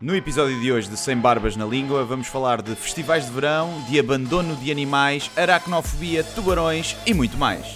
No 0.00 0.16
episódio 0.16 0.58
de 0.60 0.72
hoje 0.72 0.88
de 0.88 0.96
Sem 0.96 1.16
Barbas 1.16 1.56
na 1.56 1.66
Língua, 1.66 2.04
vamos 2.04 2.26
falar 2.26 2.62
de 2.62 2.74
festivais 2.74 3.26
de 3.26 3.32
verão, 3.32 3.84
de 3.88 3.98
abandono 4.00 4.56
de 4.56 4.70
animais, 4.70 5.30
aracnofobia, 5.36 6.24
tubarões 6.24 6.96
e 7.04 7.12
muito 7.12 7.36
mais. 7.36 7.66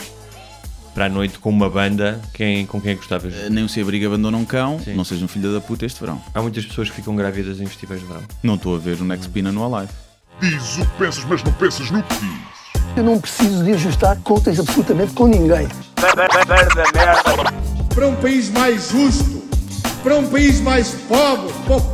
Para 0.94 1.06
a 1.06 1.08
noite 1.08 1.38
com 1.38 1.50
uma 1.50 1.68
banda, 1.68 2.22
quem, 2.32 2.64
com 2.66 2.80
quem 2.80 2.92
é 2.92 2.94
que 2.94 3.00
gostavas? 3.00 3.34
Uh, 3.34 3.50
nem 3.50 3.64
um 3.64 3.68
se 3.68 3.80
abriga 3.80 4.06
abandona 4.06 4.38
um 4.38 4.44
cão, 4.44 4.80
Sim. 4.82 4.94
não 4.94 5.04
seja 5.04 5.24
um 5.24 5.28
filho 5.28 5.52
da 5.52 5.60
puta 5.60 5.84
este 5.84 6.00
verão. 6.00 6.22
Há 6.32 6.40
muitas 6.40 6.64
pessoas 6.64 6.88
que 6.88 6.96
ficam 6.96 7.14
grávidas 7.16 7.60
em 7.60 7.66
festivais 7.66 8.00
de 8.00 8.06
verão. 8.06 8.22
Não 8.42 8.54
estou 8.54 8.74
a 8.76 8.78
ver 8.78 9.00
o 9.00 9.04
Next 9.04 9.28
Pina 9.30 9.50
no 9.52 9.62
Alive. 9.74 9.92
Diz 10.40 10.78
o 10.78 10.86
que 10.86 10.96
pensas, 10.98 11.24
mas 11.24 11.42
não 11.42 11.52
pensas 11.52 11.90
no 11.90 12.02
que 12.04 12.14
diz. 12.14 12.84
Eu 12.96 13.02
não 13.02 13.20
preciso 13.20 13.64
de 13.64 13.72
ajustar 13.72 14.16
contas 14.20 14.58
absolutamente 14.58 15.12
com 15.14 15.26
ninguém. 15.26 15.66
para 17.94 18.06
um 18.08 18.14
país 18.16 18.50
mais 18.50 18.90
justo, 18.90 19.42
para 20.02 20.16
um 20.16 20.26
país 20.28 20.60
mais 20.60 20.90
pobre, 21.08 21.52
po- 21.66 21.93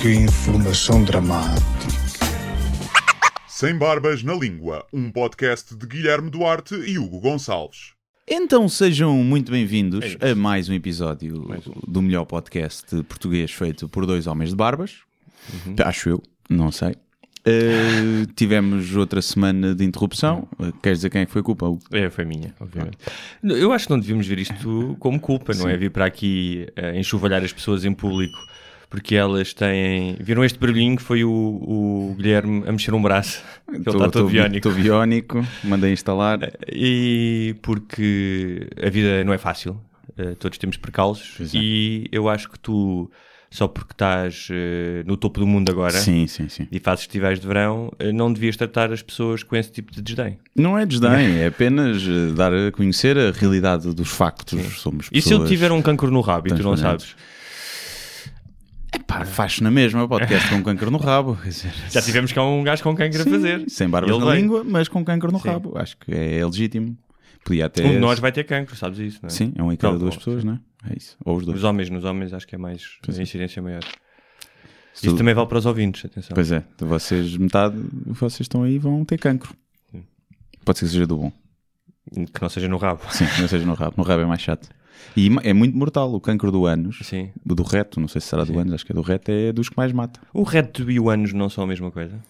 que 0.00 0.12
informação 0.12 1.02
dramática. 1.04 1.64
Sem 3.48 3.76
Barbas 3.78 4.22
na 4.22 4.34
Língua, 4.34 4.86
um 4.92 5.10
podcast 5.10 5.74
de 5.74 5.86
Guilherme 5.86 6.30
Duarte 6.30 6.74
e 6.74 6.98
Hugo 6.98 7.18
Gonçalves. 7.18 7.92
Então 8.28 8.68
sejam 8.68 9.14
muito 9.24 9.50
bem-vindos 9.50 10.16
É 10.20 10.32
a 10.32 10.34
mais 10.34 10.68
um 10.68 10.74
episódio 10.74 11.48
do 11.86 12.02
melhor 12.02 12.26
podcast 12.26 13.02
português 13.04 13.50
feito 13.50 13.88
por 13.88 14.04
dois 14.04 14.26
homens 14.26 14.50
de 14.50 14.56
barbas. 14.56 14.98
Uhum. 15.52 15.76
Acho 15.82 16.10
eu, 16.10 16.22
não 16.50 16.70
sei. 16.70 16.90
Uh, 17.46 18.26
tivemos 18.36 18.94
outra 18.94 19.22
semana 19.22 19.74
de 19.74 19.84
interrupção. 19.84 20.46
Uh, 20.58 20.72
queres 20.82 20.98
dizer 20.98 21.10
quem 21.10 21.22
é 21.22 21.26
que 21.26 21.32
foi 21.32 21.42
culpa? 21.42 21.66
É, 21.92 22.10
foi 22.10 22.24
minha, 22.26 22.54
obviamente. 22.60 22.98
Eu 23.42 23.72
acho 23.72 23.86
que 23.86 23.92
não 23.92 24.00
devíamos 24.00 24.26
ver 24.26 24.40
isto 24.40 24.96
como 24.98 25.18
culpa, 25.18 25.54
não 25.54 25.68
é? 25.68 25.76
Vir 25.76 25.90
para 25.90 26.04
aqui 26.04 26.66
eh, 26.76 26.98
enxovalhar 26.98 27.42
as 27.42 27.52
pessoas 27.52 27.84
em 27.84 27.94
público 27.94 28.38
porque 28.96 29.14
elas 29.14 29.52
têm. 29.52 30.16
Viram 30.18 30.42
este 30.42 30.58
barulhinho 30.58 30.96
que 30.96 31.02
foi 31.02 31.22
o, 31.22 31.30
o 31.30 32.14
Guilherme 32.16 32.64
a 32.66 32.72
mexer 32.72 32.94
um 32.94 33.02
braço. 33.02 33.42
Ele 33.68 33.78
está 33.80 33.92
todo 33.92 34.10
Tô- 34.10 34.26
biónico. 34.26 34.56
Estou 34.68 34.72
biónico, 34.72 35.46
mandei 35.62 35.92
instalar. 35.92 36.38
E 36.72 37.54
porque 37.62 38.68
a 38.82 38.88
vida 38.88 39.22
não 39.24 39.32
é 39.34 39.38
fácil, 39.38 39.78
eh, 40.16 40.34
todos 40.38 40.56
temos 40.56 40.76
percalços, 40.78 41.34
Pois 41.36 41.54
é. 41.54 41.58
e 41.58 42.06
eu 42.10 42.28
acho 42.28 42.48
que 42.50 42.58
tu, 42.58 43.10
só 43.50 43.68
porque 43.68 43.92
estás 43.92 44.48
eh, 44.50 45.02
no 45.04 45.16
topo 45.16 45.40
do 45.40 45.46
mundo 45.46 45.70
agora 45.70 45.92
Sim, 45.98 46.26
sim, 46.26 46.48
sim. 46.48 46.66
e 46.72 46.78
fazes 46.78 47.04
festivais 47.04 47.38
de 47.40 47.46
verão, 47.46 47.92
eh, 47.98 48.12
não 48.12 48.32
devias 48.32 48.56
tratar 48.56 48.92
as 48.92 49.02
pessoas 49.02 49.42
com 49.42 49.54
esse 49.56 49.70
tipo 49.70 49.92
de 49.92 50.00
desdém. 50.00 50.38
Não 50.54 50.78
é 50.78 50.86
desdém, 50.86 51.38
é 51.40 51.46
apenas 51.48 52.02
uh, 52.06 52.32
dar 52.34 52.52
a 52.54 52.70
conhecer 52.72 53.18
a 53.18 53.30
realidade 53.30 53.92
dos 53.94 54.08
factos. 54.08 54.60
Somos 54.80 55.08
E 55.12 55.20
se 55.20 55.28
eu 55.34 55.38
pessoas- 55.40 55.48
tiver 55.50 55.70
um 55.72 55.82
cancro 55.82 56.10
no 56.10 56.20
rabo 56.22 56.48
e 56.48 56.54
tu 56.54 56.62
não 56.62 56.76
sabes? 56.76 57.14
Epá, 58.98 59.24
faz 59.24 59.60
na 59.60 59.70
mesma 59.70 60.08
podcast 60.08 60.48
com 60.50 60.62
câncer 60.62 60.90
no 60.90 60.98
rabo. 60.98 61.36
Dizer, 61.44 61.72
Já 61.90 62.02
tivemos 62.02 62.32
cá 62.32 62.42
um 62.44 62.62
gajo 62.62 62.82
com 62.82 62.94
cancro 62.94 63.22
a 63.22 63.24
fazer. 63.24 63.64
sem 63.68 63.88
barbas 63.88 64.10
Ele 64.14 64.24
na 64.24 64.32
vem. 64.32 64.42
língua, 64.42 64.64
mas 64.64 64.88
com 64.88 65.04
câncer 65.04 65.30
no 65.30 65.38
Sim. 65.40 65.48
rabo. 65.48 65.78
Acho 65.78 65.96
que 65.98 66.12
é 66.12 66.44
legítimo. 66.44 66.96
Podia 67.44 67.66
até. 67.66 67.84
Um 67.84 67.90
de 67.92 67.98
nós 67.98 68.18
vai 68.18 68.32
ter 68.32 68.44
cancro, 68.44 68.74
sabes 68.74 68.98
isso, 68.98 69.20
não 69.22 69.28
é? 69.28 69.30
Sim, 69.30 69.52
é 69.56 69.62
um 69.62 69.72
em 69.72 69.76
cada 69.76 69.96
duas 69.98 70.16
pessoas, 70.16 70.42
não 70.42 70.54
é? 70.54 70.90
É 70.90 70.96
isso. 70.96 71.16
Ou 71.24 71.36
os 71.36 71.44
dois. 71.44 71.54
Nos 71.56 71.64
homens, 71.64 71.90
nos 71.90 72.04
homens 72.04 72.32
acho 72.32 72.46
que 72.46 72.54
é 72.54 72.58
mais, 72.58 72.82
Pois 73.02 73.16
a 73.16 73.20
é. 73.20 73.22
incidência 73.22 73.62
maior. 73.62 73.82
Se 74.92 75.06
Isso 75.06 75.14
tu- 75.14 75.18
também 75.18 75.34
vale 75.34 75.46
para 75.46 75.58
os 75.58 75.66
ouvintes, 75.66 76.04
atenção. 76.06 76.34
Pois 76.34 76.50
é, 76.50 76.64
de 76.78 76.84
vocês, 76.84 77.36
metade, 77.36 77.76
vocês 78.06 78.40
estão 78.40 78.62
aí 78.62 78.78
vão 78.78 79.04
ter 79.04 79.18
cancro. 79.18 79.54
Pode 80.64 80.78
ser 80.78 80.86
que 80.86 80.90
seja 80.92 81.06
do 81.06 81.16
bom. 81.18 81.32
Que 82.12 82.40
não 82.42 82.48
seja 82.48 82.66
no 82.66 82.76
rabo. 82.78 83.02
Sim, 83.10 83.24
não 83.40 83.46
seja 83.46 83.64
no 83.64 83.74
rabo. 83.74 83.94
No 83.96 84.02
rabo 84.02 84.22
é 84.22 84.26
mais 84.26 84.40
chato. 84.40 84.68
E 85.16 85.30
é 85.42 85.52
muito 85.52 85.76
mortal. 85.76 86.12
O 86.14 86.20
cancro 86.20 86.50
do 86.52 86.66
ânus, 86.66 86.98
Sim. 87.02 87.30
do 87.44 87.62
reto, 87.62 88.00
não 88.00 88.08
sei 88.08 88.20
se 88.20 88.28
será 88.28 88.44
do 88.44 88.58
ânus, 88.58 88.74
acho 88.74 88.86
que 88.86 88.92
é 88.92 88.94
do 88.94 89.00
reto, 89.02 89.30
é 89.30 89.52
dos 89.52 89.68
que 89.68 89.76
mais 89.76 89.92
mata. 89.92 90.20
O 90.32 90.42
reto 90.42 90.90
e 90.90 90.98
o 91.00 91.08
ânus 91.10 91.32
não 91.32 91.48
são 91.48 91.64
a 91.64 91.66
mesma 91.66 91.90
coisa? 91.90 92.20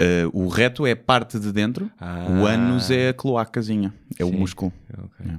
Uh, 0.00 0.28
o 0.44 0.48
reto 0.48 0.86
é 0.86 0.92
a 0.92 0.96
parte 0.96 1.38
de 1.38 1.50
dentro, 1.52 1.90
Ah. 1.98 2.26
o 2.28 2.44
ânus 2.46 2.90
é 2.90 3.08
a 3.08 3.14
cloacazinha, 3.14 3.94
é 4.18 4.24
o 4.24 4.28
Sim. 4.30 4.36
músculo. 4.36 4.72
Ok. 4.92 5.26
É. 5.26 5.38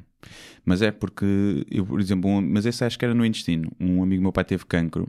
Mas 0.65 0.81
é 0.81 0.91
porque, 0.91 1.65
eu, 1.69 1.85
por 1.85 1.99
exemplo, 2.01 2.29
um- 2.29 2.41
mas 2.41 2.65
esse 2.65 2.83
acho 2.83 2.97
que 2.97 3.05
era 3.05 3.13
no 3.13 3.23
intestino. 3.25 3.71
Um 3.79 4.01
amigo 4.01 4.21
meu 4.23 4.31
pai 4.33 4.43
teve 4.43 4.65
cancro, 4.65 5.07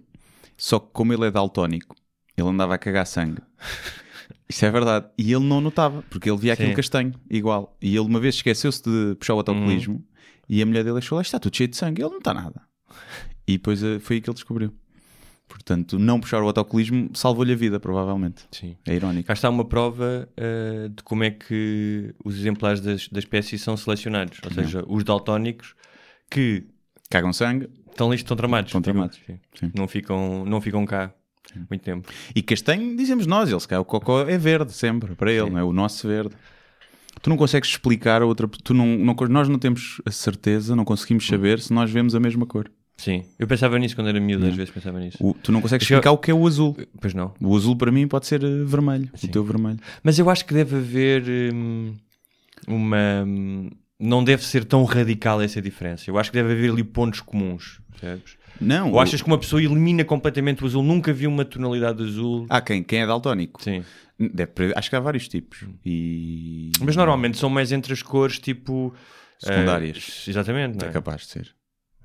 só 0.57 0.79
que 0.79 0.89
como 0.93 1.13
ele 1.15 1.25
é 1.27 1.31
daltónico, 1.31 1.97
ele 2.37 2.47
andava 2.49 2.75
a 2.75 2.79
cagar 2.79 3.07
sangue. 3.07 3.41
Isso 4.49 4.65
é 4.65 4.71
verdade. 4.71 5.07
E 5.19 5.33
ele 5.33 5.45
não 5.45 5.61
notava, 5.61 6.03
porque 6.11 6.31
ele 6.31 6.39
via 6.39 6.53
aquele 6.53 6.71
Sim. 6.71 6.77
castanho, 6.77 7.15
igual. 7.31 7.77
E 7.83 7.89
ele 7.91 8.01
uma 8.01 8.21
vez 8.21 8.37
esqueceu-se 8.37 8.83
de 8.83 9.15
puxar 9.17 9.35
o 9.35 9.39
autocolismo 9.39 9.95
Uhum. 9.97 10.03
E 10.49 10.63
a 10.63 10.67
mulher 10.67 10.85
dele 10.85 10.99
achou 10.99 11.17
lá, 11.17 11.23
está 11.23 11.39
tudo 11.39 11.57
cheio 11.57 11.69
de 11.69 11.77
sangue. 11.77 12.03
Ele 12.03 12.11
não 12.11 12.19
está 12.19 12.33
nada. 12.33 12.63
E 13.47 13.53
depois 13.53 13.83
eh, 13.83 13.99
foi 13.99 14.17
aí 14.17 14.23
que 14.23 14.29
ele 14.29 14.35
descobriu. 14.35 14.73
Portanto, 15.49 15.99
não 15.99 16.21
puxar 16.21 16.43
o 16.43 16.47
autocolismo 16.47 17.11
salvou-lhe 17.15 17.53
a 17.53 17.57
vida, 17.57 17.81
provavelmente. 17.81 18.45
Sim. 18.53 18.77
É 18.87 18.95
irónico. 18.95 19.27
Cá 19.27 19.33
está 19.33 19.49
uma 19.49 19.65
prova 19.65 20.29
uh, 20.37 20.89
de 20.91 21.03
como 21.03 21.25
é 21.25 21.31
que 21.31 22.15
os 22.23 22.37
exemplares 22.37 22.81
das, 22.81 23.09
da 23.09 23.19
espécie 23.19 23.59
são 23.59 23.75
selecionados. 23.77 24.39
Ou 24.45 24.53
seja, 24.53 24.85
os 24.87 25.03
daltónicos 25.05 25.75
que 26.31 26.67
Cagam 27.11 27.33
sangue 27.33 27.71
estão 27.91 28.11
listos, 28.11 28.25
estão 28.25 28.37
tramados. 28.37 28.69
Estão 28.69 28.83
tramados. 28.83 29.19
Sim. 29.27 29.39
Sim. 29.55 29.73
Não, 29.75 29.89
ficam, 29.89 30.45
não 30.45 30.61
ficam 30.61 30.85
cá 30.85 31.13
muito 31.71 31.83
tempo. 31.83 32.09
E 32.35 32.43
castanho, 32.43 32.95
dizemos 32.97 33.27
nós, 33.27 33.51
ele 33.51 33.59
se 33.59 33.67
calhar 33.67 33.81
o 33.81 33.85
cocó 33.85 34.21
é 34.29 34.37
verde 34.37 34.73
sempre, 34.73 35.15
para 35.15 35.33
ele, 35.33 35.47
Sim. 35.47 35.51
não 35.53 35.59
é? 35.59 35.65
O 35.65 35.73
nosso 35.73 36.07
verde. 36.07 36.35
Tu 37.23 37.31
não 37.31 37.37
consegues 37.37 37.71
explicar 37.71 38.23
a 38.23 38.27
outra 38.27 38.49
tu 38.63 38.73
não, 38.75 38.87
não, 38.99 39.15
nós 39.29 39.49
não 39.49 39.59
temos 39.59 40.01
a 40.07 40.11
certeza, 40.11 40.75
não 40.77 40.85
conseguimos 40.85 41.27
saber 41.27 41.61
se 41.61 41.73
nós 41.73 41.91
vemos 41.91 42.15
a 42.15 42.21
mesma 42.21 42.47
cor. 42.47 42.71
Sim. 42.97 43.23
Eu 43.39 43.47
pensava 43.47 43.79
nisso 43.79 43.95
quando 43.95 44.09
era 44.09 44.19
miúdo, 44.21 44.45
às 44.47 44.55
vezes 44.57 44.73
pensava 44.73 44.99
nisso. 44.99 45.17
O- 45.21 45.33
tu 45.35 45.53
não 45.53 45.61
consegues 45.61 45.89
eu- 45.89 45.95
explicar 45.97 46.11
o 46.11 46.19
que 46.19 46.31
é 46.31 46.35
o 46.35 46.47
azul. 46.47 46.77
Pois 47.01 47.15
não. 47.15 47.33
O 47.41 47.57
azul 47.57 47.77
para 47.77 47.93
mim 47.93 48.09
pode 48.09 48.27
ser 48.27 48.43
eh, 48.43 48.65
vermelho, 48.65 49.09
Sim. 49.15 49.29
o 49.29 49.31
teu 49.31 49.45
vermelho. 49.45 49.79
Mas 50.03 50.19
eu 50.19 50.29
acho 50.29 50.45
que 50.45 50.53
deve 50.53 50.77
haver 50.77 51.25
hum, 51.55 51.95
uma. 52.67 53.25
hum, 53.27 53.71
não 54.01 54.23
deve 54.23 54.45
ser 54.45 54.65
tão 54.65 54.85
radical 54.85 55.41
essa 55.43 55.61
diferença. 55.61 56.09
Eu 56.09 56.19
acho 56.19 56.31
que 56.31 56.37
deve 56.37 56.53
haver 56.53 56.71
ali 56.71 56.85
pontos 56.85 57.21
comuns. 57.21 57.81
Percebes? 57.91 58.37
Não, 58.61 58.93
Ou 58.93 59.01
achas 59.01 59.23
que 59.23 59.29
uma 59.29 59.39
pessoa 59.39 59.63
elimina 59.63 60.05
completamente 60.05 60.63
o 60.65 60.67
azul? 60.67 60.83
Nunca 60.83 61.13
viu 61.13 61.31
uma 61.31 61.45
tonalidade 61.45 61.99
de 61.99 62.05
azul? 62.11 62.47
há 62.49 62.61
quem? 62.61 62.83
Quem 62.83 63.01
é 63.03 63.07
daltónico? 63.07 63.63
Sim. 63.63 63.85
Deve- 64.19 64.73
acho 64.75 64.91
que 64.91 64.97
há 64.97 65.01
vários 65.01 65.29
tipos. 65.29 65.65
E... 65.85 66.73
Mas 66.81 66.97
normalmente 66.97 67.39
são 67.39 67.49
mais 67.49 67.71
entre 67.73 67.93
as 67.93 68.03
cores 68.03 68.39
tipo. 68.39 68.93
Secundárias. 69.39 70.25
eh, 70.27 70.31
exatamente, 70.31 70.85
É 70.85 70.89
é? 70.89 70.93
capaz 70.93 71.21
de 71.23 71.27
ser. 71.29 71.55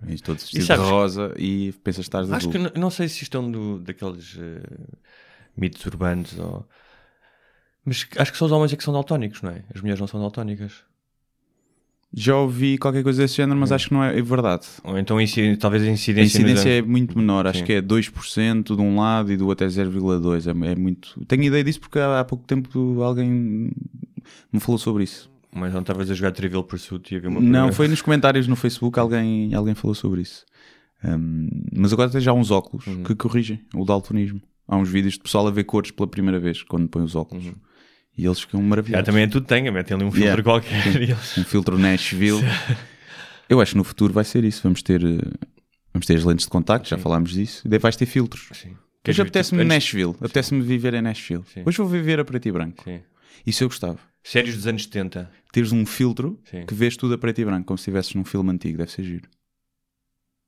E 0.08 0.18
todos 0.20 0.44
vestidos 0.44 0.68
de 0.68 0.76
rosa 0.76 1.34
e 1.38 1.72
pensas 1.84 2.06
estar 2.06 2.24
de 2.24 2.34
Acho 2.34 2.50
azul. 2.50 2.70
que 2.70 2.78
não 2.80 2.90
sei 2.90 3.08
se 3.08 3.24
isto 3.24 3.38
é 3.38 3.42
do, 3.52 3.80
daqueles 3.80 4.38
eh, 4.38 4.62
mitos 5.58 5.84
urbanos 5.86 6.38
ou. 6.38 6.68
Mas 7.86 8.08
acho 8.18 8.32
que 8.32 8.38
só 8.38 8.46
os 8.46 8.52
homens 8.52 8.72
é 8.74 8.76
que 8.76 8.84
são 8.84 8.94
daltónicos, 8.94 9.42
não 9.42 9.50
é? 9.52 9.64
As 9.74 9.82
mulheres 9.82 10.00
não 10.00 10.08
são 10.08 10.20
daltónicas. 10.20 10.84
Já 12.16 12.38
ouvi 12.38 12.78
qualquer 12.78 13.02
coisa 13.02 13.24
desse 13.24 13.38
género, 13.38 13.60
mas 13.60 13.72
acho 13.72 13.88
que 13.88 13.94
não 13.94 14.04
é, 14.04 14.18
é 14.18 14.22
verdade. 14.22 14.68
Ou 14.84 14.98
então 15.00 15.18
talvez 15.58 15.82
a 15.84 15.88
A 15.88 15.90
incidência. 15.90 16.22
nos 16.24 16.36
incidência 16.36 16.70
é 16.70 16.82
muito 16.82 17.18
menor, 17.18 17.48
acho 17.48 17.60
Sim. 17.60 17.66
que 17.66 17.74
é 17.74 17.82
2% 17.82 18.76
de 18.76 18.82
um 18.82 18.98
lado 19.00 19.32
e 19.32 19.38
do 19.38 19.48
outro 19.48 19.66
é 19.66 19.70
0,2%. 19.70 20.64
É, 20.64 20.72
é 20.72 20.76
muito. 20.76 21.20
Tenho 21.28 21.44
ideia 21.44 21.64
disso 21.64 21.80
porque 21.80 21.98
há, 21.98 22.24
pouco 22.24 22.46
tempo 22.46 23.02
alguém 23.02 23.72
me 24.52 24.60
falou 24.60 24.78
sobre 24.78 25.04
isso. 25.04 25.32
Mas 25.56 25.74
não 25.74 25.82
estavas 25.82 26.10
a 26.10 26.14
jogar 26.14 26.32
Trivial 26.32 26.64
Pursuit 26.64 27.14
e 27.14 27.18
havia 27.18 27.30
uma. 27.30 27.40
Não, 27.42 27.72
foi 27.72 27.88
nos 27.88 28.02
comentários 28.02 28.48
no 28.48 28.56
Facebook 28.56 29.00
alguém, 29.00 29.54
alguém 29.54 29.74
falou 29.76 29.94
sobre 29.96 30.22
isso. 30.22 30.46
Hum, 31.04 31.50
mas 31.76 31.92
agora 31.94 32.10
tem 32.10 32.22
já 32.22 32.32
uns 32.32 32.50
óculos 32.52 32.88
Uhum. 32.88 33.04
que 33.04 33.14
corrigem 33.16 33.60
o 33.76 33.84
daltonismo. 33.86 34.42
Há 34.68 34.78
uns 34.78 34.88
vídeos 34.90 35.14
de 35.16 35.20
pessoal 35.20 35.48
a 35.48 35.52
ver 35.52 35.64
cores 35.66 35.92
pela 35.92 36.08
primeira 36.08 36.40
vez 36.40 36.64
quando 36.64 36.88
põe 36.88 37.04
os 37.04 37.16
óculos. 37.16 37.52
E 38.18 38.26
eles 38.26 38.42
ficam 38.42 38.62
maravilhosos. 38.62 39.06
também 39.06 39.24
é 39.24 39.28
tudo 39.28 39.46
tem, 39.48 39.70
metem 39.72 39.96
ali 39.96 40.04
um 40.06 40.12
filtro 40.12 40.22
Yeah. 40.24 40.44
qualquer. 40.44 40.96
eles- 41.02 41.38
Um 41.38 41.44
filtro 41.44 41.78
Nashville. 41.80 42.42
Eu 43.50 43.60
acho 43.60 43.72
que 43.72 43.78
no 43.78 43.84
futuro 43.84 44.14
vai 44.14 44.24
ser 44.24 44.44
isso. 44.44 44.62
Vamos 44.64 44.82
ter, 44.82 45.04
eh, 45.04 45.18
vamos 45.94 46.06
ter 46.06 46.16
as 46.18 46.24
lentes 46.24 46.46
de 46.46 46.50
contacto, 46.52 46.88
já 46.88 46.98
falámos 46.98 47.32
disso. 47.32 47.62
E 47.66 47.70
daí 47.70 47.80
vais 47.80 47.96
ter 47.96 48.06
filtros. 48.06 48.50
Sim. 48.54 48.76
Hoje 49.08 49.22
apetece-me 49.22 49.62
tipo, 49.62 49.74
Nashville. 49.74 50.16
Apetece-me 50.20 50.62
viver 50.62 50.94
em 50.94 51.02
Nashville. 51.02 51.44
Sim. 51.54 51.64
Hoje 51.66 51.78
vou 51.78 51.88
viver 51.88 52.20
a 52.20 52.26
preto 52.26 52.48
e 52.48 52.52
branco. 52.52 52.84
Sim. 52.84 53.02
Isso 53.46 53.64
eu 53.64 53.68
gostava. 53.68 54.00
Séries 54.24 54.56
dos 54.56 54.66
anos 54.66 54.84
70. 54.84 55.30
Teres 55.52 55.72
um 55.74 55.86
filtro 55.86 56.40
Sim. 56.50 56.66
que 56.66 56.74
vês 56.74 56.96
tudo 56.96 57.16
a 57.16 57.18
preto 57.18 57.42
e 57.42 57.46
branco, 57.46 57.66
como 57.66 57.78
se 57.78 57.82
estivesses 57.82 58.14
num 58.16 58.24
filme 58.24 58.50
antigo. 58.52 58.78
Deve 58.78 58.92
ser 58.92 59.04
giro. 59.04 59.28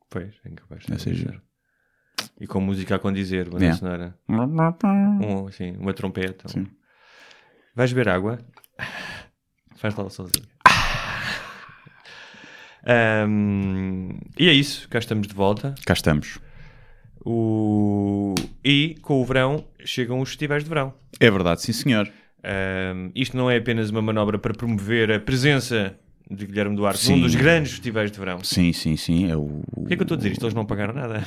Pois, 0.10 0.34
é 0.46 0.50
incapaz. 0.50 0.86
Deve 0.88 1.02
ser 1.02 1.14
giro. 1.16 1.42
E 2.40 2.48
com 2.48 2.62
música 2.62 2.96
a 2.96 3.00
condizer, 3.00 3.50
banda 3.50 3.66
Yeah. 3.66 3.78
sonora. 3.80 4.18
Um, 4.30 5.48
assim, 5.48 5.72
uma 5.78 5.94
trompeta. 5.94 6.48
um- 6.58 6.66
Vais 7.76 7.92
beber 7.92 8.08
água? 8.08 8.40
Faz 9.76 9.94
lá 9.96 10.10
sozinho. 10.10 10.46
Ahm, 12.88 14.12
e 14.40 14.48
é 14.48 14.54
isso, 14.54 14.88
cá 14.88 15.00
estamos 15.00 15.28
de 15.28 15.34
volta. 15.34 15.76
Cá 15.86 15.94
estamos. 15.94 16.40
O... 17.26 18.34
E 18.64 18.96
com 19.02 19.22
o 19.22 19.26
verão 19.26 19.68
chegam 19.84 20.22
os 20.22 20.30
festivais 20.30 20.64
de 20.64 20.70
verão. 20.70 20.94
É 21.20 21.30
verdade, 21.30 21.64
sim 21.64 21.74
senhor. 21.74 22.10
Ahm, 22.42 23.12
isto 23.14 23.36
não 23.36 23.52
é 23.52 23.58
apenas 23.58 23.90
uma 23.90 24.02
manobra 24.02 24.40
para 24.40 24.54
promover 24.54 25.12
a 25.12 25.20
presença 25.20 26.00
de 26.30 26.46
Guilherme 26.46 26.76
Duarte 26.76 27.00
Sim. 27.00 27.16
num 27.18 27.22
dos 27.22 27.36
grandes 27.36 27.72
festivais 27.74 28.12
de 28.12 28.18
verão. 28.20 28.40
Sim, 28.44 28.74
sim, 28.74 28.98
sim. 28.98 29.30
É 29.30 29.36
o... 29.38 29.62
Por 29.74 29.88
que 29.88 29.94
é 29.94 29.96
que 29.98 30.02
eu 30.02 30.06
estou 30.06 30.16
a 30.16 30.18
dizer 30.18 30.32
isto? 30.32 30.44
Eles 30.46 30.54
não 30.56 30.66
pagaram 30.66 30.94
nada. 30.94 31.24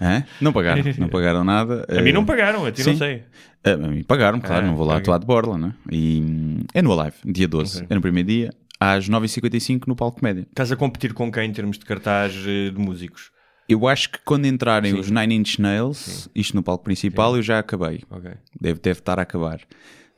Hã? 0.00 0.24
Não 0.40 0.52
pagaram, 0.52 0.82
não 0.98 1.08
pagaram 1.10 1.44
nada. 1.44 1.86
A 1.88 2.02
mim 2.02 2.10
Eh, 2.10 2.12
não 2.12 2.24
pagaram, 2.24 2.64
a 2.66 2.72
ti 2.72 2.84
não 2.84 2.92
sim. 2.92 2.98
sei. 2.98 3.22
A 3.64 3.76
mim 3.76 4.02
pagaram, 4.02 4.40
claro, 4.40 4.64
Ah, 4.66 4.68
não 4.68 4.76
vou 4.76 4.86
lá 4.86 4.96
atuar 4.98 5.18
de 5.18 5.26
borla, 5.26 5.56
né? 5.56 5.74
E 5.90 6.20
hum, 6.20 6.60
é 6.74 6.82
no 6.82 6.92
Alive, 6.98 7.16
dia 7.24 7.48
12. 7.48 7.76
Ok. 7.78 7.86
É 7.90 7.94
no 7.94 8.00
primeiro 8.00 8.28
dia, 8.28 8.50
às 8.78 9.08
9h55 9.08 9.84
no 9.86 9.96
Palco 9.96 10.18
Média. 10.22 10.46
Estás 10.50 10.70
a 10.72 10.76
competir 10.76 11.14
com 11.14 11.30
quem 11.30 11.48
em 11.48 11.52
termos 11.52 11.78
de 11.78 11.84
cartaz 11.84 12.34
eh, 12.46 12.70
de 12.70 12.78
músicos? 12.78 13.30
Eu 13.68 13.86
acho 13.88 14.10
que 14.10 14.18
quando 14.24 14.44
entrarem 14.46 14.92
Sim. 14.92 14.98
os 15.00 15.10
Nine 15.10 15.36
Inch 15.36 15.58
Nails, 15.58 16.28
isto 16.34 16.54
no 16.54 16.62
palco 16.62 16.84
principal, 16.84 17.36
eu 17.36 17.42
já 17.42 17.58
acabei. 17.60 18.02
Ok. 18.10 18.30
Deve, 18.60 18.80
deve 18.80 18.98
estar 18.98 19.18
a 19.18 19.22
acabar. 19.22 19.60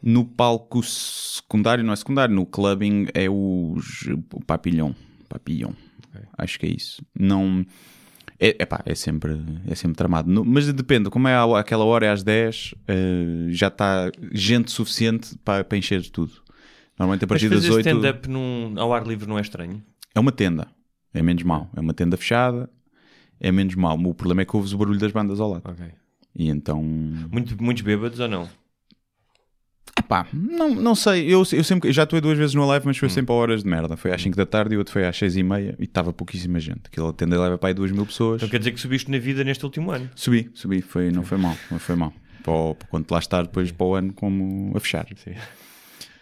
No 0.07 0.25
palco 0.25 0.83
secundário, 0.83 1.83
não 1.83 1.93
é 1.93 1.97
secundário, 1.97 2.35
no 2.35 2.45
clubbing 2.45 3.07
é 3.15 3.29
os, 3.31 4.07
o 4.33 4.45
Papillon. 4.45 4.93
Papillon. 5.29 5.73
Acho 6.37 6.59
que 6.59 6.67
é 6.67 6.69
isso. 6.71 7.03
Não. 7.19 7.65
É, 8.39 8.49
epá, 8.63 8.83
é, 8.85 8.95
sempre, 8.95 9.41
é 9.67 9.75
sempre 9.75 9.97
tramado. 9.97 10.31
No- 10.31 10.45
mas 10.45 10.71
depende, 10.73 11.09
como 11.09 11.27
é 11.29 11.37
aquela 11.59 11.85
hora 11.85 12.05
é 12.07 12.11
às 12.11 12.23
10, 12.23 12.75
eh, 12.87 13.47
já 13.49 13.69
está 13.69 14.11
gente 14.33 14.71
suficiente 14.71 15.37
para, 15.45 15.65
para 15.65 15.79
encher 15.79 16.03
tudo. 16.11 16.33
Normalmente 16.99 17.25
a 17.25 17.27
Mas 17.27 17.41
partir 17.41 17.49
das 17.49 17.65
fazer 17.65 17.77
8 17.77 17.89
stand-up 17.89 18.29
ao 18.79 18.93
ar 18.93 19.07
livre 19.07 19.27
não 19.29 19.39
é 19.39 19.41
estranho? 19.41 19.83
é 20.15 20.21
uma 20.21 20.31
tenda. 20.33 20.69
É 21.13 21.23
menos 21.23 21.43
mau. 21.45 21.71
É 21.75 21.81
uma 21.81 21.95
tenda 21.95 22.17
fechada. 22.17 22.69
É 23.41 23.51
menos 23.51 23.75
mau. 23.75 23.97
O 23.99 24.15
problema 24.15 24.43
é 24.43 24.45
que 24.45 24.55
ouves 24.55 24.73
o 24.73 24.79
barulho 24.79 24.99
das 24.99 25.13
bandas 25.13 25.41
ao 25.41 25.51
lado. 25.51 25.63
Ok. 25.65 25.87
E 26.37 26.49
então. 26.49 26.83
Muito, 26.83 27.61
muitos 27.63 27.83
bêbados 27.83 28.19
ou 28.21 28.29
não? 28.29 28.49
Epá, 29.99 30.27
não, 30.33 30.75
não 30.75 30.95
sei. 30.95 31.25
Eu, 31.33 31.45
eu 31.53 31.65
sempre, 31.65 31.93
já 31.93 32.03
atuei 32.03 32.21
duas 32.21 32.37
vezes 32.37 32.55
no 32.55 32.67
live, 32.67 32.85
Hum. 32.85 32.89
mas 32.89 32.99
foi 32.99 33.09
sempre 33.09 33.33
a 33.33 33.37
horas 33.37 33.63
de 33.63 33.69
merda. 33.69 33.97
Foi 33.97 34.13
às 34.13 34.21
5 34.21 34.37
da 34.37 34.45
tarde 34.45 34.75
e 34.75 34.77
o 34.77 34.81
outro 34.81 34.93
foi 34.93 35.07
às 35.07 35.17
6 35.17 35.37
e 35.37 35.43
meia 35.43 35.75
e 35.79 35.85
estava 35.85 36.13
pouquíssima 36.13 36.59
gente. 36.59 36.83
Aquilo 36.87 37.13
tenda 37.13 37.41
leva 37.41 37.57
para 37.57 37.69
aí 37.71 37.75
2 37.75 37.93
mil 37.93 38.05
pessoas. 38.05 38.37
Então 38.39 38.49
quer 38.49 38.59
dizer 38.59 38.73
que 38.73 38.81
subiste 38.81 39.11
na 39.11 39.19
vida 39.19 39.45
neste 39.45 39.65
último 39.65 39.91
ano. 39.93 40.11
Subi, 40.17 40.51
subi. 40.55 40.83
Foi, 40.83 41.11
não 41.11 41.23
foi 41.23 41.39
mal. 41.39 41.57
Não 41.71 41.79
foi 41.79 41.95
mal. 41.97 42.13
Para, 42.43 42.53
o- 42.53 42.75
para 42.75 42.89
quando 42.89 43.11
lá 43.11 43.19
estar 43.19 43.43
depois 43.43 43.71
para 43.73 43.87
o 43.87 43.95
ano 43.95 44.13
como 44.13 44.77
a 44.77 44.81
fechar. 44.81 45.07
Sim. 45.17 45.35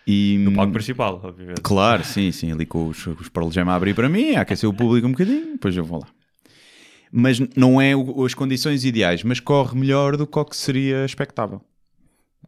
E, 0.06 0.36
No 0.40 0.52
palco 0.52 0.72
principal, 0.72 1.20
obviamente. 1.22 1.60
Claro, 1.62 2.04
sim, 2.04 2.30
sim. 2.32 2.52
Ali 2.52 2.66
com 2.66 2.88
os, 2.88 3.06
os 3.06 3.28
Pearl 3.28 3.50
Jam 3.50 3.68
a 3.70 3.74
abrir 3.74 3.94
para 3.94 4.08
mim, 4.08 4.34
a 4.34 4.42
aquecer 4.42 4.68
o 4.68 4.74
público 4.74 5.06
um 5.06 5.12
bocadinho, 5.12 5.52
depois 5.52 5.76
eu 5.76 5.84
vou 5.84 6.00
lá. 6.00 6.06
Mas 7.10 7.38
não 7.56 7.80
é 7.80 7.94
o- 7.94 8.24
as 8.24 8.34
condições 8.34 8.84
ideais, 8.84 9.22
mas 9.22 9.38
corre 9.40 9.78
melhor 9.78 10.16
do 10.16 10.26
que 10.26 10.38
o 10.38 10.44
que 10.44 10.56
seria 10.56 11.04
expectável. 11.04 11.60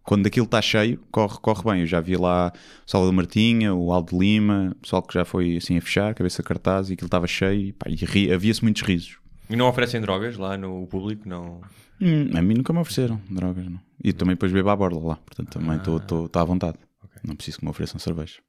Quando 0.04 0.26
aquilo 0.26 0.44
está 0.44 0.60
cheio, 0.60 1.00
corre, 1.10 1.38
corre 1.40 1.62
bem. 1.64 1.80
Eu 1.80 1.86
já 1.86 2.00
vi 2.00 2.16
lá 2.16 2.52
o 2.86 2.90
Salvador 2.90 3.14
Martinha, 3.14 3.74
o 3.74 3.90
Aldo 3.92 4.18
Lima, 4.18 4.72
o 4.76 4.80
pessoal 4.82 5.02
que 5.02 5.14
já 5.14 5.24
foi 5.24 5.56
assim 5.56 5.78
a 5.78 5.80
fechar, 5.80 6.14
cabeça 6.14 6.42
cartaz, 6.42 6.90
e 6.90 6.92
aquilo 6.92 7.06
estava 7.06 7.26
cheio, 7.26 7.68
e, 7.68 7.72
pá, 7.72 7.86
e 7.88 8.30
havia-se 8.32 8.62
muitos 8.62 8.82
risos. 8.82 9.18
E 9.48 9.56
não 9.56 9.66
oferecem 9.66 10.00
drogas 10.00 10.36
lá 10.36 10.56
no 10.58 10.86
público? 10.86 11.28
Não. 11.28 11.62
Hum, 12.00 12.30
a 12.36 12.42
mim 12.42 12.54
nunca 12.54 12.72
me 12.72 12.80
ofereceram 12.80 13.20
drogas, 13.30 13.64
não. 13.64 13.80
E 14.02 14.12
também 14.12 14.34
depois 14.34 14.52
bebo 14.52 14.68
à 14.68 14.76
borda 14.76 14.98
lá, 14.98 15.16
portanto 15.16 15.48
também 15.58 15.76
estou 15.76 16.30
à 16.34 16.44
vontade. 16.44 16.78
Não 17.22 17.34
preciso 17.34 17.58
que 17.58 17.64
me 17.64 17.70
ofereçam 17.70 17.98
cerveja. 17.98 18.40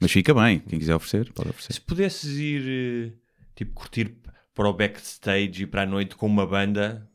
Mas 0.00 0.10
fica 0.10 0.32
bem, 0.32 0.60
quem 0.60 0.78
quiser 0.78 0.94
oferecer, 0.94 1.32
pode 1.32 1.50
oferecer. 1.50 1.74
Se 1.74 1.80
pudesses 1.80 2.38
ir, 2.38 2.62
eh, 2.66 3.12
tipo, 3.54 3.72
curtir 3.74 4.16
para 4.54 4.68
o 4.68 4.72
backstage 4.72 5.62
e 5.62 5.66
para 5.66 5.82
a 5.82 5.86
noite 5.86 6.14
com 6.16 6.26
uma 6.26 6.46
banda, 6.46 7.08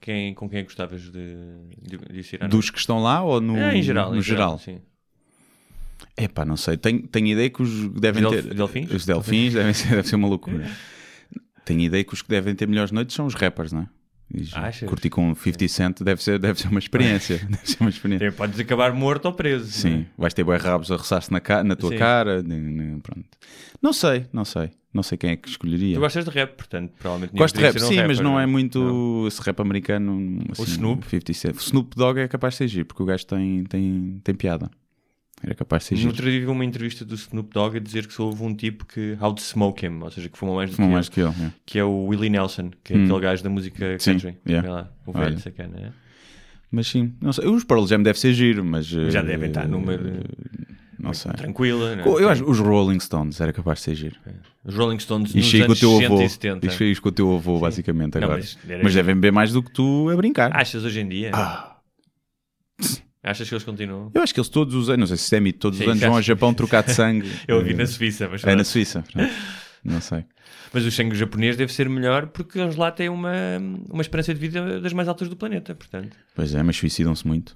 quem, 0.00 0.34
com 0.34 0.48
quem 0.48 0.60
que 0.60 0.66
gostavas 0.66 1.02
de, 1.02 1.10
de, 1.10 1.98
de 1.98 2.18
ir 2.20 2.36
à 2.36 2.38
noite? 2.44 2.50
Dos 2.50 2.70
que 2.70 2.78
estão 2.78 3.02
lá 3.02 3.22
ou 3.22 3.40
no, 3.40 3.56
É, 3.56 3.76
em 3.76 3.82
geral. 3.82 4.10
no 4.12 4.18
em 4.18 4.22
geral? 4.22 4.58
sim. 4.58 4.80
Epá, 6.16 6.44
não 6.44 6.56
sei. 6.56 6.76
Tenho, 6.76 7.06
tenho 7.06 7.26
ideia 7.28 7.48
que 7.50 7.62
os 7.62 7.88
devem 7.90 8.24
Os 8.24 8.30
ter. 8.30 8.42
delf- 8.42 8.56
delfins? 8.56 8.90
Os 8.92 9.06
delfins 9.06 9.54
devem 9.54 9.72
ser, 9.74 9.88
deve 9.96 10.08
ser 10.08 10.16
uma 10.16 10.28
loucura. 10.28 10.68
Tenho 11.64 11.80
ideia 11.80 12.02
que 12.02 12.14
os 12.14 12.22
que 12.22 12.28
devem 12.30 12.54
ter 12.54 12.66
melhores 12.66 12.90
noites 12.90 13.14
são 13.14 13.26
os 13.26 13.34
rappers, 13.34 13.72
não 13.72 13.82
é? 13.82 13.88
Achas? 14.52 14.88
Curtir 14.88 15.10
com 15.10 15.34
50 15.34 15.68
Cent 15.68 16.02
deve 16.02 16.22
ser, 16.22 16.38
deve 16.38 16.60
ser 16.60 16.68
uma 16.68 16.78
experiência. 16.78 17.38
deve 17.48 17.66
ser 17.70 17.76
uma 17.80 17.90
experiência. 17.90 18.32
Podes 18.32 18.60
acabar 18.60 18.92
morto 18.92 19.26
ou 19.26 19.32
preso. 19.32 19.70
Sim, 19.70 19.90
não 19.90 19.98
é? 20.00 20.06
vais 20.18 20.34
ter 20.34 20.44
boi 20.44 20.58
rabos 20.58 20.90
a 20.92 20.96
roçar-se 20.96 21.32
na, 21.32 21.40
ca- 21.40 21.64
na 21.64 21.74
tua 21.74 21.90
Sim. 21.90 21.96
cara. 21.98 22.44
pronto. 23.02 23.26
Não 23.80 23.92
sei, 23.92 24.26
não 24.32 24.44
sei. 24.44 24.70
Não 24.92 25.02
sei 25.02 25.18
quem 25.18 25.30
é 25.30 25.36
que 25.36 25.48
escolheria. 25.48 25.94
Tu 25.94 26.00
gostas 26.00 26.24
de 26.24 26.30
rap, 26.30 26.56
portanto, 26.56 26.92
provavelmente 26.98 27.36
Gosto 27.36 27.56
de 27.56 27.60
rap, 27.62 27.76
um 27.76 27.78
sim, 27.78 27.96
mas 27.96 28.18
rapper, 28.18 28.22
não 28.24 28.40
é 28.40 28.46
não 28.46 28.52
muito 28.52 29.24
esse 29.28 29.40
rap 29.42 29.60
americano. 29.60 30.42
Assim, 30.50 30.62
Snoop? 30.64 31.04
50 31.08 31.32
Cent. 31.34 31.54
O 31.56 31.58
Snoop 31.60 31.94
Dogg 31.96 32.18
é 32.20 32.26
capaz 32.28 32.54
de 32.54 32.58
ser 32.58 32.68
giro, 32.68 32.86
porque 32.86 33.02
o 33.02 33.06
gajo 33.06 33.26
tem, 33.26 33.64
tem, 33.64 34.20
tem 34.24 34.34
piada. 34.34 34.70
Era 35.42 35.54
capaz 35.54 35.82
de 35.84 35.88
ser 35.88 35.94
No 35.94 35.98
giro. 36.00 36.10
outro 36.10 36.30
dia 36.30 36.40
vi 36.40 36.46
uma 36.46 36.64
entrevista 36.64 37.04
do 37.04 37.14
Snoop 37.14 37.52
Dogg 37.54 37.76
a 37.76 37.80
dizer 37.80 38.06
que 38.06 38.12
só 38.12 38.24
houve 38.24 38.42
um 38.42 38.54
tipo 38.54 38.84
que 38.84 39.16
how 39.20 39.32
to 39.32 39.40
smoke 39.40 39.86
him, 39.86 40.00
ou 40.02 40.10
seja, 40.10 40.28
que 40.28 40.36
fuma 40.36 40.54
mais 40.54 40.70
do 40.70 40.76
que, 40.76 40.82
mais 40.82 41.06
ele, 41.06 41.14
que 41.14 41.20
ele. 41.20 41.30
yeah. 41.30 41.54
que 41.64 41.78
é 41.78 41.84
o 41.84 42.06
Willie 42.06 42.28
Nelson, 42.30 42.70
que 42.82 42.92
é 42.92 42.96
Hum. 42.96 43.04
aquele 43.04 43.20
gajo 43.20 43.44
da 43.44 43.50
música 43.50 43.98
Sim, 43.98 44.12
country. 44.12 44.36
yeah. 44.48 44.66
Vê 44.68 44.74
lá, 44.74 44.90
o 45.06 45.10
Olha. 45.16 45.26
velho 45.26 45.38
sacana. 45.40 45.76
é? 45.78 45.88
Mas 46.70 46.86
sim, 46.88 47.14
não 47.20 47.32
sei. 47.32 47.46
Os 47.48 47.64
Pearl 47.64 47.86
Jam 47.86 48.02
deve 48.02 48.18
ser 48.18 48.34
giro, 48.34 48.62
mas. 48.64 48.84
Já 48.86 49.20
eh, 49.20 49.22
devem 49.22 49.48
estar 49.48 49.66
numa 49.66 49.92
Não 50.98 51.14
sei. 51.14 51.32
Tranquila. 51.32 51.96
não 51.96 52.04
é? 52.18 52.22
Eu 52.22 52.28
acho 52.28 52.44
os 52.44 52.58
Rolling 52.58 52.98
Stones 53.00 53.40
era 53.40 53.52
capaz 53.52 53.78
de 53.78 53.84
ser 53.84 53.94
giro. 53.94 54.16
Os 54.64 54.74
Rolling 54.74 54.98
Stones 54.98 55.32
E 55.32 55.38
nos 55.38 55.46
chega 55.46 55.62
o 55.62 55.66
anos 55.66 55.80
teu 55.80 55.90
60 55.92 56.12
avô. 56.14 56.22
e 56.22 56.28
70. 56.28 56.66
Isto 56.66 56.84
é 56.84 56.94
com 56.96 57.08
o 57.08 57.12
teu 57.12 57.34
avô, 57.36 57.58
basicamente, 57.58 58.16
Não, 58.16 58.24
agora. 58.24 58.40
mas 58.40 58.58
mas, 58.66 58.94
era 58.96 59.04
devem 59.04 59.14
beber 59.14 59.32
mais 59.32 59.52
do 59.52 59.62
que 59.62 59.70
tu 59.72 60.10
a 60.10 60.16
brincar. 60.16 60.54
Achas 60.54 60.84
hoje 60.84 61.00
em 61.00 61.08
dia? 61.08 61.30
Ah. 61.32 61.77
Achas 63.30 63.48
que 63.48 63.54
eles 63.54 63.64
continuam? 63.64 64.10
Eu 64.14 64.22
acho 64.22 64.32
que 64.32 64.40
eles 64.40 64.48
todos 64.48 64.74
os 64.74 64.88
anos, 64.88 65.10
não 65.10 65.16
sei 65.16 65.24
se 65.24 65.36
é 65.36 65.40
mito, 65.40 65.58
todos 65.58 65.78
Sim, 65.78 65.84
os 65.84 65.90
anos 65.90 66.02
vão 66.02 66.14
ao. 66.16 66.22
Japão 66.22 66.54
trocar 66.54 66.82
de 66.82 66.92
sangue. 66.92 67.30
Eu 67.46 67.56
ouvi 67.58 67.72
Eh, 67.72 67.76
na 67.76 67.86
Suíça, 67.86 68.28
mas, 68.28 68.42
É 68.44 68.54
na 68.54 68.64
Suíça. 68.64 69.04
Não 69.84 70.00
sei. 70.00 70.24
mas 70.72 70.84
o 70.84 70.90
sangue 70.90 71.14
japonês 71.16 71.56
deve 71.56 71.72
ser 71.72 71.88
melhor 71.88 72.26
porque 72.28 72.58
eles 72.58 72.76
lá 72.76 72.90
têm 72.90 73.08
uma, 73.08 73.32
uma 73.90 74.02
esperança 74.02 74.32
de 74.34 74.40
vida 74.40 74.80
das 74.80 74.92
mais 74.92 75.08
altas 75.08 75.28
do 75.28 75.36
planeta, 75.36 75.74
portanto. 75.74 76.16
Pois 76.34 76.54
é, 76.54 76.62
mas 76.62 76.76
suicidam-se 76.76 77.26
muito. 77.26 77.54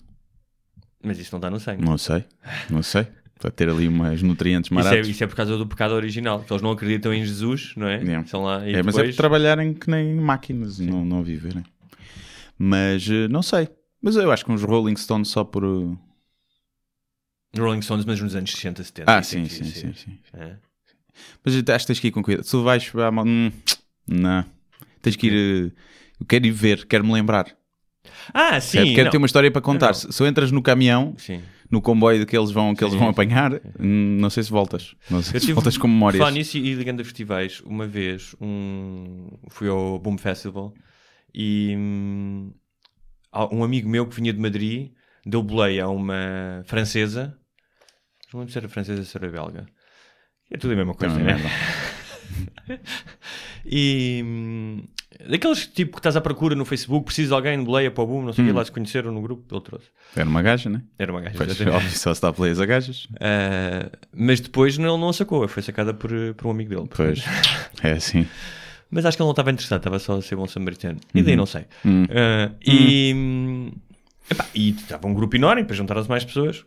Mas 1.02 1.18
isso 1.18 1.30
não 1.32 1.38
está 1.38 1.50
no 1.50 1.58
sangue. 1.58 1.82
Não 1.84 1.98
sei. 1.98 2.24
Não 2.70 2.82
sei. 2.82 3.06
Para 3.40 3.50
ter 3.50 3.68
ali 3.68 3.88
umas 3.88 4.22
nutrientes 4.22 4.70
Isso 4.70 4.88
é, 4.88 5.00
isso 5.00 5.24
é 5.24 5.26
por 5.26 5.34
causa 5.34 5.58
do 5.58 5.66
pecado 5.66 5.94
original, 5.94 6.40
que 6.44 6.52
eles 6.52 6.62
não 6.62 6.70
acreditam 6.70 7.12
em 7.12 7.24
Jesus, 7.24 7.72
não 7.76 7.88
é? 7.88 7.96
Yeah. 8.00 8.24
São 8.28 8.44
lá 8.44 8.64
e 8.68 8.72
É, 8.74 8.82
mas 8.84 8.94
é 8.94 8.98
por 8.98 9.02
depois... 9.02 9.16
trabalharem 9.16 9.74
que 9.74 9.90
nem 9.90 10.14
máquinas 10.14 10.78
não, 10.78 11.04
não 11.04 11.24
viverem. 11.24 11.64
Mas 12.56 13.08
eh, 13.10 13.26
não 13.28 13.42
sei. 13.42 13.68
Mas 14.02 14.16
eu 14.16 14.30
acho 14.32 14.44
que 14.44 14.50
uns 14.52 14.62
Rolling 14.62 14.96
Stones 14.96 15.28
só 15.28 15.44
por. 15.44 15.62
eh, 15.64 15.96
Rolling 17.58 17.82
Stones, 17.82 18.04
mas 18.04 18.20
nos 18.20 18.34
anos 18.34 18.50
60, 18.52 18.82
70. 18.82 19.12
Ah, 19.12 19.22
sim, 19.22 19.42
é 19.42 19.48
sim, 19.48 19.64
sim, 19.64 19.92
sim. 19.94 20.18
É. 20.32 20.56
Mas 21.44 21.54
acho 21.54 21.62
que 21.62 21.86
tens 21.86 22.00
que 22.00 22.08
ir 22.08 22.10
com 22.10 22.22
cuidado. 22.22 22.44
Se 22.44 22.50
tu 22.50 22.62
vais. 22.62 22.90
à 22.96 23.10
mão- 23.10 23.24
Hum, 23.26 23.52
não. 24.06 24.44
Tens 25.02 25.16
que 25.16 25.26
ir. 25.28 25.70
eh, 25.74 25.82
Eu 26.20 26.26
quero 26.26 26.46
ir 26.46 26.50
ver, 26.52 26.86
quero 26.86 27.04
me 27.04 27.12
lembrar. 27.12 27.46
Ah, 28.32 28.60
sim. 28.60 28.78
Quero, 28.78 28.90
quero 28.94 29.04
não. 29.04 29.10
ter 29.10 29.18
uma 29.18 29.26
história 29.26 29.50
para 29.50 29.60
contar. 29.60 29.88
Não. 29.88 29.94
Se, 29.94 30.12
se 30.12 30.24
entras 30.24 30.50
no 30.52 30.62
caminhão, 30.62 31.14
Sim. 31.18 31.42
no 31.70 31.82
comboio 31.82 32.24
que 32.24 32.36
eles 32.36 32.50
vão, 32.50 32.74
que 32.74 32.82
eles 32.84 32.92
Sim. 32.94 32.98
vão 33.00 33.08
apanhar, 33.08 33.54
hum, 33.78 34.18
não 34.20 34.30
sei 34.30 34.42
se 34.44 34.50
voltas. 34.50 34.94
Não 35.10 35.22
sei 35.22 35.36
Eu 35.36 35.40
se 35.40 35.52
voltas 35.52 35.76
com 35.76 35.88
memórias. 35.88 36.18
Falar 36.18 36.30
nisso 36.30 36.56
e 36.56 36.74
ligando 36.74 37.00
a 37.00 37.04
festivais, 37.04 37.60
uma 37.66 37.86
vez 37.86 38.34
um, 38.40 39.28
fui 39.48 39.68
ao 39.68 39.98
Boom 39.98 40.16
Festival 40.16 40.72
e 41.34 41.74
hum, 41.76 42.52
um 43.50 43.64
amigo 43.64 43.88
meu 43.88 44.06
que 44.06 44.16
vinha 44.16 44.32
de 44.32 44.40
Madrid 44.40 44.92
deu 45.24 45.42
boleia 45.42 45.84
a 45.84 45.88
uma 45.88 46.62
francesa, 46.66 47.36
não 48.32 48.40
lembro 48.40 48.52
se 48.52 48.58
era 48.58 48.68
francesa 48.68 49.00
ou 49.00 49.04
se 49.06 49.16
era 49.16 49.30
belga, 49.30 49.66
é 50.50 50.56
tudo 50.56 50.72
a 50.72 50.76
mesma 50.76 50.94
coisa, 50.94 51.14
Também 51.14 51.34
né? 51.34 51.50
e 53.64 54.22
hum, 54.24 54.84
daqueles 55.28 55.66
tipo 55.66 55.92
que 55.92 55.98
estás 55.98 56.16
à 56.16 56.20
procura 56.20 56.54
no 56.54 56.64
Facebook, 56.64 57.06
precisa 57.06 57.28
de 57.28 57.34
alguém 57.34 57.58
de 57.58 57.64
boleia 57.64 57.90
para 57.90 58.04
o 58.04 58.06
Boom, 58.06 58.24
não 58.24 58.32
sei 58.32 58.44
o 58.44 58.46
que, 58.48 58.52
lá 58.52 58.64
se 58.64 58.72
conheceram 58.72 59.12
no 59.12 59.22
grupo, 59.22 59.54
ele 59.54 59.62
trouxe. 59.62 59.86
Era 60.16 60.28
uma 60.28 60.42
gaja, 60.42 60.68
né? 60.68 60.82
Era 60.98 61.12
uma 61.12 61.20
gaja. 61.20 61.36
Pois, 61.36 61.60
óbvio, 61.60 61.90
só 61.90 62.12
se 62.12 62.20
dá 62.22 62.32
players 62.32 62.60
a 62.60 62.66
gajas. 62.66 63.06
Ah, 63.20 63.90
mas 64.14 64.40
depois 64.40 64.78
não, 64.78 64.98
não 64.98 65.10
a 65.10 65.12
sacou, 65.12 65.46
foi 65.48 65.62
sacada 65.62 65.94
por, 65.94 66.10
por 66.36 66.46
um 66.46 66.50
amigo 66.50 66.70
dele. 66.74 66.88
Pois, 66.94 67.24
é 67.82 67.92
assim. 67.92 68.26
Mas 68.94 69.06
acho 69.06 69.16
que 69.16 69.22
ele 69.22 69.26
não 69.26 69.32
estava 69.32 69.50
interessado, 69.50 69.78
estava 69.78 69.98
só 69.98 70.18
a 70.18 70.22
ser 70.22 70.36
bom 70.36 70.46
samaritano. 70.46 70.98
E 71.14 71.22
daí 71.22 71.34
não 71.34 71.46
sei. 71.46 71.64
Hum. 71.84 72.04
Ah, 72.10 72.52
e, 72.64 73.72
epá, 74.30 74.46
estava 74.54 75.08
um 75.08 75.14
grupo 75.14 75.34
enorme, 75.34 75.62
depois 75.62 75.78
juntaram-se 75.78 76.08
mais 76.10 76.24
pessoas. 76.24 76.64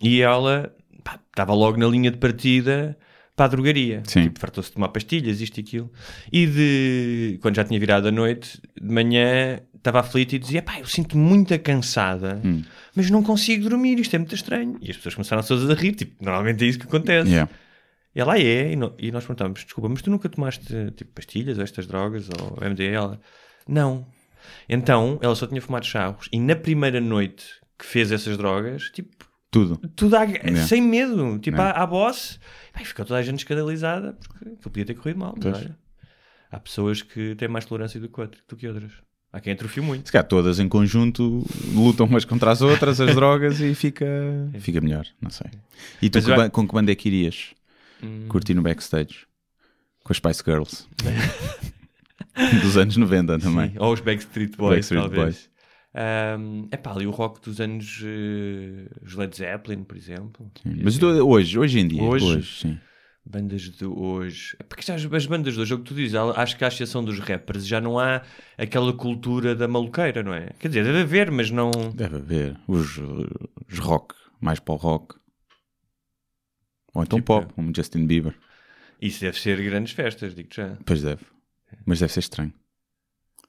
E 0.00 0.20
ela 0.20 0.74
pá, 1.02 1.18
estava 1.30 1.54
logo 1.54 1.78
na 1.78 1.86
linha 1.86 2.10
de 2.10 2.18
partida 2.18 2.96
para 3.34 3.46
a 3.46 3.48
drogaria. 3.48 4.02
Sim. 4.04 4.24
Tipo, 4.24 4.40
fartou-se 4.40 4.68
de 4.68 4.74
tomar 4.74 4.88
pastilhas, 4.88 5.40
isto 5.40 5.56
e 5.58 5.60
aquilo. 5.60 5.90
E 6.30 6.46
de, 6.46 7.38
quando 7.40 7.56
já 7.56 7.64
tinha 7.64 7.80
virado 7.80 8.08
a 8.08 8.12
noite, 8.12 8.60
de 8.78 8.92
manhã, 8.92 9.60
estava 9.74 10.00
aflito 10.00 10.34
e 10.34 10.38
dizia, 10.38 10.60
pá, 10.60 10.78
eu 10.80 10.86
sinto-me 10.86 11.22
muito 11.22 11.58
cansada, 11.60 12.40
Hum. 12.44 12.62
mas 12.94 13.08
não 13.10 13.22
consigo 13.22 13.68
dormir, 13.70 13.98
isto 14.00 14.14
é 14.14 14.18
muito 14.18 14.34
estranho. 14.34 14.76
E 14.82 14.90
as 14.90 14.96
pessoas 14.96 15.14
começaram-se 15.14 15.48
todas 15.48 15.70
a 15.70 15.74
rir, 15.74 15.92
tipo, 15.92 16.22
normalmente 16.22 16.62
é 16.64 16.66
isso 16.68 16.78
que 16.78 16.86
acontece. 16.86 17.30
Yeah. 17.30 17.50
Ela 18.14 18.34
"Ah, 18.34 18.38
é, 18.40 18.72
e, 18.72 18.76
no- 18.76 18.94
e 18.98 19.12
nós 19.12 19.24
perguntamos, 19.24 19.64
desculpa, 19.64 19.88
mas 19.88 20.02
tu 20.02 20.10
nunca 20.10 20.28
tomaste 20.28 20.90
tipo 20.96 21.12
pastilhas 21.12 21.58
ou 21.58 21.64
estas 21.64 21.86
drogas 21.86 22.28
ou 22.30 22.58
MD? 22.64 22.86
Ela, 22.88 23.20
não. 23.68 24.06
Então, 24.68 25.18
ela 25.22 25.34
só 25.34 25.46
tinha 25.46 25.60
fumado 25.60 25.86
charros 25.86 26.28
e 26.32 26.38
na 26.40 26.56
primeira 26.56 27.00
noite 27.00 27.44
que 27.78 27.84
fez 27.84 28.10
essas 28.10 28.36
drogas, 28.36 28.84
tipo, 28.92 29.10
Tudo. 29.50 29.76
tudo 29.94 30.16
à- 30.16 30.24
Yeah. 30.24 30.66
sem 30.66 30.82
medo, 30.82 31.38
tipo, 31.38 31.56
Yeah. 31.56 31.78
à, 31.78 31.82
à 31.82 31.86
boss, 31.86 32.40
Ai, 32.74 32.84
ficou 32.84 33.04
toda 33.04 33.18
a 33.18 33.22
gente 33.22 33.38
escandalizada 33.40 34.12
porque 34.14 34.44
aquilo 34.44 34.56
podia 34.70 34.84
ter 34.84 34.94
corrido 34.94 35.18
mal. 35.18 35.34
Mas 35.36 35.44
Pois. 35.44 35.56
olha, 35.56 35.78
há 36.50 36.60
pessoas 36.60 37.02
que 37.02 37.34
têm 37.34 37.48
mais 37.48 37.64
tolerância 37.64 37.98
do 38.00 38.08
que, 38.08 38.20
outro- 38.20 38.40
do 38.48 38.56
que 38.56 38.68
outras. 38.68 38.92
Há 39.32 39.40
quem 39.40 39.52
atrofie 39.52 39.80
muito. 39.82 40.06
Se 40.06 40.12
calhar 40.12 40.26
todas 40.26 40.58
em 40.60 40.68
conjunto 40.68 41.44
lutam 41.74 42.06
umas 42.06 42.24
contra 42.24 42.50
as 42.52 42.62
outras, 42.62 43.00
as 43.00 43.14
drogas, 43.16 43.60
e 43.60 43.74
fica, 43.74 44.06
fica 44.60 44.80
melhor. 44.80 45.04
Não 45.20 45.28
sei. 45.30 45.50
E 46.00 46.08
tu 46.08 46.22
que 46.22 46.34
ba- 46.34 46.48
com 46.48 46.66
que 46.66 46.72
banda 46.74 46.90
é 46.92 46.94
que 46.94 47.08
irias 47.08 47.52
Hum. 48.02 48.26
curtir 48.28 48.54
no 48.54 48.62
backstage? 48.62 49.26
Com 50.04 50.12
as 50.12 50.16
Spice 50.18 50.42
Girls. 50.44 50.86
Dos 52.62 52.76
anos 52.76 52.96
90 52.96 53.38
também. 53.40 53.70
Sim, 53.70 53.76
Ou 53.78 53.92
os 53.92 54.00
Backstreet 54.00 54.56
Boys, 54.56 54.74
Backstreet 54.76 55.02
talvez. 55.02 55.24
Boys. 55.24 55.50
é 56.70 56.76
pá, 56.76 56.92
ali 56.92 57.06
o 57.06 57.10
rock 57.10 57.40
dos 57.40 57.60
anos 57.60 58.02
os 59.02 59.14
Led 59.14 59.36
Zeppelin, 59.36 59.82
por 59.84 59.96
exemplo. 59.96 60.50
Mas 60.82 60.96
tu- 60.98 61.06
hoje, 61.06 61.58
hoje 61.58 61.80
em 61.80 61.88
dia, 61.88 62.02
Hoje? 62.02 62.24
hoje, 62.24 62.60
sim. 62.60 62.78
Bandas 63.26 63.62
de 63.62 63.84
hoje. 63.84 64.56
É 64.58 64.62
Porque 64.62 64.82
já 64.82 64.94
as, 64.94 65.04
as 65.04 65.26
bandas 65.26 65.52
de 65.54 65.60
hoje, 65.60 65.72
é 65.72 65.76
o 65.76 65.78
que 65.80 65.84
tu 65.84 65.94
dizes, 65.94 66.14
acho 66.14 66.56
que 66.56 66.64
à 66.64 66.68
exceção 66.68 67.04
dos 67.04 67.18
rappers 67.18 67.66
já 67.66 67.78
não 67.80 67.98
há 67.98 68.22
aquela 68.56 68.90
cultura 68.92 69.54
da 69.54 69.68
maluqueira, 69.68 70.22
não 70.22 70.32
é? 70.32 70.50
Quer 70.58 70.68
dizer, 70.68 70.84
deve 70.84 71.00
haver, 71.00 71.30
mas 71.30 71.50
não. 71.50 71.70
Deve 71.94 72.16
haver. 72.16 72.56
Os, 72.66 72.96
os 73.70 73.78
rock, 73.80 74.14
mais 74.40 74.58
para 74.60 74.72
o 74.74 74.76
rock. 74.78 75.16
Ou 76.98 77.04
então 77.04 77.20
Tipo- 77.20 77.40
pop, 77.42 77.52
como 77.54 77.72
Justin 77.74 78.06
Bieber. 78.06 78.34
Isso 79.00 79.20
deve 79.20 79.38
ser 79.38 79.62
grandes 79.62 79.92
festas, 79.92 80.34
digo 80.34 80.48
já. 80.52 80.76
Pois 80.84 81.00
deve. 81.00 81.22
Mas 81.86 82.00
deve 82.00 82.12
ser 82.12 82.20
estranho. 82.20 82.52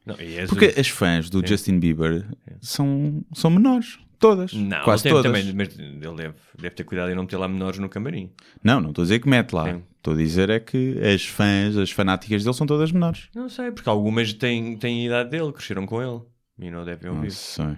Não, 0.06 0.16
Porque 0.48 0.74
as 0.78 0.88
fãs 0.88 1.30
do 1.30 1.46
Justin 1.46 1.80
Bieber 1.80 2.28
são, 2.62 3.24
são 3.34 3.50
menores. 3.50 3.98
Todas. 4.20 4.54
Não, 4.54 4.84
quase 4.84 5.10
todas. 5.10 5.24
também, 5.24 5.52
mas 5.54 5.80
ele 5.80 6.16
deve, 6.16 6.36
deve 6.58 6.76
ter 6.76 6.84
cuidado 6.84 7.10
em 7.12 7.16
não 7.16 7.24
meter 7.24 7.38
lá 7.38 7.48
menores 7.48 7.80
no 7.80 7.90
camarim. 7.90 8.32
Não, 8.64 8.80
não 8.80 8.90
estou 8.90 9.02
a 9.02 9.06
dizer 9.06 9.20
que 9.20 9.28
mete 9.30 9.54
lá. 9.54 9.82
Estou 9.98 10.14
a 10.14 10.18
dizer 10.18 10.50
é 10.50 10.60
que 10.60 11.00
as 11.02 11.26
fãs, 11.26 11.76
as 11.76 11.90
fanáticas 11.90 12.44
dele 12.44 12.56
são 12.56 12.68
todas 12.68 12.92
menores. 12.92 13.30
Não 13.34 13.50
sei, 13.50 13.72
porque 13.72 13.90
algumas 13.90 14.32
têm, 14.34 14.78
têm 14.78 15.04
a 15.04 15.06
idade 15.06 15.32
dele, 15.32 15.52
cresceram 15.54 15.86
com 15.88 16.02
ele 16.02 16.22
e 16.60 16.70
não 16.70 16.86
devem 16.86 17.10
ouvir. 17.10 17.24
Não 17.24 17.32
sei 17.32 17.78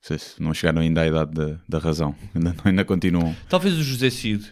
se 0.00 0.40
não 0.42 0.54
chegaram 0.54 0.80
ainda 0.80 1.02
à 1.02 1.06
idade 1.06 1.32
da, 1.32 1.58
da 1.68 1.78
razão. 1.78 2.14
Ainda, 2.34 2.54
ainda 2.64 2.84
continuam. 2.84 3.34
Talvez 3.48 3.74
o 3.76 3.82
José 3.82 4.10
Cid. 4.10 4.44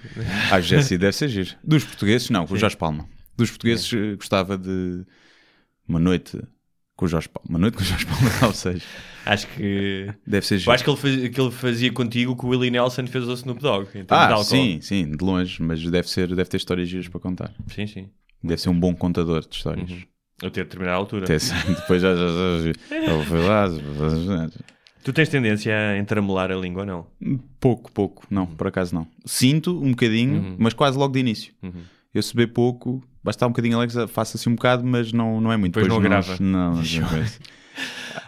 Ah, 0.51 0.61
Jesse 0.61 0.99
deve 0.99 1.13
ser 1.17 1.29
giro. 1.29 1.51
Dos 1.65 1.85
portugueses, 1.85 2.29
não, 2.31 2.47
com 2.47 2.55
o 2.55 2.59
Jorge 2.59 2.77
Palma. 2.77 3.09
Dos 3.37 3.51
portugueses, 3.51 3.91
eh, 3.93 4.17
gostava 4.17 4.57
de 4.59 5.05
uma 5.89 5.99
noite 5.99 6.41
com 6.97 7.05
o 7.05 7.09
Jorge 7.09 7.29
Palma. 7.29 7.49
Uma 7.49 7.59
noite 7.59 7.77
com 7.77 7.83
o 7.83 7.87
Jorge 7.87 8.07
Palma, 8.07 8.31
talvez 8.41 8.59
seja. 8.59 8.85
Acho 9.25 9.47
que. 9.49 10.13
Deve 10.27 10.47
ser 10.47 10.59
giro. 10.59 10.73
acho 10.73 10.85
que 10.85 10.91
ele, 10.91 10.97
faz- 10.99 11.29
que 11.29 11.41
ele 11.41 11.51
fazia 11.51 11.93
contigo 11.93 12.33
o 12.33 12.37
que 12.37 12.45
o 12.45 12.49
Willie 12.49 12.71
Nelson 12.71 13.07
fez 13.07 13.29
ao 13.29 13.35
Snoop 13.35 13.61
Dogg. 13.61 13.89
Ah, 14.09 14.37
sim, 14.45 14.81
sim, 14.81 15.11
de 15.11 15.25
longe, 15.25 15.63
mas 15.63 15.83
deve, 15.83 16.09
ser, 16.09 16.29
deve 16.29 16.49
ter 16.49 16.57
histórias 16.57 16.89
giras 16.89 17.09
para 17.09 17.21
contar. 17.21 17.55
Sim, 17.75 17.87
sim. 17.87 18.09
Deve 18.43 18.61
ser 18.61 18.69
um 18.69 18.79
bom 18.79 18.95
contador 18.95 19.47
de 19.47 19.55
histórias. 19.55 19.91
Até 20.43 20.63
determinada 20.65 20.97
altura. 20.99 21.25
Até 21.25 21.39
depois 21.39 22.03
já, 22.03 22.15
já, 22.15 22.27
já, 22.29 22.73
já- 22.73 23.13
eu 23.13 23.25
fui 23.25 23.39
lá, 23.41 23.67
Tu 25.07 25.13
tens 25.13 25.29
tendência 25.29 25.73
a 25.73 25.97
entramelar 25.99 26.51
a 26.51 26.57
língua 26.57 26.83
ou 26.83 26.85
não? 27.21 27.39
Pouco, 27.61 27.93
pouco. 27.93 28.27
Não, 28.29 28.45
por 28.45 28.67
acaso 28.67 28.93
não. 28.93 29.07
Sinto 29.25 29.81
um 29.81 29.91
bocadinho, 29.91 30.57
mas 30.59 30.75
quase 30.75 30.99
logo 30.99 31.13
de 31.13 31.21
início. 31.21 31.53
Eu 32.13 32.21
se 32.21 32.35
beber 32.35 32.53
pouco, 32.53 33.01
basta 33.23 33.37
estar 33.37 33.47
um 33.47 33.51
bocadinho 33.51 33.77
Alexa, 33.77 34.09
faço 34.09 34.37
assim 34.37 34.51
um 34.51 34.57
bocado, 34.57 34.85
mas 34.85 35.13
não, 35.13 35.41
não 35.41 35.53
é 35.53 35.57
muito. 35.57 35.75
Depois 35.75 35.87
não 35.87 36.01
grava. 36.01 36.37
Não, 36.41 36.75
não. 36.75 36.83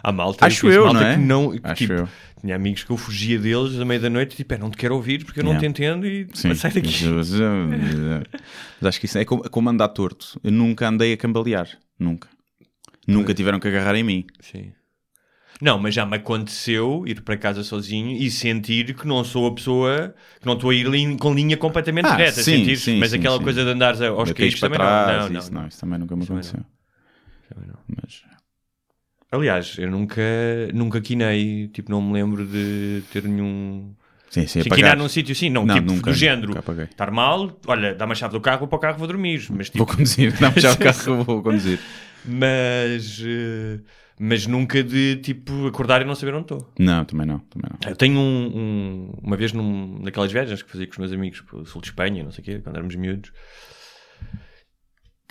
Há 0.01 0.11
malta, 0.13 0.45
Acho 0.45 0.69
eu, 0.69 0.85
malta 0.85 1.01
não 1.01 1.07
é? 1.07 1.15
que 1.15 1.19
não. 1.21 1.53
Acho 1.63 1.75
tipo, 1.75 1.91
eu. 1.91 2.09
Tinha 2.39 2.55
amigos 2.55 2.85
que 2.85 2.91
eu 2.91 2.95
fugia 2.95 3.37
deles 3.37 3.77
à 3.77 3.83
meia 3.83 3.99
da 3.99 4.09
noite, 4.09 4.37
tipo, 4.37 4.53
é, 4.53 4.57
não 4.57 4.71
te 4.71 4.77
quero 4.77 4.95
ouvir 4.95 5.25
porque 5.25 5.41
eu 5.41 5.43
não 5.43 5.51
Yeah. 5.51 5.67
te 5.67 5.69
entendo 5.69 6.07
e 6.07 6.29
Sim. 6.33 6.55
sai 6.55 6.71
daqui. 6.71 6.87
Mas, 7.07 7.33
acho 8.87 8.99
que 9.01 9.05
isso 9.05 9.17
é 9.17 9.25
como, 9.25 9.45
é 9.45 9.49
como 9.49 9.69
andar 9.69 9.89
torto. 9.89 10.39
Eu 10.41 10.51
nunca 10.53 10.87
andei 10.87 11.11
a 11.11 11.17
cambalear. 11.17 11.67
Nunca. 11.99 12.29
Nunca 13.05 13.33
tiveram 13.33 13.59
que 13.59 13.67
agarrar 13.67 13.95
em 13.95 14.03
mim. 14.03 14.25
Sim. 14.39 14.71
Não, 15.61 15.77
mas 15.77 15.93
já 15.93 16.05
me 16.05 16.15
aconteceu 16.15 17.03
ir 17.05 17.21
para 17.21 17.35
casa 17.37 17.63
sozinho 17.63 18.11
e 18.11 18.31
sentir 18.31 18.95
que 18.95 19.05
não 19.05 19.23
sou 19.25 19.45
a 19.47 19.53
pessoa, 19.53 20.15
que 20.39 20.45
não 20.45 20.53
estou 20.53 20.69
a 20.69 20.73
ir 20.75 21.17
com 21.17 21.33
linha 21.33 21.57
completamente 21.57 22.07
Ah, 22.07 22.15
reta, 22.15 22.31
sim, 22.31 22.43
sentir 22.43 22.77
sim, 22.77 22.99
mas 22.99 23.11
sim, 23.11 23.19
aquela 23.19 23.37
sim. 23.37 23.43
coisa 23.43 23.63
de 23.65 23.69
andares 23.71 24.01
aos 24.01 24.31
caídos 24.31 24.59
também 24.59 24.79
trás, 24.79 25.07
não. 25.07 25.29
Não, 25.29 25.37
isso, 25.37 25.53
não, 25.53 25.61
não, 25.61 25.67
isso 25.67 25.79
também 25.81 25.99
nunca 25.99 26.15
me 26.15 26.25
Também 26.25 26.43
aconteceu. 26.43 26.65
também 27.49 27.67
não. 27.67 27.79
Mas, 28.01 28.23
Aliás, 29.31 29.77
eu 29.77 29.91
nunca, 29.91 30.21
nunca 30.73 30.99
quinei, 31.01 31.67
tipo, 31.67 31.91
não 31.91 32.01
me 32.01 32.13
lembro 32.13 32.47
de 32.47 33.03
ter 33.11 33.23
nenhum. 33.23 33.93
sim, 34.29 34.47
sim, 34.47 34.63
Sim, 34.63 34.69
quinar 34.71 34.97
num 34.97 35.07
sítio 35.07 35.33
assim, 35.33 35.49
não, 35.51 35.65
Não, 35.65 35.75
tipo, 35.75 35.87
nunca, 35.87 36.09
do 36.09 36.13
género, 36.17 36.53
estar 36.89 37.11
mal, 37.11 37.59
olha, 37.67 37.93
dá-me 37.93 38.13
a 38.13 38.15
chave 38.15 38.33
do 38.33 38.41
carro, 38.41 38.59
vou 38.59 38.67
para 38.67 38.77
o 38.77 38.79
carro, 38.79 38.97
vou 38.97 39.07
dormir, 39.07 39.45
mas 39.51 39.69
tipo, 39.69 39.85
Vou 39.85 39.87
conduzir. 39.95 40.33
Não, 40.41 40.51
já 40.57 40.71
o 40.71 40.77
carro 40.77 41.23
vou 41.23 41.43
conduzir. 41.43 41.79
mas, 42.25 43.21
eh, 43.23 43.79
mas 44.21 44.45
nunca 44.45 44.83
de, 44.83 45.15
tipo, 45.17 45.65
acordar 45.67 46.01
e 46.01 46.05
não 46.05 46.13
saber 46.13 46.33
onde 46.33 46.43
estou. 46.43 46.73
Não, 46.77 47.05
também 47.05 47.25
não. 47.25 47.39
Também 47.39 47.71
não. 47.71 47.89
Eu 47.89 47.95
tenho 47.95 48.19
um, 48.19 48.47
um- 48.53 49.13
uma 49.23 49.37
vez 49.37 49.53
num, 49.53 49.97
naquelas 50.03 50.29
viagens 50.31 50.61
que 50.61 50.69
fazia 50.69 50.85
com 50.85 50.91
os 50.91 50.97
meus 50.97 51.13
amigos 51.13 51.39
pelo 51.41 51.65
sul 51.65 51.81
de 51.81 51.87
Espanha, 51.87 52.23
não 52.23 52.31
sei 52.31 52.41
o 52.41 52.45
quê, 52.45 52.59
quando 52.59 52.75
éramos 52.75 52.95
miúdos, 52.95 53.31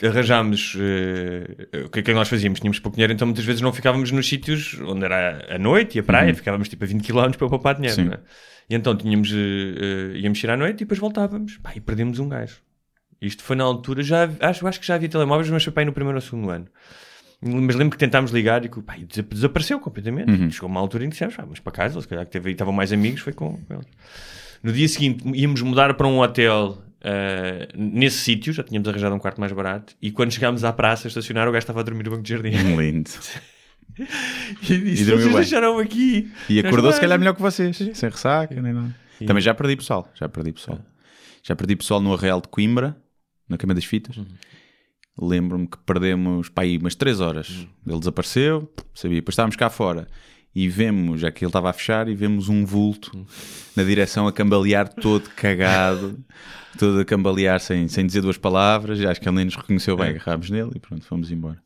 arranjámos 0.02 0.76
eh, 0.78 1.84
o 1.84 1.88
que 1.90 1.98
é 2.00 2.02
que 2.02 2.14
nós 2.14 2.28
fazíamos? 2.28 2.60
Tínhamos 2.60 2.78
pouco 2.78 2.96
dinheiro, 2.96 3.12
então 3.12 3.26
muitas 3.26 3.44
vezes 3.44 3.60
não 3.60 3.72
ficávamos 3.72 4.10
nos 4.12 4.28
sítios 4.28 4.78
onde 4.80 5.04
era 5.04 5.44
a 5.54 5.58
noite 5.58 5.96
e 5.96 6.00
a 6.00 6.02
praia, 6.04 6.32
ficávamos 6.34 6.68
tipo 6.68 6.84
a 6.84 6.86
20 6.86 7.02
km 7.04 7.32
para 7.36 7.48
poupar 7.48 7.74
dinheiro, 7.74 7.96
Sim. 7.96 8.04
não 8.04 8.12
é? 8.14 8.20
E 8.70 8.74
então 8.74 8.96
tínhamos, 8.96 9.30
eh, 9.32 10.14
eh, 10.14 10.18
íamos 10.18 10.42
ir 10.42 10.50
à 10.50 10.56
noite 10.56 10.76
e 10.76 10.84
depois 10.84 11.00
voltávamos, 11.00 11.56
pá, 11.58 11.72
e 11.74 11.80
perdemos 11.80 12.18
um 12.20 12.28
gajo. 12.28 12.58
Isto 13.20 13.42
foi 13.42 13.56
na 13.56 13.64
altura, 13.64 14.02
já, 14.02 14.30
acho, 14.40 14.64
acho 14.68 14.78
que 14.78 14.86
já 14.86 14.94
havia 14.94 15.08
telemóveis, 15.08 15.50
mas 15.50 15.64
foi 15.64 15.72
pá, 15.72 15.80
aí 15.80 15.84
no 15.84 15.92
primeiro 15.92 16.16
ou 16.16 16.22
segundo 16.22 16.48
ano. 16.50 16.68
Mas 17.40 17.76
lembro 17.76 17.90
que 17.96 17.98
tentámos 17.98 18.32
ligar 18.32 18.64
e 18.64 18.68
pá, 18.68 18.98
e 18.98 19.04
desa- 19.04 19.22
desapareceu 19.22 19.78
completamente. 19.78 20.30
Uhum. 20.30 20.50
Chegou 20.50 20.68
uma 20.68 20.80
altura 20.80 21.04
em 21.04 21.08
que 21.08 21.12
dissemos, 21.12 21.34
ah, 21.38 21.46
mas 21.48 21.60
para 21.60 21.72
casa, 21.72 22.00
se 22.00 22.08
calhar 22.08 22.24
que 22.26 22.32
teve, 22.32 22.50
estavam 22.50 22.72
mais 22.72 22.92
amigos, 22.92 23.20
foi 23.20 23.32
com, 23.32 23.58
eles. 23.70 23.86
No 24.62 24.72
dia 24.72 24.88
seguinte 24.88 25.24
íamos 25.34 25.62
mudar 25.62 25.94
para 25.94 26.06
um 26.08 26.18
hotel 26.18 26.82
ah, 27.00 27.68
nesse 27.76 28.18
sítio, 28.18 28.52
já 28.52 28.64
tínhamos 28.64 28.88
arranjado 28.88 29.14
um 29.14 29.20
quarto 29.20 29.38
mais 29.40 29.52
barato, 29.52 29.94
e 30.02 30.10
quando 30.10 30.32
chegámos 30.32 30.64
à 30.64 30.72
praça 30.72 31.06
a 31.06 31.08
estacionar, 31.08 31.46
o 31.48 31.52
gajo 31.52 31.62
estava 31.62 31.78
a 31.80 31.82
dormir 31.84 32.02
no 32.04 32.10
banco 32.10 32.22
de 32.24 32.30
jardim. 32.30 32.50
Lindo. 32.76 33.10
e 33.98 34.78
disse, 34.78 35.02
E 35.02 35.04
vocês 35.04 35.34
deixaram 35.34 35.78
aqui. 35.78 36.30
E 36.48 36.58
acordou 36.60 36.92
se 36.92 37.00
calhar 37.00 37.18
melhor 37.18 37.34
que 37.34 37.42
vocês, 37.42 37.76
sem 37.76 38.08
ressaca, 38.10 38.60
nem 38.60 38.72
nada. 38.72 38.94
Também 39.26 39.40
já 39.42 39.54
perdi 39.54 39.76
pessoal, 39.76 40.10
já 40.14 40.28
perdi 40.28 40.52
pessoal. 40.52 40.80
Já 41.42 41.54
perdi 41.56 41.76
pessoal 41.76 42.00
no 42.00 42.12
Arreal 42.14 42.40
de 42.40 42.48
Coimbra, 42.48 42.96
na 43.48 43.56
Cama 43.56 43.74
das 43.74 43.84
Fitas. 43.84 44.16
Lembro-me 45.20 45.66
que 45.66 45.78
perdemos 45.78 46.48
para 46.48 46.64
aí 46.64 46.78
umas 46.78 46.94
3 46.94 47.20
horas. 47.20 47.66
Ele 47.86 47.98
desapareceu, 47.98 48.72
sabia. 48.94 49.16
Depois 49.16 49.32
estávamos 49.32 49.56
cá 49.56 49.68
fora 49.68 50.06
e 50.54 50.68
vemos, 50.68 51.20
já 51.20 51.30
que 51.30 51.44
ele 51.44 51.48
estava 51.48 51.70
a 51.70 51.72
fechar, 51.72 52.08
e 52.08 52.14
vemos 52.14 52.48
um 52.48 52.64
vulto 52.64 53.26
na 53.76 53.82
direção 53.82 54.26
a 54.26 54.32
cambalear 54.32 54.88
todo 54.88 55.28
cagado, 55.30 56.18
todo 56.78 57.00
a 57.00 57.04
cambalear 57.04 57.60
sem, 57.60 57.88
sem 57.88 58.06
dizer 58.06 58.22
duas 58.22 58.38
palavras. 58.38 59.00
Acho 59.00 59.20
que 59.20 59.28
ele 59.28 59.36
nem 59.36 59.44
nos 59.44 59.56
reconheceu 59.56 59.96
bem, 59.96 60.10
agarrámos 60.10 60.50
nele 60.50 60.72
e 60.76 60.78
pronto, 60.78 61.04
fomos 61.04 61.30
embora. 61.30 61.60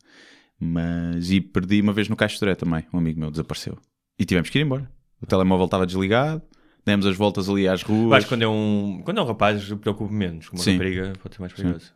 Mas, 0.59 1.31
e 1.31 1.41
perdi 1.41 1.81
uma 1.81 1.93
vez 1.93 2.07
no 2.07 2.15
Caixo 2.15 2.39
Toré 2.39 2.55
também, 2.55 2.85
um 2.93 2.97
amigo 2.97 3.19
meu 3.19 3.29
desapareceu. 3.29 3.77
E 4.17 4.25
tivemos 4.25 4.49
que 4.49 4.59
ir 4.59 4.61
embora. 4.61 4.89
O 5.21 5.25
telemóvel 5.25 5.65
estava 5.65 5.85
desligado, 5.85 6.41
demos 6.85 7.05
as 7.05 7.15
voltas 7.15 7.49
ali 7.49 7.67
às 7.67 7.81
ruas. 7.81 8.23
que 8.23 8.29
quando 8.29 8.41
é 8.43 8.47
um, 8.47 9.01
quando 9.03 9.19
é 9.19 9.21
um 9.21 9.25
rapaz, 9.25 9.69
eu 9.69 9.77
preocupo 9.77 10.13
menos. 10.13 10.49
Com 10.49 10.57
uma 10.57 10.63
Sim. 10.63 10.73
rapariga 10.73 11.13
pode 11.21 11.35
ser 11.35 11.41
mais 11.41 11.53
perigoso. 11.53 11.93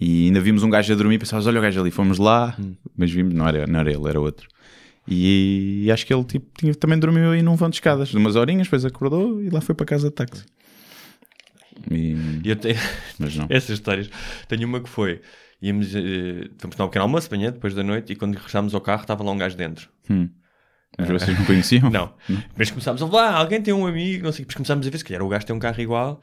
E 0.00 0.26
ainda 0.26 0.40
vimos 0.40 0.62
um 0.62 0.70
gajo 0.70 0.92
a 0.92 0.96
dormir, 0.96 1.18
pensávamos, 1.18 1.46
olha 1.46 1.58
o 1.58 1.62
gajo 1.62 1.80
ali, 1.80 1.90
fomos 1.90 2.18
lá, 2.18 2.56
Hum. 2.58 2.74
mas 2.96 3.10
vimos, 3.10 3.34
não 3.34 3.46
era, 3.46 3.66
não 3.66 3.80
era 3.80 3.90
ele, 3.92 4.08
era 4.08 4.20
outro. 4.20 4.48
E, 5.06 5.88
acho 5.92 6.06
que 6.06 6.14
ele 6.14 6.24
tipo, 6.24 6.46
tinha- 6.58 6.74
também 6.74 6.98
dormiu 6.98 7.32
aí 7.32 7.42
num 7.42 7.56
vão 7.56 7.68
de 7.68 7.76
escadas, 7.76 8.08
de 8.08 8.16
umas 8.16 8.36
horinhas, 8.36 8.66
depois 8.66 8.84
acordou 8.84 9.42
e 9.42 9.50
lá 9.50 9.60
foi 9.60 9.74
para 9.74 9.84
casa 9.86 10.08
de 10.08 10.14
táxi. 10.14 10.44
E- 11.90 12.16
E 12.44 12.48
eu 12.50 12.56
tenho... 12.56 12.76
mas 13.18 13.34
não. 13.36 13.46
Essas 13.50 13.70
histórias. 13.70 14.08
Tenho 14.48 14.66
uma 14.66 14.80
que 14.80 14.88
foi. 14.88 15.20
Íamos, 15.60 15.94
eh, 15.94 16.48
fomos 16.58 16.76
tomar 16.76 16.86
um 16.86 16.88
pequeno 16.88 17.04
almoço 17.04 17.28
de 17.30 17.36
manhã, 17.36 17.52
depois 17.52 17.74
da 17.74 17.82
noite, 17.82 18.12
e 18.12 18.16
quando 18.16 18.34
regressámos 18.34 18.74
ao 18.74 18.80
carro 18.80 19.02
estava 19.02 19.22
lá 19.22 19.30
um 19.30 19.38
gajo 19.38 19.56
dentro. 19.56 19.88
Mas 20.98 21.08
vocês 21.08 21.38
não 21.38 21.44
conheciam? 21.46 21.88
Não. 21.90 22.12
Mas 22.56 22.70
começámos 22.70 23.02
a 23.02 23.06
falar, 23.06 23.28
"Ah, 23.30 23.36
alguém 23.38 23.62
tem 23.62 23.72
um 23.72 23.86
amigo, 23.86 24.24
não 24.24 24.32
sei, 24.32 24.40
depois 24.44 24.56
começámos 24.56 24.86
a 24.86 24.90
ver 24.90 24.98
se 24.98 25.04
calhar 25.04 25.22
o 25.22 25.28
gajo 25.28 25.46
tem 25.46 25.54
um 25.56 25.58
carro 25.58 25.80
igual. 25.80 26.22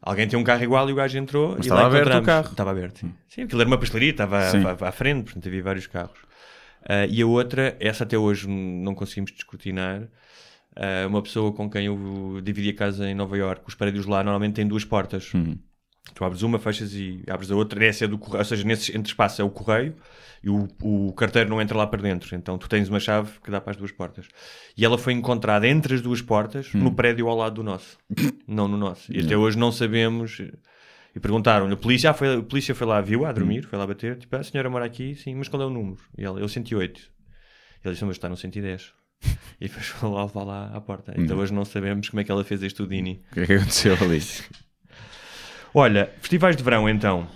Alguém 0.00 0.26
tem 0.28 0.38
um 0.38 0.44
carro 0.44 0.62
igual 0.62 0.88
e 0.88 0.92
o 0.92 0.96
gajo 0.96 1.18
entrou 1.18 1.50
Mas 1.50 1.58
e 1.58 1.60
estava 1.62 1.82
lá 1.82 1.86
aberto 1.86 2.18
o 2.18 2.22
carro. 2.22 2.50
Estava 2.50 2.70
aberto, 2.70 2.98
sim. 3.00 3.12
Sim, 3.28 3.42
aquilo 3.42 3.60
era 3.60 3.68
uma 3.68 3.78
pastelaria, 3.78 4.10
estava 4.10 4.40
Sim. 4.50 4.64
à, 4.64 4.88
à- 4.88 4.92
frente, 4.92 5.24
portanto 5.24 5.46
havia 5.46 5.62
vários 5.62 5.86
carros. 5.86 6.18
Ah, 6.88 7.06
e 7.06 7.20
a 7.22 7.26
outra, 7.26 7.76
essa 7.80 8.04
até 8.04 8.16
hoje 8.18 8.48
não 8.48 8.94
conseguimos 8.94 9.32
descortinar, 9.32 10.08
ah, 10.76 11.06
uma 11.06 11.22
pessoa 11.22 11.52
com 11.52 11.68
quem 11.70 11.86
eu 11.86 12.40
dividi 12.42 12.70
a 12.70 12.74
casa 12.74 13.08
em 13.08 13.14
Nova 13.14 13.36
Iorque, 13.36 13.64
os 13.68 13.74
prédios 13.74 14.06
lá 14.06 14.22
normalmente 14.22 14.54
têm 14.54 14.66
duas 14.66 14.84
portas. 14.84 15.32
Uhum. 15.34 15.56
Tu 16.14 16.24
abres 16.24 16.42
uma, 16.42 16.58
fechas 16.58 16.92
e 16.94 17.22
abres 17.28 17.50
a 17.50 17.56
outra. 17.56 17.84
Essa 17.84 18.04
é 18.04 18.08
do 18.08 18.18
correio, 18.18 18.40
ou 18.40 18.44
seja, 18.44 18.64
nesse 18.64 18.96
entre 18.96 19.10
espaço 19.10 19.40
é 19.40 19.44
o 19.44 19.50
correio 19.50 19.94
e 20.44 20.50
o, 20.50 20.66
o 20.82 21.12
carteiro 21.12 21.48
não 21.48 21.60
entra 21.62 21.76
lá 21.78 21.86
para 21.86 22.02
dentro. 22.02 22.34
Então 22.36 22.58
tu 22.58 22.68
tens 22.68 22.88
uma 22.88 22.98
chave 23.00 23.30
que 23.42 23.50
dá 23.50 23.60
para 23.60 23.70
as 23.70 23.76
duas 23.76 23.92
portas. 23.92 24.26
E 24.76 24.84
ela 24.84 24.98
foi 24.98 25.12
encontrada 25.12 25.66
entre 25.66 25.94
as 25.94 26.00
duas 26.02 26.20
portas 26.20 26.68
Hum. 26.74 26.80
no 26.80 26.92
prédio 26.94 27.28
ao 27.28 27.36
lado 27.36 27.54
do 27.54 27.62
nosso, 27.62 27.96
não 28.46 28.66
no 28.68 28.76
nosso. 28.76 29.12
E 29.14 29.20
até 29.20 29.36
hoje 29.36 29.56
não 29.56 29.70
sabemos. 29.72 30.40
E 31.14 31.20
perguntaram-lhe, 31.20 31.74
a 31.74 31.76
polícia, 31.76 32.10
ah, 32.10 32.14
foi, 32.14 32.36
a 32.38 32.42
polícia 32.42 32.74
foi 32.74 32.86
lá, 32.86 33.00
viu, 33.00 33.24
a 33.24 33.30
Hum. 33.30 33.34
dormir, 33.34 33.62
foi 33.66 33.78
lá 33.78 33.86
bater. 33.86 34.16
Tipo, 34.18 34.34
"Ah, 34.36 34.40
a 34.40 34.42
senhora 34.42 34.68
mora 34.70 34.84
aqui, 34.84 35.14
sim, 35.14 35.34
mas 35.34 35.46
qual 35.48 35.62
é 35.62 35.66
o 35.66 35.70
número? 35.70 35.98
E 36.18 36.24
ela, 36.24 36.40
eu 36.40 36.48
108. 36.48 37.00
Ele 37.84 37.92
disse, 37.94 38.04
mas 38.04 38.16
está 38.16 38.28
no 38.28 38.36
110. 38.36 38.92
E 39.60 39.68
depois 39.68 39.86
foi 39.86 40.10
lá 40.10 40.24
levar 40.24 40.42
lá 40.44 40.70
à 40.74 40.80
porta. 40.80 41.14
Então 41.16 41.38
hoje 41.38 41.52
não 41.54 41.64
sabemos 41.64 42.08
como 42.08 42.20
é 42.20 42.24
que 42.24 42.32
ela 42.32 42.42
fez 42.42 42.62
este 42.64 42.82
Houdini. 42.82 43.22
O 43.30 43.34
que 43.34 43.40
é 43.40 43.46
que 43.46 43.52
aconteceu 43.54 43.94
ali? 44.00 44.20
Olha, 45.74 46.10
festivais 46.20 46.56
de 46.56 46.62
verão 46.62 46.88
então. 46.88 47.26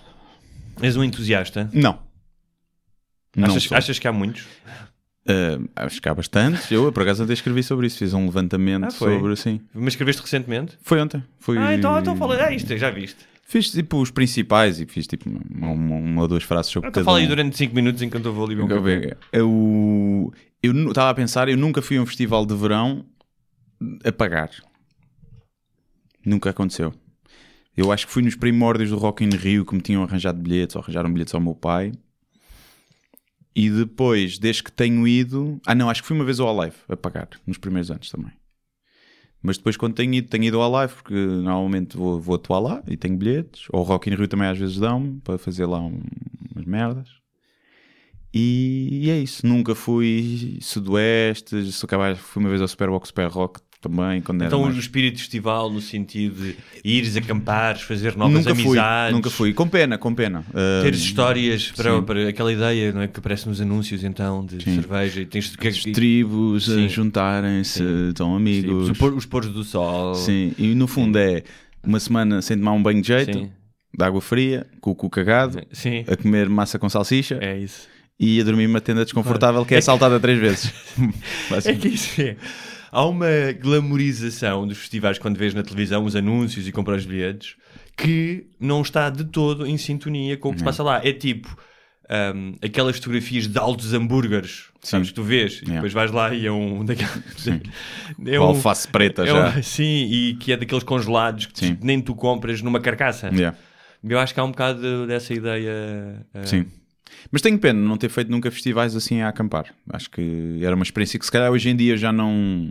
És 0.83 0.97
um 0.97 1.02
entusiasta? 1.05 1.71
Não. 1.73 1.99
Não 3.35 3.49
achas, 3.49 3.71
achas 3.73 3.99
que 3.99 4.07
há 4.09 4.12
muitos? 4.12 4.47
Ah, 5.28 5.85
acho 5.85 6.00
que 6.00 6.09
há 6.09 6.14
bastantes. 6.14 6.71
Eu, 6.71 6.93
por 6.93 7.02
acaso, 7.02 7.25
até 7.25 7.33
escrevi 7.33 7.62
sobre 7.62 7.87
isso. 7.87 7.99
Fiz 7.99 8.14
um 8.14 8.26
levantamento 8.26 8.85
Ah, 8.85 8.90
sobre, 8.90 9.33
assim. 9.33 9.61
Mas 9.75 9.88
escreveste 9.95 10.23
recentemente? 10.23 10.78
Foi 10.83 11.00
ontem. 11.00 11.23
Foi... 11.38 11.59
Ah, 11.59 11.75
então, 11.75 11.99
então 11.99 12.16
fala. 12.16 12.37
Ah, 12.47 12.52
isto, 12.52 12.76
já 12.76 12.90
viste. 12.90 13.26
Fiz 13.49 13.71
tipo 13.71 14.00
os 14.00 14.11
principais 14.11 14.81
e 14.81 14.87
fiz 14.87 15.07
tipo 15.07 15.28
uma, 15.31 15.69
uma- 15.71 16.23
ou 16.23 16.28
duas 16.28 16.43
frases 16.43 16.71
sobre 16.73 16.88
Então 16.88 17.00
cada 17.02 17.05
fala 17.05 17.19
aí 17.19 17.25
um. 17.26 17.28
durante 17.28 17.57
5 17.57 17.75
minutos 17.75 18.02
enquanto 18.02 18.26
eu 18.26 18.33
vou 18.33 18.45
ali 18.45 18.55
ver 18.57 18.62
um 18.64 18.69
Eu, 19.33 20.33
estava 20.88 21.11
a 21.11 21.14
pensar, 21.14 21.49
eu 21.49 21.57
nunca 21.57 21.81
fui 21.81 21.97
a 21.97 22.02
um 22.02 22.07
festival 22.07 22.45
de 22.45 22.55
verão 22.57 23.05
a 24.05 24.11
pagar. 24.11 24.50
Nunca 26.25 26.50
aconteceu. 26.50 26.93
Eu 27.76 27.92
acho 27.92 28.06
que 28.06 28.12
fui 28.12 28.23
nos 28.23 28.35
primórdios 28.35 28.90
do 28.90 28.97
Rock 28.97 29.23
in 29.23 29.28
Rio 29.30 29.64
que 29.64 29.75
me 29.75 29.83
tinham 29.83 30.02
arranjado 30.02 30.40
bilhetes, 30.40 30.75
ou 30.75 30.83
arranjaram 30.83 31.12
bilhetes 31.12 31.35
ao 31.35 31.40
meu 31.40 31.54
pai. 31.54 31.92
E 33.54 33.71
depois, 33.71 34.38
desde 34.38 34.62
que 34.62 34.73
tenho 34.73 35.06
ido... 35.06 35.61
Ah 35.66 35.75
não, 35.75 35.90
acho 35.90 36.02
que 36.02 36.09
fui 36.09 36.16
uma 36.16 36.25
vez 36.25 36.40
ao 36.40 36.49
Alive 36.49 36.76
a 36.88 36.97
pagar, 36.97 37.28
nos 37.47 37.59
primeiros 37.59 37.90
anos 37.90 38.11
também. 38.11 38.33
Mas 39.42 39.59
depois 39.59 39.76
quando 39.76 39.95
tenho 39.95 40.12
ido, 40.14 40.28
tenho 40.28 40.45
ido 40.45 40.61
ao 40.61 40.75
Alive, 40.75 40.95
porque 40.95 41.14
normalmente 41.14 41.97
vou, 41.97 42.21
vou 42.21 42.35
atuar 42.35 42.59
lá 42.61 42.83
e 42.88 42.97
tenho 42.97 43.16
bilhetes. 43.16 43.66
Ou 43.71 43.83
Rock 43.83 44.11
in 44.11 44.14
Rio 44.14 44.28
também 44.28 44.49
às 44.49 44.59
vezes 44.59 44.78
dão-me, 44.78 45.21
para 45.21 45.38
fazer 45.38 45.66
lá 45.66 45.80
um- 45.80 46.02
umas 46.54 46.64
merdas. 46.64 47.09
E, 48.33 49.04
e 49.04 49.11
é 49.11 49.18
isso. 49.18 49.47
Nunca 49.47 49.75
fui 49.75 50.59
Sudoeste, 50.61 51.56
capaz, 51.87 52.18
fui 52.18 52.42
uma 52.42 52.50
vez 52.50 52.61
ao 52.61 52.68
Superbox 52.68 53.09
Super 53.09 53.28
Rock 53.28 53.61
também, 53.80 54.21
quando 54.21 54.40
era 54.42 54.49
Então 54.49 54.62
mais- 54.62 54.76
o 54.76 54.80
espírito 54.80 55.18
festival 55.18 55.71
no 55.71 55.80
sentido 55.80 56.42
de 56.42 56.56
ires 56.85 57.16
acampares, 57.16 57.83
fazer 57.83 58.16
novas 58.16 58.35
nunca 58.45 58.54
fui, 58.54 58.64
amizades. 58.64 59.14
nunca 59.14 59.30
fui. 59.30 59.52
Com 59.54 59.68
pena, 59.68 59.97
com 59.99 60.14
pena. 60.14 60.45
Ah, 60.54 60.83
Teres 60.83 61.00
histórias 61.00 61.71
para, 61.73 61.95
sim. 61.97 62.02
para 62.02 62.28
aquela 62.28 62.52
ideia, 62.52 62.92
não 62.92 63.02
é? 63.02 63.09
Que 63.09 63.18
aparece 63.21 63.49
nos 63.49 63.61
anúncios 63.61 64.02
então 64.02 64.45
de 64.45 64.62
Sim. 64.64 64.75
cerveja 64.80 65.21
e 65.21 65.26
tens 65.26 65.54
que 65.54 65.68
as 65.68 65.83
tribos 65.83 66.68
a 66.71 66.75
Sim. 66.75 66.88
juntarem-se, 66.88 67.83
estão 68.09 68.30
Sim, 68.30 68.37
amigos. 68.37 68.90
os, 68.90 69.00
os 69.16 69.26
poros 69.26 69.50
do 69.52 69.62
sol. 69.62 70.14
Sim, 70.14 70.52
e 70.59 70.75
no 70.75 70.87
fundo 70.87 71.18
é 71.18 71.42
uma 71.85 72.00
semana 72.00 72.42
sem 72.42 72.56
tomar 72.59 72.73
um 72.73 72.83
banho 72.83 73.00
de 73.00 73.09
jeito, 73.09 73.38
Sim. 73.38 73.50
de 73.97 74.04
água 74.04 74.21
fria, 74.21 74.66
com 74.80 74.90
o 74.90 74.95
cu 74.95 75.09
cagado, 75.09 75.61
Sim. 75.71 76.04
a 76.09 76.16
comer 76.16 76.49
massa 76.49 76.78
com 76.78 76.88
salsicha 76.88 77.38
É 77.40 77.56
isso. 77.59 77.87
e 78.18 78.40
a 78.40 78.45
dormir 78.45 78.66
numa 78.66 78.80
tenda 78.80 79.04
desconfortável 79.04 79.64
que 79.64 79.75
é 79.75 79.78
assaltada 79.78 80.18
três 80.18 80.38
vezes. 80.38 80.73
É 81.64 81.73
que 81.75 81.88
isso 81.88 82.21
é. 82.21 82.37
Há 82.97 83.05
uma 83.07 83.26
glamorização 83.61 84.67
dos 84.67 84.79
festivais 84.79 85.19
quando 85.19 85.37
vês 85.37 85.53
na 85.55 85.62
televisão 85.62 86.05
os 86.05 86.17
anúncios 86.17 86.67
e 86.67 86.73
compras 86.73 87.05
bilhetes 87.05 87.54
que 87.97 88.47
não 88.59 88.80
está 88.82 89.11
de 89.11 89.25
todo 89.25 89.67
em 89.67 89.76
sintonia 89.76 90.37
com 90.37 90.49
o 90.49 90.52
que 90.52 90.59
se 90.61 90.65
passa 90.65 90.82
lá. 90.82 91.00
É 91.04 91.13
tipo 91.13 91.54
hum, 92.35 92.54
aquelas 92.63 92.97
fotografias 92.97 93.47
de 93.47 93.59
altos 93.59 93.93
hambúrgueres, 93.93 94.65
sabes 94.80 95.09
que 95.09 95.15
tu 95.15 95.23
vês, 95.23 95.54
e 95.54 95.56
Yeah. 95.65 95.75
depois 95.75 95.93
vais 95.93 96.11
lá 96.11 96.35
e 96.35 96.47
é 96.47 96.52
um 96.52 96.85
daqueles. 96.87 97.47
É 98.26 98.39
Com 98.39 98.45
alface 98.45 98.89
preta 98.89 99.25
é 99.25 99.26
já. 99.26 99.59
um- 99.59 99.61
sim, 99.63 100.09
e 100.11 100.35
que 100.37 100.52
é 100.52 100.56
daqueles 100.56 100.85
congelados 100.85 101.47
que 101.47 101.59
Sim. 101.67 101.76
nem 101.82 102.00
tu 102.00 102.15
compras 102.15 102.63
numa 102.63 102.80
carcaça. 102.80 103.28
Yeah. 103.28 103.56
Eu 104.02 104.19
acho 104.19 104.32
que 104.32 104.41
há 104.41 104.45
um 104.45 104.50
bocado 104.52 105.06
dessa 105.06 105.35
ideia. 105.35 106.25
uh, 106.35 106.47
Sim. 106.47 106.65
Mas 107.30 107.43
tenho 107.43 107.59
pena 107.59 107.78
não 107.80 107.97
ter 107.97 108.09
feito 108.09 108.30
nunca 108.30 108.50
festivais 108.50 108.95
assim 108.95 109.21
a 109.21 109.28
acampar. 109.28 109.67
Acho 109.91 110.09
que 110.11 110.61
era 110.63 110.75
uma 110.75 110.82
experiência 110.85 111.19
que 111.19 111.25
se 111.26 111.32
calhar 111.32 111.50
hoje 111.50 111.69
em 111.69 111.76
dia 111.76 111.97
já 111.97 112.13
não. 112.13 112.71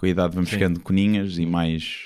Com 0.00 0.06
a 0.06 0.08
idade 0.08 0.34
vamos 0.34 0.48
ficando 0.48 0.80
coninhas 0.80 1.36
e 1.36 1.44
mais 1.44 2.04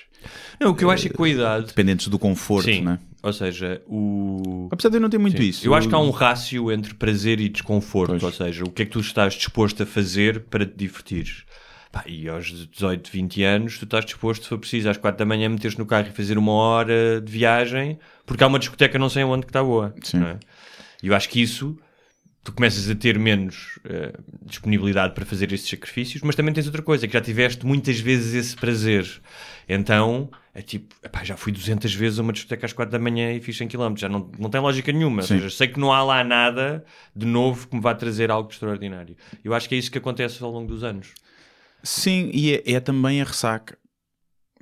Não, 0.59 0.73
o 0.73 0.75
que 0.75 0.85
eu 0.85 0.91
acho 0.91 1.07
é 1.07 1.11
que 1.11 1.15
com 1.17 1.23
a 1.23 1.29
idade. 1.29 1.67
dependentes 1.67 2.09
do 2.09 2.19
conforto, 2.19 2.65
Sim, 2.65 2.81
né? 2.83 2.99
ou 3.23 3.33
seja, 3.33 3.81
o. 3.87 4.69
Apesar 4.73 4.89
de 4.89 4.97
eu 4.97 5.01
não 5.01 5.09
ter 5.09 5.19
muito 5.19 5.41
Sim. 5.41 5.49
isso. 5.49 5.65
Eu 5.65 5.73
acho 5.77 5.89
que 5.89 5.95
há 5.95 5.99
um 5.99 6.11
rácio 6.11 6.73
entre 6.73 6.93
prazer 6.93 7.39
e 7.39 7.49
desconforto, 7.49 8.11
Pois. 8.11 8.23
ou 8.25 8.33
seja, 8.33 8.65
o 8.65 8.71
que 8.73 8.83
é 8.83 8.85
que 8.85 8.91
tu 8.91 8.99
estás 8.99 9.35
disposto 9.35 9.85
a 9.85 9.87
fazer 9.87 10.41
para 10.41 10.67
te 10.67 10.75
divertires. 10.77 11.45
Pá, 11.93 12.03
e 12.09 12.29
aos 12.29 12.47
18, 12.69 13.09
20 13.13 13.45
anos, 13.45 13.79
tu 13.79 13.85
estás 13.85 14.05
disposto, 14.05 14.43
se 14.43 14.49
for 14.49 14.59
preciso, 14.59 14.91
às 14.91 14.97
4 14.97 15.17
da 15.17 15.25
manhã, 15.25 15.49
meteres 15.49 15.77
no 15.77 15.87
carro 15.87 16.09
e 16.09 16.11
fazer 16.11 16.37
uma 16.37 16.51
hora 16.51 17.21
de 17.21 17.31
viagem, 17.31 17.97
porque 18.27 18.43
há 18.43 18.49
uma 18.49 18.59
discoteca 18.59 18.99
não 18.99 19.09
sei 19.09 19.23
onde 19.23 19.47
que 19.47 19.51
está 19.51 19.63
boa. 19.63 19.95
Sim. 20.03 20.19
não 20.19 20.27
é? 20.27 20.41
E 21.01 21.07
eu 21.07 21.15
acho 21.15 21.29
que 21.29 21.41
isso, 21.41 21.79
tu 22.45 22.53
começas 22.53 22.91
a 22.91 22.95
ter 22.95 23.19
menos 23.19 23.79
eh, 23.85 24.13
disponibilidade 24.45 25.15
para 25.15 25.25
fazer 25.25 25.51
esses 25.51 25.67
sacrifícios, 25.67 26.23
mas 26.23 26.37
também 26.37 26.53
tens 26.53 26.67
outra 26.67 26.83
coisa, 26.83 27.07
que 27.07 27.13
já 27.15 27.21
tiveste 27.21 27.65
muitas 27.65 27.99
vezes 27.99 28.35
esse 28.35 28.55
prazer. 28.55 29.11
Então, 29.67 30.31
é 30.55 30.61
tipo, 30.61 30.95
epá, 31.03 31.25
já 31.25 31.39
fui 31.39 31.51
200 31.51 31.93
vezes 31.95 32.19
a 32.19 32.23
uma 32.23 32.35
discoteca 32.35 32.67
às 32.67 32.73
4 32.75 32.93
da 32.93 32.99
manhã 32.99 33.33
e 33.33 33.41
fiz 33.41 33.57
100 33.57 33.69
km, 33.69 33.97
já 33.97 34.11
não, 34.11 34.31
não 34.39 34.51
tem 34.51 34.61
lógica 34.61 34.93
nenhuma. 34.93 35.23
Ou 35.23 35.27
seja, 35.27 35.49
sei 35.49 35.69
que 35.69 35.81
não 35.81 35.91
há 35.91 36.03
lá 36.05 36.23
nada 36.23 36.85
de 37.17 37.25
novo 37.25 37.67
que 37.67 37.75
me 37.75 37.81
vá 37.81 37.95
trazer 37.95 38.31
algo 38.31 38.51
extraordinário. 38.51 39.17
Eu 39.43 39.55
acho 39.55 39.67
que 39.67 39.75
é 39.75 39.79
isso 39.79 39.91
que 39.91 39.97
acontece 39.97 40.43
ao 40.45 40.51
longo 40.51 40.69
dos 40.69 40.85
anos. 40.85 41.15
Sim, 41.83 42.31
e 42.33 42.57
é, 42.57 42.75
é 42.75 42.81
também 42.81 43.23
a 43.23 43.25
ressaca. 43.25 43.79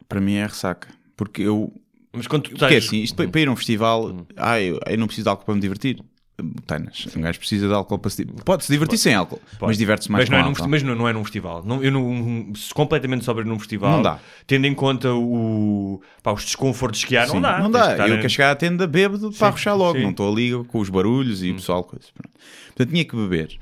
Para 0.09 0.21
mim 0.21 0.35
é 0.35 0.45
a 0.45 0.47
ressaca. 0.47 0.89
Porque 1.17 1.43
eu. 1.43 1.73
Mas 2.13 2.29
quando 2.29 2.43
tu 2.43 2.51
Porque 2.51 2.65
estás... 2.65 2.75
é 2.75 2.87
assim, 2.87 3.03
isto 3.03 3.17
para, 3.17 3.29
para 3.29 3.41
ir 3.41 3.49
a 3.49 3.51
um 3.51 3.57
festival, 3.57 4.27
ah, 4.37 4.61
eu, 4.61 4.79
eu 4.87 4.99
não 4.99 5.07
preciso 5.07 5.25
de 5.25 5.31
álcool 5.31 5.47
para 5.47 5.55
me 5.55 5.61
divertir. 5.61 6.03
Botanas. 6.41 7.07
Um 7.17 7.21
gajo 7.21 7.39
precisa 7.39 7.69
de 7.69 7.75
álcool 7.75 7.99
para 7.99 8.11
se 8.11 8.25
divertir. 8.25 8.45
Pode-se 8.45 8.73
divertir 8.73 8.99
sem 8.99 9.15
álcool, 9.15 9.41
mas 9.61 9.77
diverte-se 9.79 10.11
mais 10.11 10.29
mas 10.29 10.31
não, 10.31 10.37
com 10.37 10.41
é 10.41 10.43
num, 10.43 10.49
álcool. 10.49 10.57
festi- 10.57 10.71
mas 10.71 10.83
não, 10.83 10.95
não 10.97 11.09
é 11.09 11.13
num 11.13 11.23
festival. 11.25 11.63
Não, 11.65 11.85
eu 11.85 11.93
não, 11.93 12.53
se 12.55 12.73
completamente 12.75 13.25
sobre 13.25 13.45
num 13.45 13.59
festival, 13.59 13.93
Não 13.97 14.03
dá. 14.03 14.19
tendo 14.47 14.67
em 14.67 14.75
conta 14.75 15.13
o, 15.13 16.01
pá, 16.23 16.33
os 16.33 16.45
desconfortos 16.45 17.05
que 17.05 17.17
há, 17.17 17.27
Sim, 17.27 17.35
não 17.35 17.41
dá. 17.43 17.59
Não 17.61 17.71
dá. 17.71 17.95
que 17.95 18.01
Eu 18.01 18.15
a- 18.15 18.17
quero 18.17 18.31
chegar 18.31 18.51
à 18.51 18.57
tenda 18.57 18.87
bêbado 18.87 19.31
para 19.31 19.49
arrochar 19.49 19.77
logo. 19.77 19.93
sim. 19.93 20.01
Hum. 20.01 20.03
Não 20.05 20.11
estou 20.11 20.33
ali 20.33 20.65
com 20.65 20.79
os 20.81 20.89
barulhos 20.89 21.43
e 21.45 21.51
o 21.51 21.55
pessoal. 21.57 21.85
Coisa. 21.85 22.07
Portanto, 22.69 22.89
tinha 22.91 23.05
que 23.05 23.15
beber. 23.15 23.57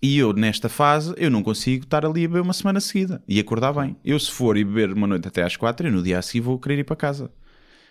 E 0.00 0.18
eu, 0.18 0.32
nesta 0.32 0.68
fase, 0.68 1.14
eu 1.16 1.30
não 1.30 1.42
consigo 1.42 1.84
estar 1.84 2.04
ali 2.06 2.24
a 2.24 2.28
beber 2.28 2.42
uma 2.42 2.52
semana 2.52 2.78
seguida 2.80 3.22
e 3.26 3.40
acordar 3.40 3.72
bem. 3.72 3.96
Eu, 4.04 4.18
se 4.20 4.30
for 4.30 4.56
e 4.56 4.64
beber 4.64 4.92
uma 4.92 5.06
noite 5.06 5.26
até 5.28 5.42
às 5.42 5.56
quatro, 5.56 5.86
eu 5.88 5.92
no 5.92 6.02
dia 6.02 6.18
a 6.18 6.22
seguir 6.22 6.40
vou 6.40 6.58
querer 6.58 6.78
ir 6.78 6.84
para 6.84 6.94
casa. 6.96 7.30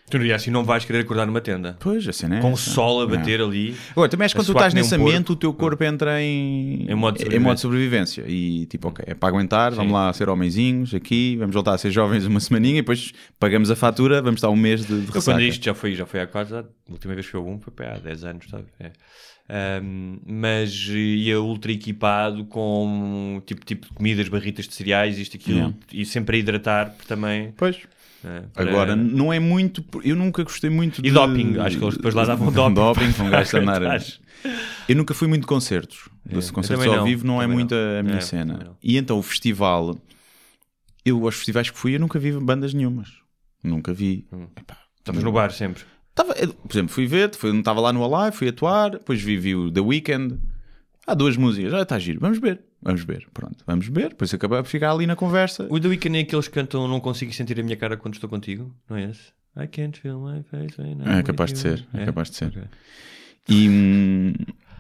Tu 0.10 0.20
dia 0.20 0.36
assim 0.36 0.52
não 0.52 0.64
vais 0.64 0.86
querer 0.86 1.00
acordar 1.00 1.26
numa 1.26 1.42
tenda. 1.42 1.76
Pois, 1.80 2.08
assim, 2.08 2.28
né? 2.28 2.40
Com 2.40 2.52
o 2.52 2.58
sol 2.58 3.02
a 3.02 3.08
bater 3.08 3.42
ali. 3.42 3.76
Agora, 3.92 4.10
também 4.10 4.26
acho 4.26 4.36
que 4.36 4.42
quando 4.42 4.48
tu 4.48 4.52
estás 4.52 4.74
nesse 4.74 4.96
um 4.96 5.02
ambiente, 5.02 5.32
o 5.32 5.36
teu 5.36 5.54
corpo 5.54 5.84
entra 5.84 6.22
em, 6.22 6.86
Em 6.88 6.94
modo 6.94 7.18
de 7.18 7.36
em 7.36 7.40
modo 7.40 7.56
de 7.56 7.62
sobrevivência. 7.62 8.24
E 8.28 8.66
tipo, 8.68 8.90
ok, 8.90 9.06
é 9.08 9.16
para 9.16 9.30
aguentar, 9.30 9.72
vamos 9.74 9.92
lá 9.92 10.12
ser 10.14 10.30
homenzinhos 10.30 10.94
aqui, 10.94 11.36
vamos 11.38 11.54
voltar 11.56 11.74
a 11.74 11.78
ser 11.78 11.90
jovens 11.90 12.26
uma 12.26 12.40
semaninha 12.40 12.80
e 12.80 12.82
depois 12.82 13.12
pagamos 13.40 13.72
a 13.72 13.76
fatura, 13.76 14.22
vamos 14.22 14.38
estar 14.40 14.50
um 14.50 14.56
mês 14.56 14.82
de, 14.82 14.88
de 14.88 14.94
Eu 14.94 15.00
ressaca. 15.14 15.24
quando 15.38 15.42
isto 15.42 15.64
já 15.66 15.74
foi, 15.74 15.96
já 15.96 16.06
foi 16.06 16.20
há 16.22 16.28
quase, 16.28 16.54
a 16.54 16.64
última 16.90 17.14
vez 17.16 17.26
que 17.26 17.32
foi 17.32 17.42
um, 17.42 17.60
foi 17.60 17.86
há 17.86 17.98
10 17.98 18.24
anos, 18.26 18.46
sabe? 18.50 18.66
É. 18.80 18.92
Ahm, 19.50 20.20
mas 20.26 20.88
ia 20.90 21.42
ultra 21.42 21.72
equipado 21.72 22.46
com 22.46 23.42
tipo, 23.46 23.66
tipo 23.66 23.88
de 23.88 23.94
comidas, 23.94 24.30
barritas 24.30 24.68
de 24.68 24.74
cereais, 24.74 25.18
isto, 25.18 25.36
aquilo, 25.38 25.58
Yeah. 25.58 25.76
e 25.92 26.06
sempre 26.06 26.38
a 26.38 26.40
hidratar 26.40 26.92
porque 26.92 27.08
também. 27.08 27.54
Pois. 27.58 27.78
É, 28.26 28.42
para- 28.54 28.70
Agora, 28.70 28.96
não 28.96 29.32
é 29.34 29.40
muito. 29.40 29.84
Eu 30.04 30.16
nunca 30.16 30.44
gostei 30.44 30.70
muito 30.70 31.00
E 31.00 31.04
de. 31.04 31.12
doping, 31.12 31.58
acho 31.60 31.78
que 31.78 31.84
eles 31.84 31.96
depois 31.98 32.14
lá 32.16 32.26
davam 32.26 32.50
doping. 32.54 32.74
doping, 32.74 33.12
de 33.12 33.22
andar. 33.22 33.46
Aguentares. 33.56 34.20
Eu 34.90 34.96
nunca 34.96 35.14
fui 35.14 35.28
muito 35.28 35.42
de 35.42 35.48
concertos. 35.48 36.10
Os 36.32 36.48
eu 36.48 36.54
concertos 36.54 36.86
ao 36.88 36.98
não, 36.98 37.04
vivo 37.06 37.26
não 37.26 37.42
é 37.42 37.48
muito 37.48 37.74
não. 37.74 38.00
a 38.00 38.04
minha 38.04 38.18
É, 38.18 38.22
cena. 38.22 38.76
E 38.84 38.98
então 38.98 39.18
o 39.18 39.24
festival. 39.24 39.98
Eu, 41.06 41.24
aos 41.26 41.36
festivais 41.36 41.70
que 41.70 41.78
fui, 41.78 41.96
eu 41.96 42.00
nunca 42.00 42.18
vi 42.18 42.32
bandas 42.32 42.74
nenhumas. 42.74 43.10
Nunca 43.64 43.94
vi. 43.94 44.26
Hum. 44.32 44.48
Epá, 44.58 44.78
Estamos 44.98 45.24
no 45.24 45.32
bar 45.32 45.52
sempre. 45.52 45.84
Tava, 46.16 46.34
por 46.34 46.72
exemplo, 46.72 46.94
fui 46.94 47.06
ver, 47.08 47.34
fui, 47.36 47.58
estava 47.58 47.82
lá 47.82 47.92
no 47.92 48.04
Alive, 48.16 48.38
fui 48.38 48.48
atuar, 48.48 48.92
depois 48.92 49.22
vi, 49.22 49.36
vi 49.38 49.56
o 49.56 49.72
The 49.72 49.82
Weeknd. 49.82 50.38
Há 51.08 51.14
duas 51.14 51.36
músicas, 51.36 51.72
já 51.72 51.82
está 51.82 51.98
giro, 52.00 52.20
vamos 52.22 52.40
ver, 52.40 52.62
vamos 52.84 53.04
ver, 53.04 53.28
pronto, 53.34 53.64
vamos 53.66 53.88
ver. 53.88 54.10
Depois 54.10 54.34
acabei 54.34 54.62
por 54.62 54.68
ficar 54.68 54.92
ali 54.92 55.08
na 55.08 55.16
conversa. 55.16 55.68
O 55.70 55.80
The 55.80 55.88
Weeknd 55.88 56.18
é 56.18 56.22
aqueles 56.22 56.48
que 56.48 56.54
cantam 56.54 56.88
Não 56.88 57.00
Consigo 57.00 57.34
Sentir 57.34 57.60
a 57.60 57.64
Minha 57.64 57.78
Cara 57.78 57.98
Quando 57.98 58.16
Estou 58.16 58.30
Contigo, 58.30 58.74
não 58.90 58.98
é 58.98 59.10
esse? 59.10 59.32
I 59.56 59.68
can't 59.68 60.00
feel 60.00 60.20
my 60.20 60.44
face 60.44 60.76
É 61.06 61.22
capaz 61.22 61.54
de 61.54 61.60
ser, 61.60 61.88
é 61.94 62.06
capaz 62.06 62.30
de 62.30 62.38
ser. 62.38 62.48
Ok. 62.48 62.64
E, 63.48 63.70
hum, 63.70 64.34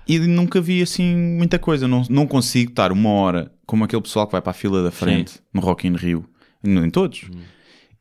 e 0.08 0.20
nunca 0.20 0.60
vi 0.60 0.82
assim 0.82 1.16
muita 1.16 1.60
coisa. 1.60 1.88
Não, 1.88 2.04
não 2.10 2.28
consigo 2.28 2.72
estar 2.72 2.92
uma 2.92 3.10
hora 3.10 3.52
como 3.66 3.84
aquele 3.84 4.02
pessoal 4.02 4.26
que 4.26 4.32
vai 4.32 4.42
para 4.42 4.52
a 4.52 4.54
fila 4.54 4.84
da 4.84 4.92
frente 4.92 5.40
no 5.54 5.62
Rock 5.62 5.88
in 5.88 5.96
Rio, 5.96 6.26
em 6.64 6.90
todos, 6.90 7.30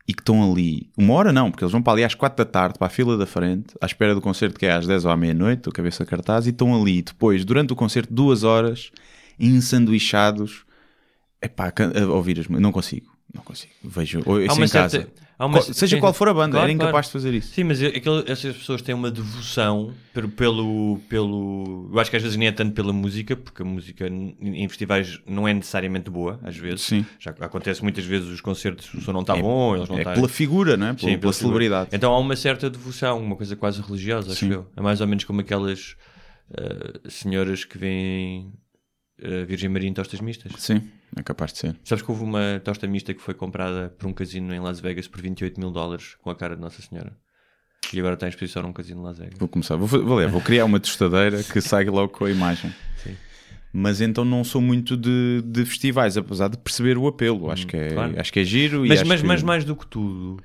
e 0.07 0.13
que 0.13 0.21
estão 0.21 0.51
ali. 0.51 0.89
Uma 0.97 1.13
hora 1.13 1.31
não, 1.31 1.49
porque 1.49 1.63
eles 1.63 1.71
vão 1.71 1.81
para 1.81 1.93
ali 1.93 2.03
às 2.03 2.15
quatro 2.15 2.43
da 2.43 2.49
tarde 2.49 2.77
para 2.77 2.87
a 2.87 2.89
fila 2.89 3.17
da 3.17 3.25
frente, 3.25 3.73
à 3.79 3.85
espera 3.85 4.13
do 4.13 4.21
concerto 4.21 4.59
que 4.59 4.65
é 4.65 4.73
às 4.73 4.85
10 4.85 5.05
ou 5.05 5.11
à 5.11 5.17
meia-noite, 5.17 5.63
do 5.63 5.71
cabeça 5.71 6.05
cartaz, 6.05 6.45
e 6.45 6.49
estão 6.49 6.79
ali 6.79 7.01
depois, 7.01 7.45
durante 7.45 7.71
o 7.71 7.75
concerto, 7.75 8.13
duas 8.13 8.43
horas, 8.43 8.91
ensanduichados 9.39 10.63
epá, 11.41 11.71
can- 11.71 11.91
a 11.95 12.05
ouvir 12.07 12.39
as. 12.39 12.47
Não 12.47 12.71
consigo. 12.71 13.11
Não 13.33 13.41
consigo. 13.43 13.73
Vejo. 13.83 14.19
Isso 14.19 14.61
em 14.63 14.67
certa- 14.67 14.99
casa. 14.99 15.09
uma- 15.39 15.59
seja 15.61 15.95
sim. 15.95 15.99
qual 15.99 16.13
for 16.13 16.29
a 16.29 16.33
banda, 16.33 16.51
Claro, 16.51 16.65
era 16.65 16.71
incapaz 16.71 16.91
claro. 16.91 17.05
de 17.07 17.11
fazer 17.11 17.33
isso. 17.33 17.51
Sim, 17.53 17.63
mas 17.63 17.81
aquele- 17.81 18.23
essas 18.31 18.55
pessoas 18.55 18.81
têm 18.83 18.93
uma 18.93 19.09
devoção 19.09 19.91
pelo, 20.13 20.29
pelo, 20.29 20.99
pelo. 21.09 21.89
Eu 21.91 21.99
acho 21.99 22.11
que 22.11 22.15
às 22.15 22.21
vezes 22.21 22.37
nem 22.37 22.47
é 22.47 22.51
tanto 22.51 22.73
pela 22.73 22.93
música, 22.93 23.35
porque 23.35 23.63
a 23.63 23.65
música 23.65 24.07
em 24.07 24.67
festivais 24.69 25.19
não 25.27 25.47
é 25.47 25.53
necessariamente 25.53 26.11
boa, 26.11 26.39
às 26.43 26.55
vezes. 26.55 26.81
Sim. 26.81 27.03
Já 27.19 27.31
acontece 27.31 27.81
muitas 27.81 28.05
vezes 28.05 28.27
os 28.29 28.39
concertos, 28.39 28.93
o 28.93 29.01
som 29.01 29.11
não 29.11 29.21
está 29.21 29.35
bom, 29.35 29.75
eles 29.75 29.89
não 29.89 29.95
É 29.95 29.99
estão. 30.01 30.13
pela 30.13 30.29
figura, 30.29 30.77
não 30.77 30.87
é? 30.87 30.93
Pela, 30.93 30.99
Sim, 30.99 31.07
pela 31.07 31.19
pela 31.21 31.33
celebridade. 31.33 31.89
Então 31.91 32.13
há 32.13 32.19
uma 32.19 32.35
certa 32.35 32.69
devoção, 32.69 33.19
uma 33.19 33.35
coisa 33.35 33.55
quase 33.55 33.81
religiosa, 33.81 34.31
acho 34.31 34.41
Sim. 34.45 34.51
eu. 34.53 34.67
É 34.77 34.81
mais 34.81 35.01
ou 35.01 35.07
menos 35.07 35.23
como 35.23 35.41
aquelas 35.41 35.95
eh, 36.55 36.99
senhoras 37.09 37.65
que 37.65 37.77
veem 37.79 38.53
a 39.21 39.45
Virgem 39.45 39.69
Maria 39.69 39.89
em 39.89 39.93
tostas 39.93 40.19
mistas. 40.21 40.51
Sim, 40.57 40.81
é 41.15 41.21
capaz 41.23 41.53
de 41.53 41.59
ser. 41.59 41.75
Sabes 41.83 42.03
que 42.03 42.09
houve 42.11 42.23
uma 42.23 42.61
tosta 42.63 42.87
mista 42.87 43.13
que 43.13 43.21
foi 43.21 43.33
comprada 43.33 43.93
por 43.97 44.07
um 44.07 44.13
casino 44.13 44.53
em 44.53 44.59
Las 44.59 44.79
Vegas 44.79 45.07
por 45.07 45.21
28 45.21 45.59
mil 45.59 45.71
dólares 45.71 46.15
com 46.21 46.29
a 46.29 46.35
cara 46.35 46.55
de 46.55 46.61
Nossa 46.61 46.81
Senhora. 46.81 47.15
E 47.93 47.99
agora 47.99 48.15
está 48.15 48.25
em 48.25 48.29
exposição 48.29 48.63
num 48.63 48.73
casino 48.73 49.01
em 49.01 49.03
Las 49.03 49.17
Vegas. 49.19 49.35
Vou 49.37 49.47
começar. 49.47 49.75
Vou, 49.75 49.87
vou, 49.87 50.15
ler, 50.17 50.27
vou 50.29 50.41
criar 50.41 50.65
uma 50.65 50.79
tostadeira 50.79 51.43
que 51.43 51.61
sai 51.61 51.85
logo 51.85 52.11
com 52.13 52.25
a 52.25 52.31
imagem. 52.31 52.73
Sim. 53.03 53.15
Mas 53.71 54.01
então 54.01 54.23
não 54.23 54.43
sou 54.43 54.61
muito 54.61 54.95
de, 54.97 55.41
de 55.45 55.65
festivais, 55.65 56.15
apesar 56.17 56.47
de 56.47 56.57
perceber 56.57 56.97
o 56.97 57.07
apelo. 57.07 57.51
Acho, 57.51 57.67
que, 57.67 57.75
é, 57.77 57.89
Hum, 57.89 57.93
claro. 57.93 58.19
acho 58.19 58.33
que 58.33 58.39
é 58.39 58.43
giro. 58.43 58.85
Mas, 58.87 59.03
mas, 59.03 59.21
que- 59.21 59.27
mas 59.27 59.43
mais 59.43 59.65
do 59.65 59.75
que 59.75 59.85
tudo. 59.87 60.41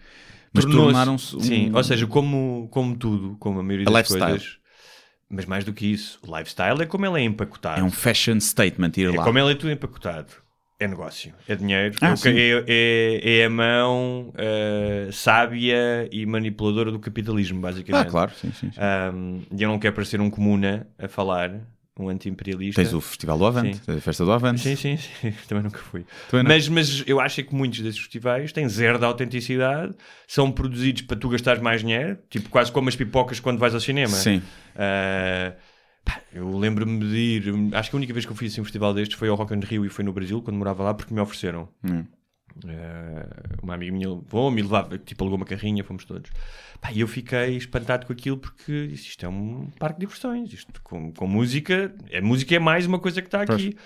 Mas 0.53 0.65
tornaram-se 0.65 1.37
um- 1.37 1.41
Sim, 1.41 1.71
ou 1.75 1.85
seja, 1.85 2.07
como, 2.07 2.69
como 2.71 2.97
tudo, 2.97 3.37
como 3.39 3.61
a 3.61 3.63
maioria 3.63 3.87
A 3.89 3.93
das 3.93 4.09
lifestyle. 4.11 4.31
coisas. 4.39 4.59
Mas 5.31 5.45
mais 5.45 5.65
do 5.65 5.73
que 5.73 5.87
isso, 5.87 6.19
o 6.27 6.37
lifestyle 6.39 6.81
é 6.83 6.87
como 6.87 7.05
ele 7.05 7.21
é 7.21 7.25
empacotado. 7.25 7.81
É 7.81 7.85
um 7.85 7.91
fashion 7.91 8.41
statement 8.41 8.93
ir 8.97 9.13
É 9.13 9.17
lá. 9.19 9.25
como 9.25 9.39
ele 9.39 9.53
é 9.53 9.55
tudo 9.55 9.71
empacotado. 9.71 10.33
É 10.81 10.87
negócio, 10.87 11.35
é 11.49 11.57
dinheiro, 11.57 11.99
Ah, 12.01 12.15
é, 12.25 12.31
é, 12.31 12.65
é- 12.69 13.39
é 13.41 13.45
a 13.47 13.51
mão 13.51 14.33
eh, 14.37 15.09
sábia 15.13 16.09
e 16.13 16.25
manipuladora 16.25 16.93
do 16.93 17.01
capitalismo, 17.01 17.59
Ah, 17.59 17.63
basicamente. 17.63 18.11
claro, 18.11 18.33
sim, 18.37 18.53
sim. 18.53 18.71
sim. 18.71 18.81
Um, 19.13 19.43
e 19.59 19.61
eu 19.61 19.69
não 19.69 19.79
quero 19.81 19.95
parecer 19.97 20.21
um 20.21 20.31
comuna 20.31 20.87
a 20.97 21.09
falar, 21.09 21.51
um 21.99 22.09
anti-imperialista. 22.09 22.83
Tens 22.83 22.95
o 22.95 23.01
Festival 23.01 23.39
do 23.39 23.47
Avante, 23.47 23.81
Sim. 23.85 23.97
a 23.97 24.01
festa 24.01 24.25
do 24.25 24.33
Avante. 24.33 24.61
Sim, 24.61 24.77
sim, 24.77 24.97
sim. 24.97 25.33
Também 25.49 25.65
nunca 25.65 25.79
fui. 25.79 26.05
Também. 26.31 26.47
Mas, 26.47 26.69
mas 26.69 27.05
eu 27.07 27.21
acho 27.21 27.41
é 27.41 27.45
que 27.45 27.55
muitos 27.55 27.81
desses 27.81 27.99
festivais 27.99 28.53
têm 28.53 28.69
zero 28.69 28.99
de 28.99 29.05
autenticidade, 29.05 29.95
são 30.27 30.51
produzidos 30.51 31.03
para 31.03 31.17
tu 31.17 31.29
gastares 31.29 31.61
mais 31.61 31.81
dinheiro, 31.81 32.19
tipo 32.31 32.49
quase 32.49 32.71
como 32.71 32.89
as 32.89 32.97
pipocas 32.97 33.41
quando 33.41 33.59
vais 33.59 33.75
ao 33.75 33.81
cinema. 33.81 34.17
Sim. 34.17 34.43
Pá, 36.05 36.23
eu 36.33 36.57
lembro-me 36.57 37.01
de 37.01 37.17
ir, 37.17 37.75
acho 37.75 37.91
que 37.91 37.97
a 37.97 37.99
única 37.99 38.13
vez 38.15 38.25
que 38.25 38.33
eu 38.33 38.37
fui 38.37 38.47
assim, 38.47 38.61
a 38.61 38.63
um 38.63 38.65
festival 38.65 38.95
destes 38.95 39.19
foi 39.19 39.29
ao 39.29 39.37
Rock 39.37 39.55
in 39.55 39.61
Rio 39.61 39.85
e 39.85 39.91
foi 39.91 40.05
no 40.05 40.13
Brasil, 40.13 40.41
quando 40.41 40.57
morava 40.57 40.83
lá, 40.83 40.95
porque 40.95 41.13
me 41.13 41.21
ofereceram. 41.21 41.69
Hum. 41.85 42.05
Ah, 42.67 43.27
uma 43.63 43.75
amiga 43.75 43.93
minha 43.93 44.09
levou-me 44.11 44.61
e 44.61 44.63
levava, 44.63 44.99
tipo, 44.99 45.23
alugou 45.25 45.37
uma 45.39 45.47
carrinha, 45.47 45.85
fomos 45.85 46.05
todos. 46.05 46.31
E 46.93 47.01
eu 47.01 47.09
fiquei 47.09 47.57
espantado 47.57 48.07
com 48.07 48.13
aquilo 48.13 48.37
porque 48.39 48.87
disse, 48.89 49.09
isto 49.09 49.27
é 49.27 49.29
um 49.29 49.69
parque 49.79 49.99
de 50.01 50.07
diversões, 50.07 50.53
isto 50.53 50.81
com, 50.83 51.13
com 51.13 51.27
música, 51.27 51.93
a 52.17 52.21
música 52.21 52.55
é 52.55 52.59
mais 52.59 52.87
uma 52.87 52.99
coisa 52.99 53.21
que 53.21 53.29
está 53.29 53.43
aqui. 53.43 53.77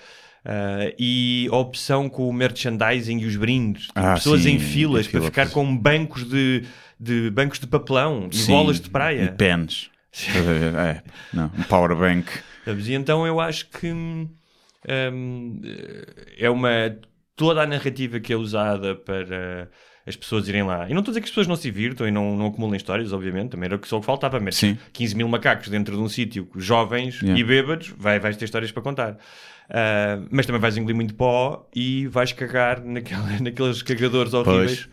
Ah, 0.45 0.93
e 0.99 1.49
a 1.51 1.57
opção 1.57 2.09
com 2.09 2.29
o 2.29 2.33
merchandising 2.33 3.19
e 3.21 3.27
os 3.27 3.37
brindes, 3.37 3.87
tipo, 3.87 3.99
Ah, 3.99 4.15
pessoas 4.15 4.43
sim, 4.43 4.53
em 4.55 4.59
filas 4.59 5.07
para 5.07 5.21
fila, 5.21 5.27
ficar 5.27 5.43
pois. 5.43 5.55
com 5.55 5.77
bancos 5.77 6.29
de, 6.29 6.65
de 6.99 7.31
bancos 7.31 7.59
de 7.61 7.67
papelão 7.67 8.29
e 8.31 8.37
Sim, 8.37 8.53
bolas 8.53 8.81
de 8.81 8.91
praia. 8.91 9.23
E 9.25 9.29
pens. 9.37 9.91
É, 10.85 11.03
não, 11.33 11.47
um 11.47 11.63
power 11.63 11.97
bank. 11.97 12.29
Sabes? 12.65 12.87
E 12.89 12.93
então 12.95 13.27
eu 13.27 13.41
acho 13.41 13.69
que 13.71 13.91
hum, 13.91 14.29
hum, 15.13 15.61
é 16.37 16.51
uma. 16.51 16.71
Toda 17.43 17.63
a 17.63 17.67
narrativa 17.67 18.21
que 18.21 18.33
é 18.33 18.37
usada 18.37 18.95
para 18.95 19.69
as 20.07 20.17
pessoas 20.17 20.49
irem 20.49 20.63
lá. 20.63 20.89
E 20.89 20.95
não 20.95 21.01
estou 21.01 21.11
a 21.11 21.13
dizer 21.13 21.21
que 21.21 21.25
as 21.27 21.31
pessoas 21.31 21.47
não 21.47 21.57
se 21.57 21.63
divirtam 21.63 22.07
e 22.07 22.11
não, 22.11 22.37
não 22.37 22.47
acumulem 22.49 22.77
histórias, 22.77 23.13
obviamente, 23.13 23.51
também 23.51 23.67
era 23.67 23.77
o 23.77 23.79
que 23.79 23.89
só 23.89 24.01
faltava. 24.03 24.39
Mas 24.41 24.57
Sim. 24.57 24.77
15 24.93 25.17
mil 25.17 25.29
macacos 25.29 25.69
dentro 25.69 25.97
de 25.97 26.03
um 26.03 26.09
sítio, 26.09 26.49
jovens 26.57 27.21
Yeah. 27.23 27.41
e 27.41 27.45
bêbados, 27.45 27.93
vai, 27.97 28.19
vais 28.21 28.37
ter 28.37 28.45
histórias 28.45 28.71
para 28.73 28.83
contar. 28.83 29.19
Ah, 29.71 30.21
mas 30.31 30.45
também 30.47 30.61
vais 30.61 30.77
engolir 30.77 30.95
muito 30.97 31.15
pó 31.15 31.69
e 31.75 32.07
vais 32.09 32.33
cagar 32.33 32.81
naquela, 32.85 33.29
naqueles 33.41 33.81
cagadores 33.83 34.35
horríveis. 34.35 34.89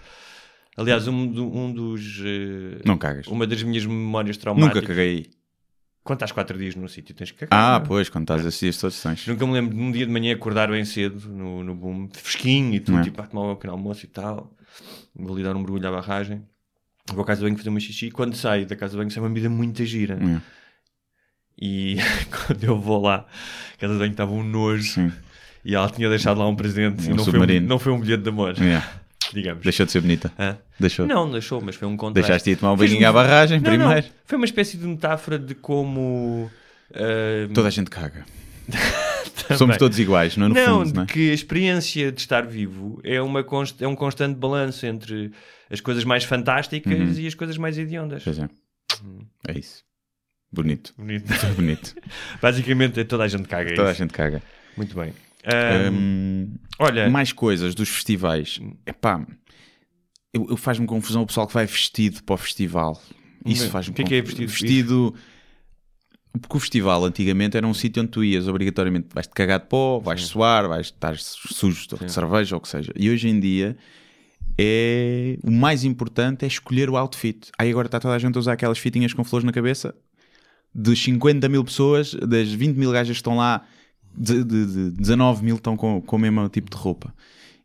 Aliás, 0.78 1.08
um, 1.08 1.14
um 1.14 1.74
dos. 1.74 2.22
eh, 2.24 2.82
Não 2.86 2.98
cagas. 2.98 3.28
Uma 3.28 3.46
das 3.46 3.62
minhas 3.64 3.86
memórias 3.86 4.38
traumáticas. 4.38 4.76
Nunca 4.84 4.88
caguei. 4.88 5.28
Quando 6.10 6.18
estás 6.18 6.32
4 6.32 6.58
dias 6.58 6.74
no 6.74 6.90
sítio, 6.90 7.14
tens 7.14 7.30
que 7.30 7.46
cagar. 7.46 7.76
Ah, 7.76 7.78
não 7.78 7.86
é? 7.86 7.88
pois, 7.88 8.10
quando 8.10 8.24
estás 8.24 8.44
assim, 8.44 8.68
as 8.68 8.78
todos 8.78 9.00
tens. 9.00 9.28
Nunca 9.28 9.46
me 9.46 9.54
lembro 9.54 9.76
de 9.78 9.80
um 9.80 9.92
dia 9.92 10.08
de 10.08 10.12
manhã 10.12 10.34
acordar 10.34 10.68
bem 10.68 10.84
cedo 10.84 11.30
no, 11.30 11.64
no 11.64 11.76
boom, 11.76 12.10
fresquinho 12.12 12.74
e 12.74 12.80
tudo, 12.80 12.98
é? 12.98 13.04
tipo, 13.04 13.22
a 13.22 13.28
tomar 13.28 13.52
um 13.52 13.54
pequeno 13.54 13.74
almoço 13.74 14.06
e 14.06 14.08
tal. 14.08 14.52
Vou 15.16 15.38
lhe 15.38 15.44
dar 15.44 15.56
um 15.56 15.60
mergulho 15.60 15.88
à 15.88 15.92
barragem. 15.92 16.42
Vou 17.14 17.22
à 17.22 17.28
casa 17.28 17.42
de 17.42 17.46
banho 17.46 17.56
fazer 17.58 17.70
uma 17.70 17.80
xixi. 17.80 18.08
E 18.08 18.12
quando 18.12 18.36
saio 18.36 18.66
da 18.66 18.76
casa 18.76 18.94
de 18.94 18.98
banho, 18.98 19.12
sai 19.12 19.22
uma 19.22 19.30
medida 19.30 19.52
muito 19.52 19.86
gira. 19.86 20.16
É, 20.16 20.42
E 21.62 21.98
quando 22.48 22.64
eu 22.64 22.82
vou 22.82 23.04
lá, 23.04 23.28
a 23.76 23.78
casa 23.78 23.94
de 23.94 24.00
banho 24.00 24.12
estava 24.12 24.32
um 24.32 24.44
nojo. 24.44 24.92
Sim. 24.92 25.14
E 25.64 25.76
ela 25.76 25.92
tinha 25.92 26.10
deixado 26.10 26.40
lá 26.40 26.48
um 26.48 26.56
presente. 26.56 27.08
Um 27.08 27.12
e 27.12 27.16
não 27.18 27.24
foi 27.24 27.40
um, 27.40 27.62
não 27.62 27.78
foi 27.78 27.94
um 27.94 28.00
bilhete 28.00 28.24
de 28.24 28.30
amor, 28.30 28.56
É. 28.60 28.82
digamos. 29.34 29.64
Deixou 29.64 29.86
de 29.86 29.92
ser 29.92 30.02
bonita. 30.02 30.32
Hã? 30.38 30.58
Deixou. 30.80 31.06
Não, 31.08 31.30
deixou, 31.30 31.62
mas 31.62 31.76
foi 31.76 31.88
um 31.88 31.96
contraste. 31.98 32.28
Deixaste 32.28 32.50
ir 32.52 32.56
tomar 32.58 32.74
um 32.74 32.78
banhinho 32.78 33.08
à 33.08 33.12
barragem 33.14 33.60
Não, 33.60 33.70
primeiro. 33.70 33.94
não. 33.94 34.04
Foi 34.26 34.38
uma 34.38 34.46
espécie 34.46 34.78
de 34.78 34.86
metáfora 34.88 35.38
de 35.40 35.56
como... 35.56 36.50
ah, 36.94 37.50
Toda 37.54 37.68
a 37.68 37.72
gente 37.72 37.90
caga. 37.90 38.26
Somos 39.58 39.78
todos 39.78 39.98
iguais, 39.98 40.38
não 40.38 40.46
é? 40.46 40.50
No 40.50 40.56
não, 40.56 40.86
fundo, 40.86 40.96
não 40.98 41.04
é? 41.04 41.06
que 41.08 41.32
a 41.32 41.34
experiência 41.34 42.12
de 42.12 42.20
estar 42.22 42.46
vivo 42.46 43.00
é, 43.04 43.20
uma 43.22 43.44
const- 43.44 43.82
é 43.82 43.88
um 43.88 43.96
constante 43.96 44.36
balanço 44.38 44.86
entre 44.86 45.32
as 45.72 45.82
coisas 45.82 46.04
mais 46.04 46.24
fantásticas 46.24 46.94
Uhum. 46.94 47.14
e 47.24 47.26
as 47.26 47.34
coisas 47.34 47.58
mais 47.58 47.78
hediondas. 47.78 48.24
Pois 48.24 48.38
é. 48.38 48.48
É 49.48 49.58
isso. 49.58 49.84
Bonito. 50.52 50.94
Bonito. 50.98 51.26
Bonito. 51.56 51.96
Basicamente, 52.42 53.04
toda 53.06 53.24
a 53.24 53.28
gente 53.28 53.48
caga. 53.48 53.72
é 53.72 53.76
Toda 53.76 53.90
a 53.90 53.92
isso. 53.92 54.04
gente 54.04 54.12
caga. 54.14 54.42
Muito 54.78 54.96
bem. 54.96 55.14
Hum, 55.92 56.56
olha, 56.78 57.10
mais 57.10 57.32
coisas 57.32 57.74
dos 57.74 57.90
festivais. 57.90 58.60
Epá, 58.86 59.26
eu, 60.34 60.48
eu 60.50 60.58
faz-me 60.58 60.86
confusão 60.86 61.24
o 61.24 61.28
pessoal 61.28 61.48
que 61.48 61.54
vai 61.54 61.66
vestido 61.66 62.24
para 62.24 62.36
o 62.36 62.38
festival. 62.38 63.02
Isso 63.46 63.70
faz-me 63.70 63.94
o 63.94 63.96
que 63.96 64.02
é 64.02 64.06
que 64.06 64.16
é 64.16 64.22
confusão. 64.22 64.48
vestido? 64.48 64.52
Vestido. 64.52 65.16
Porque 66.42 66.58
o 66.58 66.60
festival 66.60 67.04
antigamente 67.06 67.58
era 67.58 67.66
um 67.66 67.74
sítio 67.74 68.04
onde 68.04 68.12
tu 68.12 68.24
ias 68.24 68.48
obrigatoriamente, 68.48 69.08
vais-te 69.14 69.34
cagar 69.34 69.60
de 69.60 69.66
pó, 69.66 70.00
vais 70.00 70.22
suar, 70.26 70.68
vais 70.68 70.88
estar 70.88 71.18
sujo 71.18 71.88
de 71.88 72.12
cerveja 72.12 72.56
ou 72.56 72.60
o 72.60 72.62
que 72.62 72.70
seja. 72.70 72.94
E 72.96 73.10
hoje 73.10 73.28
em 73.28 73.40
dia 73.40 73.76
é 74.58 75.38
o 75.44 75.52
mais 75.52 75.84
importante 75.84 76.44
é 76.46 76.48
escolher 76.48 76.90
o 76.90 76.98
outfit. 76.98 77.50
Aí 77.58 77.72
agora 77.72 77.88
está 77.88 78.00
toda 78.00 78.14
a 78.14 78.20
gente 78.20 78.36
a 78.36 78.40
usar 78.40 78.54
aquelas 78.54 78.78
fitinhas 78.78 79.12
com 79.14 79.24
flores 79.24 79.44
na 79.44 79.52
cabeça 79.52 79.96
dos 80.74 81.02
50 81.04 81.50
mil 81.50 81.64
pessoas, 81.64 82.14
das 82.14 82.52
20 82.52 82.78
mil 82.78 82.92
gajas 82.92 83.18
que 83.18 83.22
estão 83.22 83.38
lá, 83.38 83.66
de, 84.16 84.44
de, 84.44 84.66
de 84.66 84.92
19 84.92 85.44
mil 85.44 85.56
estão 85.56 85.76
com, 85.78 86.02
com 86.02 86.16
o 86.16 86.20
mesmo 86.20 86.48
tipo 86.50 86.70
de 86.70 86.78
roupa. 86.78 87.14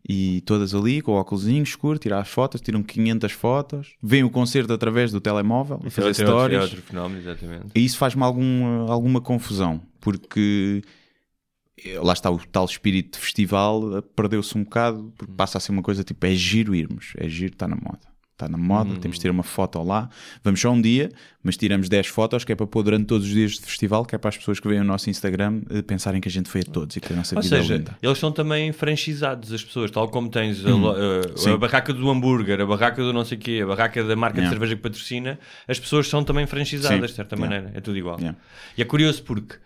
E 0.06 0.42
todas 0.42 0.74
ali, 0.74 1.00
com 1.00 1.12
o 1.12 1.14
óculos 1.14 1.46
escuro, 1.46 1.98
tirar 1.98 2.20
as 2.20 2.28
fotos, 2.28 2.60
tiram 2.60 2.82
500 2.82 3.32
fotos, 3.32 3.94
veem 4.02 4.22
o 4.22 4.28
concerto 4.28 4.70
através 4.72 5.10
do 5.10 5.18
telemóvel, 5.20 5.80
isso 5.86 6.00
é 6.00 6.04
fazer 6.04 6.22
é 6.22 6.26
outro- 6.26 6.54
é 6.54 6.60
outro 6.62 6.82
fenómeno, 6.82 7.20
exatamente. 7.20 7.66
E 7.74 7.82
isso 7.84 7.96
faz-me 7.96 8.22
algum, 8.22 8.90
alguma 8.90 9.20
confusão, 9.22 9.80
porque 10.00 10.82
lá 12.02 12.12
está 12.12 12.30
o 12.30 12.38
tal 12.38 12.66
espírito 12.66 13.14
de 13.18 13.24
festival, 13.24 14.02
perdeu-se 14.14 14.56
um 14.58 14.64
bocado, 14.64 15.12
porque 15.16 15.32
passa 15.32 15.56
a 15.56 15.60
ser 15.60 15.72
uma 15.72 15.82
coisa 15.82 16.04
tipo: 16.04 16.24
é 16.26 16.34
giro 16.34 16.74
irmos, 16.74 17.14
é 17.16 17.26
giro, 17.26 17.54
está 17.54 17.66
na 17.66 17.76
moda. 17.76 18.13
Está 18.34 18.48
na 18.48 18.58
moda, 18.58 18.96
temos 18.98 19.16
de 19.16 19.22
ter 19.22 19.30
uma 19.30 19.44
foto 19.44 19.80
lá. 19.84 20.10
Vamos 20.42 20.60
só 20.60 20.68
um 20.72 20.82
dia, 20.82 21.08
mas 21.40 21.56
tiramos 21.56 21.88
10 21.88 22.08
fotos, 22.08 22.42
que 22.44 22.50
é 22.50 22.56
para 22.56 22.66
pôr 22.66 22.82
durante 22.82 23.06
todos 23.06 23.28
os 23.28 23.32
dias 23.32 23.52
de 23.52 23.60
festival, 23.60 24.04
que 24.04 24.16
é 24.16 24.18
para 24.18 24.28
as 24.30 24.36
pessoas 24.36 24.58
que 24.58 24.66
veem 24.66 24.80
o 24.80 24.84
nosso 24.84 25.08
Instagram 25.08 25.62
eh, 25.70 25.82
pensarem 25.82 26.20
que 26.20 26.26
a 26.28 26.30
gente 26.32 26.48
foi 26.48 26.62
a 26.62 26.64
todos 26.64 26.96
e 26.96 27.00
que 27.00 27.12
a 27.12 27.16
nossa 27.16 27.36
Ou 27.36 27.42
vida 27.42 27.56
é 27.58 27.60
seja, 27.62 27.76
linda. 27.76 27.96
eles 28.02 28.18
são 28.18 28.32
também 28.32 28.72
franchisados, 28.72 29.52
as 29.52 29.62
pessoas, 29.62 29.88
tal 29.92 30.08
como 30.08 30.28
tens 30.28 30.66
a, 30.66 30.68
lo- 30.68 30.90
a-. 30.90 31.36
Sim. 31.38 31.52
a 31.52 31.56
barraca 31.56 31.92
do 31.92 32.10
hambúrguer, 32.10 32.60
a 32.60 32.66
barraca 32.66 33.00
do 33.04 33.12
não 33.12 33.24
sei 33.24 33.38
quê, 33.38 33.60
a 33.62 33.66
barraca 33.68 34.02
da 34.02 34.16
marca 34.16 34.38
Yeah. 34.38 34.48
de 34.50 34.54
cerveja 34.58 34.74
que 34.74 34.82
patrocina, 34.82 35.38
as 35.68 35.78
pessoas 35.78 36.08
são 36.08 36.24
também 36.24 36.44
franchisadas, 36.44 36.98
Sim. 36.98 37.06
de 37.06 37.12
certa 37.12 37.36
Yeah. 37.36 37.56
maneira. 37.56 37.78
É 37.78 37.80
tudo 37.80 37.96
igual. 37.96 38.18
Yeah. 38.18 38.36
E 38.76 38.82
é 38.82 38.84
curioso 38.84 39.22
porque 39.22 39.58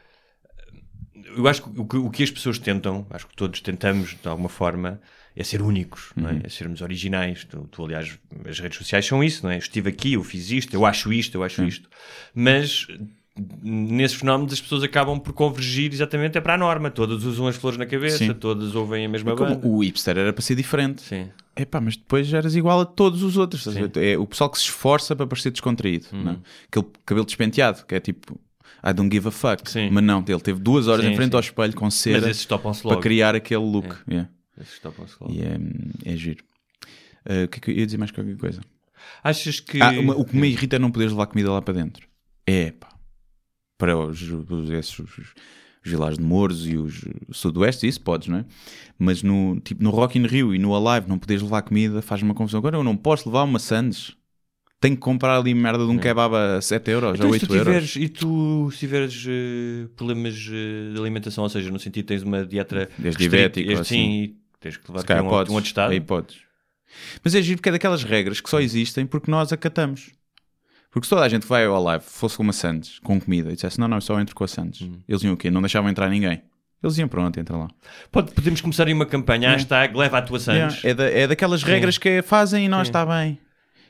eu 1.37 1.49
acho 1.49 1.63
que 1.63 1.81
o, 1.81 1.87
que 1.87 1.97
o 1.97 2.11
que 2.11 2.23
as 2.23 2.31
pessoas 2.31 2.59
tentam, 2.59 3.07
acho 3.09 3.27
que 3.27 3.35
todos 3.35 3.61
tentamos 3.63 4.15
de 4.21 4.29
alguma 4.29 4.51
forma, 4.51 5.01
é 5.39 5.45
ser 5.45 5.63
únicos, 5.63 6.11
não 6.17 6.31
é? 6.31 6.41
É 6.43 6.49
sermos 6.49 6.83
originais. 6.83 7.45
Tu, 7.45 7.69
tu, 7.71 7.85
aliás, 7.85 8.19
as 8.45 8.59
redes 8.59 8.77
sociais 8.77 9.07
são 9.07 9.23
isso, 9.23 9.45
não 9.45 9.53
é? 9.53 9.55
Eu 9.55 9.61
estive 9.61 9.89
aqui, 9.89 10.15
eu 10.15 10.25
fiz 10.25 10.51
isto, 10.51 10.75
eu 10.75 10.85
acho 10.85 11.13
isto, 11.13 11.37
eu 11.37 11.45
acho 11.45 11.63
isto. 11.63 11.89
Mas 12.35 12.89
nesses 13.63 14.17
fenómenos 14.17 14.53
as 14.53 14.61
pessoas 14.61 14.83
acabam 14.83 15.17
por 15.21 15.33
convergir 15.33 15.93
exatamente 15.93 16.37
é 16.37 16.41
para 16.41 16.55
a 16.55 16.59
norma. 16.59 16.91
Todas 16.91 17.23
usam 17.23 17.47
as 17.47 17.55
flores 17.55 17.79
na 17.79 17.87
cabeça, 17.87 18.19
Sim. 18.19 18.35
todas 18.35 18.75
ouvem 18.75 19.07
a 19.07 19.09
mesma 19.09 19.37
Como 19.37 19.55
banda. 19.55 19.69
o 19.69 19.79
hipster 19.79 20.19
era 20.19 20.33
para 20.33 20.43
ser 20.43 20.57
diferente. 20.57 21.03
Sim. 21.03 21.29
Epá, 21.55 21.81
mas 21.81 21.97
depois 21.97 22.33
eras 22.35 22.57
igual 22.57 22.81
a 22.81 22.85
todos 22.85 23.23
os 23.23 23.37
outros. 23.37 23.65
É 23.97 24.19
o 24.19 24.27
pessoal 24.27 24.51
que 24.51 24.59
se 24.59 24.65
esforça 24.65 25.15
para 25.15 25.27
parecer 25.27 25.53
descontraído. 25.53 26.07
Uhum. 26.13 26.23
Não? 26.25 26.33
é? 26.33 26.37
Aquele 26.69 26.87
cabelo 27.07 27.27
despenteado, 27.27 27.87
que 27.87 27.95
é 27.95 28.01
tipo, 28.01 28.41
I 28.85 28.93
don't 28.93 29.15
give 29.15 29.29
a 29.29 29.31
fuck. 29.31 29.71
Sim. 29.71 29.89
Mas 29.93 30.03
não, 30.03 30.25
ele 30.27 30.41
teve 30.41 30.59
duas 30.59 30.89
horas 30.89 31.05
Sim, 31.05 31.13
em 31.13 31.17
frente 31.17 31.31
sim. 31.31 31.37
ao 31.37 31.41
espelho 31.41 31.75
com 31.75 31.89
cera 31.93 32.29
para 32.83 32.97
criar 32.97 33.37
aquele 33.37 33.63
look. 33.65 33.95
Yeah. 34.09 34.29
Esses 34.61 34.79
topam-se 34.79 35.17
logo. 35.21 35.33
E 35.33 35.41
é, 35.43 35.59
é 36.13 36.17
giro. 36.17 36.45
Ah, 37.25 37.45
O 37.45 37.49
que 37.49 37.59
é 37.59 37.61
que 37.61 37.71
eu 37.71 37.75
ia 37.77 37.87
dizer 37.87 37.99
mais 37.99 38.11
qualquer 38.11 38.37
coisa? 38.37 38.61
Achas 39.23 39.61
que. 39.61 39.81
Ah, 39.83 39.91
uma- 40.01 40.17
o 40.17 40.25
que 40.25 40.37
me 40.37 40.49
irrita 40.49 40.77
é 40.77 40.79
não 40.79 40.91
poderes 40.91 41.13
levar 41.13 41.27
comida 41.27 41.51
lá 41.53 41.63
para 41.63 41.75
dentro. 41.75 42.07
É 42.47 42.71
pá. 42.73 42.89
Para 43.77 43.97
os, 43.97 44.21
os, 44.23 44.71
esses, 44.71 44.99
os, 44.99 45.19
os 45.19 45.35
vilares 45.85 46.19
de 46.19 46.25
Mouros 46.25 46.67
e 46.67 46.77
os 46.77 47.05
Sudoeste, 47.31 47.87
isso 47.87 48.01
podes, 48.01 48.27
não 48.27 48.39
é? 48.39 48.45
Mas 48.99 49.23
no, 49.23 49.61
tipo, 49.61 49.83
no 49.83 49.91
Rock 49.91 50.19
in 50.19 50.27
Rio 50.27 50.53
e 50.55 50.59
no 50.59 50.75
Alive 50.75 51.09
não 51.09 51.19
poderes 51.19 51.43
levar 51.43 51.63
comida 51.63 52.03
faz 52.03 52.21
uma 52.23 52.35
confusão. 52.35 52.59
Agora 52.59 52.77
eu 52.77 52.83
não 52.83 52.97
posso 52.97 53.29
levar 53.29 53.45
uma 53.45 53.59
Sandes. 53.61 54.17
Tenho 54.81 54.95
que 54.95 55.01
comprar 55.03 55.37
ali 55.39 55.55
merda 55.55 55.85
de 55.85 55.91
um 55.91 55.99
kebab 55.99 56.35
a 56.37 56.61
7 56.61 56.91
euros, 56.93 57.19
Então, 57.19 57.29
se 57.33 57.33
8 57.33 57.47
tu 57.49 57.55
euros. 57.57 57.67
tiveres, 57.91 57.97
e 57.97 58.09
tu, 58.09 58.71
se 58.73 58.79
tiveres 58.79 59.25
eh, 59.29 59.89
problemas 59.97 60.35
eh, 60.53 60.93
de 60.95 61.01
alimentação, 61.01 61.43
ou 61.43 61.51
seja, 61.51 61.69
no 61.71 61.81
sentido 61.81 62.07
tens 62.07 62.23
uma 62.23 62.45
dieta 62.47 62.89
diabético, 62.97 63.71
este, 63.73 63.81
assim. 63.81 63.95
sim, 63.97 64.23
e 64.23 64.37
tens 64.61 64.77
que 64.77 64.91
levar 64.91 65.01
aqui 65.03 65.13
um, 65.27 65.29
podes. 65.29 65.53
um 65.53 65.55
outro 65.57 65.69
estado. 65.69 65.91
Aí 65.93 66.01
podes. 66.01 66.37
Mas 67.23 67.35
é 67.35 67.43
giro 67.43 67.59
porque 67.59 67.69
é 67.69 67.73
daquelas 67.73 68.03
regras 68.03 68.41
que 68.41 68.49
só 68.49 68.61
existem 68.61 69.07
porque 69.07 69.31
nós 69.31 69.53
acatamos. 69.53 70.11
Porque 70.91 71.05
se 71.07 71.11
toda 71.11 71.23
a 71.23 71.29
gente 71.29 71.47
vai 71.47 71.67
ao 71.67 71.83
live 71.83 72.03
fosse 72.05 72.37
com 72.37 72.43
uma 72.43 72.53
Sandes, 72.53 72.99
com 73.01 73.21
comida, 73.21 73.51
e 73.53 73.55
dissesse 73.55 73.79
não, 73.79 73.87
não, 73.87 73.99
eu 73.99 74.01
só 74.01 74.19
entro 74.19 74.35
com 74.35 74.43
a 74.45 74.49
Sandes, 74.49 74.81
Hum. 74.83 75.01
eles 75.07 75.23
iam 75.23 75.35
o 75.35 75.37
quê? 75.37 75.51
Não 75.51 75.61
deixavam 75.61 75.91
entrar 75.91 76.09
ninguém. 76.09 76.43
Eles 76.83 76.97
iam, 76.97 77.09
pronto, 77.09 77.39
entra 77.39 77.57
lá. 77.57 77.69
Pode- 78.11 78.33
podemos 78.33 78.61
começar 78.61 78.87
aí 78.87 78.93
uma 78.95 79.05
campanha, 79.05 79.51
hashtag 79.51 79.97
leva 79.97 80.19
a 80.19 80.23
tua 80.23 80.39
Sandes. 80.41 80.83
Yeah, 80.83 80.89
É, 80.89 80.95
da- 80.95 81.11
é 81.19 81.27
daquelas 81.27 81.63
regras 81.63 81.99
que 81.99 82.23
fazem 82.23 82.65
e 82.65 82.69
não 82.69 82.81
está 82.81 83.05
bem. 83.05 83.39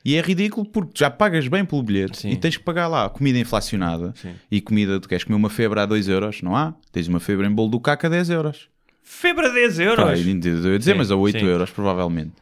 E 0.04 0.16
é 0.16 0.20
ridículo 0.20 0.66
porque 0.66 0.92
já 0.96 1.11
pagas 1.11 1.46
bem 1.48 1.64
pelo 1.64 1.83
bilhete 1.83 2.18
Sim. 2.18 2.31
e 2.31 2.37
tens 2.37 2.57
que 2.57 2.62
pagar 2.64 2.87
lá 2.88 3.09
comida 3.11 3.38
inflacionada 3.38 4.12
Sim. 4.16 4.35
e 4.50 4.61
comida, 4.61 4.98
tu 4.98 5.09
queres 5.09 5.22
comer 5.22 5.37
uma 5.37 5.50
febre 5.50 5.78
a 5.81 5.87
2 5.87 6.09
euros, 6.09 6.40
não 6.42 6.57
há? 6.57 6.74
Tens 6.90 7.07
uma 7.09 7.20
febre 7.20 7.46
em 7.46 7.50
bolo 7.50 7.68
do 7.68 7.78
caca 7.81 8.07
a 8.07 8.11
10 8.11 8.31
euros. 8.31 8.68
Febre 9.11 9.47
a 9.47 9.49
10 9.49 9.79
euros. 9.81 10.05
Pá, 10.05 10.16
eu 10.16 10.23
ia 10.23 10.35
dizer, 10.38 10.83
Sim, 10.83 10.94
mas 10.94 11.11
a 11.11 11.16
8 11.16 11.38
sim. 11.40 11.47
euros 11.47 11.71
provavelmente. 11.71 12.35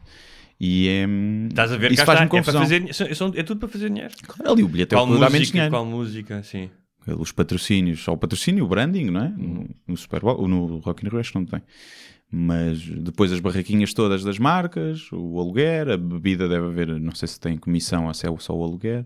E 0.59 0.87
é. 0.89 1.05
Estás 1.47 1.71
a 1.71 1.77
ver 1.77 1.91
isso 1.93 2.03
faz-me 2.03 2.25
é, 2.25 2.29
confusão. 2.29 2.61
fazer, 2.61 2.93
são- 2.93 3.15
são- 3.15 3.31
é 3.35 3.41
tudo 3.43 3.59
para 3.59 3.69
fazer 3.69 3.89
dinheiro. 3.89 4.13
Ali 4.45 4.63
o 4.63 4.67
bilhete 4.67 4.93
é 4.93 4.97
o 4.97 4.99
Qual 4.99 5.07
que 5.07 5.13
dá 5.13 5.19
menos 5.29 5.39
música, 5.39 5.51
dinheiro. 5.53 5.71
qual 5.71 5.85
música, 5.85 6.43
sim. 6.43 6.69
Os 7.19 7.31
patrocínios, 7.31 8.03
só 8.03 8.11
o 8.13 8.17
patrocínio, 8.17 8.65
o 8.65 8.67
branding, 8.67 9.05
não 9.05 9.21
é? 9.23 9.29
No, 9.29 9.69
no 9.87 9.95
Super 9.97 10.19
Bowl, 10.19 10.45
no 10.47 10.77
Rock 10.79 11.05
in 11.05 11.09
Rio 11.09 11.19
acho 11.19 11.31
que 11.31 11.37
não 11.37 11.45
tem. 11.45 11.61
Mas 12.29 12.81
depois 12.81 13.31
as 13.31 13.39
barraquinhas 13.39 13.93
todas 13.93 14.23
das 14.23 14.37
marcas, 14.37 15.09
o 15.13 15.39
aluguer, 15.39 15.89
a 15.89 15.95
bebida 15.97 16.49
deve 16.49 16.65
haver, 16.65 16.99
não 16.99 17.15
sei 17.15 17.27
se 17.29 17.39
tem 17.39 17.55
comissão 17.57 18.07
ou 18.07 18.13
se 18.13 18.27
é 18.27 18.37
só 18.39 18.53
o 18.53 18.61
aluguer, 18.63 19.05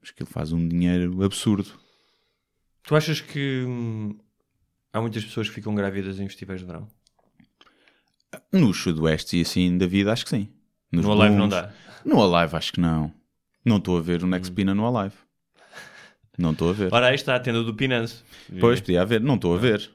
mas 0.00 0.10
que 0.10 0.22
ele 0.22 0.30
faz 0.30 0.52
um 0.52 0.66
dinheiro 0.66 1.22
absurdo. 1.22 1.68
Tu 2.86 2.96
achas 2.96 3.20
que 3.20 3.64
hum, 3.66 4.16
há 4.94 5.00
muitas 5.00 5.24
pessoas 5.24 5.48
que 5.48 5.54
ficam 5.56 5.74
grávidas 5.74 6.18
em 6.20 6.26
festivais 6.28 6.60
de 6.60 6.66
verão? 6.66 6.88
Nos 8.52 8.78
sudoeste 8.80 9.36
e 9.38 9.42
assim 9.42 9.76
da 9.76 9.86
vida, 9.86 10.12
acho 10.12 10.24
que 10.24 10.30
sim. 10.30 10.48
Nos 10.90 11.04
No 11.04 11.12
Alive 11.12 11.36
não 11.36 11.48
dá. 11.48 11.70
No 12.04 12.22
Alive, 12.22 12.56
acho 12.56 12.72
que 12.72 12.80
não. 12.80 13.12
Não 13.64 13.76
estou 13.78 13.98
a 13.98 14.00
ver 14.00 14.22
o 14.22 14.26
Next 14.26 14.52
Pina 14.52 14.74
no 14.74 14.86
Alive. 14.86 15.14
Não 16.38 16.52
estou 16.52 16.70
a 16.70 16.72
ver. 16.72 16.92
Ora, 16.92 17.08
aí 17.08 17.14
está 17.14 17.34
a 17.36 17.40
tenda 17.40 17.62
do 17.62 17.74
Pinance. 17.74 18.22
Pois, 18.60 18.80
podia 18.80 19.02
haver, 19.02 19.20
não 19.20 19.34
estou 19.36 19.54
a 19.54 19.58
ver. 19.58 19.90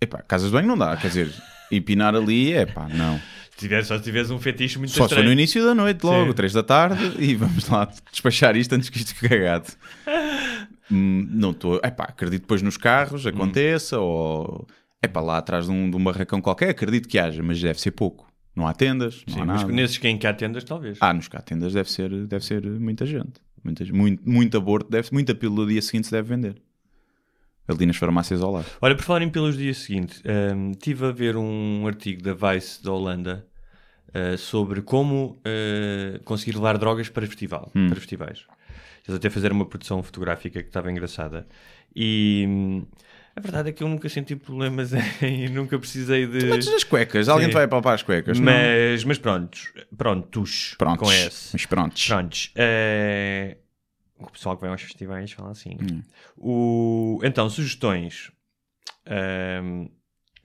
Epá, 0.00 0.22
casas 0.22 0.48
de 0.48 0.52
banho 0.54 0.68
não 0.68 0.76
dá, 0.78 0.96
quer 0.96 1.08
dizer, 1.08 1.32
empinar 1.70 2.14
ali, 2.14 2.52
é 2.52 2.64
pá, 2.66 2.88
não. 2.88 3.18
Se 3.50 3.58
tiveres, 3.66 3.86
só 3.86 3.98
se 3.98 4.04
tiveres 4.04 4.30
um 4.30 4.38
fetiche 4.38 4.78
muito 4.78 4.90
Só 4.90 4.94
se 4.94 4.98
for 5.00 5.04
estranho. 5.06 5.26
no 5.26 5.32
início 5.32 5.62
da 5.62 5.74
noite, 5.74 6.02
logo, 6.04 6.28
Sim. 6.28 6.32
3 6.34 6.52
da 6.54 6.62
tarde, 6.62 7.12
e 7.18 7.34
vamos 7.34 7.68
lá 7.68 7.86
despachar 8.10 8.56
isto 8.56 8.74
antes 8.74 8.88
que 8.88 8.98
isto 8.98 9.14
cagado. 9.28 9.66
Hum, 10.90 11.26
não 11.30 11.50
estou, 11.52 11.76
epá, 11.84 12.04
acredito 12.04 12.42
depois 12.42 12.62
nos 12.62 12.76
carros, 12.76 13.26
aconteça, 13.26 13.98
ou 14.00 14.66
epá, 15.02 15.20
lá 15.20 15.38
atrás 15.38 15.66
de 15.66 15.70
um, 15.72 15.90
de 15.90 15.96
um 15.96 16.02
barracão 16.02 16.40
qualquer, 16.40 16.70
acredito 16.70 17.08
que 17.08 17.18
haja, 17.18 17.42
mas 17.42 17.60
deve 17.60 17.80
ser 17.80 17.92
pouco. 17.92 18.28
Não 18.56 18.66
há 18.66 18.72
tendas, 18.74 19.22
não 19.28 19.34
Sim, 19.34 19.40
há 19.42 19.46
mas 19.46 19.60
nada. 19.62 19.72
nesses 19.72 19.98
quem 19.98 20.18
cá 20.18 20.32
tendas, 20.34 20.64
talvez. 20.64 20.98
Ah, 21.00 21.12
nos 21.14 21.28
cá 21.28 21.40
tendas 21.40 21.72
deve 21.72 21.90
ser, 21.90 22.10
deve 22.26 22.44
ser 22.44 22.64
muita 22.64 23.06
gente. 23.06 23.40
Muita, 23.62 23.84
muito, 23.92 24.28
muito 24.28 24.56
aborto, 24.56 24.90
deve, 24.90 25.08
muita 25.12 25.34
pílula 25.34 25.64
do 25.66 25.70
dia 25.70 25.80
seguinte 25.82 26.06
se 26.06 26.12
deve 26.12 26.28
vender. 26.28 26.60
Ali 27.68 27.86
nas 27.86 27.96
farmácias 27.96 28.42
ao 28.42 28.50
lado. 28.50 28.66
Olha, 28.80 28.96
por 28.96 29.04
falarem 29.04 29.28
pelos 29.28 29.56
dias 29.56 29.78
seguintes, 29.78 30.20
hum, 30.56 30.72
estive 30.72 31.06
a 31.06 31.12
ver 31.12 31.36
um 31.36 31.86
artigo 31.86 32.20
da 32.22 32.34
Vice 32.34 32.82
da 32.82 32.90
Holanda 32.90 33.46
uh, 34.08 34.36
sobre 34.36 34.82
como 34.82 35.40
uh, 35.46 36.20
conseguir 36.24 36.56
levar 36.56 36.76
drogas 36.78 37.08
para, 37.08 37.24
festival, 37.26 37.70
Hum. 37.76 37.86
para 37.88 37.96
festivais. 38.00 38.44
Eles 39.06 39.16
até 39.16 39.30
fizeram 39.30 39.56
uma 39.56 39.66
produção 39.66 40.02
fotográfica 40.02 40.62
que 40.62 40.68
estava 40.68 40.90
engraçada. 40.90 41.46
E 41.94 42.44
hum, 42.48 42.86
a 43.34 43.40
verdade 43.40 43.70
é 43.70 43.72
que 43.72 43.82
eu 43.82 43.88
nunca 43.88 44.08
senti 44.08 44.36
problemas 44.36 44.92
em 45.22 45.48
nunca 45.48 45.78
precisei 45.78 46.26
de. 46.26 46.46
Mas 46.46 46.68
as 46.68 46.84
cuecas, 46.84 47.28
alguém 47.28 47.46
Sim. 47.46 47.50
te 47.50 47.54
vai 47.54 47.66
palpar 47.68 47.94
as 47.94 48.02
cuecas? 48.02 48.38
não? 48.38 48.52
Mas, 48.52 49.04
mas 49.04 49.18
prontos, 49.18 49.72
prontos, 49.96 50.74
Prontos. 50.78 51.00
com 51.00 51.12
S. 51.12 51.50
Mas 51.52 51.66
prontos. 51.66 52.06
Prontos. 52.06 52.52
eh, 52.54 53.56
o 54.18 54.30
pessoal 54.30 54.56
que 54.56 54.62
vem 54.62 54.70
aos 54.70 54.82
festivais 54.82 55.32
fala 55.32 55.50
assim. 55.50 55.76
Hum. 55.80 56.02
O, 56.36 57.20
então, 57.24 57.48
sugestões. 57.48 58.30
Ehm, 59.06 59.86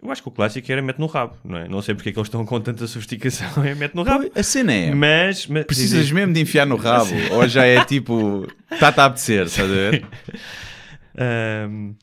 eu 0.02 0.12
acho 0.12 0.22
que 0.22 0.28
o 0.28 0.32
clássico 0.32 0.72
era 0.72 0.82
mete 0.82 1.00
no 1.00 1.08
rabo, 1.08 1.36
não 1.44 1.58
é? 1.58 1.68
Não 1.68 1.82
sei 1.82 1.96
porque 1.96 2.10
é 2.10 2.12
que 2.12 2.20
eles 2.20 2.28
estão 2.28 2.46
com 2.46 2.60
tanta 2.62 2.86
sofisticação 2.88 3.66
em 3.66 3.74
mete 3.76 3.96
no 3.96 4.04
rabo. 4.04 4.30
A 4.36 4.44
cena 4.44 4.72
é, 4.74 4.94
Mas, 4.94 5.48
mas 5.48 5.66
precisas 5.66 6.12
mesmo 6.12 6.34
de 6.34 6.42
enfiar 6.42 6.66
no 6.66 6.76
rabo, 6.76 7.12
ou 7.32 7.48
já 7.48 7.66
é 7.66 7.84
tipo, 7.86 8.48
está-te 8.72 9.00
a 9.00 9.06
apetecer, 9.06 9.46
estás 9.46 9.70
a 9.70 9.74
ver? 9.74 10.06
Ehm, 11.18 11.94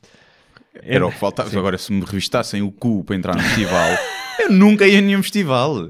Era 0.81 1.05
o 1.05 1.11
que 1.11 1.17
faltava. 1.19 1.57
Agora, 1.57 1.77
se 1.77 1.91
me 1.93 2.01
revistassem 2.03 2.61
o 2.61 2.71
cu 2.71 3.03
para 3.03 3.15
entrar 3.15 3.35
no 3.35 3.41
festival, 3.43 3.97
eu 4.39 4.51
nunca 4.51 4.87
ia 4.87 4.99
a 4.99 5.01
nenhum 5.01 5.21
festival. 5.21 5.89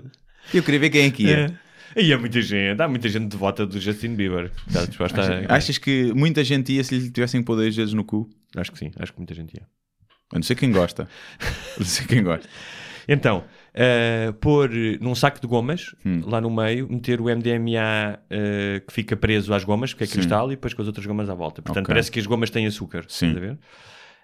Eu 0.53 0.61
queria 0.63 0.79
ver 0.79 0.89
quem 0.89 1.05
é 1.05 1.11
que 1.11 1.23
ia. 1.23 1.57
é. 1.59 1.63
E 1.95 2.11
há 2.11 2.17
muita 2.17 2.41
gente, 2.41 2.81
há 2.81 2.87
muita 2.87 3.07
gente 3.07 3.27
devota 3.27 3.67
do 3.67 3.79
Justin 3.79 4.15
Bieber. 4.15 4.51
Está 4.67 4.83
disposta 4.83 5.45
a... 5.47 5.55
Achas 5.55 5.77
que 5.77 6.11
muita 6.15 6.43
gente 6.43 6.73
ia 6.73 6.83
se 6.83 6.97
lhe 6.97 7.11
tivessem 7.11 7.41
que 7.41 7.45
pôr 7.45 7.55
dois 7.55 7.75
dedos 7.75 7.93
no 7.93 8.03
cu? 8.03 8.27
Acho 8.55 8.71
que 8.71 8.79
sim, 8.79 8.91
acho 8.97 9.13
que 9.13 9.19
muita 9.19 9.35
gente 9.35 9.53
ia. 9.53 9.61
Eu 10.33 10.39
não 10.39 10.43
sei 10.43 10.55
quem 10.55 10.71
gosta. 10.71 11.07
Eu 11.75 11.79
não 11.79 11.85
sei 11.85 12.05
quem 12.07 12.23
gosta. 12.23 12.47
Então, 13.07 13.43
eh, 13.73 14.33
pôr 14.39 14.69
num 15.01 15.13
saco 15.13 15.39
de 15.39 15.45
gomas, 15.47 15.93
Hum. 16.05 16.21
lá 16.25 16.39
no 16.41 16.49
meio, 16.49 16.87
meter 16.89 17.19
o 17.21 17.25
MDMA 17.29 18.19
eh, 18.29 18.81
que 18.87 18.93
fica 18.93 19.15
preso 19.15 19.53
às 19.53 19.63
gomas, 19.63 19.93
que 19.93 20.03
é 20.03 20.07
Sim. 20.07 20.13
cristal, 20.13 20.47
e 20.51 20.55
depois 20.55 20.73
com 20.73 20.81
as 20.81 20.87
outras 20.87 21.05
gomas 21.05 21.29
à 21.29 21.33
volta. 21.33 21.61
Portanto, 21.61 21.83
Ok. 21.85 21.93
parece 21.93 22.11
que 22.11 22.19
as 22.19 22.25
gomas 22.25 22.49
têm 22.49 22.65
açúcar. 22.65 23.05
Sim. 23.07 23.27
estás 23.27 23.37
a 23.43 23.47
ver? 23.47 23.59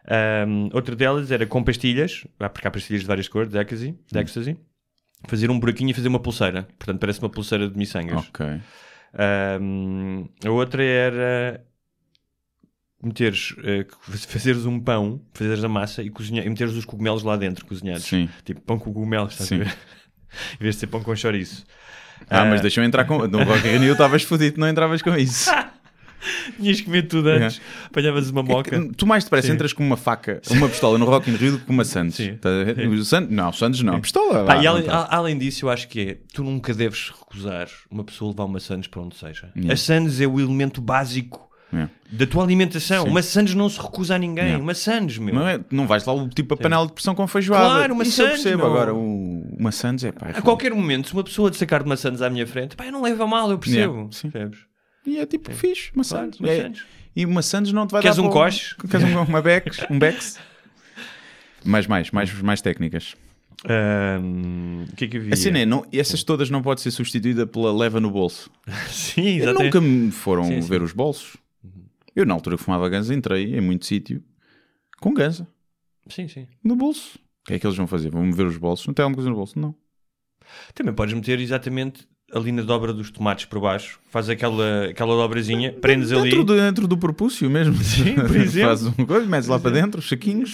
Ahm, 0.08 0.70
outra 0.74 0.96
delas 0.96 1.30
era 1.30 1.46
com 1.46 1.62
pastilhas, 1.64 2.26
ah, 2.40 2.50
porque 2.50 2.68
há 2.68 2.72
pastilhas 2.72 3.02
de 3.02 3.08
várias 3.08 3.28
cores, 3.28 3.50
de 3.52 3.58
ecstasy, 3.60 3.92
de 4.12 4.18
Hum. 4.18 4.22
ecstasy, 4.22 4.58
fazer 5.28 5.52
um 5.52 5.60
buraquinho 5.60 5.92
e 5.92 5.94
fazer 5.94 6.08
uma 6.08 6.20
pulseira. 6.20 6.68
Portanto, 6.80 7.00
parece 7.00 7.20
uma 7.20 7.30
pulseira 7.30 7.70
de 7.70 7.78
miçangas. 7.78 8.30
Ok. 8.30 8.46
Ahm, 9.14 10.26
a 10.46 10.50
outra 10.52 10.84
era 10.84 11.64
meteres, 13.02 13.56
eh, 13.64 13.86
fazeres 14.28 14.66
um 14.66 14.80
pão, 14.80 15.22
fazeres 15.34 15.64
a 15.64 15.70
massa 15.70 16.04
e, 16.04 16.10
cozinhar, 16.10 16.46
e 16.46 16.50
meteres 16.50 16.74
os 16.76 16.86
cogumelos 16.86 17.24
lá 17.24 17.36
dentro, 17.38 17.66
cozinhados. 17.66 18.04
Sim. 18.04 18.28
Tipo 18.46 18.62
pão 18.62 18.78
com 18.78 18.94
cogumelos, 18.94 19.32
estás 19.34 19.48
Sim. 19.50 19.56
a 19.56 19.64
ver? 19.66 19.68
em 20.60 20.64
vez 20.64 20.76
de 20.76 20.82
ser 20.82 20.88
pão 20.88 21.02
com 21.02 21.16
chouriço. 21.16 21.64
Ah, 22.30 22.42
Ah. 22.42 22.46
mas 22.46 22.62
deixa 22.62 22.82
eu 22.82 22.86
entrar 22.86 23.06
com. 23.06 23.26
No 23.28 23.44
Rock 23.44 23.68
in 23.68 23.78
Rio 23.78 23.94
estavas 23.94 24.24
fodido, 24.24 24.60
não 24.60 24.68
entravas 24.68 25.02
com 25.02 25.16
isso. 25.16 25.50
Tinhas 26.60 26.80
que 26.80 26.84
comer 26.86 27.04
tudo 27.04 27.30
antes. 27.30 27.62
Apanhavas 27.86 28.30
uma 28.30 28.44
moca. 28.44 28.76
É 28.76 28.90
Tu 28.98 29.08
mais 29.08 29.24
depressa 29.24 29.48
Sim. 29.48 29.54
entras 29.54 29.72
com 29.72 29.82
uma 29.82 29.96
faca, 29.96 30.42
uma 30.52 30.68
pistola 30.68 30.98
no 30.98 31.06
Rock 31.06 31.32
in 31.32 31.36
Rio 31.36 31.54
do 31.54 31.60
que 31.60 31.66
com 31.66 31.72
uma 31.72 31.86
Santos. 31.86 32.18
Sim. 32.18 32.38
O 32.92 33.06
Santos, 33.06 33.32
não, 33.34 33.54
Santos 33.54 33.82
não. 33.82 34.02
Pistola. 34.02 34.44
Pá, 34.44 34.56
além, 34.56 34.66
não 34.66 34.82
tá. 34.84 34.98
a- 34.98 35.16
além 35.16 35.38
disso, 35.38 35.64
eu 35.66 35.70
acho 35.70 35.88
que 35.88 36.02
é, 36.02 36.18
tu 36.34 36.44
nunca 36.44 36.74
deves 36.74 37.10
recusar 37.18 37.70
uma 37.90 38.04
pessoa 38.04 38.32
levar 38.32 38.44
uma 38.44 38.60
Sandes 38.60 38.90
para 38.90 39.02
onde 39.02 39.16
seja. 39.16 39.50
Yeah. 39.56 39.74
A 39.74 39.78
Sandes 39.78 40.20
é 40.20 40.28
o 40.28 40.42
elemento 40.42 40.82
básico 40.82 41.40
Yeah. 41.40 41.49
Da 42.12 42.26
tua 42.26 42.44
alimentação. 42.44 43.04
Sim. 43.06 43.10
Uma 43.12 43.22
Sandes 43.22 43.54
não 43.54 43.70
se 43.70 43.80
recusa 43.80 44.16
a 44.16 44.18
ninguém. 44.18 44.46
Yeah. 44.46 44.64
Uma 44.64 44.74
Sandes, 44.74 45.18
meu. 45.20 45.34
Não, 45.36 45.48
é, 45.48 45.60
não 45.72 45.86
vais 45.86 46.04
lá 46.06 46.14
o 46.14 46.28
tipo 46.28 46.54
a 46.56 46.58
panela 46.58 46.88
de 46.88 46.94
pressão 46.94 47.14
com 47.14 47.28
feijoada. 47.28 47.66
Claro, 47.66 47.94
uma 47.94 48.04
Isso 48.04 48.22
eu 48.22 48.28
Sandes, 48.28 48.42
percebo. 48.44 48.64
não. 48.64 48.72
Agora, 48.72 48.94
o, 48.96 49.56
uma 49.58 49.72
Santos 49.72 50.04
é 50.04 50.12
pá. 50.12 50.30
é 50.30 50.38
A 50.38 50.42
qualquer 50.42 50.74
momento, 50.74 51.08
se 51.10 51.14
uma 51.14 51.24
pessoa 51.24 51.54
sacar 51.54 51.82
de 51.84 51.86
uma 51.90 51.96
Sandes 51.98 52.22
à 52.22 52.30
minha 52.30 52.48
frente, 52.48 52.76
pá, 52.76 52.86
eu 52.86 52.92
não 52.92 53.02
leva 53.04 53.28
mal, 53.28 53.52
eu 53.52 53.60
percebo. 53.60 53.94
Yeah, 53.94 54.12
sim. 54.12 54.30
Percebes? 54.32 54.60
E 55.06 55.18
é 55.20 55.26
tipo 55.26 55.54
fixe, 55.54 55.92
uma 55.96 56.04
Claro, 56.04 56.26
Santos. 56.26 56.40
uma 56.40 56.50
É- 56.50 56.62
Sandes. 56.64 56.84
E 57.16 57.26
uma 57.26 57.42
Santos 57.42 57.72
não 57.74 57.86
te 57.88 57.92
vai 57.92 58.02
Queres 58.02 58.18
dar 58.18 58.24
um 58.24 58.30
para 58.30 58.40
o- 58.40 58.44
coche? 58.44 58.76
Queres 58.90 59.04
um, 59.16 59.22
uma 59.24 59.42
Bex? 59.42 59.86
Um 59.90 60.00
Bex? 60.00 60.40
Mais, 61.64 61.86
mais, 61.88 62.10
mais, 62.12 62.34
mais 62.42 62.62
técnicas. 62.62 63.16
O 63.62 64.96
que 64.96 65.06
é 65.06 65.08
que 65.08 65.18
havia? 65.18 65.34
A 65.34 65.38
cena 65.38 65.60
é, 65.60 65.66
não, 65.66 65.86
essas 65.92 66.24
todas 66.24 66.50
não 66.50 66.62
pode 66.62 66.82
ser 66.82 66.92
substituída 66.92 67.46
pela 67.46 67.76
leva 67.76 68.00
no 68.00 68.10
bolso. 68.10 68.50
Sim, 68.90 69.38
Eu 69.38 69.44
exatamente. 69.50 69.64
nunca 69.76 69.82
me 69.82 70.12
foram 70.12 70.44
Sim, 70.46 70.62
sim. 70.62 70.68
ver 70.70 70.82
os 70.82 70.94
bolsos. 70.94 71.36
Eu, 72.16 72.26
na 72.26 72.34
altura 72.34 72.58
que 72.58 72.64
fumava 72.64 72.90
ganza, 72.90 73.14
entrei 73.14 73.56
em 73.56 73.62
muito 73.62 73.86
sítio 73.86 74.24
com 75.00 75.14
ganza 75.14 75.48
Sim, 76.10 76.28
sim. 76.28 76.48
no 76.64 76.76
bolso. 76.76 77.18
O 77.44 77.48
que 77.48 77.54
é 77.54 77.60
que 77.60 77.66
eles 77.66 77.78
vão 77.78 77.88
fazer? 77.88 78.10
Vão 78.10 78.32
ver 78.32 78.46
os 78.46 78.58
bolsos? 78.58 78.86
Não 78.88 78.94
tem 78.94 79.04
alguma 79.04 79.16
coisa 79.16 79.30
no 79.30 79.36
bolso? 79.36 79.60
Não. 79.60 79.74
Também 80.74 80.94
podes 80.94 81.14
meter 81.14 81.40
exatamente 81.40 82.08
ali 82.32 82.52
na 82.52 82.62
dobra 82.62 82.94
dos 82.94 83.10
tomates 83.12 83.46
por 83.46 83.60
baixo, 83.60 84.00
faz 84.10 84.30
aquela, 84.30 84.86
aquela 84.86 85.16
dobrazinha, 85.16 85.74
prendes 85.74 86.12
ali. 86.12 86.30
Dentro 86.30 86.44
do, 86.44 86.56
dentro 86.56 86.88
do 86.88 86.98
propúcio 86.98 87.50
mesmo. 87.50 87.76
Sim, 87.78 88.16
por 88.16 88.36
exemplo. 88.38 88.70
Faz 88.70 88.86
um 88.86 89.06
coisa, 89.06 89.26
metes 89.26 89.48
lá 89.48 89.60
para 89.60 89.72
dentro, 89.72 90.00
os 90.00 90.08
saquinhos 90.08 90.54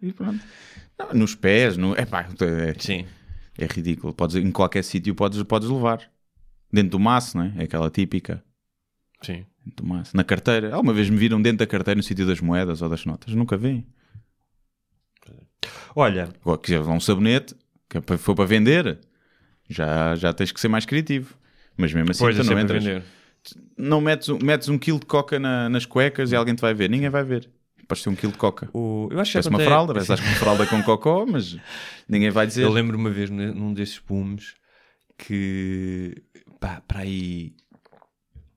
e 0.00 0.12
pronto. 0.12 0.42
Não, 0.98 1.12
nos 1.12 1.34
pés, 1.34 1.76
no... 1.76 1.92
Epá, 1.98 2.28
é, 2.40 2.74
Sim. 2.78 3.04
é 3.58 3.66
ridículo. 3.66 4.14
Podes, 4.14 4.36
em 4.36 4.50
qualquer 4.50 4.84
sítio 4.84 5.14
podes, 5.14 5.42
podes 5.42 5.68
levar. 5.68 6.00
Dentro 6.72 6.90
do 6.90 7.00
maço, 7.00 7.36
não 7.36 7.44
é? 7.44 7.52
É 7.58 7.62
aquela 7.64 7.90
típica. 7.90 8.42
Sim. 9.22 9.44
Na 10.12 10.24
carteira. 10.24 10.74
Alguma 10.74 10.92
vez 10.92 11.08
me 11.08 11.16
viram 11.16 11.40
dentro 11.40 11.58
da 11.58 11.66
carteira 11.66 11.96
no 11.96 12.02
sítio 12.02 12.26
das 12.26 12.40
moedas 12.40 12.82
ou 12.82 12.88
das 12.88 13.04
notas? 13.04 13.34
Nunca 13.34 13.56
vi. 13.56 13.86
Olha, 15.96 16.28
Agora, 16.42 16.58
quiser 16.58 16.78
levar 16.78 16.92
um 16.92 17.00
sabonete, 17.00 17.54
que 17.88 17.98
é 17.98 18.00
para- 18.00 18.18
for 18.18 18.34
para 18.34 18.44
vender, 18.44 18.98
já, 19.68 20.14
já 20.16 20.32
tens 20.32 20.52
que 20.52 20.60
ser 20.60 20.68
mais 20.68 20.84
criativo. 20.84 21.34
Mas 21.76 21.92
mesmo 21.92 22.10
assim, 22.10 22.20
pois 22.20 22.36
tu 22.36 22.42
é 22.42 22.44
não 22.54 22.60
entras. 22.60 22.84
vender. 22.84 23.02
Não 23.76 24.00
metes, 24.00 24.28
um- 24.28 24.38
metes 24.42 24.68
um 24.68 24.78
quilo 24.78 24.98
de 24.98 25.06
coca 25.06 25.38
na- 25.38 25.68
nas 25.68 25.84
cuecas 25.86 26.32
e 26.32 26.36
alguém 26.36 26.54
te 26.54 26.60
vai 26.60 26.74
ver. 26.74 26.88
Ninguém 26.90 27.08
vai 27.10 27.24
ver. 27.24 27.48
Podes 27.86 28.02
ter 28.02 28.10
um 28.10 28.14
quilo 28.16 28.32
de 28.32 28.38
coca. 28.38 28.68
O, 28.72 29.08
eu 29.10 29.20
acho 29.20 29.38
que 29.40 29.48
uma 29.48 29.58
fralda, 29.58 29.92
parece 29.92 30.12
uma 30.12 30.34
fralda 30.36 30.66
com 30.66 30.82
cocó, 30.82 31.26
mas 31.26 31.56
ninguém 32.08 32.30
vai 32.30 32.46
dizer. 32.46 32.62
Eu 32.62 32.70
lembro 32.70 32.96
uma 32.96 33.10
vez 33.10 33.28
num 33.30 33.72
desses 33.74 33.98
booms 33.98 34.54
que 35.18 36.22
pá, 36.60 36.80
para 36.86 37.00
aí 37.00 37.54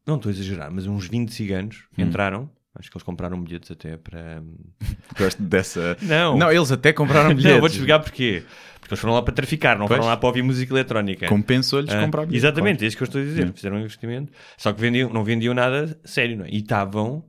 não 0.07 0.15
estou 0.15 0.29
a 0.29 0.33
exagerar, 0.33 0.71
mas 0.71 0.87
uns 0.87 1.07
20 1.07 1.33
ciganos 1.33 1.83
Hum. 1.97 2.03
entraram. 2.03 2.49
Acho 2.79 2.91
que 2.91 2.97
eles 2.97 3.03
compraram 3.03 3.41
bilhetes 3.41 3.71
até 3.71 3.97
para. 3.97 4.43
Gosto 5.17 5.41
dessa. 5.41 5.97
Não. 6.01 6.37
Não, 6.37 6.51
eles 6.51 6.71
até 6.71 6.93
compraram 6.93 7.29
Não, 7.29 7.35
bilhetes. 7.35 7.59
vou-te 7.59 7.73
explicar 7.73 7.99
porquê. 7.99 8.43
Porque 8.79 8.93
eles 8.93 9.01
foram 9.01 9.15
lá 9.15 9.21
para 9.23 9.33
traficar, 9.33 9.77
não 9.79 9.87
Pois. 9.87 9.97
foram 9.97 10.09
lá 10.09 10.15
para 10.15 10.27
ouvir 10.27 10.43
música 10.43 10.71
eletrónica. 10.73 11.27
Compensou-lhes 11.27 11.89
Ah, 11.91 12.01
comprar 12.05 12.21
bilhetes. 12.27 12.43
Exatamente, 12.43 12.83
é 12.85 12.87
isso 12.87 12.95
que 12.95 13.01
eu 13.03 13.05
estou 13.07 13.19
a 13.19 13.23
dizer. 13.23 13.51
Fizeram 13.51 13.77
um 13.77 13.79
investimento, 13.79 14.31
só 14.57 14.71
que 14.71 14.79
vendiam, 14.79 15.09
não 15.11 15.23
vendiam 15.23 15.53
nada 15.55 15.99
sério, 16.05 16.37
não 16.37 16.45
é? 16.45 16.49
E 16.51 16.57
estavam. 16.57 17.25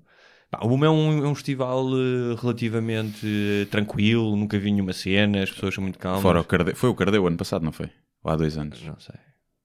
pá, 0.51 0.61
O 0.62 0.69
Boom 0.69 0.85
é 0.85 0.91
um, 0.91 1.25
é 1.25 1.29
um 1.29 1.35
festival 1.35 1.85
eh, 1.95 2.37
relativamente 2.41 3.27
eh, 3.27 3.64
tranquilo, 3.71 4.37
nunca 4.37 4.59
vi 4.59 4.71
nenhuma 4.71 4.93
cena, 4.93 5.43
as 5.43 5.51
pessoas 5.51 5.75
são 5.75 5.83
muito 5.83 5.99
calmas. 5.99 6.21
Fora 6.23 6.41
o 6.41 6.45
Cardeu. 6.45 6.77
Foi 6.77 6.91
o 6.91 6.95
Cardeu 6.95 7.27
ano 7.27 7.37
passado, 7.38 7.64
não 7.64 7.73
foi? 7.73 7.88
Ou 8.23 8.31
há 8.31 8.37
dois 8.37 8.57
anos. 8.59 8.83
Não 8.85 8.99
sei. 9.01 9.14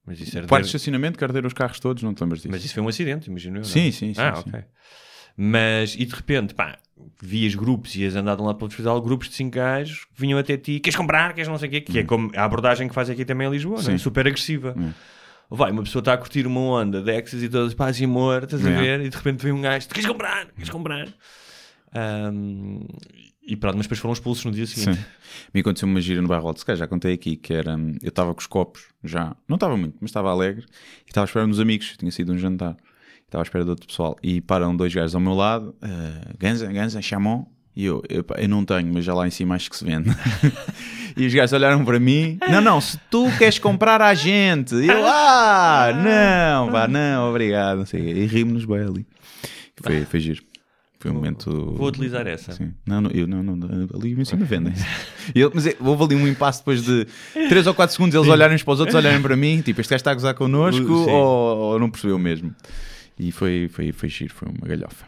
Mas 0.06 0.20
isso 0.20 0.36
era. 0.36 0.46
Parte 0.46 0.62
de 0.64 0.68
estacionamento, 0.68 1.18
Cardeiro 1.18 1.46
os 1.46 1.52
carros 1.54 1.80
todos, 1.80 2.02
não 2.02 2.12
te 2.14 2.20
lembras 2.22 2.40
disso? 2.40 2.50
Mas 2.50 2.64
isso 2.64 2.74
foi 2.74 2.82
um 2.82 2.88
acidente, 2.88 3.28
imagino 3.30 3.56
eu. 3.56 3.60
não? 3.62 3.68
Sim, 3.68 3.90
sim, 3.90 4.12
sim, 4.14 4.20
Ah, 4.20 4.34
sim. 4.34 4.48
ok. 4.50 4.60
Mas, 5.36 5.94
e 5.98 6.04
de 6.04 6.14
repente, 6.14 6.54
pá, 6.54 6.78
vias 7.20 7.54
grupos, 7.54 7.96
ias 7.96 8.14
andar 8.14 8.36
de 8.36 8.42
um 8.42 8.44
lado 8.44 8.56
para 8.56 8.62
o 8.62 8.66
outro 8.66 8.76
festival, 8.76 9.00
grupos 9.00 9.28
de 9.28 9.34
5 9.34 9.54
gajos 9.56 10.04
que 10.04 10.20
vinham 10.20 10.38
até 10.38 10.56
ti, 10.56 10.78
queres 10.78 10.96
comprar, 10.96 11.32
queres 11.34 11.48
não 11.48 11.58
sei 11.58 11.68
o 11.68 11.70
quê, 11.72 11.80
que 11.80 11.98
é 11.98 12.04
como 12.04 12.30
a 12.36 12.44
abordagem 12.44 12.86
que 12.88 12.94
faz 12.94 13.10
aqui 13.10 13.24
também 13.24 13.48
em 13.48 13.50
Lisboa, 13.50 13.78
é? 13.78 13.80
Hum. 13.80 13.82
Sim. 13.84 13.98
super 13.98 14.26
agressiva. 14.26 14.74
Hum. 14.76 14.92
Vai, 15.50 15.70
uma 15.72 15.82
pessoa 15.82 16.00
está 16.00 16.12
a 16.14 16.16
curtir 16.16 16.46
uma 16.46 16.60
onda 16.60 17.02
de 17.02 17.10
ecstasy 17.10 17.46
e 17.46 17.48
todas 17.48 17.74
paz 17.74 18.00
e 18.00 18.04
amor, 18.04 18.44
estás 18.44 18.64
a 18.64 18.70
É. 18.70 18.76
ver? 18.76 19.00
E 19.02 19.08
de 19.08 19.16
repente 19.16 19.42
vem 19.42 19.52
um 19.52 19.60
gajo, 19.60 19.88
queres 19.88 20.06
comprar, 20.06 20.46
queres 20.52 20.70
comprar. 20.70 21.08
Ahm, 21.92 22.86
e 23.46 23.56
pronto, 23.56 23.76
mas 23.76 23.86
depois 23.86 24.00
foram 24.00 24.12
expulsos 24.12 24.44
no 24.44 24.52
dia 24.52 24.66
seguinte. 24.66 24.96
Sim. 24.96 25.04
Me 25.52 25.60
aconteceu 25.60 25.86
uma 25.86 26.00
gira 26.00 26.22
no 26.22 26.28
bairro 26.28 26.48
Alto 26.48 26.58
Sky, 26.58 26.76
já 26.76 26.86
contei 26.86 27.12
aqui, 27.12 27.36
que 27.36 27.52
era. 27.52 27.72
Eu 28.02 28.08
estava 28.08 28.32
com 28.32 28.40
os 28.40 28.46
copos, 28.46 28.86
já. 29.02 29.36
Não 29.46 29.56
estava 29.56 29.76
muito, 29.76 29.96
mas 30.00 30.10
estava 30.10 30.30
alegre. 30.30 30.64
E 31.06 31.10
estava 31.10 31.24
à 31.24 31.26
espera 31.26 31.46
dos 31.46 31.60
amigos, 31.60 31.94
tinha 31.98 32.10
sido 32.10 32.32
um 32.32 32.38
jantar. 32.38 32.76
Estava 33.24 33.42
à 33.42 33.44
espera 33.44 33.64
de 33.64 33.70
outro 33.70 33.86
pessoal. 33.86 34.16
E 34.22 34.40
param 34.40 34.74
dois 34.74 34.94
gajos 34.94 35.14
ao 35.14 35.20
meu 35.20 35.34
lado, 35.34 35.74
uh, 35.82 36.38
Ganza, 36.38 36.66
Ganza, 36.72 37.02
Chamon. 37.02 37.46
E 37.76 37.84
eu, 37.84 38.02
eu, 38.08 38.24
eu 38.36 38.48
não 38.48 38.64
tenho, 38.64 38.92
mas 38.92 39.04
já 39.04 39.12
lá 39.12 39.26
em 39.26 39.30
cima 39.30 39.56
acho 39.56 39.68
que 39.68 39.76
se 39.76 39.84
vende. 39.84 40.08
e 41.16 41.26
os 41.26 41.34
gajos 41.34 41.52
olharam 41.52 41.84
para 41.84 41.98
mim: 42.00 42.38
Não, 42.48 42.60
não, 42.60 42.80
se 42.80 42.98
tu 43.10 43.30
queres 43.36 43.58
comprar 43.58 44.00
à 44.00 44.14
gente. 44.14 44.74
Eu, 44.74 45.04
ah, 45.04 45.90
não, 45.92 46.72
pá, 46.72 46.88
não, 46.88 47.28
obrigado. 47.28 47.78
Não 47.78 47.86
sei. 47.86 48.00
E 48.00 48.26
rimos-nos 48.26 48.64
bem 48.64 48.86
ali. 48.86 49.06
Foi, 49.82 50.04
foi 50.04 50.20
giro. 50.20 50.53
Foi 51.04 51.10
um 51.10 51.14
momento. 51.16 51.74
Vou 51.76 51.88
utilizar 51.88 52.26
essa. 52.26 52.52
Sim. 52.52 52.72
Não, 52.86 52.98
não, 53.02 53.10
eu 53.10 53.26
não, 53.26 53.42
não, 53.42 53.68
ali 53.94 54.18
em 54.18 54.24
cima 54.24 54.42
vendem. 54.46 54.72
E 55.34 55.38
ele- 55.42 55.50
mas 55.52 55.66
é, 55.66 55.76
houve 55.78 56.02
ali 56.02 56.14
um 56.14 56.26
impasse 56.26 56.60
depois 56.60 56.82
de 56.82 57.06
3 57.50 57.66
ou 57.66 57.74
4 57.74 57.94
segundos 57.94 58.14
eles 58.14 58.26
olharem 58.26 58.54
uns 58.54 58.62
para 58.62 58.72
os 58.72 58.80
outros, 58.80 58.94
olharem 58.96 59.20
para 59.20 59.36
mim, 59.36 59.60
tipo, 59.60 59.82
este 59.82 59.90
gajo 59.90 59.98
está 60.00 60.12
a 60.12 60.14
gozar 60.14 60.32
connosco 60.34 60.82
Sim. 60.82 61.10
ou, 61.10 61.56
ou 61.58 61.78
não 61.78 61.90
percebeu 61.90 62.18
mesmo. 62.18 62.54
E 63.18 63.30
foi, 63.30 63.68
foi, 63.70 63.92
foi 63.92 64.08
giro, 64.08 64.32
foi 64.32 64.48
uma 64.48 64.66
galhofa. 64.66 65.04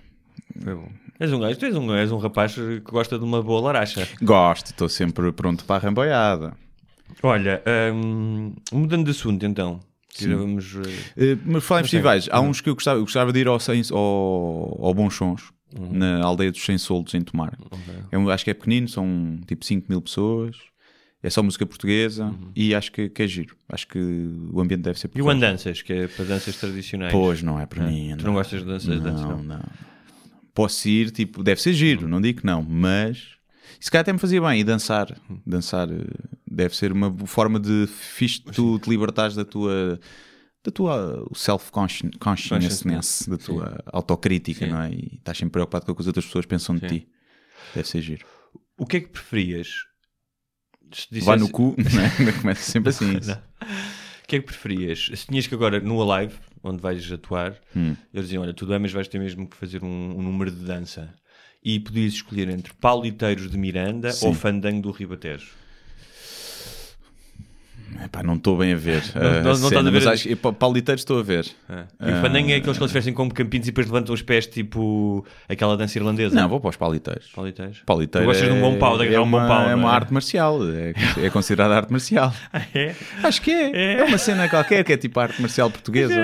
Foi 0.62 0.74
bom. 0.74 0.88
És 1.18 1.32
um 1.32 1.40
gajo, 1.40 1.58
tu 1.58 1.64
és 1.64 1.74
um, 1.74 1.94
és 1.94 2.12
um 2.12 2.18
rapaz 2.18 2.54
que 2.54 2.80
gosta 2.80 3.18
de 3.18 3.24
uma 3.24 3.42
boa 3.42 3.62
laracha. 3.62 4.06
Gosto, 4.20 4.66
estou 4.66 4.90
sempre 4.90 5.32
pronto 5.32 5.64
para 5.64 5.76
a 5.76 5.78
ramboiada. 5.88 6.52
Olha, 7.22 7.62
ahm, 7.64 8.52
mudando 8.70 9.06
de 9.06 9.12
assunto 9.12 9.46
então. 9.46 9.80
Tirávamos. 10.12 10.74
Eh, 11.16 11.36
mas 11.44 11.64
falar 11.64 11.80
em 11.80 11.84
festivais, 11.84 12.28
há 12.30 12.40
uns 12.40 12.60
que 12.60 12.68
eu 12.70 12.74
gostava, 12.74 12.98
eu 12.98 13.02
gostava 13.04 13.32
de 13.32 13.40
ir 13.40 13.48
ao, 13.48 13.58
ao, 13.92 14.86
ao 14.86 14.94
Bons 14.94 15.14
Sons, 15.14 15.52
Uhum. 15.78 15.92
na 15.92 16.22
aldeia 16.24 16.50
dos 16.50 16.64
Sem 16.64 16.78
Soldos, 16.78 17.14
em 17.14 17.20
Tomar. 17.22 17.56
É 18.10 18.16
um- 18.18 18.28
acho 18.30 18.44
que 18.44 18.50
é 18.50 18.54
pequenino, 18.54 18.88
são 18.88 19.38
tipo 19.46 19.64
5 19.64 19.86
mil 19.88 20.00
pessoas, 20.00 20.56
é 21.22 21.30
só 21.30 21.42
música 21.42 21.66
portuguesa 21.66 22.32
e 22.54 22.74
acho 22.74 22.92
que, 22.92 23.08
que 23.08 23.22
é 23.22 23.26
giro. 23.26 23.56
Acho 23.68 23.86
que 23.88 23.98
o 23.98 24.60
ambiente 24.60 24.82
deve 24.82 24.98
ser 24.98 25.08
Uhum. 25.08 25.12
E 25.16 25.22
o 25.22 25.30
andanças, 25.30 25.82
que 25.82 25.92
é 25.92 26.08
para 26.08 26.24
danças 26.24 26.56
tradicionais. 26.56 27.12
Pois, 27.12 27.42
não 27.42 27.58
é 27.60 27.66
para 27.66 27.84
Ah, 27.84 27.88
mim. 27.88 28.14
tu 28.16 28.24
não 28.26 28.34
gostas 28.34 28.60
de 28.60 28.66
danças- 28.66 28.88
não, 28.96 29.02
danças, 29.02 29.20
não, 29.22 29.36
não? 29.42 29.56
não. 29.58 29.62
Posso 30.54 30.88
ir, 30.88 31.10
tipo, 31.10 31.42
deve 31.42 31.60
ser 31.60 31.72
giro, 31.74 32.08
não 32.08 32.20
digo 32.20 32.40
que 32.40 32.46
não, 32.46 32.62
mas 32.62 33.34
se 33.78 33.90
calhar 33.90 34.00
até 34.02 34.12
me 34.12 34.18
fazia 34.18 34.40
bem. 34.40 34.60
E 34.60 34.64
dançar, 34.64 35.14
dançar 35.46 35.86
eh, 35.90 36.06
deve 36.50 36.74
ser 36.74 36.92
uma 36.92 37.14
forma 37.26 37.60
de 37.60 37.86
fixe 37.88 38.40
tu 38.40 38.78
te 38.78 38.88
libertares 38.88 39.34
da 39.36 39.44
tua 39.44 40.00
da 40.66 40.72
tua 40.72 41.26
self-consciousness, 41.34 43.26
da 43.28 43.38
tua 43.38 43.82
autocrítica, 43.86 44.66
Sim. 44.66 44.72
não 44.72 44.82
é? 44.82 44.90
E 44.90 45.14
estás 45.18 45.38
sempre 45.38 45.52
preocupado 45.52 45.86
com 45.86 45.92
o 45.92 45.94
que 45.94 46.02
as 46.02 46.06
outras 46.06 46.24
pessoas 46.26 46.44
pensam 46.46 46.74
de 46.74 46.80
Sim. 46.80 46.98
ti. 46.98 47.08
Deve 47.74 47.88
ser 47.88 48.02
giro. 48.02 48.26
O 48.76 48.84
que 48.86 48.96
é 48.98 49.00
que 49.00 49.08
preferias? 49.08 49.68
Se 50.92 51.20
Vai 51.20 51.36
no 51.36 51.46
dissesse- 51.46 51.52
cu, 51.52 51.74
não 52.22 52.28
é? 52.28 52.32
Começa 52.40 52.62
sempre 52.70 52.90
assim. 52.90 53.12
O 54.22 54.28
que 54.28 54.34
é 54.34 54.40
que 54.40 54.46
preferias? 54.46 55.08
Se 55.14 55.24
tinhas 55.28 55.46
que 55.46 55.54
agora 55.54 55.78
no 55.78 56.02
Alive, 56.02 56.34
onde 56.60 56.82
vais 56.82 57.12
atuar, 57.12 57.60
Hum. 57.76 57.94
eles 58.12 58.26
diziam: 58.26 58.42
Olha, 58.42 58.52
tu 58.52 58.66
bem, 58.66 58.80
mas 58.80 58.90
vais 58.90 59.06
ter 59.06 59.20
mesmo 59.20 59.48
que 59.48 59.56
fazer 59.56 59.84
um, 59.84 60.18
um 60.18 60.20
número 60.20 60.50
de 60.50 60.64
dança. 60.64 61.14
E 61.62 61.78
podias 61.78 62.14
escolher 62.14 62.48
entre 62.48 62.74
Pauliteiros 62.74 63.48
de 63.48 63.56
Miranda 63.56 64.10
Sim. 64.10 64.26
ou 64.26 64.34
Fandango 64.34 64.82
do 64.82 64.90
Ribatejo. 64.90 65.52
Epá, 68.04 68.22
não 68.22 68.34
estou 68.34 68.56
bem 68.58 68.72
a 68.72 68.76
ver. 68.76 69.02
Não- 69.14 69.22
não- 69.22 69.30
não 69.42 69.54
cena, 69.54 69.66
estás 69.68 69.86
a 69.86 69.90
ver 69.90 69.92
mas 69.92 70.06
acho, 70.06 70.28
estou 71.00 71.18
a 71.18 71.22
ver. 71.22 71.46
E 72.00 72.10
o 72.12 72.20
Fandango 72.20 72.50
é 72.50 72.56
aqueles 72.56 72.76
que 72.76 72.82
eles 72.82 72.92
vestem 72.92 73.14
como 73.14 73.32
campinhos 73.32 73.66
e 73.66 73.70
depois 73.70 73.86
levantam 73.86 74.14
os 74.14 74.22
pés, 74.22 74.46
tipo 74.46 75.24
aquela 75.48 75.76
dança 75.76 75.96
irlandesa. 75.98 76.34
Não, 76.34 76.48
vou 76.48 76.60
para 76.60 76.70
os. 76.70 76.76
Pauliteiros. 76.76 77.30
Pauliteiro 77.86 78.26
Tu 78.26 78.28
gostas 78.28 78.48
de 78.48 78.54
um 78.54 78.60
bom 78.60 78.78
pau, 78.78 78.98
de 78.98 79.06
é, 79.14 79.20
um 79.20 79.30
bom 79.30 79.38
uma, 79.38 79.46
pau, 79.48 79.62
é 79.66 79.70
não 79.70 79.78
uma 79.78 79.90
é? 79.92 79.94
arte 79.94 80.12
marcial, 80.12 80.58
é, 80.68 80.94
é 81.24 81.30
considerada 81.30 81.74
arte 81.76 81.90
marcial. 81.90 82.32
É? 82.74 82.94
Acho 83.22 83.40
que 83.40 83.50
é. 83.50 84.00
É 84.00 84.04
uma 84.04 84.18
cena 84.18 84.48
qualquer 84.48 84.82
que 84.84 84.92
é 84.92 84.96
tipo 84.96 85.18
arte 85.20 85.40
marcial 85.40 85.70
portuguesa. 85.70 86.14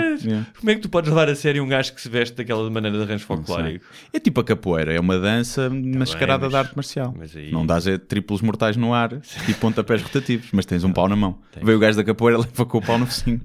Como 0.58 0.70
é 0.70 0.74
que 0.74 0.80
tu 0.80 0.88
podes 0.88 1.08
levar 1.08 1.28
a 1.28 1.34
sério 1.34 1.62
um 1.62 1.68
gajo 1.68 1.94
que 1.94 2.00
se 2.00 2.08
veste 2.08 2.36
daquela 2.36 2.68
maneira 2.70 2.96
de 2.98 3.02
arranjo 3.04 3.24
folclórico? 3.24 3.84
É 4.12 4.18
tipo 4.18 4.40
a 4.40 4.44
capoeira, 4.44 4.92
é 4.92 5.00
uma 5.00 5.18
dança 5.18 5.70
mascarada 5.70 6.42
mas- 6.44 6.50
de 6.52 6.56
arte 6.56 6.74
marcial. 6.76 7.14
aí- 7.34 7.50
Não 7.52 7.64
dás 7.64 7.86
é 7.86 7.96
triplos 7.98 8.40
mortais 8.42 8.76
no 8.76 8.92
ar 8.92 9.12
e 9.48 9.54
pontapés 9.54 10.02
rotativos, 10.02 10.48
mas 10.52 10.66
tens 10.66 10.84
um 10.84 10.92
pau 10.92 11.08
na 11.08 11.16
mão. 11.16 11.38
Tens. 11.52 11.64
Veio 11.64 11.76
o 11.76 11.80
gajo 11.80 11.96
da 11.96 12.04
capoeira, 12.04 12.38
leva 12.42 12.66
com 12.66 12.78
o 12.78 12.82
pau 12.82 12.98
no 12.98 13.06
focinho 13.06 13.40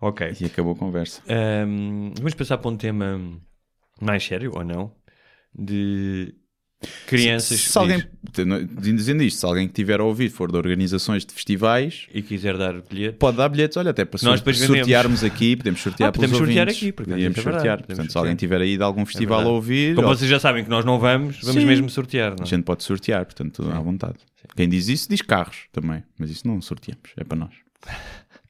Ok. 0.00 0.36
e 0.40 0.44
acabou 0.44 0.74
a 0.74 0.76
conversa. 0.76 1.22
Ahm, 1.28 2.12
vamos 2.16 2.34
passar 2.34 2.58
para 2.58 2.70
um 2.70 2.76
tema 2.76 3.20
mais 4.00 4.24
sério, 4.24 4.52
ou 4.54 4.62
não? 4.64 4.92
De 5.54 6.34
crianças 7.06 7.60
Se 7.60 7.76
alguém, 7.78 8.02
diz, 8.80 8.94
dizendo 8.94 9.22
isto, 9.22 9.40
se 9.40 9.46
alguém 9.46 9.66
que 9.66 9.74
tiver 9.74 9.98
a 10.00 10.04
ouvir 10.04 10.28
for 10.30 10.50
de 10.50 10.56
organizações 10.56 11.24
de 11.26 11.32
festivais, 11.32 12.06
e 12.14 12.22
quiser 12.22 12.56
dar 12.56 12.80
bilhete, 12.82 13.16
pode 13.18 13.36
dar 13.36 13.48
bilhetes, 13.48 13.76
olha, 13.76 13.90
até 13.90 14.04
para 14.04 14.20
Nós 14.22 14.40
sur- 14.40 14.54
sortearmos 14.54 15.24
aqui, 15.24 15.56
podemos 15.56 15.80
sortear 15.80 16.08
Ah, 16.10 16.12
podemos 16.12 16.36
pelos 16.36 16.46
sortear 16.46 16.66
ouvintes. 16.68 16.82
aqui, 16.82 16.92
porque 16.92 17.10
podíamos 17.10 17.38
isso 17.38 17.48
é 17.48 17.52
sortear. 17.52 17.76
podemos 17.78 17.86
Portanto, 17.86 18.06
se 18.06 18.12
sortear. 18.12 18.22
alguém 18.24 18.36
tiver 18.36 18.60
aí 18.60 18.76
de 18.76 18.82
algum 18.82 19.04
festival 19.06 19.34
a 19.38 19.42
verdade. 19.42 19.54
ouvir, 19.56 19.94
como 19.96 20.06
ó, 20.08 20.14
vocês 20.14 20.30
já 20.30 20.38
sabem 20.38 20.62
que 20.64 20.70
nós 20.70 20.84
não 20.84 20.98
vamos, 21.00 21.40
vamos 21.40 21.60
Sim. 21.60 21.66
mesmo 21.66 21.90
sortear, 21.90 22.30
não 22.32 22.42
a 22.44 22.46
é? 22.46 22.46
gente 22.46 22.62
pode 22.64 22.84
sortear, 22.84 23.24
portanto, 23.24 23.68
à 23.70 23.80
vontade. 23.80 24.18
Quem 24.56 24.68
diz 24.68 24.88
isso 24.88 25.08
diz 25.08 25.20
carros 25.20 25.64
também, 25.72 26.02
mas 26.18 26.30
isso 26.30 26.46
não 26.46 26.60
sorteamos, 26.62 27.02
é 27.16 27.24
para 27.24 27.38
nós. 27.38 27.50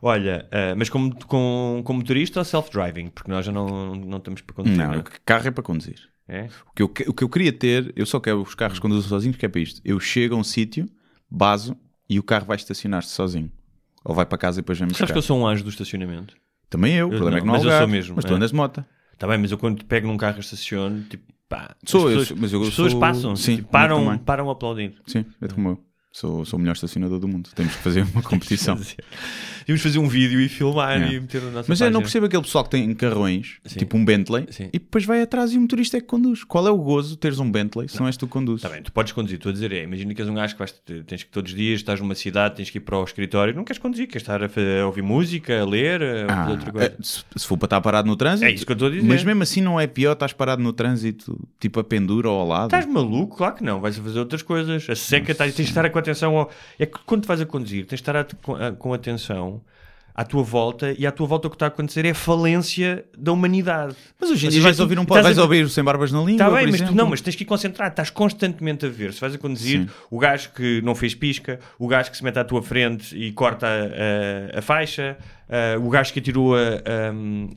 Olha, 0.00 0.46
ah, 0.52 0.74
mas 0.76 0.88
como, 0.88 1.14
com, 1.26 1.82
com 1.84 1.92
motorista 1.92 2.38
ou 2.40 2.44
self-driving? 2.44 3.08
Porque 3.08 3.30
nós 3.30 3.44
já 3.44 3.50
não, 3.52 3.94
não 3.96 4.18
estamos 4.18 4.40
para 4.42 4.54
conduzir, 4.54 4.78
Não, 4.78 4.94
não, 4.94 5.04
carro 5.24 5.48
é 5.48 5.50
para 5.50 5.62
conduzir. 5.62 5.96
É? 6.28 6.48
O 6.70 6.72
que, 6.74 6.82
eu, 6.82 6.86
o 7.08 7.14
que 7.14 7.24
eu 7.24 7.28
queria 7.28 7.52
ter, 7.52 7.92
eu 7.96 8.04
só 8.06 8.20
quero 8.20 8.40
os 8.42 8.54
carros 8.54 8.78
conduzam 8.78 9.08
sozinhos, 9.08 9.36
que 9.36 9.46
é 9.46 9.48
para 9.48 9.60
isto. 9.60 9.80
Eu 9.84 9.98
chego 9.98 10.34
a 10.34 10.38
um 10.38 10.44
sítio, 10.44 10.88
baso 11.30 11.76
e 12.08 12.18
o 12.18 12.22
carro 12.22 12.46
vai 12.46 12.56
estacionar-se 12.56 13.10
sozinho. 13.10 13.50
Ou 14.04 14.14
vai 14.14 14.24
para 14.26 14.38
casa 14.38 14.60
e 14.60 14.62
depois 14.62 14.78
vem 14.78 14.88
buscar. 14.88 15.00
Sabes 15.06 15.12
que 15.12 15.18
eu 15.18 15.22
sou 15.22 15.38
um 15.38 15.46
anjo 15.46 15.64
do 15.64 15.70
estacionamento? 15.70 16.36
Também 16.70 16.94
eu, 16.94 17.08
o 17.08 17.12
Eu 17.12 17.16
problema 17.18 17.38
é 17.38 17.40
não, 17.40 17.44
que 17.44 17.46
não 17.46 17.54
há 17.54 17.56
mas 17.56 17.64
eu 17.64 17.70
lugar. 17.70 17.78
sou 17.80 17.88
mesmo, 17.88 18.16
Mas 18.16 18.24
tu 18.24 18.32
é. 18.32 18.36
andas 18.36 18.50
de 18.50 18.56
moto. 18.56 18.84
Está 19.12 19.26
bem, 19.26 19.38
mas 19.38 19.50
eu 19.50 19.58
quando 19.58 19.84
pego 19.84 20.06
num 20.06 20.16
carro 20.16 20.36
e 20.36 20.40
estaciono, 20.40 21.02
tipo, 21.04 21.24
pá, 21.48 21.74
Sou 21.84 22.06
as 22.06 22.12
eu, 22.12 22.18
pessoas, 22.20 22.40
mas 22.40 22.52
eu 22.52 22.62
as 22.62 22.68
pessoas 22.68 22.92
sou- 22.92 23.00
passam, 23.00 23.34
sim, 23.36 23.56
tipo, 23.56 23.68
eu 23.68 23.72
param, 23.72 24.18
param 24.18 24.48
a 24.48 24.52
aplaudir. 24.52 24.94
Sim, 25.06 25.24
é 25.40 25.48
como 25.48 25.70
eu. 25.70 25.84
Sou, 26.10 26.44
sou 26.44 26.58
o 26.58 26.60
melhor 26.60 26.72
estacionador 26.72 27.20
do 27.20 27.28
mundo. 27.28 27.50
Temos 27.54 27.76
que 27.76 27.82
fazer 27.82 28.02
uma 28.12 28.22
competição. 28.24 28.78
Íamos 29.68 29.82
fazer 29.82 29.98
um 29.98 30.08
vídeo 30.08 30.40
e 30.40 30.48
filmar 30.48 31.00
É. 31.02 31.12
e 31.12 31.20
meter 31.20 31.42
na 31.42 31.50
nossa 31.50 31.66
Mas 31.68 31.78
eu 31.80 31.84
não 31.86 31.92
página. 31.92 32.00
percebo 32.00 32.26
aquele 32.26 32.42
pessoal 32.42 32.64
que 32.64 32.70
tem 32.70 32.94
carrões, 32.94 33.56
Sim. 33.66 33.78
tipo 33.78 33.96
um 33.98 34.04
Bentley, 34.04 34.46
Sim. 34.50 34.70
e 34.72 34.78
depois 34.78 35.04
vai 35.04 35.20
atrás 35.20 35.52
e 35.52 35.58
o 35.58 35.60
motorista 35.60 35.98
é 35.98 36.00
que 36.00 36.06
conduz. 36.06 36.42
Qual 36.44 36.66
é 36.66 36.70
o 36.70 36.78
gozo 36.78 37.10
de 37.10 37.18
teres 37.18 37.38
um 37.38 37.50
Bentley 37.52 37.88
se 37.90 38.00
não, 38.00 38.06
és 38.06 38.16
tu 38.16 38.26
que 38.26 38.32
conduzes? 38.32 38.64
Está 38.64 38.74
bem, 38.74 38.82
tu 38.82 38.90
podes 38.90 39.12
conduzir, 39.12 39.36
estou 39.36 39.50
a 39.50 39.52
dizer, 39.52 39.70
é, 39.70 39.82
imagina 39.82 40.14
que 40.14 40.22
és 40.22 40.28
um 40.30 40.34
gajo 40.34 40.54
que 40.54 40.58
vais, 40.58 40.72
tens 41.06 41.22
que 41.24 41.30
todos 41.30 41.52
os 41.52 41.56
dias, 41.58 41.80
estás 41.80 42.00
numa 42.00 42.14
cidade, 42.14 42.56
tens 42.56 42.70
que 42.70 42.78
ir 42.78 42.80
para 42.80 42.98
o 42.98 43.04
escritório, 43.04 43.54
não 43.54 43.62
queres 43.62 43.78
conduzir, 43.80 44.06
queres 44.06 44.22
estar 44.22 44.42
a, 44.42 44.46
a 44.82 44.86
ouvir 44.86 45.02
música, 45.02 45.60
a 45.60 45.66
ler, 45.66 46.02
a 46.02 46.46
Ah, 46.46 46.50
outra 46.50 46.72
coisa. 46.72 46.86
é, 46.98 47.02
se, 47.02 47.22
se 47.36 47.46
for 47.46 47.58
para 47.58 47.66
estar 47.66 47.80
parado 47.82 48.08
no 48.08 48.16
trânsito. 48.16 48.46
É 48.46 48.50
isso 48.50 48.64
que 48.64 48.72
eu 48.72 48.74
estou 48.74 48.88
a 48.88 48.90
dizer. 48.90 49.06
Mas 49.06 49.22
mesmo 49.22 49.42
assim 49.42 49.60
não 49.60 49.78
é 49.78 49.86
pior 49.86 50.14
estás 50.14 50.32
parado 50.32 50.62
no 50.62 50.72
trânsito, 50.72 51.38
tipo 51.60 51.78
a 51.78 51.84
pendura 51.84 52.30
ou 52.30 52.40
ao 52.40 52.48
lado. 52.48 52.64
Estás 52.68 52.86
maluco? 52.86 53.36
Claro 53.36 53.54
que 53.56 53.62
não, 53.62 53.80
vais 53.82 53.98
a 53.98 54.02
fazer 54.02 54.18
outras 54.18 54.40
coisas. 54.40 54.88
A 54.88 54.94
seca, 54.96 55.34
tens, 55.34 55.54
tens 55.54 55.66
de 55.66 55.70
estar 55.72 55.84
com 56.02 56.10
atenção. 56.10 56.36
Ao... 56.36 56.50
É 56.78 56.86
que 56.86 56.98
quando 57.06 57.22
tu 57.22 57.28
vais 57.28 57.40
a 57.40 57.46
conduzir, 57.46 57.84
tens 57.86 57.98
de 57.98 58.02
estar 58.02 58.16
a- 58.16 58.24
com, 58.42 58.54
a- 58.54 58.72
com 58.72 58.92
atenção 58.94 59.60
à 60.14 60.24
tua 60.24 60.42
volta 60.42 60.92
e 60.98 61.06
à 61.06 61.12
tua 61.12 61.28
volta 61.28 61.46
o 61.46 61.50
que 61.50 61.54
está 61.54 61.66
a 61.66 61.68
acontecer 61.68 62.04
é 62.04 62.10
a 62.10 62.14
falência 62.14 63.04
da 63.16 63.30
humanidade. 63.32 63.94
Mas 64.20 64.30
hoje 64.32 64.48
em 64.48 64.50
dia 64.50 64.60
vais 64.60 64.76
tu- 64.76 64.82
ouvir 64.82 64.98
um 64.98 65.02
estás 65.02 65.18
pod, 65.18 65.22
vais 65.22 65.38
a- 65.38 65.42
ouvir 65.42 65.68
Sem 65.70 65.84
Barbas 65.84 66.10
na 66.10 66.18
Língua. 66.18 66.32
Está 66.32 66.50
bem, 66.50 66.66
mas 66.66 66.80
tu 66.80 66.92
não, 66.92 67.08
mas 67.08 67.20
tens 67.20 67.36
que 67.36 67.44
ir 67.44 67.46
concentrado, 67.46 67.90
estás 67.92 68.10
constantemente 68.10 68.84
a 68.84 68.88
ver. 68.88 69.12
Se 69.12 69.20
vais 69.20 69.34
a 69.34 69.38
conduzir, 69.38 69.82
Sim. 69.82 69.88
o 70.10 70.18
gajo 70.18 70.50
que 70.54 70.82
não 70.82 70.94
fez 70.96 71.14
pisca, 71.14 71.60
o 71.78 71.86
gajo 71.86 72.10
que 72.10 72.16
se 72.16 72.24
mete 72.24 72.36
à 72.38 72.44
tua 72.44 72.60
frente 72.62 73.16
e 73.16 73.30
corta 73.30 73.66
a, 73.68 74.56
a- 74.56 74.58
a 74.58 74.62
faixa, 74.62 75.16
ah, 75.48 75.78
o 75.78 75.88
gajo 75.88 76.12
que 76.12 76.18
atirou 76.18 76.56
a, 76.56 76.58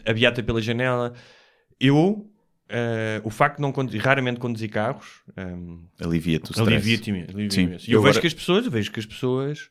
a, 0.06 0.12
a 0.12 0.14
beata 0.14 0.44
pela 0.44 0.62
janela. 0.62 1.14
Eu, 1.80 2.28
ah, 2.72 3.22
o 3.24 3.30
facto 3.30 3.58
de 3.58 3.62
não 3.62 3.72
conduzir, 3.72 4.02
raramente 4.02 4.40
conduzir 4.40 4.70
carros, 4.70 5.22
ah, 5.38 6.04
Alivia-te 6.06 6.52
o 6.58 6.64
alivia-te 6.64 7.10
imenso, 7.10 7.32
alivia 7.32 7.62
imenso. 7.64 7.90
E 7.90 7.94
eu, 7.94 7.98
Eu 7.98 8.02
vejo 8.02 8.10
agora- 8.12 8.22
que 8.22 8.28
as 8.28 8.34
pessoas, 8.34 8.68
vejo 8.68 8.92
que 8.92 9.00
as 9.00 9.06
pessoas. 9.06 9.70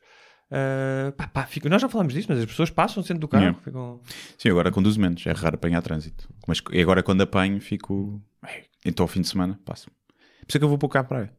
ah, 0.51 1.11
pá, 1.17 1.27
pá, 1.27 1.45
ficam- 1.45 1.69
nós 1.69 1.81
já 1.81 1.87
falámos 1.89 2.13
disso, 2.13 2.27
mas 2.29 2.39
as 2.39 2.45
pessoas 2.45 2.69
passam 2.69 3.01
dentro 3.03 3.19
do 3.19 3.27
carro. 3.27 3.43
Yeah. 3.43 3.59
ficam- 3.63 4.01
Sim, 4.37 4.49
agora 4.49 4.71
conduzo 4.71 4.99
menos. 4.99 5.25
É 5.25 5.31
raro 5.31 5.55
apanhar 5.55 5.81
trânsito. 5.81 6.27
Mas 6.47 6.61
agora 6.81 7.01
quando 7.03 7.21
apanho 7.21 7.59
fico... 7.61 8.21
Ei, 8.47 8.63
Então 8.85 9.03
ao 9.03 9.07
fim 9.07 9.21
de 9.21 9.27
semana 9.27 9.59
passo. 9.65 9.89
Por 9.89 10.47
isso 10.49 10.57
é 10.57 10.59
que 10.59 10.65
eu 10.65 10.69
vou 10.69 10.77
pouco 10.77 10.97
à 10.97 11.03
praia. 11.03 11.31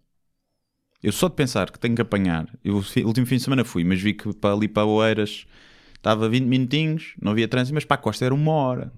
Eu 1.02 1.10
só 1.12 1.28
de 1.28 1.34
pensar 1.34 1.70
que 1.70 1.78
tenho 1.78 1.94
que 1.96 2.00
apanhar... 2.02 2.46
Eu, 2.64 2.76
o 2.76 3.06
último 3.06 3.26
fim 3.26 3.36
de 3.36 3.42
semana 3.42 3.64
fui, 3.64 3.82
mas 3.84 4.00
vi 4.00 4.14
que 4.14 4.32
para 4.34 4.54
ali 4.54 4.68
para 4.68 4.84
Oeiras 4.86 5.44
estava 5.96 6.28
20 6.28 6.44
minutinhos, 6.46 7.14
não 7.20 7.32
havia 7.32 7.48
trânsito, 7.48 7.74
mas 7.74 7.84
para 7.84 7.96
a 7.96 7.98
costa 7.98 8.24
era 8.24 8.32
uma 8.34 8.52
hora. 8.52 8.92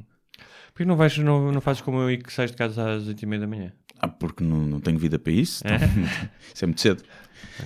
Porquê 0.74 0.84
não, 0.84 0.96
vais, 0.96 1.16
não, 1.18 1.52
não 1.52 1.60
fazes 1.60 1.80
como 1.80 2.00
eu 2.00 2.10
e 2.10 2.18
que 2.18 2.32
sais 2.32 2.50
de 2.50 2.56
casa 2.56 2.96
às 2.96 3.04
8h30 3.04 3.38
da 3.40 3.46
manhã? 3.46 3.72
Ah, 4.00 4.08
porque 4.08 4.42
não, 4.42 4.58
não 4.66 4.80
tenho 4.80 4.98
vida 4.98 5.18
para 5.18 5.32
isso. 5.32 5.62
Então, 5.64 5.76
isso 6.52 6.64
é 6.64 6.66
muito 6.66 6.80
cedo. 6.80 7.02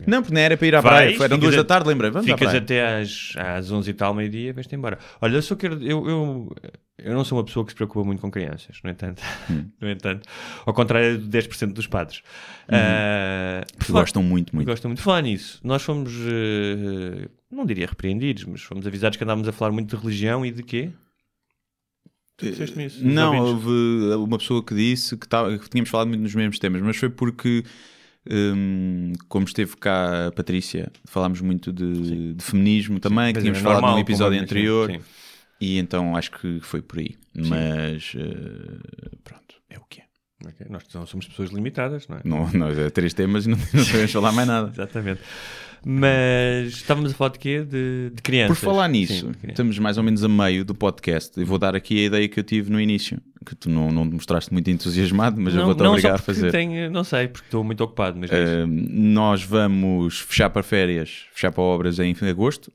Não, 0.07 0.21
porque 0.23 0.35
não 0.35 0.41
era 0.43 0.57
para 0.57 0.67
ir 0.67 0.75
à 0.75 0.81
Vais, 0.81 1.17
praia. 1.17 1.27
Eram 1.29 1.39
duas 1.39 1.55
a- 1.55 1.59
da 1.59 1.65
tarde, 1.65 1.89
lembrei. 1.89 2.11
Vamos 2.11 2.29
à 2.31 2.37
Ficas 2.37 2.55
até 2.55 3.01
às, 3.01 3.33
às 3.37 3.71
11 3.71 3.91
e 3.91 3.95
tal, 3.95 4.13
meio-dia, 4.13 4.53
vais-te 4.53 4.75
embora. 4.75 4.99
Olha, 5.23 5.37
eu 5.37 5.43
só 5.43 5.57
quero. 5.57 5.83
Eu, 5.83 6.07
eu, 6.07 6.57
eu 6.99 7.15
não 7.15 7.25
sou 7.25 7.39
uma 7.39 7.45
pessoa 7.45 7.65
que 7.65 7.73
se 7.73 7.77
preocupa 7.77 8.05
muito 8.05 8.21
com 8.21 8.31
crianças, 8.31 8.79
no 8.85 8.91
entanto. 8.91 9.23
Hum. 9.51 9.65
no 9.81 9.89
entanto. 9.91 10.29
Ao 10.67 10.75
contrário 10.75 11.17
de 11.19 11.27
10% 11.39 11.73
dos 11.73 11.87
padres. 11.87 12.23
Que 13.79 13.87
falar- 13.87 14.01
gostam 14.01 14.23
muito, 14.23 14.55
muito. 14.55 14.69
Gostam 14.69 14.91
muito 14.91 14.99
de 14.99 15.05
falar 15.05 15.23
nisso. 15.23 15.61
Nós 15.65 15.83
fomos, 15.83 16.13
eh, 16.13 17.29
não 17.51 17.65
diria 17.65 17.87
repreendidos, 17.87 18.45
mas 18.45 18.61
fomos 18.63 18.87
avisados 18.87 19.17
que 19.17 19.25
andávamos 19.25 19.49
a 19.49 19.53
falar 19.53 19.71
muito 19.73 19.97
de 19.97 20.03
religião 20.03 20.45
e 20.45 20.51
de 20.51 20.63
quê? 20.63 20.91
Tu 22.39 22.51
disseste-me 22.51 22.87
isso? 22.87 23.05
Não, 23.05 23.37
houve 23.39 23.69
uma 24.17 24.39
pessoa 24.39 24.63
que 24.65 24.75
disse 24.75 25.17
que, 25.17 25.29
tava- 25.29 25.59
que 25.59 25.69
tínhamos 25.69 25.91
falado 25.91 26.07
muito 26.09 26.23
nos 26.23 26.35
mesmos 26.35 26.59
temas, 26.59 26.81
mas 26.81 26.97
foi 26.97 27.11
porque, 27.11 27.65
hum, 28.31 29.13
como 29.29 29.45
esteve 29.45 29.77
cá 29.77 30.29
a 30.29 30.33
Patrícia, 30.33 30.91
falámos 31.05 31.41
muito 31.41 31.73
de, 31.73 32.35
de 32.35 32.43
feminismo 32.45 33.01
também, 33.01 33.33
que 33.33 33.39
Mas 33.39 33.43
tínhamos 33.43 33.59
é 33.59 33.63
falado 33.63 33.81
normal, 33.81 33.95
num 33.97 34.01
episódio 34.03 34.39
como- 34.39 34.45
anterior, 34.45 34.91
sim, 34.91 34.99
sim. 34.99 35.05
e 35.61 35.79
então 35.79 36.17
acho 36.17 36.31
que 36.33 36.61
foi 36.61 36.81
por 36.81 36.99
aí. 37.01 37.17
Mas 37.35 38.13
eh, 38.17 39.17
pronto, 39.25 39.55
é 39.69 39.79
o 39.79 39.83
que 39.89 40.01
é. 40.01 40.05
Ok, 40.47 40.67
Nós 40.71 40.85
não 40.95 41.05
somos 41.05 41.27
pessoas 41.27 41.51
limitadas, 41.51 42.07
não 42.07 42.19
é? 42.19 42.21
Não, 42.25 42.49
não, 42.53 42.69
é 42.69 42.89
três 42.91 43.13
temas 43.13 43.47
e 43.47 43.49
não, 43.49 43.59
não 43.75 43.85
sabemos 43.85 44.13
falar 44.13 44.31
mais 44.31 44.47
nada. 44.47 44.71
Exatamente. 44.73 45.21
Mas 45.85 46.69
estávamos 46.75 47.13
a 47.13 47.15
falar 47.15 47.31
de 47.31 47.39
quê? 47.39 47.61
De, 47.61 48.11
de 48.11 48.17
Por 48.17 48.23
crianças. 48.23 48.59
falar 48.59 48.89
nisso, 48.89 49.27
Sim, 49.41 49.49
estamos 49.49 49.79
mais 49.79 49.97
ou 49.97 50.05
menos 50.05 50.25
a 50.25 50.29
meio 50.29 50.65
do 50.65 50.75
podcast. 50.75 51.39
Eu 51.39 51.47
vou 51.47 51.59
dar 51.59 51.75
aqui 51.75 52.03
a 52.03 52.07
ideia 52.07 52.29
que 52.29 52.39
eu 52.39 52.45
tive 52.45 52.71
no 52.71 52.81
início, 52.81 53.21
que 53.47 53.55
tu 53.55 53.71
não, 53.71 53.91
não 53.91 54.09
te 54.09 54.15
mostraste 54.15 54.53
muito 54.53 54.69
entusiasmado, 54.71 55.41
mas 55.41 55.55
eu 55.55 55.65
vou-te 55.65 55.83
não, 55.83 55.91
obrigar 55.93 56.15
a 56.15 56.19
fazer. 56.19 56.51
Tenho, 56.51 56.91
não 56.91 57.05
sei, 57.05 57.29
porque 57.29 57.47
estou 57.47 57.63
muito 57.63 57.83
ocupado, 57.83 58.19
mas. 58.19 58.31
Uh, 58.31 58.67
nós 58.67 59.43
vamos 59.43 60.21
fechar 60.21 60.51
para 60.51 60.63
férias, 60.63 61.27
fechar 61.33 61.53
para 61.53 61.63
obras 61.63 61.99
em 61.99 62.15
agosto. 62.29 62.73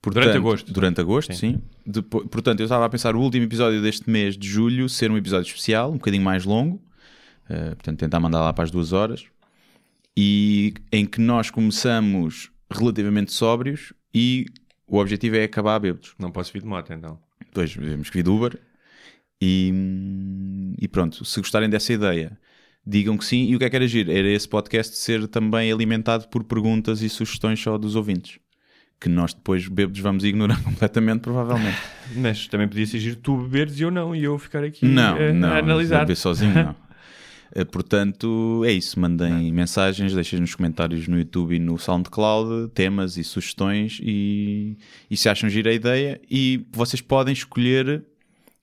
Portanto, 0.00 0.24
Durante 0.24 0.36
agosto. 0.36 0.72
Durante 0.72 1.00
agosto, 1.00 1.34
sim. 1.34 1.58
Depo- 1.86 2.28
portanto, 2.28 2.60
eu 2.60 2.64
estava 2.64 2.84
a 2.84 2.88
pensar 2.90 3.16
o 3.16 3.20
último 3.20 3.44
episódio 3.46 3.80
deste 3.80 4.08
mês 4.10 4.36
de 4.36 4.46
julho 4.46 4.86
ser 4.86 5.10
um 5.10 5.16
episódio 5.16 5.46
especial, 5.46 5.90
um 5.90 5.94
bocadinho 5.94 6.22
mais 6.22 6.44
longo. 6.44 6.76
Uh, 7.48 7.74
portanto, 7.76 7.98
tentar 7.98 8.20
mandar 8.20 8.40
lá 8.40 8.52
para 8.52 8.64
as 8.64 8.70
duas 8.70 8.92
horas. 8.92 9.24
E 10.16 10.74
em 10.92 11.04
que 11.04 11.20
nós 11.20 11.50
começamos 11.50 12.50
relativamente 12.70 13.32
sóbrios 13.32 13.92
e 14.14 14.46
o 14.86 14.98
objetivo 14.98 15.36
é 15.36 15.44
acabar 15.44 15.78
bêbados. 15.78 16.14
não 16.18 16.30
posso 16.30 16.52
vir 16.52 16.62
de 16.62 16.68
moto 16.68 16.92
então. 16.92 17.18
Depois 17.40 17.72
temos 17.74 18.10
que 18.10 18.16
vir 18.18 18.22
de 18.22 18.30
Uber. 18.30 18.58
E, 19.42 19.72
e 20.80 20.88
pronto, 20.88 21.24
se 21.24 21.40
gostarem 21.40 21.68
dessa 21.68 21.92
ideia, 21.92 22.38
digam 22.86 23.16
que 23.18 23.24
sim. 23.24 23.44
E 23.46 23.56
o 23.56 23.58
que 23.58 23.64
é 23.64 23.70
que 23.70 23.76
era 23.76 23.86
giro? 23.86 24.10
Era 24.12 24.28
esse 24.28 24.48
podcast 24.48 24.96
ser 24.96 25.26
também 25.28 25.70
alimentado 25.70 26.28
por 26.28 26.44
perguntas 26.44 27.02
e 27.02 27.08
sugestões 27.08 27.60
só 27.60 27.76
dos 27.76 27.96
ouvintes. 27.96 28.38
Que 29.00 29.08
nós 29.08 29.34
depois, 29.34 29.68
bêbados, 29.68 30.00
vamos 30.00 30.24
ignorar 30.24 30.62
completamente, 30.64 31.20
provavelmente. 31.20 31.76
Mas 32.16 32.46
também 32.46 32.68
podia 32.68 32.86
giro 32.86 33.16
tu 33.16 33.36
beberes 33.36 33.78
e 33.78 33.82
eu 33.82 33.90
não, 33.90 34.14
e 34.14 34.24
eu 34.24 34.38
ficar 34.38 34.62
aqui 34.64 34.86
Não, 34.86 35.16
a, 35.16 35.32
não. 35.32 35.48
a 35.50 35.58
analisar. 35.58 36.00
Beber 36.00 36.16
sozinho, 36.16 36.54
não. 36.54 36.76
Eh, 37.52 37.64
Portanto, 37.64 38.62
é 38.66 38.72
isso. 38.72 38.98
Mandem 39.00 39.52
mensagens, 39.52 40.14
deixem 40.14 40.40
nos 40.40 40.54
comentários 40.54 41.06
no 41.08 41.18
YouTube 41.18 41.54
e 41.56 41.58
no 41.58 41.78
SoundCloud 41.78 42.70
temas 42.72 43.16
e 43.16 43.24
sugestões 43.24 43.98
e, 44.02 44.76
e 45.10 45.16
se 45.16 45.28
acham 45.28 45.48
gira 45.48 45.70
a 45.70 45.74
ideia. 45.74 46.20
E 46.30 46.64
vocês 46.72 47.00
podem 47.00 47.32
escolher 47.32 48.04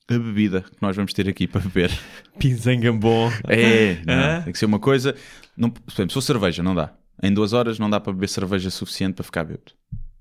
a 0.10 0.14
bebida 0.18 0.62
que 0.62 0.78
nós 0.82 0.96
vamos 0.96 1.14
ter 1.14 1.28
aqui 1.30 1.48
para 1.48 1.62
beber. 1.62 1.92
Pinzangambon. 2.40 3.30
É, 3.48 3.98
não, 4.06 4.14
Hã? 4.14 4.42
tem 4.44 4.54
que 4.54 4.60
ser 4.60 4.66
uma 4.66 4.80
coisa. 4.80 5.16
Não, 5.56 5.70
por 5.70 5.82
exemplo, 5.94 6.10
se 6.10 6.14
for 6.16 6.22
cerveja, 6.22 6.62
não 6.64 6.76
dá. 6.76 6.94
Em 7.24 7.32
duas 7.34 7.54
horas 7.54 7.78
não 7.78 7.90
dá 7.90 8.00
para 8.00 8.12
beber 8.14 8.28
cerveja 8.30 8.70
suficiente 8.70 9.16
para 9.16 9.24
ficar 9.24 9.44
bêbado. 9.44 9.72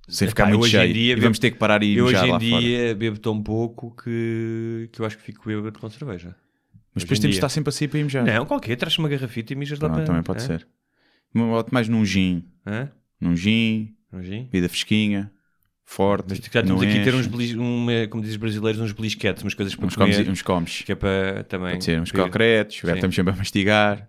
Sem 0.09 0.27
Epá, 0.27 0.31
ficar 0.45 0.47
muito 0.49 0.67
cheio. 0.67 0.93
dia 0.93 1.13
e 1.13 1.15
bebo- 1.15 1.23
vamos 1.23 1.39
ter 1.39 1.51
que 1.53 1.57
parar 1.59 1.83
e 1.83 1.97
Eu 1.97 2.05
hoje 2.07 2.17
em 2.17 2.31
lá 2.31 2.41
fora. 2.41 2.61
dia 2.61 2.95
bebo 2.97 3.19
tão 3.19 3.41
pouco 3.43 3.95
que, 4.03 4.89
que 4.93 5.01
eu 5.01 5.07
acho 5.07 5.17
que 5.17 5.23
fico 5.23 5.47
bêbado 5.49 5.79
com 5.79 5.89
cerveja. 5.89 6.35
Mas 6.95 7.05
depois 7.05 7.18
em 7.18 7.22
temos 7.22 7.34
de 7.34 7.38
estar 7.38 7.49
sempre 7.49 7.68
a 7.68 7.72
sair 7.72 7.88
para 7.88 8.03
mijar. 8.03 8.24
Não, 8.24 8.47
qualquer, 8.47 8.76
traz 8.76 8.97
uma 8.99 9.09
garrafita 9.09 9.53
e 9.53 9.57
mijas 9.57 9.78
lá 9.78 9.88
para... 9.88 10.05
também 10.05 10.22
pode 10.22 10.43
Hã? 10.43 10.47
ser. 10.47 10.68
Eu 11.34 11.47
boto 11.47 11.72
mais 11.72 11.88
num 11.88 12.05
gin. 12.05 12.45
Hã? 12.66 12.91
Num 13.20 13.36
gin, 13.36 13.95
Um 14.12 14.22
gin? 14.22 14.45
bebida 14.45 14.68
fresquinha, 14.68 15.30
forte. 15.84 16.26
Mas 16.30 16.38
já 16.38 16.62
temos 16.62 16.82
aqui 16.82 17.05
ter 17.05 17.14
uns, 17.14 17.26
belis, 17.26 17.55
uma, 17.55 18.07
como 18.09 18.22
dizem 18.22 18.36
os 18.36 18.41
brasileiros, 18.41 18.80
uns 18.80 18.93
belisquetes, 18.93 19.43
umas 19.43 19.55
coisas 19.55 19.74
para 19.74 19.86
uns 19.86 19.95
comer. 19.95 20.14
comes. 20.14 20.28
Uns 20.28 20.43
comes. 20.43 20.82
Que 20.82 20.93
é 20.93 20.95
para 20.95 21.45
também... 21.45 21.72
Pode 21.72 21.84
ser 21.84 22.01
uns 22.01 22.11
concretos. 22.11 22.82
Estamos 22.82 23.14
sempre 23.14 23.32
a 23.32 23.36
mastigar. 23.36 24.09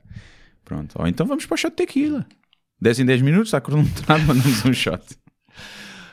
Pronto. 0.65 0.95
Ou 0.97 1.07
então 1.07 1.25
vamos 1.25 1.45
para 1.45 1.55
o 1.55 1.57
shot 1.57 1.71
de 1.71 1.75
tequila. 1.77 2.25
10 2.81 3.01
em 3.01 3.05
10 3.05 3.21
minutos, 3.21 3.49
está 3.49 3.61
cronometrado, 3.61 4.23
mandamos 4.25 4.65
um 4.65 4.73
shot. 4.73 5.03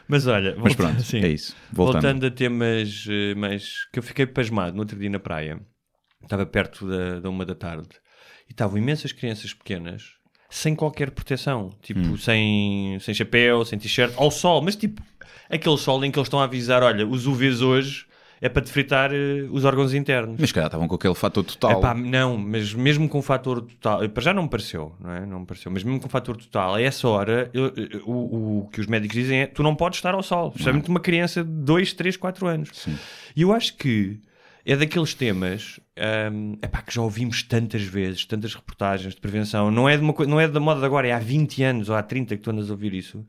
Mas 0.07 0.27
olha, 0.27 0.55
Mas 0.59 0.75
pronto, 0.75 1.01
sim. 1.05 1.21
é 1.21 1.29
isso. 1.29 1.55
Voltando. 1.73 2.03
Voltando 2.03 2.27
a 2.27 2.31
temas 2.31 3.07
eh, 3.09 3.35
mais. 3.35 3.87
que 3.93 3.99
eu 3.99 4.03
fiquei 4.03 4.27
pasmado 4.27 4.75
no 4.75 4.81
outro 4.81 4.99
dia 4.99 5.09
na 5.11 5.19
praia. 5.19 5.61
Estava 6.23 6.45
perto 6.45 6.87
da, 6.89 7.21
da 7.21 7.31
uma 7.31 7.45
da 7.45 7.55
tarde 7.55 7.89
e 8.49 8.53
estavam 8.53 8.77
imensas 8.79 9.13
crianças 9.13 9.55
pequenas 9.55 10.13
sem 10.51 10.75
qualquer 10.75 11.11
proteção. 11.11 11.71
Tipo, 11.83 12.01
Hum. 12.01 12.17
sem, 12.17 12.99
sem 13.01 13.15
chapéu, 13.15 13.65
sem 13.65 13.79
t-shirt, 13.79 14.13
ao 14.17 14.31
sol, 14.31 14.63
mas 14.63 14.75
tipo, 14.77 15.03
aquele 15.51 15.77
sol 15.79 16.05
em 16.05 16.11
que 16.11 16.19
eles 16.19 16.27
estão 16.27 16.41
a 16.41 16.45
avisar: 16.45 16.83
olha, 16.83 17.07
os 17.07 17.27
UVs 17.27 17.61
hoje 17.61 18.07
é 18.41 18.49
para 18.49 18.63
te 18.63 18.71
fritar 18.71 19.11
eh, 19.13 19.47
os 19.51 19.65
órgãos 19.65 19.93
internos. 19.95 20.37
Mas 20.39 20.49
se 20.51 20.55
calhar 20.55 20.69
estavam 20.69 20.87
com 20.89 20.95
aquele 20.95 21.15
fator 21.15 21.45
total. 21.45 21.79
Epá, 21.79 21.93
não, 21.95 22.37
mas 22.39 22.73
mesmo 22.73 23.09
com 23.09 23.19
o 23.19 23.23
fator 23.23 23.63
total, 23.63 24.09
para 24.09 24.23
já 24.23 24.33
não 24.33 24.45
me 24.45 24.49
pareceu, 24.49 24.95
não 25.01 25.11
é? 25.11 25.27
Não 25.27 25.41
me 25.41 25.47
pareceu, 25.47 25.71
mas 25.73 25.83
mesmo 25.83 26.01
com 26.01 26.07
o 26.07 26.11
fator 26.11 26.37
total, 26.37 26.75
a 26.77 26.81
essa 26.81 27.09
hora, 27.09 27.51
eu- 27.53 27.73
eu- 27.77 28.03
o, 28.07 28.61
o 28.61 28.69
que 28.69 28.81
os 28.81 28.87
médicos 28.87 29.17
dizem 29.17 29.41
é: 29.41 29.47
tu 29.47 29.63
não 29.63 29.75
podes 29.75 29.99
estar 29.99 30.15
ao 30.15 30.23
sol, 30.23 30.49
especialmente 30.51 30.89
uma 30.89 31.01
criança 31.01 31.43
de 31.45 31.51
2, 31.51 31.93
3, 31.93 32.17
4 32.17 32.47
anos. 32.47 32.71
E 33.37 33.43
eu 33.43 33.53
acho 33.53 33.77
que 33.77 34.21
é 34.69 34.77
daqueles 34.77 35.15
temas 35.15 35.81
hum, 36.31 36.59
epá, 36.63 36.83
que 36.83 36.95
já 36.95 37.01
ouvimos 37.01 37.43
tantas 37.43 37.81
vezes, 37.81 38.27
tantas 38.27 38.55
reportagens 38.55 39.15
de 39.15 39.21
prevenção. 39.21 39.71
Não 39.71 39.89
é, 39.89 39.97
de 39.97 40.03
uma, 40.03 40.15
não 40.27 40.39
é 40.39 40.47
da 40.47 40.61
moda 40.61 40.79
de 40.79 40.85
agora, 40.85 41.09
é 41.09 41.13
há 41.13 41.19
20 41.19 41.63
anos 41.63 41.89
ou 41.89 41.97
há 41.97 42.03
30 42.03 42.37
que 42.37 42.43
tu 42.43 42.51
andas 42.51 42.69
a 42.69 42.75
ouvir 42.75 42.93
isso. 42.93 43.25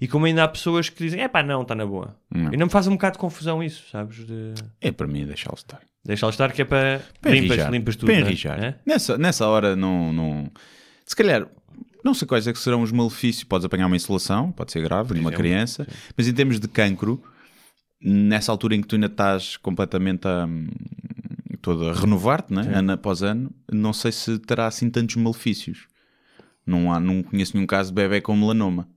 E 0.00 0.06
como 0.06 0.26
ainda 0.26 0.44
há 0.44 0.48
pessoas 0.48 0.88
que 0.88 1.02
dizem, 1.02 1.20
é 1.20 1.26
pá, 1.26 1.42
não, 1.42 1.62
está 1.62 1.74
na 1.74 1.84
boa. 1.84 2.16
Não. 2.32 2.52
E 2.52 2.56
não 2.56 2.66
me 2.66 2.72
faz 2.72 2.86
um 2.86 2.92
bocado 2.92 3.14
de 3.14 3.18
confusão 3.18 3.60
isso, 3.60 3.82
sabes? 3.90 4.24
De... 4.24 4.54
É 4.80 4.92
para 4.92 5.08
mim 5.08 5.26
deixá-lo 5.26 5.56
estar. 5.56 5.80
Deixa-lo 6.04 6.30
estar 6.30 6.52
que 6.52 6.62
é 6.62 6.64
para, 6.64 7.02
Para 7.20 7.32
limpas, 7.32 7.68
limpas 7.68 7.96
tudo. 7.96 8.06
Para 8.06 8.14
é? 8.14 8.20
enrijar. 8.20 8.62
É? 8.62 8.76
Nessa, 8.86 9.18
nessa 9.18 9.48
hora 9.48 9.74
não, 9.74 10.12
não. 10.12 10.48
Se 11.04 11.16
calhar, 11.16 11.48
não 12.04 12.14
sei 12.14 12.28
quais 12.28 12.46
é 12.46 12.52
que 12.52 12.58
serão 12.60 12.82
os 12.82 12.92
malefícios. 12.92 13.42
Podes 13.42 13.64
apanhar 13.64 13.88
uma 13.88 13.96
insolação, 13.96 14.52
pode 14.52 14.70
ser 14.70 14.80
grave, 14.80 15.12
numa 15.14 15.32
criança, 15.32 15.88
mas 16.16 16.28
em 16.28 16.32
termos 16.32 16.60
de 16.60 16.68
cancro, 16.68 17.20
nessa 18.04 18.52
altura 18.52 18.76
em 18.76 18.82
que 18.82 18.86
tu 18.86 18.96
ainda 18.96 19.06
estás 19.06 19.56
completamente 19.56 20.28
a. 20.28 20.46
todo 21.62 21.88
a 21.88 21.94
renovar-te, 21.94 22.52
né? 22.52 22.70
ano 22.74 22.92
após 22.92 23.22
ano, 23.22 23.50
não 23.72 23.92
sei 23.92 24.12
se 24.12 24.38
terá 24.38 24.66
assim 24.66 24.90
tantos 24.90 25.16
malefícios. 25.16 25.86
Não, 26.66 26.92
há, 26.92 27.00
não 27.00 27.22
conheço 27.22 27.56
nenhum 27.56 27.66
caso 27.66 27.90
de 27.90 27.94
bebê 27.94 28.20
com 28.20 28.36
melanoma. 28.36 28.88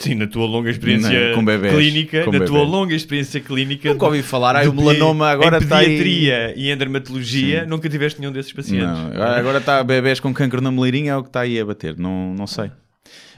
Sim, 0.00 0.14
na 0.14 0.28
tua 0.28 0.46
longa 0.46 0.70
experiência 0.70 1.10
bebés, 1.44 1.74
clínica, 1.74 2.30
na 2.30 2.44
tua 2.44 2.62
longa 2.62 2.94
experiência 2.94 3.40
clínica. 3.40 3.92
Nunca 3.92 4.06
ouvi 4.06 4.22
falar, 4.22 4.54
ai, 4.54 4.68
o 4.68 4.72
melanoma 4.72 5.28
agora 5.28 5.56
em 5.56 5.62
está 5.62 5.78
aí. 5.78 5.86
pediatria 5.86 6.54
e 6.56 6.70
em 6.70 6.76
dermatologia, 6.76 7.66
nunca 7.66 7.88
tiveste 7.88 8.20
nenhum 8.20 8.32
desses 8.32 8.52
pacientes. 8.52 8.86
Não, 8.86 9.06
agora- 9.08 9.58
está 9.58 9.82
bebés 9.82 10.20
com 10.20 10.32
cancro 10.32 10.60
na 10.60 10.70
meleirinha, 10.70 11.12
é 11.12 11.16
o 11.16 11.22
que 11.22 11.30
está 11.30 11.40
aí 11.40 11.58
a 11.58 11.64
bater. 11.64 11.98
Não, 11.98 12.32
não 12.32 12.46
sei. 12.46 12.70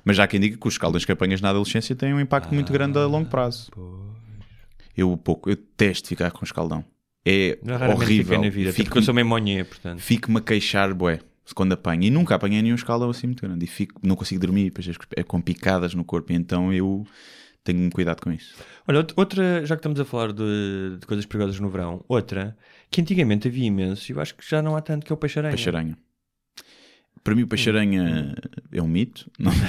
Mas 0.04 0.16
já 0.18 0.26
quem 0.26 0.38
diga 0.38 0.58
que 0.58 0.68
os 0.68 0.74
escaldões 0.74 1.04
que 1.04 1.12
apanhas 1.12 1.40
na 1.40 1.48
adolescência 1.48 1.96
têm 1.96 2.12
um 2.12 2.20
impacto 2.20 2.52
muito 2.54 2.70
grande 2.72 2.98
a 2.98 3.06
longo 3.06 3.28
prazo. 3.30 3.70
Eu 5.00 5.16
pouco, 5.16 5.48
eu 5.50 5.56
detesto 5.56 6.08
ficar 6.08 6.30
com 6.30 6.44
escaldão. 6.44 6.84
É 7.24 7.58
horrível. 7.94 8.40
vida, 8.50 8.72
Fico- 8.72 8.98
eu 8.98 9.02
sou 9.02 9.14
meio 9.14 9.26
monhê, 9.26 9.62
portanto. 9.64 10.00
Fico-me 10.00 10.38
a 10.38 10.40
queixar, 10.40 10.92
bué, 10.94 11.20
quando 11.54 11.72
apanho. 11.72 12.02
E 12.02 12.10
nunca 12.10 12.34
apanhei 12.34 12.62
nenhum 12.62 12.74
escaldão 12.74 13.10
assim 13.10 13.26
muito 13.26 13.42
grande. 13.46 13.64
E 13.64 13.68
fico, 13.68 14.00
não 14.02 14.16
consigo 14.16 14.40
dormir, 14.40 14.64
depois 14.64 14.88
é 15.16 15.22
com 15.22 15.40
picadas 15.40 15.94
no 15.94 16.04
corpo. 16.04 16.32
Então 16.32 16.72
eu 16.72 17.06
tenho 17.62 17.90
cuidado 17.90 18.22
com 18.22 18.32
isso. 18.32 18.54
Olha, 18.88 18.98
out- 19.00 19.12
outra, 19.16 19.64
já 19.66 19.76
que 19.76 19.80
estamos 19.80 20.00
a 20.00 20.04
falar 20.04 20.32
de, 20.32 20.96
de 20.98 21.06
coisas 21.06 21.26
perigosas 21.26 21.60
no 21.60 21.68
verão, 21.68 22.02
outra 22.08 22.56
que 22.90 23.00
antigamente 23.00 23.46
havia 23.48 23.66
imenso, 23.66 24.10
e 24.10 24.14
eu 24.14 24.20
acho 24.20 24.34
que 24.34 24.48
já 24.48 24.60
não 24.62 24.74
há 24.76 24.80
tanto, 24.80 25.04
que 25.06 25.12
é 25.12 25.14
o 25.14 25.16
peixe-aranha. 25.16 25.54
Peixe-aranha. 25.54 25.96
Para 27.22 27.34
mim, 27.34 27.42
o 27.42 27.46
peixe-aranha 27.46 28.34
é 28.72 28.82
um 28.82 28.88
mito. 28.88 29.30
Não, 29.38 29.52
Não, 29.52 29.60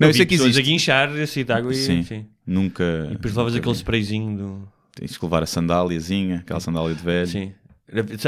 não 0.00 0.08
eu 0.08 0.14
sei 0.14 0.24
que 0.26 0.34
existe. 0.34 0.58
a 0.58 0.62
guinchar 0.62 1.08
assim 1.10 1.44
de 1.44 1.52
água 1.52 1.72
e, 1.72 1.76
Sim. 1.76 2.02
sim. 2.02 2.26
Nunca. 2.46 2.82
e 3.10 3.14
depois 3.14 3.34
levas 3.34 3.52
nunca 3.52 3.58
aquele 3.62 3.74
vi. 3.74 3.78
sprayzinho 3.78 4.36
do... 4.36 4.68
Tens 4.94 5.16
que 5.16 5.24
levar 5.24 5.42
a 5.42 5.46
sandáliazinha, 5.46 6.36
aquela 6.38 6.60
sandália 6.60 6.94
de 6.94 7.02
velho. 7.02 7.26
Sim. 7.26 7.52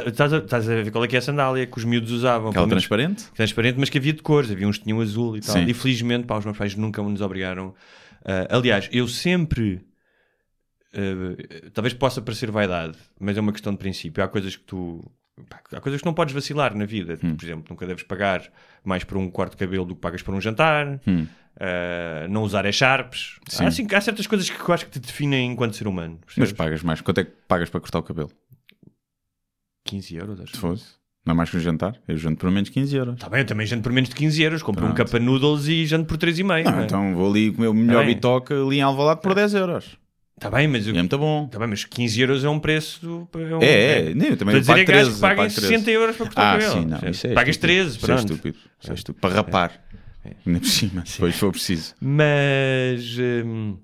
Estás 0.07 0.33
a, 0.33 0.39
estás 0.39 0.69
a 0.69 0.75
ver 0.75 0.91
qual 0.91 1.05
é 1.05 1.09
que 1.09 1.17
é 1.17 1.19
a 1.19 1.23
sandália 1.23 1.67
que 1.67 1.79
os 1.79 1.85
miúdos 1.85 2.11
usavam? 2.13 2.51
Aquela 2.51 2.69
transparente? 2.69 3.25
transparente, 3.33 3.77
mas 3.79 3.89
que 3.89 3.99
havia 3.99 4.13
de 4.13 4.23
cores, 4.23 4.51
havia 4.51 4.67
uns 4.69 4.79
que 4.79 4.85
tinham 4.85 5.01
azul 5.01 5.37
e 5.37 5.41
tal. 5.41 5.55
Sim. 5.55 5.65
E 5.67 5.73
felizmente, 5.75 6.27
pá, 6.27 6.37
os 6.39 6.45
meus 6.45 6.57
pais 6.57 6.75
nunca 6.75 7.03
nos 7.03 7.21
obrigaram. 7.21 7.75
Ah, 8.25 8.47
aliás, 8.57 8.89
eu 8.93 9.07
sempre. 9.09 9.81
ah, 10.95 11.71
talvez 11.73 11.95
possa 11.95 12.21
parecer 12.21 12.51
vaidade, 12.51 12.97
mas 13.19 13.37
é 13.37 13.41
uma 13.41 13.53
questão 13.53 13.73
de 13.73 13.79
princípio. 13.79 14.23
Há 14.23 14.29
coisas 14.29 14.57
que 14.57 14.65
tu. 14.65 15.05
Pá, 15.49 15.61
há 15.73 15.81
coisas 15.81 16.01
que 16.01 16.07
não 16.07 16.15
podes 16.15 16.35
vacilar 16.35 16.75
na 16.75 16.85
vida. 16.85 17.19
Hum. 17.23 17.37
Por 17.37 17.45
exemplo, 17.45 17.65
nunca 17.71 17.87
deves 17.87 18.03
pagar 18.03 18.43
mais 18.85 19.05
por 19.05 19.17
um 19.19 19.31
corte 19.31 19.53
de 19.53 19.59
cabelo 19.59 19.85
do 19.85 19.95
que 19.95 20.01
pagas 20.01 20.23
por 20.23 20.35
um 20.35 20.41
jantar. 20.41 21.01
Hum. 21.07 21.27
Ah, 21.59 22.27
não 22.29 22.43
usar 22.43 22.65
echarpes. 22.67 23.39
Sim. 23.49 23.65
Há, 23.65 23.69
assim, 23.69 23.87
há 23.95 24.01
certas 24.01 24.27
coisas 24.27 24.49
que 24.49 24.61
eu 24.61 24.75
acho 24.75 24.85
que 24.87 24.93
te 24.93 25.01
definem 25.01 25.51
enquanto 25.51 25.77
ser 25.77 25.87
humano. 25.87 26.19
Mas 26.27 26.35
percebes? 26.35 26.53
pagas 26.53 26.83
mais. 26.83 27.01
Quanto 27.01 27.21
é 27.21 27.25
que 27.25 27.33
pagas 27.49 27.71
para 27.71 27.81
cortar 27.81 27.99
o 27.99 28.03
cabelo? 28.03 28.31
15 29.85 30.17
euros, 30.17 30.41
acho. 30.41 30.55
Se 30.55 30.61
fosse. 30.61 30.85
Não 31.25 31.33
é 31.33 31.37
mais 31.37 31.51
que 31.51 31.57
um 31.57 31.61
jantar? 31.61 31.99
Eu 32.07 32.17
janto 32.17 32.39
por 32.39 32.51
menos 32.51 32.69
15 32.69 32.97
euros. 32.97 33.19
Tá 33.19 33.29
bem, 33.29 33.41
eu 33.41 33.47
também 33.47 33.67
janto 33.67 33.83
por 33.83 33.91
menos 33.93 34.09
de 34.09 34.15
15 34.15 34.43
euros. 34.43 34.63
Compro 34.63 34.85
um 34.85 34.93
Pronto. 34.93 35.11
capa 35.11 35.19
noodles 35.19 35.67
e 35.67 35.85
janto 35.85 36.07
por 36.07 36.19
3,5. 36.19 36.65
Não, 36.65 36.71
não 36.73 36.81
é? 36.81 36.85
então 36.85 37.15
vou 37.15 37.31
ali 37.31 37.53
comer 37.53 37.69
o 37.69 37.75
melhor 37.75 38.05
bem. 38.05 38.15
bitoque 38.15 38.53
ali 38.53 38.79
em 38.79 38.83
Alvalade 38.83 39.23
por 39.23 39.35
10 39.35 39.55
euros. 39.55 39.99
Tá 40.39 40.51
bem, 40.51 40.69
mas 40.69 40.87
é 40.87 40.93
muito 40.93 41.17
bom. 41.19 41.49
Tá 41.49 41.59
bem, 41.59 41.69
mas 41.69 41.85
15 41.85 42.21
euros 42.21 42.45
é 42.45 42.49
um 42.49 42.59
preço. 42.59 43.27
É, 43.35 43.39
um, 43.57 43.63
É, 43.63 43.99
é. 44.11 44.15
Nem, 44.15 44.29
eu 44.31 44.37
também 44.37 44.63
pago 44.63 44.79
é 44.81 44.85
gajos 44.85 45.03
13. 45.05 45.15
que 45.15 45.21
paguem 45.21 45.37
pago 45.37 45.55
13. 45.55 45.67
60 45.69 45.91
euros 45.91 46.17
para 46.17 46.27
cortar 46.27 46.43
Ah, 46.43 46.59
cabelo. 46.59 46.73
sim, 46.73 46.85
não. 46.87 47.11
Isso 47.11 47.27
é 47.27 47.33
Pagas 47.33 47.55
estúpido. 47.57 47.73
13, 47.75 47.89
Isso 47.89 47.99
é 47.99 48.07
pronto. 48.07 48.33
estúpido. 48.33 48.59
Isso 48.83 48.91
é 48.91 48.95
estúpido. 48.95 49.21
Para 49.23 49.35
rapar. 49.35 49.87
Ainda 50.47 50.61
por 50.61 50.69
cima. 50.69 51.05
Depois 51.11 51.37
for 51.37 51.53
preciso. 51.53 51.95
Mas. 52.01 53.17
hum, 53.19 53.79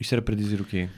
isto 0.00 0.12
era 0.14 0.22
para 0.22 0.34
dizer 0.34 0.60
o 0.60 0.64
quê? 0.64 0.88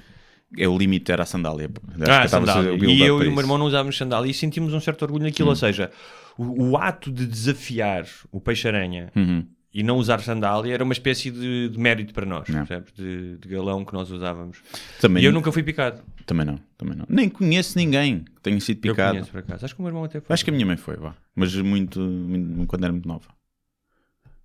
É 0.56 0.68
o 0.68 0.76
limite, 0.78 1.10
era 1.10 1.22
a 1.22 1.26
sandália. 1.26 1.70
Ah, 2.08 2.22
a 2.22 2.28
sandália. 2.28 2.70
E 2.72 3.00
eu 3.02 3.22
e 3.22 3.28
o 3.28 3.32
meu 3.32 3.40
irmão 3.40 3.58
não 3.58 3.66
usávamos 3.66 3.96
sandália 3.96 4.30
e 4.30 4.34
sentimos 4.34 4.72
um 4.72 4.80
certo 4.80 5.02
orgulho 5.02 5.24
naquilo. 5.24 5.48
Ou 5.48 5.56
seja, 5.56 5.90
o, 6.38 6.70
o 6.70 6.76
ato 6.76 7.10
de 7.10 7.26
desafiar 7.26 8.06
o 8.30 8.40
peixe-aranha 8.40 9.10
Uhum. 9.16 9.46
E 9.74 9.82
não 9.82 9.96
usar 9.96 10.20
sandália 10.20 10.74
era 10.74 10.84
uma 10.84 10.92
espécie 10.92 11.30
de, 11.30 11.68
de 11.70 11.78
mérito 11.78 12.12
para 12.12 12.26
nós, 12.26 12.44
percebes? 12.44 12.92
De, 12.94 13.36
de 13.38 13.48
galão 13.48 13.84
que 13.84 13.92
nós 13.94 14.10
usávamos. 14.10 14.58
Também, 15.00 15.22
E 15.22 15.26
eu 15.26 15.32
nunca 15.32 15.50
fui 15.50 15.62
picado. 15.62 16.02
também 16.26 16.44
não, 16.44 16.58
também 16.76 16.94
não. 16.96 17.06
Nem 17.08 17.28
conheço 17.28 17.78
ninguém 17.78 18.20
que 18.20 18.40
tenha 18.42 18.60
sido 18.60 18.84
Eu 18.86 18.92
picado. 18.94 19.12
conheço, 19.14 19.30
por 19.30 19.40
acaso. 19.40 19.64
Acho 19.64 19.74
que 19.74 19.80
o 19.80 19.82
meu 19.84 19.90
irmão 19.90 20.04
até 20.04 20.20
foi. 20.20 20.34
Acho 20.34 20.44
que 20.44 20.50
a 20.50 20.52
minha 20.52 20.66
mãe 20.66 20.76
foi, 20.76 20.96
vá. 20.96 21.14
Mas 21.34 21.54
muito, 21.56 22.00
muito- 22.00 22.66
quando 22.68 22.84
era 22.84 22.92
muito 22.92 23.08
nova. 23.08 23.28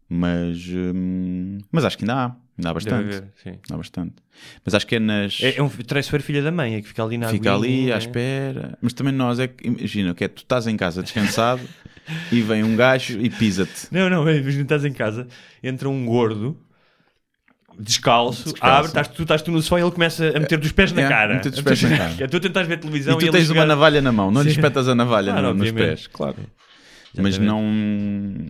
Mas, 0.09 0.65
hum, 0.69 1.57
mas 1.71 1.83
acho 1.83 1.97
que 1.97 2.05
ainda 2.05 2.13
há. 2.15 2.35
Ainda 2.57 2.69
há 2.69 2.73
bastante. 2.73 3.15
haver, 3.15 3.23
sim. 3.43 3.59
Há 3.69 3.77
bastante. 3.77 4.15
Mas 4.65 4.73
acho 4.73 4.87
que 4.87 4.95
é 4.95 4.99
nas. 4.99 5.39
É, 5.43 5.57
é 5.57 5.61
um 5.61 5.69
traiçoeiro 5.69 6.23
filha 6.23 6.41
da 6.41 6.51
mãe, 6.51 6.75
é 6.75 6.81
que 6.81 6.87
fica 6.87 7.03
ali 7.03 7.17
na 7.17 7.27
Fica 7.29 7.53
ali 7.53 7.67
aguinha, 7.67 7.93
à 7.93 7.97
é. 7.97 7.99
espera. 7.99 8.77
Mas 8.81 8.93
também 8.93 9.13
nós 9.13 9.37
é 9.39 9.47
que, 9.47 9.67
imagina, 9.67 10.15
que 10.15 10.23
é 10.23 10.27
tu 10.29 10.39
estás 10.43 10.65
em 10.65 10.75
casa 10.77 11.03
descansado 11.03 11.61
e 12.31 12.41
vem 12.41 12.63
um 12.63 12.75
gajo 12.75 13.19
e 13.21 13.29
pisa-te. 13.29 13.87
Não, 13.91 14.09
não, 14.09 14.27
é, 14.27 14.37
imagina, 14.37 14.63
estás 14.63 14.85
em 14.85 14.93
casa, 14.93 15.27
entra 15.63 15.87
um 15.89 16.05
gordo, 16.05 16.57
descalço, 17.79 18.45
Descalço. 18.45 18.75
abre, 18.77 18.87
estás, 18.87 19.07
tu 19.07 19.21
estás 19.23 19.41
tu 19.41 19.51
no 19.51 19.61
sofá 19.61 19.79
e 19.79 19.83
ele 19.83 19.91
começa 19.91 20.29
a 20.35 20.39
meter 20.39 20.57
dos 20.57 20.71
pés 20.71 20.91
na 20.91 21.01
É, 21.03 21.09
cara. 21.09 21.33
meter 21.35 21.51
dos 21.51 21.61
pés 21.61 21.81
na 21.83 21.97
cara. 21.97 22.27
Tu 22.29 22.39
tentas 22.39 22.67
ver 22.67 22.77
televisão 22.79 23.17
e 23.19 23.25
tu 23.25 23.31
tens 23.31 23.45
jogar- 23.47 23.61
uma 23.61 23.65
navalha 23.67 24.01
na 24.01 24.11
mão, 24.11 24.31
não 24.31 24.41
lhe 24.41 24.49
Sim. 24.49 24.55
espetas 24.55 24.87
a 24.87 24.95
navalha 24.95 25.31
Claro, 25.31 25.47
no- 25.49 25.53
nos 25.55 25.71
pés, 25.71 26.07
claro. 26.07 26.37
Mas 27.19 27.37
não. 27.39 27.63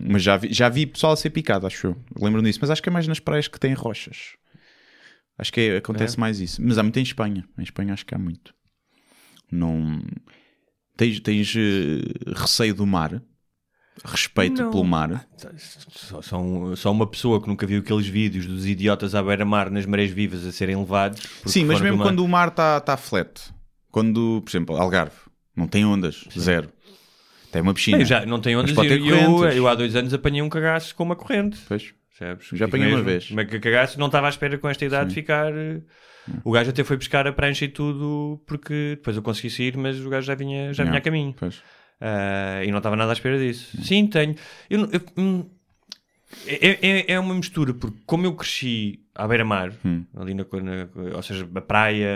Mas 0.08 0.22
já 0.22 0.36
vi, 0.36 0.52
já 0.52 0.68
vi 0.68 0.84
pessoal 0.86 1.14
a 1.14 1.16
ser 1.16 1.30
picado, 1.30 1.66
acho 1.66 1.86
eu. 1.86 1.96
Lembro-me 2.20 2.46
disso. 2.48 2.58
Mas 2.60 2.70
acho 2.70 2.82
que 2.82 2.88
é 2.90 2.92
mais 2.92 3.06
nas 3.08 3.18
praias 3.18 3.48
que 3.48 3.58
têm 3.58 3.72
rochas. 3.72 4.34
Acho 5.38 5.50
que 5.52 5.60
é- 5.60 5.76
acontece 5.78 6.16
É? 6.16 6.20
mais 6.20 6.38
isso. 6.40 6.60
Mas 6.62 6.76
há 6.76 6.82
muito 6.82 6.98
em 6.98 7.02
Espanha. 7.02 7.44
Em 7.58 7.62
Espanha 7.62 7.94
acho 7.94 8.04
que 8.04 8.14
há 8.14 8.18
muito. 8.18 8.52
Não. 9.50 10.02
Tens, 10.98 11.20
tens 11.20 11.54
eh, 11.56 12.32
receio 12.36 12.74
do 12.74 12.86
mar? 12.86 13.22
Respeito 14.04 14.62
Não. 14.62 14.70
pelo 14.70 14.84
mar? 14.84 15.26
Só, 15.88 16.22
só, 16.22 16.38
um- 16.40 16.76
só 16.76 16.90
uma 16.90 17.06
pessoa 17.06 17.40
que 17.40 17.48
nunca 17.48 17.66
viu 17.66 17.80
aqueles 17.80 18.06
vídeos 18.06 18.46
dos 18.46 18.66
idiotas 18.66 19.14
à 19.14 19.22
beira-mar 19.22 19.70
nas 19.70 19.86
marés 19.86 20.10
vivas 20.10 20.46
a 20.46 20.52
serem 20.52 20.76
levados. 20.76 21.22
Sim, 21.46 21.64
mas 21.64 21.80
mesmo 21.80 21.98
quando 22.02 22.24
o 22.24 22.28
mar 22.28 22.48
está 22.48 22.80
tá 22.80 22.96
flat. 22.96 23.40
Quando, 23.90 24.42
por 24.44 24.50
exemplo, 24.50 24.76
Algarve, 24.76 25.16
não 25.56 25.66
tem 25.66 25.84
ondas, 25.84 26.24
zero. 26.38 26.68
Tem 27.50 27.62
uma 27.62 27.72
piscina. 27.72 27.96
Bem, 27.98 28.06
já 28.06 28.26
não 28.26 28.40
tem 28.40 28.56
ondas. 28.56 28.76
Eu, 28.76 28.84
eu, 29.06 29.44
eu 29.50 29.68
há 29.68 29.74
dois 29.74 29.96
anos 29.96 30.12
apanhei 30.12 30.42
um 30.42 30.48
cagaço 30.50 30.94
com 30.94 31.02
uma 31.04 31.16
corrente. 31.16 31.58
Pois. 31.66 31.94
Percebes? 32.18 32.48
Já 32.52 32.66
apanhei 32.66 32.92
uma 32.92 33.02
vez. 33.02 33.30
Mas 33.30 33.48
que 33.48 33.58
cagaço 33.60 33.98
não 33.98 34.06
estava 34.06 34.26
à 34.26 34.30
espera 34.30 34.58
com 34.58 34.68
esta 34.68 34.84
idade 34.84 35.08
de 35.10 35.14
ficar. 35.14 35.52
eh, 35.54 35.80
O 36.44 36.50
gajo 36.50 36.68
até 36.70 36.82
foi 36.84 36.98
pescar 36.98 37.26
a 37.26 37.32
prancha 37.32 37.64
e 37.64 37.68
tudo, 37.68 38.42
porque 38.46 38.96
depois 38.96 39.16
eu 39.16 39.22
consegui 39.22 39.48
sair, 39.50 39.76
mas 39.76 39.98
o 40.04 40.10
gajo 40.10 40.26
já 40.26 40.34
vinha, 40.34 40.74
já 40.74 40.84
vinha 40.84 40.98
a 40.98 41.00
caminho. 41.00 41.34
Pois. 41.38 41.62
Ah, 42.00 42.62
e 42.64 42.70
não 42.70 42.78
estava 42.78 42.96
nada 42.96 43.10
à 43.10 43.14
espera 43.14 43.38
disso. 43.38 43.76
Sim, 43.82 44.06
tenho. 44.06 44.34
Eu, 44.70 44.88
eu- 44.92 45.00
hum, 45.16 45.44
é, 46.46 46.78
é, 46.88 47.12
é 47.14 47.20
uma 47.20 47.34
mistura, 47.34 47.72
porque 47.74 47.98
como 48.06 48.26
eu 48.26 48.34
cresci 48.34 49.00
à 49.14 49.26
beira-mar, 49.26 49.72
Hum. 49.84 50.04
ali 50.16 50.34
na, 50.34 50.44
na- 50.44 51.16
ou 51.16 51.22
seja, 51.22 51.48
a 51.54 51.60
praia 51.60 52.06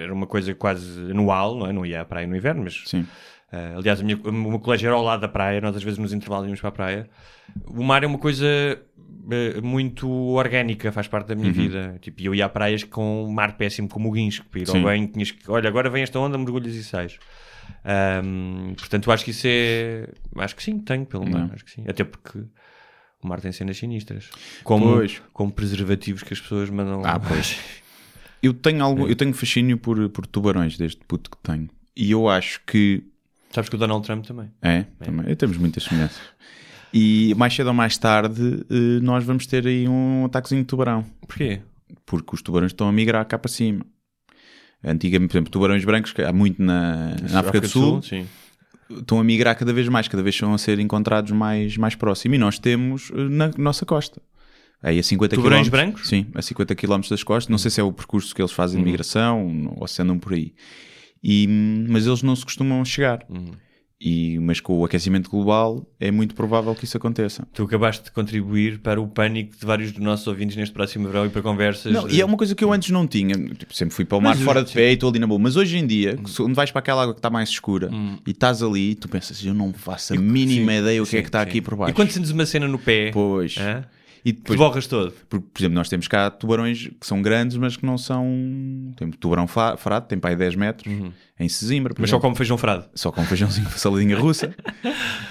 era 0.00 0.12
uma 0.12 0.26
coisa 0.26 0.54
quase 0.54 1.10
anual, 1.10 1.56
não 1.56 1.66
é? 1.66 1.72
Não 1.72 1.84
ia 1.86 2.00
à 2.00 2.04
praia 2.04 2.26
no 2.26 2.36
inverno, 2.36 2.64
mas 2.64 2.82
Sim. 2.86 3.06
Uh, 3.52 3.78
aliás, 3.78 4.00
a 4.00 4.04
minha- 4.04 4.16
o 4.16 4.30
meu 4.32 4.60
colégio 4.60 4.86
era 4.86 4.94
ao 4.94 5.02
lado 5.02 5.22
da 5.22 5.28
praia, 5.28 5.60
nós 5.60 5.74
às 5.74 5.82
vezes 5.82 5.98
nos 5.98 6.12
intervalos 6.12 6.46
íamos 6.46 6.60
para 6.60 6.68
a 6.68 6.72
praia. 6.72 7.10
O 7.66 7.82
mar 7.82 8.00
é 8.04 8.06
uma 8.06 8.16
coisa 8.18 8.46
uh, 8.96 9.60
muito 9.66 10.08
orgânica, 10.08 10.92
faz 10.92 11.08
parte 11.08 11.26
da 11.26 11.34
Uhum. 11.34 11.40
minha 11.40 11.52
vida. 11.52 11.98
Tipo, 12.00 12.22
eu 12.22 12.32
ia 12.32 12.46
a 12.46 12.48
praias 12.48 12.84
com 12.84 13.28
mar 13.28 13.56
péssimo, 13.56 13.88
como 13.88 14.08
o 14.08 14.12
guincho, 14.12 14.44
que 14.44 14.50
para 14.50 14.60
ir 14.60 14.70
ao 14.70 14.80
banho 14.80 15.08
tinhas 15.08 15.32
que, 15.32 15.50
olha, 15.50 15.68
agora 15.68 15.90
vem 15.90 16.04
esta 16.04 16.16
onda, 16.20 16.38
mergulhas 16.38 16.76
e 16.76 16.84
sais. 16.84 17.18
Um, 18.24 18.74
portanto, 18.74 19.10
acho 19.10 19.24
que 19.24 19.30
isso 19.30 19.46
é. 19.46 20.08
Acho 20.36 20.56
que 20.56 20.62
sim, 20.62 20.78
tenho 20.78 21.04
pelo 21.06 21.28
mar, 21.28 21.46
Não. 21.46 21.54
acho 21.54 21.64
que 21.64 21.70
sim. 21.70 21.84
Até 21.88 22.04
porque 22.04 22.38
o 23.22 23.28
mar 23.28 23.40
tem 23.40 23.52
cenas 23.52 23.76
sinistras, 23.76 24.28
como, 24.64 24.96
Pois. 24.96 25.20
como 25.32 25.52
preservativos 25.52 26.22
que 26.22 26.32
as 26.32 26.40
pessoas 26.40 26.70
mandam. 26.70 27.02
Ah, 27.04 27.18
pois. 27.18 27.58
Eu 28.42 28.54
tenho, 28.54 28.82
algum, 28.82 29.06
eu 29.06 29.14
tenho 29.14 29.34
fascínio 29.34 29.76
por, 29.76 30.08
por 30.08 30.26
tubarões, 30.26 30.74
desde 30.78 30.96
puto 31.06 31.30
que 31.30 31.36
tenho. 31.42 31.68
E 31.94 32.10
eu 32.10 32.26
acho 32.26 32.58
que. 32.66 33.04
Sabes 33.50 33.68
que 33.68 33.76
o 33.76 33.78
Donald 33.78 34.02
Trump 34.06 34.24
também. 34.24 34.50
É, 34.62 34.84
também. 35.04 35.36
Temos 35.36 35.58
muitas 35.58 35.82
semelhanças. 35.82 36.18
E 36.90 37.34
mais 37.36 37.54
cedo 37.54 37.66
ou 37.66 37.74
mais 37.74 37.98
tarde, 37.98 38.64
eh, 38.70 39.00
nós 39.02 39.24
vamos 39.24 39.46
ter 39.46 39.66
aí 39.66 39.86
um 39.86 40.24
ataquezinho 40.24 40.62
de 40.62 40.68
tubarão. 40.68 41.04
Porquê? 41.26 41.60
Porque 42.06 42.34
os 42.34 42.40
tubarões 42.40 42.72
estão 42.72 42.88
a 42.88 42.92
migrar 42.92 43.26
cá 43.26 43.38
para 43.38 43.50
cima. 43.50 43.84
Antigamente, 44.84 45.28
por 45.30 45.36
exemplo, 45.36 45.50
tubarões 45.52 45.84
brancos, 45.84 46.12
que 46.12 46.22
há 46.22 46.32
muito 46.32 46.62
na, 46.62 47.14
na 47.30 47.40
África 47.40 47.60
do 47.60 47.68
Sul, 47.68 48.02
sim. 48.02 48.26
estão 48.90 49.20
a 49.20 49.24
migrar 49.24 49.56
cada 49.58 49.72
vez 49.72 49.86
mais, 49.88 50.08
cada 50.08 50.22
vez 50.22 50.34
estão 50.34 50.54
a 50.54 50.58
ser 50.58 50.78
encontrados 50.78 51.30
mais, 51.32 51.76
mais 51.76 51.94
próximo. 51.94 52.34
E 52.34 52.38
nós 52.38 52.58
temos 52.58 53.10
eh, 53.14 53.28
na 53.28 53.50
nossa 53.58 53.84
costa. 53.84 54.20
Aí 54.82 54.98
a 54.98 55.02
50 55.02 55.36
Tubarões 55.36 55.68
km. 55.68 55.70
brancos? 55.70 56.08
Sim, 56.08 56.26
a 56.34 56.40
50 56.40 56.74
km 56.74 57.00
das 57.10 57.22
costas. 57.22 57.48
Não 57.50 57.58
sei 57.58 57.70
se 57.70 57.80
é 57.80 57.84
o 57.84 57.92
percurso 57.92 58.34
que 58.34 58.40
eles 58.40 58.52
fazem 58.52 58.78
Uhum. 58.78 58.84
de 58.84 58.90
migração 58.90 59.74
ou 59.76 59.86
se 59.86 60.00
andam 60.00 60.18
por 60.18 60.32
aí. 60.32 60.54
E, 61.22 61.46
mas 61.88 62.06
eles 62.06 62.22
não 62.22 62.34
se 62.34 62.44
costumam 62.44 62.82
chegar. 62.82 63.22
Uhum. 63.28 63.50
E, 64.02 64.38
mas 64.38 64.60
com 64.60 64.78
o 64.78 64.84
aquecimento 64.84 65.28
global 65.28 65.86
é 66.00 66.10
muito 66.10 66.34
provável 66.34 66.74
que 66.74 66.86
isso 66.86 66.96
aconteça. 66.96 67.46
Tu 67.52 67.62
acabaste 67.62 68.04
de 68.04 68.10
contribuir 68.10 68.78
para 68.78 68.98
o 68.98 69.06
pânico 69.06 69.54
de 69.54 69.66
vários 69.66 69.92
dos 69.92 70.02
nossos 70.02 70.26
ouvintes 70.26 70.56
neste 70.56 70.72
próximo 70.72 71.06
verão 71.06 71.26
e 71.26 71.28
para 71.28 71.42
conversas. 71.42 71.92
Não, 71.92 72.08
e 72.08 72.18
é 72.18 72.24
uma 72.24 72.36
coisa 72.38 72.54
que 72.54 72.64
eu 72.64 72.72
antes 72.72 72.88
não 72.90 73.06
tinha. 73.06 73.34
Tipo, 73.34 73.74
sempre 73.74 73.94
fui 73.94 74.06
para 74.06 74.16
o 74.16 74.20
mar 74.22 74.34
Mas, 74.34 74.42
fora 74.42 74.64
de 74.64 74.72
pé 74.72 74.90
e 74.90 74.94
estou 74.94 75.10
ali 75.10 75.18
na 75.18 75.26
boa. 75.26 75.38
Mas 75.38 75.54
hoje 75.54 75.76
em 75.76 75.86
dia, 75.86 76.18
quando 76.34 76.54
vais 76.54 76.70
para 76.70 76.78
aquela 76.78 77.02
água 77.02 77.12
que 77.12 77.18
está 77.18 77.28
mais 77.28 77.50
escura 77.50 77.90
e 78.26 78.30
estás 78.30 78.62
ali, 78.62 78.94
tu 78.94 79.06
pensas, 79.06 79.44
eu 79.44 79.52
não 79.52 79.70
faço 79.74 80.14
a 80.14 80.16
mínima 80.16 80.72
Sim, 80.72 80.78
ideia 80.78 81.02
o 81.02 81.06
que 81.06 81.16
é 81.16 81.18
sim, 81.18 81.22
que 81.22 81.28
está 81.28 81.42
sim. 81.42 81.48
aqui 81.50 81.60
por 81.60 81.76
baixo. 81.76 81.90
E 81.90 81.94
quando 81.94 82.10
sentes 82.10 82.30
uma 82.30 82.46
cena 82.46 82.66
no 82.66 82.78
pé, 82.78 83.10
Pois. 83.12 83.56
hã? 83.58 83.84
E 84.24 84.32
depois, 84.32 84.58
borras 84.58 84.86
todo. 84.86 85.12
por, 85.28 85.40
por 85.40 85.60
exemplo, 85.60 85.74
nós 85.74 85.88
temos 85.88 86.06
cá 86.08 86.30
tubarões 86.30 86.88
que 86.88 87.06
são 87.06 87.22
grandes, 87.22 87.56
mas 87.56 87.76
que 87.76 87.86
não 87.86 87.96
são. 87.96 88.26
Temos 88.96 89.16
tubarão 89.16 89.46
frado, 89.46 90.06
tem 90.06 90.18
para 90.18 90.30
aí 90.30 90.36
10 90.36 90.56
metros, 90.56 90.92
em 91.38 91.48
Sesimbra. 91.48 91.94
Mas 91.98 92.10
só 92.10 92.16
exemplo. 92.16 92.22
como 92.22 92.36
feijão 92.36 92.58
frado. 92.58 92.88
Só 92.94 93.10
com 93.10 93.24
feijãozinho, 93.24 93.68
saladinha 93.76 94.18
russa 94.18 94.54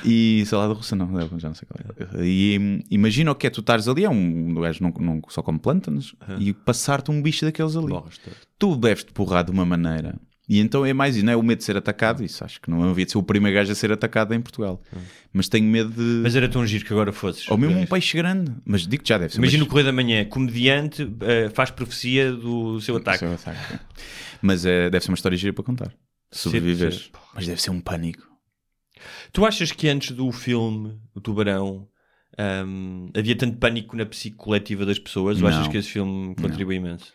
e 0.03 0.43
salada 0.45 0.73
russa, 0.73 0.95
não, 0.95 1.07
não, 1.07 1.39
já 1.39 1.47
não 1.47 1.55
sei 1.55 1.67
qual 1.67 2.19
é. 2.19 2.25
E 2.25 2.83
imagina 2.89 3.31
o 3.31 3.35
que 3.35 3.47
é 3.47 3.49
tu 3.49 3.61
estares 3.61 3.87
ali, 3.87 4.03
é 4.03 4.09
um 4.09 4.53
gajo 4.55 4.83
não, 4.83 4.91
não 4.99 5.21
só 5.29 5.41
come 5.41 5.59
plântanos 5.59 6.15
e 6.39 6.53
passar-te 6.53 7.11
um 7.11 7.21
bicho 7.21 7.45
daqueles 7.45 7.75
ali. 7.75 7.87
Borras 7.87 8.17
todo. 8.17 8.35
Tu 8.57 8.75
deves-te 8.75 9.13
porrar 9.13 9.43
de 9.43 9.51
uma 9.51 9.65
maneira. 9.65 10.15
E 10.49 10.59
então 10.59 10.83
é 10.83 10.93
mais 10.93 11.15
isso, 11.15 11.23
não 11.23 11.31
é 11.31 11.35
o 11.35 11.43
medo 11.43 11.59
de 11.59 11.63
ser 11.63 11.77
atacado, 11.77 12.23
isso 12.23 12.43
acho 12.43 12.59
que 12.59 12.71
não 12.71 12.89
havia 12.89 13.05
de 13.05 13.11
ser 13.11 13.19
o 13.19 13.23
primeiro 13.23 13.55
gajo 13.55 13.71
a 13.71 13.75
ser 13.75 13.91
atacado 13.91 14.33
em 14.33 14.41
Portugal. 14.41 14.81
Mas 15.31 15.47
tenho 15.47 15.65
medo 15.69 15.91
de. 15.91 16.01
Mas 16.23 16.35
era 16.35 16.49
tão 16.49 16.65
giro 16.65 16.83
que 16.83 16.91
agora 16.91 17.13
fosses. 17.13 17.47
Ou 17.51 17.55
mesmo 17.55 17.77
um 17.79 17.85
peixe 17.85 18.17
grande. 18.17 18.51
Mas 18.65 18.87
digo 18.87 19.03
que 19.03 19.09
já 19.09 19.19
deve 19.19 19.31
ser. 19.31 19.37
Imagina 19.37 19.63
o. 19.63 19.67
Correio 19.67 19.85
da 19.85 19.93
Manhã, 19.93 20.25
comediante 20.25 21.07
eh, 21.21 21.49
faz 21.53 21.69
profecia 21.69 22.31
do 22.33 22.81
seu 22.81 22.97
ataque. 22.97 23.19
Seu 23.19 23.33
ataque, 23.33 23.75
é. 23.75 23.79
Mas 24.41 24.65
é, 24.65 24.89
deve 24.89 25.05
ser 25.05 25.11
uma 25.11 25.15
história 25.15 25.37
gira 25.37 25.53
para 25.53 25.63
contar. 25.63 25.93
Sobreviveres. 26.31 26.95
sim. 26.95 27.09
Mas 27.35 27.45
deve 27.45 27.61
ser 27.61 27.69
um 27.69 27.79
pânico. 27.79 28.23
Tu 29.31 29.45
achas 29.45 29.71
que 29.71 29.87
antes 29.87 30.11
do 30.15 30.31
filme, 30.31 30.99
o 31.13 31.21
Tubarão, 31.21 31.87
hum, 32.65 33.09
havia 33.15 33.35
tanto 33.35 33.57
pânico 33.57 33.95
na 33.95 34.05
psique 34.05 34.35
coletiva 34.35 34.83
das 34.85 34.97
pessoas? 34.97 35.39
Ou 35.41 35.47
achas 35.47 35.65
Não. 35.65 35.71
que 35.71 35.77
esse 35.77 35.89
filme 35.89 36.33
contribui 36.35 36.75
imenso? 36.77 37.13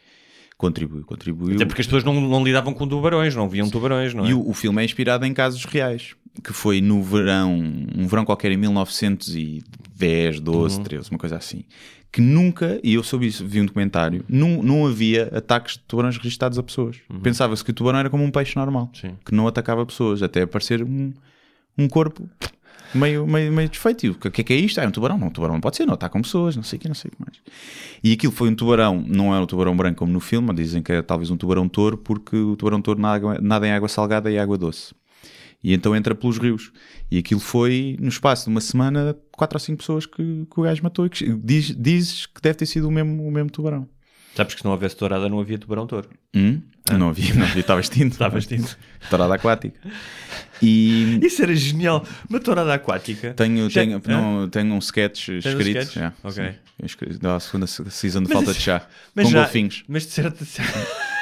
Contribuiu, 0.57 1.05
contribuiu. 1.05 1.57
Até 1.57 1.65
porque 1.67 1.81
as 1.81 1.87
pessoas 1.87 2.05
não, 2.05 2.21
não 2.21 2.45
lidavam 2.45 2.73
com 2.73 2.87
tubarões, 2.87 3.35
não 3.35 3.49
viam 3.49 3.69
tubarões, 3.69 4.15
não 4.15 4.25
é? 4.25 4.31
E 4.31 4.35
o, 4.35 4.49
o 4.49 4.55
filme 4.55 4.81
é 4.81 4.85
inspirado 4.85 5.27
em 5.27 5.35
casos 5.35 5.65
reais. 5.65 6.15
Que 6.43 6.53
foi 6.53 6.81
no 6.81 7.03
verão, 7.03 7.55
um 7.97 8.07
verão 8.07 8.25
qualquer 8.25 8.51
em 8.53 8.57
1910, 8.57 10.41
12, 10.41 10.77
Uhum. 10.79 10.83
13, 10.85 11.11
uma 11.11 11.19
coisa 11.19 11.37
assim. 11.37 11.65
Que 12.13 12.21
nunca, 12.21 12.79
e 12.85 12.95
eu 12.95 13.03
soube 13.03 13.27
isso, 13.27 13.45
vi 13.45 13.61
um 13.61 13.67
documentário, 13.67 14.25
não, 14.29 14.63
não 14.63 14.87
havia 14.87 15.29
ataques 15.37 15.75
de 15.75 15.81
tubarões 15.81 16.17
registados 16.17 16.59
a 16.59 16.63
pessoas. 16.63 16.97
Pensava-se 17.23 17.65
que 17.65 17.71
o 17.71 17.75
tubarão 17.75 17.99
era 17.99 18.09
como 18.11 18.23
um 18.23 18.31
peixe 18.31 18.57
normal, 18.57 18.85
Uhum. 18.95 19.11
Sim. 19.11 19.17
que 19.25 19.35
não 19.35 19.49
atacava 19.49 19.85
pessoas, 19.85 20.23
até 20.23 20.43
aparecer 20.43 20.83
um, 20.85 21.13
um 21.77 21.89
corpo 21.89 22.29
meio, 22.95 23.27
meio, 23.27 23.53
meio 23.53 23.69
desfeito. 23.69 24.07
E 24.07 24.11
o 24.11 24.15
que 24.15 24.41
é 24.41 24.45
que 24.45 24.53
é 24.53 24.57
isto? 24.57 24.79
Ah, 24.81 24.85
é 24.85 24.89
um 24.89 24.91
tubarão? 24.91 25.19
Não, 25.19 25.29
um 25.29 25.31
tubarão 25.31 25.55
não 25.55 25.61
pode 25.61 25.77
ser, 25.77 25.87
não 25.87 25.95
atacam 25.95 26.23
pessoas, 26.23 26.57
não 26.57 26.63
sei 26.63 26.77
o 26.79 26.81
que, 26.81 26.89
não 26.89 26.95
sei 26.95 27.11
o 27.11 27.17
que 27.17 27.21
mais. 27.21 27.41
E 28.03 28.13
aquilo 28.13 28.33
foi 28.33 28.49
um 28.49 28.55
tubarão, 28.55 29.05
não 29.07 29.35
é 29.35 29.41
um 29.41 29.47
tubarão 29.47 29.77
branco 29.77 29.99
como 29.99 30.13
no 30.13 30.21
filme, 30.21 30.53
dizem 30.55 30.83
que 30.83 30.93
é 30.93 31.03
talvez 31.03 31.31
um 31.31 31.37
tubarão 31.37 31.69
touro, 31.69 31.99
porque 31.99 32.37
o 32.37 32.57
tubarão 32.57 32.81
touro 32.81 33.01
nada, 33.01 33.41
nada 33.41 33.67
em 33.67 33.73
água 33.73 33.89
salgada 33.89 34.31
e 34.31 34.39
água 34.39 34.57
doce. 34.57 34.95
E 35.63 35.73
então 35.73 35.97
entra 35.97 36.15
pelos 36.15 36.37
rios. 36.37 36.71
E 37.11 37.17
aquilo 37.17 37.41
foi, 37.41 37.97
no 37.99 38.09
espaço 38.09 38.45
de 38.45 38.51
uma 38.51 38.61
semana, 38.61 39.17
quatro 39.33 39.57
ou 39.57 39.61
cinco 39.61 39.79
pessoas 39.79 40.05
que, 40.05 40.47
que 40.47 40.61
o 40.61 40.63
gajo 40.63 40.83
matou. 40.83 41.07
E 41.07 41.09
que, 41.09 41.33
diz, 41.37 41.75
dizes 41.75 42.27
que 42.27 42.41
deve 42.43 42.59
ter 42.59 42.67
sido 42.67 42.87
o 42.87 42.91
mesmo, 42.91 43.27
o 43.27 43.31
mesmo 43.31 43.51
tubarão. 43.51 43.89
Sabes 44.35 44.55
que 44.55 44.61
se 44.61 44.65
não 44.65 44.73
houvesse 44.73 44.95
tourada 44.95 45.27
não 45.27 45.41
havia 45.41 45.59
tubarão 45.59 45.87
touro. 45.87 46.11
Hum? 46.37 46.61
Não 46.93 47.09
havia, 47.09 47.35
não 47.35 47.45
havia, 47.47 47.61
estava 47.61 47.81
extinto. 47.81 48.13
Estava 48.15 48.39
extinto. 48.39 48.77
Tourada 49.09 49.35
aquática. 49.35 49.79
E 50.63 51.19
Isso 51.25 51.43
era 51.43 51.55
genial. 51.57 52.05
Uma 52.29 52.39
tourada 52.41 52.75
aquática. 52.75 53.33
tenho, 53.35 53.71
Já- 53.71 53.81
tenho, 53.83 53.97
Hã? 53.97 54.01
não, 54.07 54.49
tenho 54.51 54.75
um 54.75 54.79
sketch 54.79 55.31
um 55.31 55.39
escrito. 55.39 55.79
sketch? 55.79 55.95
já, 55.95 56.13
Ok. 56.23 56.45
sim. 56.45 56.55
Escrevi- 56.85 57.19
Da 57.19 57.41
segunda 57.41 57.67
season 57.67 58.21
de 58.23 58.29
Mas 58.29 58.33
falta 58.33 58.51
isso- 58.51 58.59
de 58.61 58.65
chá. 58.65 58.87
Mas 59.15 59.25
com 59.27 59.31
já- 59.33 59.43
golfinhos. 59.43 59.85
Mas 59.89 60.05
de 60.07 60.13
certa... 60.13 60.45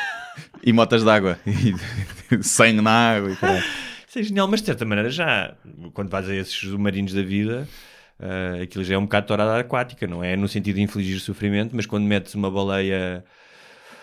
E 0.64 0.72
motas 0.72 1.02
de 1.02 1.10
água. 1.10 1.38
E 1.46 2.42
sangue 2.42 2.80
na 2.80 3.16
água. 3.16 3.32
E 3.32 3.36
caralho. 3.36 3.64
Isso 4.08 4.18
é 4.18 4.22
genial, 4.22 4.46
mas 4.48 4.60
de 4.60 4.66
certa 4.66 4.84
maneira 4.84 5.10
já, 5.10 5.54
quando 5.92 6.08
vais 6.10 6.28
a 6.28 6.34
esses 6.34 6.54
submarinos 6.54 7.12
da 7.12 7.22
vida, 7.22 7.68
ah, 8.20 8.62
aquilo 8.62 8.84
já 8.84 8.94
é 8.94 8.98
um 8.98 9.02
bocado 9.02 9.26
tourada 9.26 9.58
aquática, 9.58 10.06
não 10.06 10.22
é? 10.22 10.36
No 10.36 10.46
sentido 10.48 10.76
de 10.76 10.82
infligir 10.82 11.18
sofrimento, 11.20 11.74
mas 11.74 11.84
quando 11.86 12.04
metes 12.04 12.34
uma 12.34 12.50
baleia, 12.50 13.24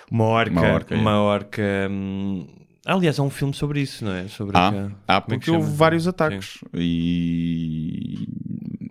uma 0.10 0.26
orca, 0.26 0.52
Uma 0.52 0.62
uma 0.96 1.22
orca, 1.22 1.46
orca, 1.46 1.62
é. 1.62 1.88
hum, 1.90 2.48
aliás, 2.86 3.20
há 3.20 3.24
um 3.24 3.30
filme 3.30 3.54
sobre 3.54 3.82
isso, 3.82 4.04
não 4.06 4.12
é? 4.14 4.28
Sobre 4.28 4.58
Há, 4.58 4.70
há 5.08 5.18
é 5.18 5.22
que 5.22 5.28
porque 5.28 5.52
houve 5.52 5.66
chama? 5.66 5.76
vários 5.78 6.08
ataques. 6.08 6.60
E. 6.74 8.28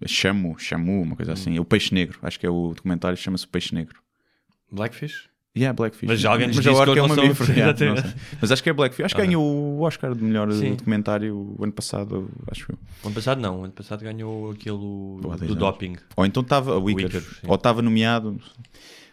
Chamo, 0.07 0.57
chamu, 0.59 1.03
uma 1.03 1.17
coisa 1.17 1.33
assim. 1.33 1.59
O 1.59 1.65
Peixe 1.65 1.93
Negro. 1.95 2.19
Acho 2.23 2.39
que 2.39 2.47
é 2.47 2.51
o 2.51 2.73
documentário, 2.75 3.17
chama-se 3.17 3.45
O 3.45 3.49
Peixe 3.49 3.75
Negro. 3.75 3.97
Sim. 3.97 4.77
Blackfish? 4.77 5.29
Yeah, 5.57 5.75
Blackfish. 5.75 6.07
Mas 6.09 6.21
já 6.21 6.31
alguém 6.31 6.47
Mas 6.47 6.57
disse 6.57 6.69
que 6.69 6.75
orca 6.75 6.99
é 6.99 7.03
uma 7.03 7.17
mamífero, 7.17 7.53
yeah. 7.53 8.15
Mas 8.41 8.53
acho 8.53 8.63
que 8.63 8.71
é 8.71 8.73
Blackfish. 8.73 9.05
Acho 9.07 9.15
que 9.15 9.21
Ah. 9.21 9.25
ganhou 9.25 9.43
o 9.45 9.81
Oscar 9.81 10.15
de 10.15 10.23
melhor 10.23 10.53
Sim. 10.53 10.75
documentário 10.77 11.35
o 11.59 11.65
ano 11.65 11.73
passado, 11.73 12.31
acho 12.51 12.71
eu. 12.71 12.79
O 13.03 13.07
ano 13.09 13.15
passado 13.15 13.41
não, 13.41 13.61
o 13.61 13.65
ano 13.65 13.73
passado 13.73 14.03
ganhou 14.03 14.53
aquele 14.53 14.77
Há 14.77 15.37
do 15.47 15.55
doping. 15.57 15.97
Ou 16.17 16.25
então 16.25 16.43
estava 16.43 16.79
o 16.79 16.89
Icarus, 16.91 17.25
sim. 17.41 17.47
ou 17.49 17.57
estava 17.57 17.83
nomeado. 17.83 18.39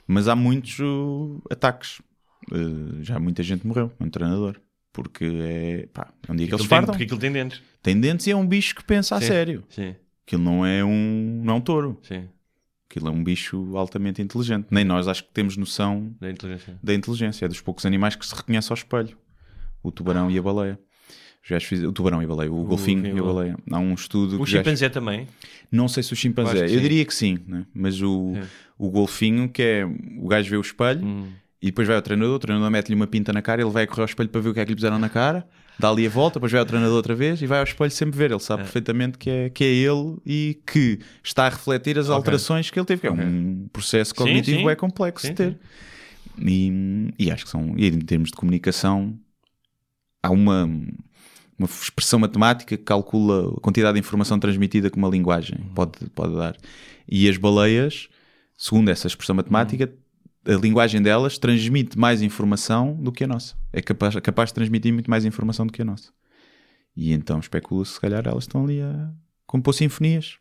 Mas 0.08 0.28
há 0.28 0.36
muitos 0.36 0.78
uh, 0.80 1.42
ataques. 1.50 2.00
Uh, 2.52 3.02
já 3.02 3.20
muita 3.20 3.42
gente 3.44 3.66
morreu, 3.66 3.92
um 4.00 4.10
treinador. 4.10 4.60
Porque 4.94 5.26
é. 5.26 5.88
Pá, 5.94 6.14
é 6.28 6.32
um 6.32 6.36
dia 6.36 6.48
que 6.48 6.54
eles 6.54 6.54
Aquilo 6.54 6.60
tem, 6.60 6.68
fartam. 6.70 6.94
porque 6.94 7.04
aquilo 7.04 7.20
tem 7.20 7.32
dentes. 7.32 7.62
Tem 7.82 8.00
dentes 8.00 8.28
e 8.28 8.32
é 8.32 8.36
um 8.36 8.48
bicho 8.48 8.76
que 8.76 8.84
pensa 8.84 9.16
a 9.16 9.22
Sim. 9.22 9.28
sério. 9.28 9.64
Sim, 9.70 9.96
Aquilo 10.26 10.42
não 10.44 10.66
é 10.66 10.84
um, 10.84 11.42
não 11.44 11.54
é 11.56 11.58
um 11.58 11.62
touro. 11.62 12.00
sim, 12.02 12.24
Aquilo 12.90 13.08
é 13.10 13.12
um 13.12 13.24
bicho 13.24 13.76
altamente 13.76 14.22
inteligente. 14.22 14.68
Nem 14.72 14.86
nós 14.86 15.08
acho 15.08 15.24
que 15.26 15.32
temos 15.34 15.58
noção 15.58 16.16
da 16.20 16.32
inteligência. 16.32 16.80
da 16.82 16.94
inteligência. 16.94 17.46
É 17.46 17.48
dos 17.48 17.60
poucos 17.62 17.86
animais 17.86 18.16
que 18.16 18.26
se 18.26 18.34
reconhece 18.34 18.72
ao 18.72 18.76
espelho. 18.76 19.18
O 19.84 19.92
tubarão 19.92 20.32
e 20.32 20.38
a 20.38 20.42
baleia. 20.42 20.80
Gajos 21.48 21.68
fiz- 21.68 21.84
O 21.84 21.92
tubarão 21.92 22.22
e 22.22 22.26
a 22.26 22.28
baleia. 22.28 22.52
O, 22.52 22.64
golfinho 22.64 23.02
golfinho 23.04 23.18
e 23.18 23.20
a 23.20 23.22
a 23.22 23.34
baleia. 23.34 23.58
Há 23.70 23.80
um 23.80 23.94
estudo 23.94 24.42
O 24.42 24.46
que 24.46 24.52
chimpanzé 24.52 24.88
também. 24.90 25.28
Não 25.72 25.88
sei 25.88 26.02
se 26.04 26.14
o 26.14 26.16
chimpanzé. 26.16 26.60
Eu, 26.60 26.64
que 26.64 26.70
sim. 26.70 26.80
diria 26.80 27.06
que 27.06 27.14
sim. 27.14 27.38
né? 27.46 27.66
Mas 27.74 28.02
o, 28.02 28.34
É. 28.36 28.48
o 28.78 28.90
golfinho, 28.90 29.50
que 29.50 29.62
é... 29.62 29.86
O 30.20 30.28
gajo 30.28 30.50
vê 30.50 30.58
o 30.58 30.62
espelho 30.62 31.06
Hum. 31.06 31.28
e 31.62 31.68
depois 31.68 31.88
vai 31.88 31.96
ao 31.96 32.02
treinador. 32.02 32.36
O 32.36 32.40
treinador 32.40 32.70
mete-lhe 32.70 32.96
uma 32.96 33.08
pinta 33.08 33.32
na 33.34 33.42
cara. 33.42 33.62
Ele 33.62 33.72
vai 33.72 33.86
correr 33.88 34.02
ao 34.02 34.06
espelho 34.06 34.30
para 34.30 34.42
ver 34.42 34.50
o 34.50 34.54
que 34.54 34.60
é 34.60 34.66
que 34.66 34.72
lhe 34.72 34.76
puseram 34.76 35.00
na 35.00 35.10
cara. 35.10 35.48
Dá 35.78 35.90
ali 35.90 36.06
a 36.06 36.10
volta. 36.10 36.36
Depois 36.36 36.52
vai 36.52 36.60
ao 36.60 36.66
treinador 36.66 36.96
outra 36.96 37.16
vez 37.16 37.42
e 37.42 37.46
vai 37.48 37.60
ao 37.60 37.64
espelho 37.64 37.92
sempre 37.92 38.18
ver. 38.18 38.32
Ele 38.32 38.40
sabe 38.40 38.64
perfeitamente 38.64 39.18
que 39.18 39.30
é, 39.30 39.50
que 39.50 39.64
é 39.64 39.68
ele 39.68 40.18
e 40.26 40.60
que 40.66 41.00
está 41.24 41.46
a 41.48 41.50
refletir 41.50 41.98
as 42.00 42.10
alterações 42.10 42.70
que 42.70 42.80
ele 42.80 42.86
teve. 42.86 43.02
Que 43.02 43.08
é 43.08 43.12
um 43.12 43.68
processo 43.74 44.14
cognitivo 44.16 44.60
sim. 44.60 44.70
é 44.70 44.76
complexo 44.76 45.26
Sim, 45.28 45.34
de 45.34 45.38
ter. 45.38 45.60
E, 46.40 47.14
e 47.18 47.32
acho 47.32 47.46
que 47.46 47.50
são, 47.52 47.74
e 47.78 47.88
em 47.88 48.00
termos 48.00 48.30
de 48.30 48.36
comunicação, 48.36 49.18
há 50.22 50.30
uma, 50.30 50.66
uma 51.58 51.66
expressão 51.66 52.20
matemática 52.20 52.76
que 52.76 52.84
calcula 52.84 53.54
a 53.56 53.62
quantidade 53.62 53.94
de 53.94 54.00
informação 54.00 54.38
transmitida 54.40 54.90
que 54.90 54.98
uma 54.98 55.08
linguagem 55.08 55.58
pode, 55.74 56.10
pode 56.14 56.36
dar. 56.36 56.56
E 57.08 57.30
as 57.30 57.38
baleias, 57.38 58.10
segundo 58.58 58.90
essa 58.90 59.08
expressão 59.08 59.36
matemática, 59.36 59.94
a 60.46 60.54
linguagem 60.54 61.02
delas 61.02 61.38
transmite 61.38 61.98
mais 61.98 62.22
informação 62.22 62.94
do 62.94 63.12
que 63.12 63.24
a 63.24 63.28
nossa. 63.28 63.56
É 63.74 63.82
capaz, 63.82 64.16
capaz 64.18 64.50
de 64.50 64.56
transmitir 64.56 64.94
muito 64.94 65.10
mais 65.10 65.26
informação 65.26 65.66
do 65.66 65.74
que 65.74 65.82
a 65.82 65.86
nossa. 65.86 66.12
E 66.96 67.12
então 67.12 67.40
especula-se, 67.40 67.94
se 67.94 68.00
calhar, 68.00 68.26
elas 68.28 68.44
estão 68.44 68.64
ali 68.64 68.82
a 68.82 69.12
compor 69.46 69.74
sinfonias. 69.74 70.38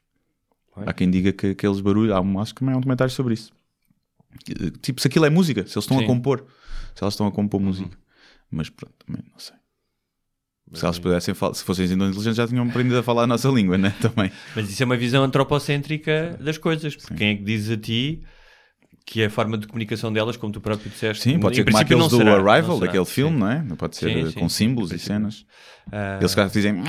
Há 0.77 0.93
quem 0.93 1.11
diga 1.11 1.33
que 1.33 1.49
aqueles 1.49 1.81
barulhos. 1.81 2.13
Há 2.13 2.21
um, 2.21 2.39
acho 2.41 2.55
que 2.55 2.61
também 2.61 2.75
há 2.75 2.77
um 2.77 2.81
documentário 2.81 3.13
sobre 3.13 3.35
isso. 3.35 3.53
Tipo, 4.83 5.01
se 5.01 5.07
aquilo 5.07 5.25
é 5.25 5.31
música, 5.31 5.63
se 5.63 5.77
eles 5.77 5.85
estão 5.85 5.99
Sim. 5.99 6.05
a 6.05 6.07
compor, 6.07 6.47
se 6.95 7.03
elas 7.03 7.15
estão 7.15 7.27
a 7.27 7.33
compor 7.33 7.61
música. 7.61 7.97
Mas 8.51 8.69
pronto, 8.69 8.95
também 9.07 9.23
não 9.31 9.39
sei. 9.39 9.57
Se 10.73 10.85
elas 10.85 10.99
pudessem 10.99 11.35
falar, 11.35 11.55
se 11.55 11.63
fossem 11.63 11.85
ainda 11.87 12.07
inteligentes, 12.07 12.37
já 12.37 12.49
tinham 12.49 12.67
aprendido 12.67 12.99
a 12.99 13.03
falar 13.03 13.25
a 13.25 13.27
nossa 13.27 13.49
língua, 13.49 13.79
né? 13.79 13.95
Também. 14.01 14.33
Mas 14.57 14.69
isso 14.71 14.83
é 14.83 14.87
uma 14.87 14.97
visão 14.97 15.23
antropocêntrica 15.23 16.37
das 16.41 16.59
coisas. 16.59 16.97
Porque 16.97 17.15
quem 17.15 17.29
é 17.29 17.35
que 17.37 17.43
diz 17.45 17.71
a 17.71 17.77
ti 17.77 18.23
que 19.07 19.23
a 19.23 19.31
forma 19.31 19.59
de 19.59 19.67
comunicação 19.67 20.13
delas, 20.13 20.37
como 20.37 20.53
tu 20.53 20.61
próprio 20.61 20.91
disseste, 20.91 21.23
Sim, 21.23 21.39
pode 21.39 21.57
ser 21.57 21.65
como 21.65 21.77
aqueles 21.77 22.09
do 22.09 22.17
será, 22.17 22.33
Arrival, 22.41 22.81
daquele 22.81 23.05
filme, 23.05 23.35
Sim. 23.37 23.41
não 23.41 23.51
é? 23.51 23.65
Pode 23.77 23.97
ser 23.97 24.11
Sim, 24.13 24.31
sim, 24.31 24.41
com 24.41 24.49
símbolos 24.49 24.93
e 24.93 24.99
cenas. 24.99 25.45
Ah, 25.93 26.17
Eles 26.21 26.35
cá 26.35 26.47
dizem. 26.47 26.83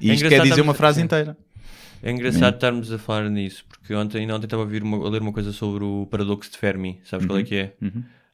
E 0.00 0.10
É 0.10 0.14
isto 0.14 0.22
quer 0.22 0.26
engraçado 0.34 0.48
dizer 0.48 0.60
uma 0.62 0.74
frase 0.74 1.00
inteira. 1.00 1.36
É 2.02 2.10
engraçado 2.10 2.54
estarmos 2.54 2.90
a 2.92 2.98
falar 2.98 3.28
nisso, 3.30 3.64
porque 3.68 3.94
ontem, 3.94 4.18
ainda 4.22 4.34
ontem 4.34 4.46
estava 4.46 4.62
a, 4.62 4.64
ouvir 4.64 4.82
uma- 4.82 5.06
a 5.06 5.10
ler 5.10 5.20
uma 5.22 5.32
coisa 5.32 5.52
sobre 5.52 5.84
o 5.84 6.06
paradoxo 6.10 6.50
de 6.50 6.56
Fermi. 6.58 6.98
Sabes 7.04 7.26
qual 7.26 7.38
é 7.38 7.42
que 7.44 7.54
é? 7.54 7.74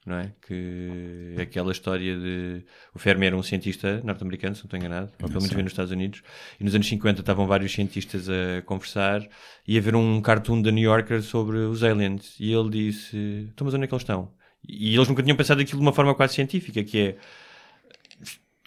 Não 0.06 0.16
é? 0.16 0.32
Que 0.46 1.34
aquela 1.40 1.72
história 1.72 2.16
de. 2.16 2.64
O 2.94 2.98
Fermi 2.98 3.26
era 3.26 3.36
um 3.36 3.42
cientista 3.42 4.00
norte-americano, 4.04 4.54
se 4.54 4.62
não 4.62 4.66
estou 4.66 4.78
enganado, 4.78 5.10
ou 5.20 5.28
pelo 5.28 5.40
menos 5.40 5.50
veio 5.50 5.64
nos 5.64 5.72
Estados 5.72 5.90
Unidos, 5.90 6.22
e 6.60 6.64
nos 6.64 6.74
anos 6.76 6.86
50 6.86 7.20
estavam 7.20 7.46
vários 7.46 7.72
cientistas 7.72 8.28
a 8.28 8.62
conversar 8.62 9.26
e 9.66 9.76
a 9.76 9.80
ver 9.80 9.96
um 9.96 10.20
cartoon 10.20 10.62
da 10.62 10.70
New 10.70 10.84
Yorker 10.84 11.20
sobre 11.22 11.58
os 11.58 11.82
aliens. 11.82 12.36
E 12.38 12.52
ele 12.52 12.70
disse: 12.70 13.48
Então, 13.52 13.64
mas 13.64 13.74
onde 13.74 13.84
é 13.84 13.86
que 13.88 13.94
eles 13.94 14.02
estão? 14.02 14.30
E 14.66 14.94
eles 14.94 15.08
nunca 15.08 15.22
tinham 15.22 15.36
pensado 15.36 15.60
aquilo 15.60 15.80
de 15.80 15.84
uma 15.84 15.92
forma 15.92 16.14
quase 16.14 16.34
científica, 16.34 16.84
que 16.84 16.98
é. 16.98 17.16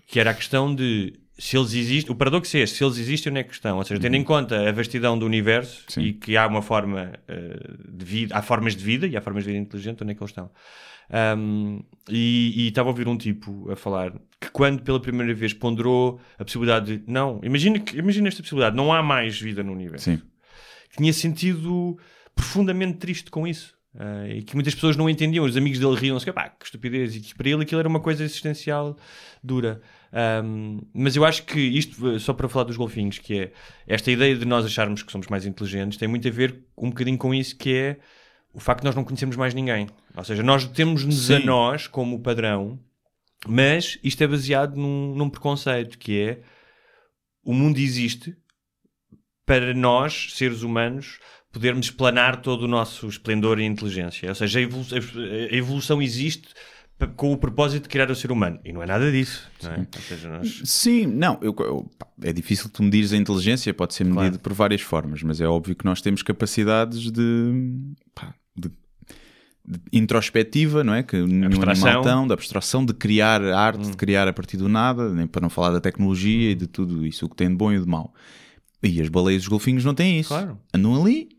que 0.06 0.20
era 0.20 0.32
a 0.32 0.34
questão 0.34 0.76
de 0.76 1.18
se 1.40 1.58
eles 1.58 1.74
existem, 1.74 2.12
o 2.12 2.16
paradoxo 2.16 2.58
é 2.58 2.60
este, 2.60 2.78
se 2.78 2.84
eles 2.84 2.98
existem, 2.98 3.32
onde 3.32 3.40
é 3.40 3.44
que 3.46 3.54
estão? 3.54 3.78
Ou 3.78 3.84
seja, 3.86 4.02
tendo 4.02 4.18
em 4.18 4.24
conta 4.26 4.68
a 4.68 4.72
vastidão 4.74 5.18
do 5.18 5.26
universo 5.26 5.86
Sim. 5.88 6.02
e 6.02 6.14
que 6.14 6.36
há 6.36 6.46
uma 6.46 6.62
forma 6.62 7.14
uh, 7.30 7.98
de 7.98 8.04
vida, 8.04 8.36
há 8.36 8.42
formas 8.42 8.76
de 8.76 8.84
vida 8.84 9.08
e 9.08 9.16
há 9.16 9.22
formas 9.22 9.46
de 9.46 9.52
vida 9.52 9.64
inteligente, 9.64 10.04
onde 10.04 10.12
é 10.12 10.16
que 10.16 10.22
eles 10.22 10.32
estão? 10.32 10.52
Um, 11.12 11.82
e, 12.08 12.68
estava 12.68 12.90
a 12.90 12.92
ouvir 12.92 13.08
um 13.08 13.18
tipo 13.18 13.72
a 13.72 13.76
falar 13.76 14.14
que 14.40 14.50
quando 14.52 14.82
pela 14.82 15.00
primeira 15.00 15.34
vez 15.34 15.54
ponderou 15.54 16.20
a 16.38 16.44
possibilidade 16.44 16.98
de, 16.98 17.12
não, 17.12 17.40
imagina, 17.44 17.84
imagina 17.94 18.28
esta 18.28 18.42
possibilidade, 18.42 18.76
não 18.76 18.94
há 18.94 19.02
mais 19.02 19.40
vida 19.40 19.64
no 19.64 19.72
universo. 19.72 20.06
Sim. 20.06 20.22
Tinha 20.96 21.14
sentido 21.14 21.98
profundamente 22.36 22.98
triste 22.98 23.30
com 23.30 23.48
isso. 23.48 23.78
Ah, 23.98 24.28
e 24.28 24.44
que 24.44 24.56
muitas 24.56 24.76
pessoas 24.76 24.96
não 24.96 25.10
entendiam, 25.10 25.44
os 25.44 25.58
amigos 25.58 25.80
dele 25.80 25.96
riam-se, 25.96 26.32
pá, 26.32 26.50
que 26.50 26.66
estupidez, 26.66 27.16
e 27.16 27.20
que 27.20 27.36
para 27.36 27.50
ele 27.50 27.64
aquilo 27.64 27.80
era 27.80 27.90
uma 27.90 28.00
coisa 28.00 28.24
existencial 28.24 28.96
dura. 29.44 29.82
Ahm, 30.14 30.82
mas 30.94 31.16
eu 31.16 31.26
acho 31.26 31.44
que 31.44 31.60
isto, 31.60 32.20
só 32.20 32.34
para 32.34 32.48
falar 32.48 32.66
dos 32.66 32.78
golfinhos, 32.78 33.18
que 33.18 33.40
é 33.40 33.52
esta 33.88 34.12
ideia 34.12 34.36
de 34.36 34.46
nós 34.46 34.66
acharmos 34.66 35.02
que 35.02 35.12
somos 35.12 35.28
mais 35.28 35.46
inteligentes, 35.46 35.98
tem 35.98 36.08
muito 36.08 36.28
a 36.28 36.32
ver 36.32 36.64
um 36.78 36.90
bocadinho 36.90 37.18
com 37.18 37.34
isso, 37.34 37.58
que 37.58 37.74
é 37.76 37.98
o 38.54 38.60
facto 38.60 38.82
de 38.82 38.86
nós 38.86 38.96
não 38.96 39.04
conhecermos 39.04 39.36
mais 39.36 39.54
ninguém. 39.54 39.88
Ou 40.20 40.26
seja, 40.26 40.44
nós 40.44 40.66
temos-nos 40.66 41.32
a 41.32 41.40
Sim. 41.40 41.46
nós 41.46 41.88
como 41.88 42.20
padrão, 42.22 42.80
mas 43.48 43.98
isto 44.04 44.22
é 44.24 44.28
baseado 44.28 44.76
num, 44.76 45.16
num 45.16 45.30
preconceito, 45.30 45.98
que 45.98 46.20
é 46.20 46.42
o 47.44 47.54
mundo 47.54 47.78
existe 47.80 48.36
para 49.46 49.74
nós, 49.74 50.34
seres 50.34 50.62
humanos, 50.62 51.18
podermos 51.52 51.88
explanar 51.88 52.42
todo 52.42 52.64
o 52.64 52.68
nosso 52.68 53.08
esplendor 53.08 53.60
e 53.60 53.64
inteligência. 53.66 54.30
Ou 54.30 54.36
seja, 54.36 54.60
a 54.60 54.62
evolu- 54.62 54.86
a 55.52 55.56
evolução 55.56 56.02
existe 56.02 56.50
com 57.16 57.32
o 57.32 57.38
propósito 57.38 57.84
de 57.84 57.90
criar 57.90 58.12
o 58.12 58.16
ser 58.16 58.30
humano. 58.32 58.60
E 58.64 58.74
não 58.74 58.84
é 58.84 58.86
nada 58.86 59.10
disso. 59.12 59.50
Não 59.64 59.72
é? 59.72 59.80
Ou 59.96 60.02
seja, 60.02 60.30
nós... 60.30 60.62
Sim, 60.66 61.06
não, 61.08 61.40
eu- 61.42 61.56
eu- 61.60 61.90
é 62.22 62.34
difícil 62.34 62.70
tu 62.70 62.84
medires 62.84 63.14
a 63.14 63.18
inteligência, 63.18 63.74
pode 63.74 63.94
ser 63.94 64.04
medido 64.04 64.20
Claro. 64.32 64.40
por 64.40 64.54
várias 64.54 64.82
formas, 64.82 65.24
mas 65.24 65.40
é 65.42 65.48
óbvio 65.48 65.76
que 65.76 65.86
nós 65.86 66.02
temos 66.02 66.22
capacidades 66.22 67.10
de, 67.10 67.54
pá, 68.14 68.36
introspectiva, 69.92 70.84
não 70.84 70.94
é? 70.94 71.04
Que 71.04 71.18
nenhum 71.18 71.46
Abstração. 71.46 71.88
animal 71.88 72.04
tão, 72.04 72.28
de 72.28 72.34
abstração, 72.34 72.86
de 72.86 72.94
criar 72.94 73.42
arte, 73.44 73.90
de 73.90 73.98
criar 73.98 74.28
a 74.28 74.34
partir 74.34 74.58
do 74.58 74.68
nada, 74.70 75.10
nem 75.14 75.28
para 75.28 75.42
não 75.42 75.50
falar 75.50 75.72
da 75.72 75.82
tecnologia 75.82 76.52
e 76.52 76.56
de 76.56 76.68
tudo 76.68 77.06
isso, 77.06 77.26
o 77.26 77.30
que 77.30 77.36
tem 77.36 77.50
de 77.50 77.56
bom 77.56 77.72
e 77.72 77.80
de 77.80 77.86
mau. 77.88 78.14
E 78.82 79.02
as 79.02 79.10
baleias 79.10 79.42
e 79.42 79.46
os 79.46 79.50
golfinhos 79.50 79.84
não 79.84 79.94
têm 79.94 80.20
isso. 80.20 80.30
Claro. 80.30 80.58
Andam 80.74 81.02
ali, 81.02 81.30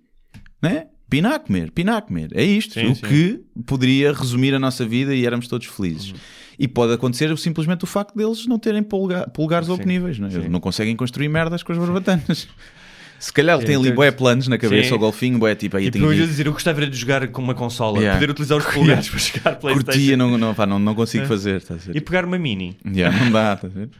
né? 0.62 0.86
Pinar 1.08 1.32
a 1.34 1.38
comer, 1.40 1.72
pinar 1.72 1.96
a 1.96 2.02
comer. 2.02 2.30
É 2.34 2.44
isto. 2.44 2.74
Sim, 2.74 2.86
o 2.86 2.94
sim. 2.94 3.02
que 3.02 3.40
poderia 3.66 4.12
resumir 4.12 4.54
a 4.54 4.60
nossa 4.60 4.86
vida 4.86 5.12
e 5.12 5.26
éramos 5.26 5.48
todos 5.48 5.66
felizes. 5.66 6.10
Uhum. 6.12 6.18
E 6.56 6.68
pode 6.68 6.92
acontecer 6.92 7.36
simplesmente 7.38 7.82
o 7.82 7.86
facto 7.86 8.14
deles 8.14 8.46
não 8.46 8.58
terem 8.58 8.82
polga- 8.82 9.26
polegares 9.28 9.68
opníveis. 9.68 10.18
Não 10.20 10.28
é? 10.28 10.32
Eles 10.34 10.48
não 10.50 10.60
conseguem 10.60 10.94
construir 10.94 11.28
merdas 11.28 11.62
com 11.64 11.72
as 11.72 11.78
barbatanas. 11.78 12.46
Se 13.20 13.32
calhar 13.32 13.56
ele 13.58 13.66
tem 13.66 13.76
ali 13.76 13.84
então- 13.88 13.96
bué 13.96 14.10
planos 14.10 14.48
na 14.48 14.56
cabeça, 14.58 14.88
Sim. 14.88 14.94
o 14.94 14.98
golfinho, 14.98 15.38
bué 15.38 15.54
tipo, 15.54 15.76
aí 15.76 15.86
E 15.86 15.90
tenho 15.90 16.06
eu 16.06 16.12
ia 16.14 16.22
que 16.22 16.26
dizer, 16.26 16.46
eu 16.46 16.52
gostava 16.52 16.84
de 16.86 16.96
jogar 16.96 17.28
com 17.28 17.42
uma 17.42 17.54
consola, 17.54 17.98
Yeah. 17.98 18.18
poder 18.18 18.30
utilizar 18.32 18.56
os 18.58 18.64
polegares 18.74 19.08
para 19.10 19.18
jogar 19.18 19.56
Playstation 19.56 19.84
curtia, 19.92 20.16
não, 20.16 20.38
não, 20.38 20.54
pá, 20.54 20.66
não, 20.66 20.78
não 20.78 20.94
consigo 20.94 21.26
fazer. 21.26 21.58
estás 21.58 21.82
a 21.88 21.92
ver? 21.92 21.96
e 21.98 22.00
pegar 22.00 22.24
uma 22.24 22.38
mini. 22.38 22.76
Já, 22.92 23.12
não 23.12 23.30
dá, 23.30 23.52
estás 23.54 23.76
a 23.76 23.78
ver? 23.80 23.90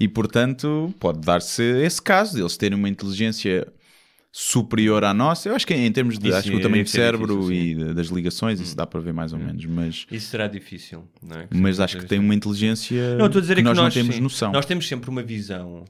E 0.00 0.08
portanto, 0.08 0.92
pode 0.98 1.20
dar-se 1.20 1.62
esse 1.62 2.02
caso 2.02 2.34
de 2.34 2.42
eles 2.42 2.56
terem 2.56 2.76
uma 2.76 2.88
inteligência 2.88 3.66
superior 4.32 5.04
à 5.04 5.14
nossa. 5.14 5.48
Eu 5.48 5.54
acho 5.54 5.64
que 5.64 5.72
em 5.72 5.92
termos 5.92 6.18
de 6.18 6.26
Isso 6.28 6.36
acho 6.36 6.50
que 6.50 6.56
o 6.56 6.60
tamanho 6.60 6.82
deve 6.84 6.90
do 6.90 6.90
cérebro 6.90 7.40
difícil, 7.48 7.90
e 7.90 7.94
das 7.94 8.08
ligações, 8.08 8.60
isso 8.60 8.76
dá 8.76 8.84
para 8.84 8.98
ver 8.98 9.12
mais 9.12 9.32
ou 9.32 9.38
menos, 9.38 9.64
mas, 9.66 10.06
Isso 10.10 10.30
será 10.30 10.48
difícil, 10.48 11.04
não 11.22 11.36
é? 11.38 11.46
mas 11.54 11.78
acho 11.78 11.98
que 11.98 12.06
tem 12.06 12.18
uma 12.18 12.34
inteligência 12.34 13.14
Não, 13.16 13.26
estou 13.26 13.38
a 13.38 13.42
dizer 13.42 13.54
que 13.54 13.60
é 13.60 13.62
que 13.62 13.68
nós, 13.68 13.76
nós, 13.76 13.94
não 13.94 14.02
temos 14.02 14.16
sim, 14.16 14.20
noção. 14.20 14.50
Nós 14.50 14.66
temos 14.66 14.88
sempre 14.88 15.08
uma 15.08 15.22
visão 15.22 15.84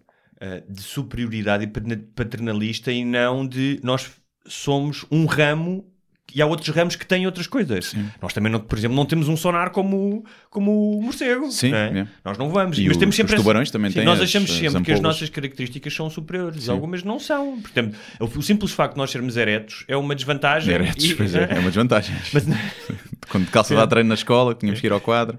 de 0.69 0.83
superioridade 0.83 1.65
e 1.65 1.67
patern- 1.67 2.03
paternalista 2.15 2.91
e 2.93 3.05
não 3.05 3.47
de 3.47 3.81
nós 3.83 4.11
somos 4.47 5.05
um 5.11 5.25
ramo 5.27 5.87
e 6.35 6.43
há 6.43 6.47
outros 6.47 6.69
ramos 6.75 6.97
que 6.97 7.07
têm 7.07 7.27
outras 7.27 7.47
coisas. 7.47 7.95
Nós 8.21 8.33
também, 8.33 8.51
não, 8.51 8.59
por 8.59 8.77
exemplo, 8.77 8.97
não 8.97 9.07
temos 9.07 9.29
um 9.29 9.37
sonar 9.37 9.71
como, 9.71 10.25
como 10.51 10.99
o 10.99 11.03
morcego. 11.03 11.49
Sim, 11.53 11.73
é? 11.73 12.01
é. 12.01 12.07
Nós 12.25 12.37
não 12.37 12.49
vamos. 12.49 12.77
E 12.79 12.83
mas 12.83 12.93
os- 12.93 12.97
temos 12.97 13.15
sempre 13.15 13.35
os 13.37 13.41
tubarões 13.41 13.71
também 13.71 13.91
Sim, 13.91 13.99
têm 13.99 14.05
Nós 14.05 14.19
as- 14.19 14.25
achamos 14.31 14.51
as 14.51 14.57
sempre 14.57 14.83
que 14.83 14.91
as 14.93 15.01
nossas 15.01 15.29
características 15.29 15.95
são 15.95 16.11
superiores 16.11 16.67
e 16.67 16.71
algumas 16.71 17.05
não 17.05 17.21
são. 17.21 17.61
Portanto, 17.61 17.97
o, 18.19 18.25
o 18.25 18.43
simples 18.43 18.73
facto 18.73 18.95
de 18.95 18.99
nós 18.99 19.11
sermos 19.13 19.37
eretos 19.37 19.85
é 19.87 19.97
uma 19.97 20.15
desvantagem. 20.15 20.75
Eretos, 20.75 21.05
e- 21.05 21.15
pois 21.15 21.35
é, 21.37 21.47
é 21.51 21.59
uma 21.61 21.71
desvantagem. 21.71 22.17
Mas 22.33 22.45
Quando 23.35 23.47
de 23.47 23.51
calça 23.51 23.75
dá 23.75 23.85
treino 23.87 24.09
na 24.09 24.15
escola, 24.15 24.55
que 24.55 24.61
tínhamos 24.61 24.81
que 24.81 24.87
ir 24.87 24.93
ao 24.93 25.01
quadro, 25.01 25.37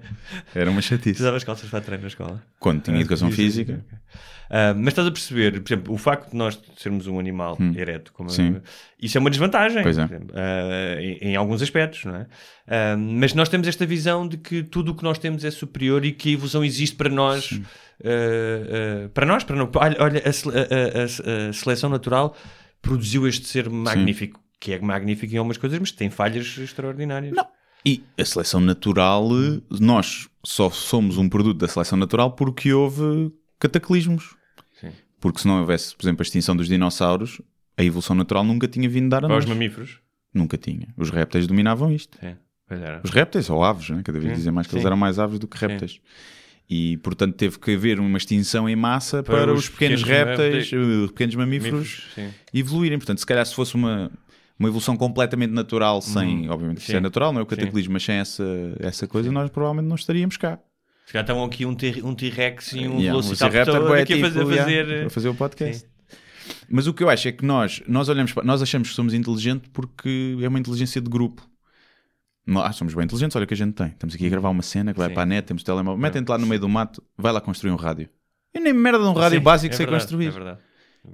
era 0.54 0.70
uma 0.70 0.82
chatice. 0.82 1.10
precisavas 1.12 1.42
calças 1.44 1.70
para 1.70 1.80
treino 1.80 2.02
na 2.02 2.08
escola. 2.08 2.42
Quando 2.60 2.82
tinha 2.82 3.00
educação 3.00 3.28
Isso, 3.28 3.36
física, 3.36 3.82
Ah, 4.50 4.74
mas 4.76 4.88
estás 4.88 5.08
a 5.08 5.10
perceber, 5.10 5.60
por 5.60 5.72
exemplo, 5.72 5.92
o 5.94 5.98
facto 5.98 6.30
de 6.30 6.36
nós 6.36 6.60
sermos 6.76 7.06
um 7.08 7.18
animal 7.18 7.56
ereto, 7.74 8.12
como 8.12 8.28
Sim. 8.30 8.60
isso 9.00 9.18
é 9.18 9.20
uma 9.20 9.28
desvantagem 9.30 9.82
é. 9.82 9.88
exemplo, 9.88 10.18
ah, 10.34 11.00
em, 11.00 11.30
em 11.30 11.36
alguns 11.36 11.62
aspectos, 11.62 12.04
não 12.04 12.14
é? 12.14 12.26
Ah, 12.68 12.96
mas 12.96 13.32
nós 13.34 13.48
temos 13.48 13.66
esta 13.66 13.84
visão 13.86 14.28
de 14.28 14.36
que 14.36 14.62
tudo 14.62 14.92
o 14.92 14.94
que 14.94 15.02
nós 15.02 15.18
temos 15.18 15.42
é 15.44 15.50
superior 15.50 16.04
e 16.04 16.12
que 16.12 16.28
a 16.28 16.32
evolução 16.34 16.62
existe 16.64 16.94
para 16.96 17.08
nós. 17.08 17.58
ah, 18.04 18.08
ah, 18.08 19.08
para 19.12 19.26
nós, 19.26 19.42
para 19.42 19.56
nós. 19.56 19.68
Olha, 19.74 19.96
olha, 19.98 20.22
a, 20.24 20.28
a- 20.30 21.02
a- 21.02 21.48
a 21.48 21.52
seleção 21.52 21.90
natural 21.90 22.36
produziu 22.80 23.26
este 23.26 23.48
ser 23.48 23.68
magnífico, 23.68 24.40
que 24.60 24.72
é 24.74 24.78
magnífico 24.80 25.34
em 25.34 25.38
algumas 25.38 25.56
coisas, 25.58 25.78
mas 25.78 25.90
tem 25.90 26.08
falhas 26.08 26.56
extraordinárias. 26.58 27.34
Não. 27.34 27.46
E 27.86 28.02
a 28.18 28.24
seleção 28.24 28.60
natural, 28.60 29.28
nós 29.78 30.28
só 30.44 30.68
somos 30.70 31.18
um 31.18 31.28
produto 31.28 31.56
da 31.58 31.68
seleção 31.68 31.96
natural 31.96 32.32
porque 32.32 32.72
houve 32.72 33.32
cataclismos. 33.60 34.34
Sim. 34.80 34.90
Porque 35.20 35.38
se 35.38 35.46
não 35.46 35.60
houvesse, 35.60 35.94
por 35.94 36.04
exemplo, 36.04 36.22
a 36.22 36.24
extinção 36.24 36.56
dos 36.56 36.66
dinossauros, 36.66 37.40
a 37.76 37.84
evolução 37.84 38.16
natural 38.16 38.42
nunca 38.42 38.66
tinha 38.66 38.88
vindo 38.88 39.08
dar 39.08 39.24
a 39.24 39.28
Para 39.28 39.38
os 39.38 39.44
nós. 39.44 39.54
mamíferos. 39.54 40.00
Nunca 40.34 40.58
tinha. 40.58 40.88
Os 40.96 41.10
répteis 41.10 41.46
dominavam 41.46 41.92
isto. 41.92 42.18
Sim. 42.18 42.34
Os 43.04 43.10
répteis, 43.10 43.48
ou 43.48 43.62
aves, 43.62 43.88
né? 43.90 44.02
cada 44.04 44.18
vez 44.18 44.34
dizem 44.34 44.52
mais 44.52 44.66
que 44.66 44.74
eles 44.74 44.82
sim. 44.82 44.86
eram 44.88 44.96
mais 44.96 45.20
aves 45.20 45.38
do 45.38 45.46
que 45.46 45.56
répteis. 45.56 46.00
E, 46.68 46.96
portanto, 46.96 47.36
teve 47.36 47.60
que 47.60 47.74
haver 47.74 48.00
uma 48.00 48.18
extinção 48.18 48.68
em 48.68 48.74
massa 48.74 49.22
para, 49.22 49.36
Para 49.36 49.52
os, 49.52 49.60
os 49.60 49.68
pequenos, 49.68 50.02
pequenos 50.02 50.38
répteis, 50.38 50.72
eh, 50.72 51.06
pequenos 51.06 51.34
mamíferos, 51.36 52.08
Sim. 52.12 52.30
evoluírem. 52.52 52.98
Portanto, 52.98 53.18
se 53.18 53.26
calhar 53.26 53.46
se 53.46 53.54
fosse 53.54 53.76
uma, 53.76 54.10
uma 54.58 54.68
evolução 54.68 54.96
completamente 54.96 55.50
natural, 55.52 56.00
sem, 56.00 56.48
obviamente, 56.48 56.78
isso 56.78 56.86
Sim. 56.90 56.96
é 56.96 57.00
natural, 57.00 57.32
não 57.32 57.40
é 57.40 57.42
o 57.42 57.46
cataclismo, 57.46 57.92
mas 57.92 58.02
sem 58.04 58.16
essa, 58.16 58.44
essa 58.80 59.06
coisa, 59.06 59.30
nós 59.30 59.50
provavelmente 59.50 59.88
não 59.88 59.96
estaríamos 59.96 60.36
cá. 60.36 60.58
Se 61.06 61.12
calhar 61.12 61.24
estavam 61.24 61.44
aqui 61.44 61.64
um 61.66 61.74
T- 61.74 62.02
um 62.02 62.14
T-Rex 62.14 62.72
e 62.72 62.78
um 62.88 62.98
Yeah, 62.98 63.20
Velociraptor 63.20 63.86
bué, 63.86 64.02
aqui 64.02 64.14
a 64.14 64.18
fazer, 64.20 64.38
tipo, 64.40 64.50
a 64.50 64.54
yeah, 64.54 64.64
fazer- 64.88 65.06
a 65.06 65.10
fazer 65.10 65.28
o 65.28 65.34
podcast. 65.34 65.86
Mas 66.68 66.86
o 66.86 66.94
que 66.94 67.02
eu 67.04 67.08
acho 67.10 67.28
é 67.28 67.32
que 67.32 67.44
nós, 67.44 67.82
nós 67.86 68.08
olhamos 68.08 68.32
para, 68.32 68.42
nós 68.44 68.60
achamos 68.62 68.88
que 68.88 68.94
somos 68.94 69.14
inteligentes 69.14 69.68
porque 69.72 70.36
é 70.40 70.48
uma 70.48 70.58
inteligência 70.58 71.00
de 71.00 71.08
grupo. 71.10 71.42
Ah, 72.48 72.72
somos 72.72 72.94
bem 72.94 73.04
inteligentes, 73.04 73.34
olha 73.36 73.44
o 73.44 73.46
que 73.46 73.54
a 73.54 73.56
gente 73.56 73.74
tem. 73.74 73.88
Estamos 73.88 74.14
aqui 74.14 74.26
a 74.26 74.30
gravar 74.30 74.50
uma 74.50 74.62
cena 74.62 74.92
que 74.92 74.98
vai 74.98 75.08
Sim. 75.08 75.14
para 75.14 75.22
a 75.24 75.26
net, 75.26 75.46
temos 75.46 75.62
o 75.62 75.64
telemóvel, 75.66 76.00
metem-te 76.00 76.28
lá 76.28 76.38
no 76.38 76.46
meio 76.46 76.60
do 76.60 76.68
mato, 76.68 77.02
vai 77.18 77.32
lá 77.32 77.40
construir 77.40 77.72
um 77.72 77.76
rádio. 77.76 78.08
Eu 78.54 78.60
nem 78.62 78.72
merda 78.72 78.98
de 79.00 79.04
um 79.04 79.12
rádio 79.12 79.38
Sim, 79.38 79.44
básico 79.44 79.74
é 79.74 79.76
sei 79.76 79.86
verdade, 79.86 80.04
construir. 80.04 80.26
É 80.26 80.30
verdade. 80.30 80.58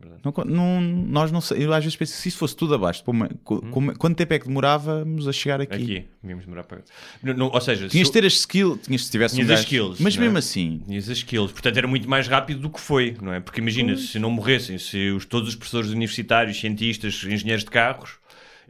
É. 0.04 0.08
Não, 0.24 0.44
não- 0.44 0.80
nós 0.80 1.32
não 1.32 1.40
sei, 1.40 1.64
eu 1.64 1.72
às 1.72 1.82
vezes 1.84 1.96
penso, 1.96 2.12
se 2.12 2.28
isso 2.28 2.38
fosse 2.38 2.54
tudo 2.56 2.74
abaixo, 2.74 3.02
co- 3.44 3.60
como- 3.70 3.94
quanto 3.96 4.16
tempo 4.16 4.32
é 4.34 4.38
que 4.38 4.46
demorávamos 4.46 5.26
a 5.28 5.32
chegar 5.32 5.60
aqui? 5.60 5.74
Hum? 5.76 5.82
Aqui, 5.82 6.04
devíamos 6.22 6.44
demorar 6.44 6.64
para. 6.64 6.82
Não, 7.22 7.34
não, 7.34 7.46
ou 7.52 7.60
seja, 7.60 7.88
Tinhas 7.88 8.06
de 8.06 8.06
se- 8.06 8.12
ter 8.12 8.24
as 8.26 8.32
skills, 8.34 8.80
tinhas, 8.82 9.04
se 9.04 9.10
tivesse 9.10 9.34
um 9.34 9.36
Tinhas 9.38 9.50
as 9.50 9.56
gajo- 9.56 9.64
skills, 9.64 10.00
mas 10.00 10.16
é? 10.16 10.20
mesmo 10.20 10.38
assim, 10.38 10.82
Tinhas 10.86 11.08
as 11.10 11.18
skills, 11.18 11.52
portanto 11.52 11.76
era 11.76 11.86
muito 11.88 12.08
mais 12.08 12.28
rápido 12.28 12.60
do 12.60 12.70
que 12.70 12.80
foi, 12.80 13.16
não 13.20 13.32
é? 13.32 13.40
Porque 13.40 13.60
imagina, 13.60 13.96
se 13.96 14.18
não 14.18 14.30
morressem, 14.30 14.78
se 14.78 15.10
os, 15.10 15.24
todos 15.26 15.48
os 15.48 15.54
professores 15.56 15.90
universitários, 15.90 16.58
cientistas, 16.58 17.22
engenheiros 17.28 17.64
de 17.64 17.70
carros, 17.70 18.12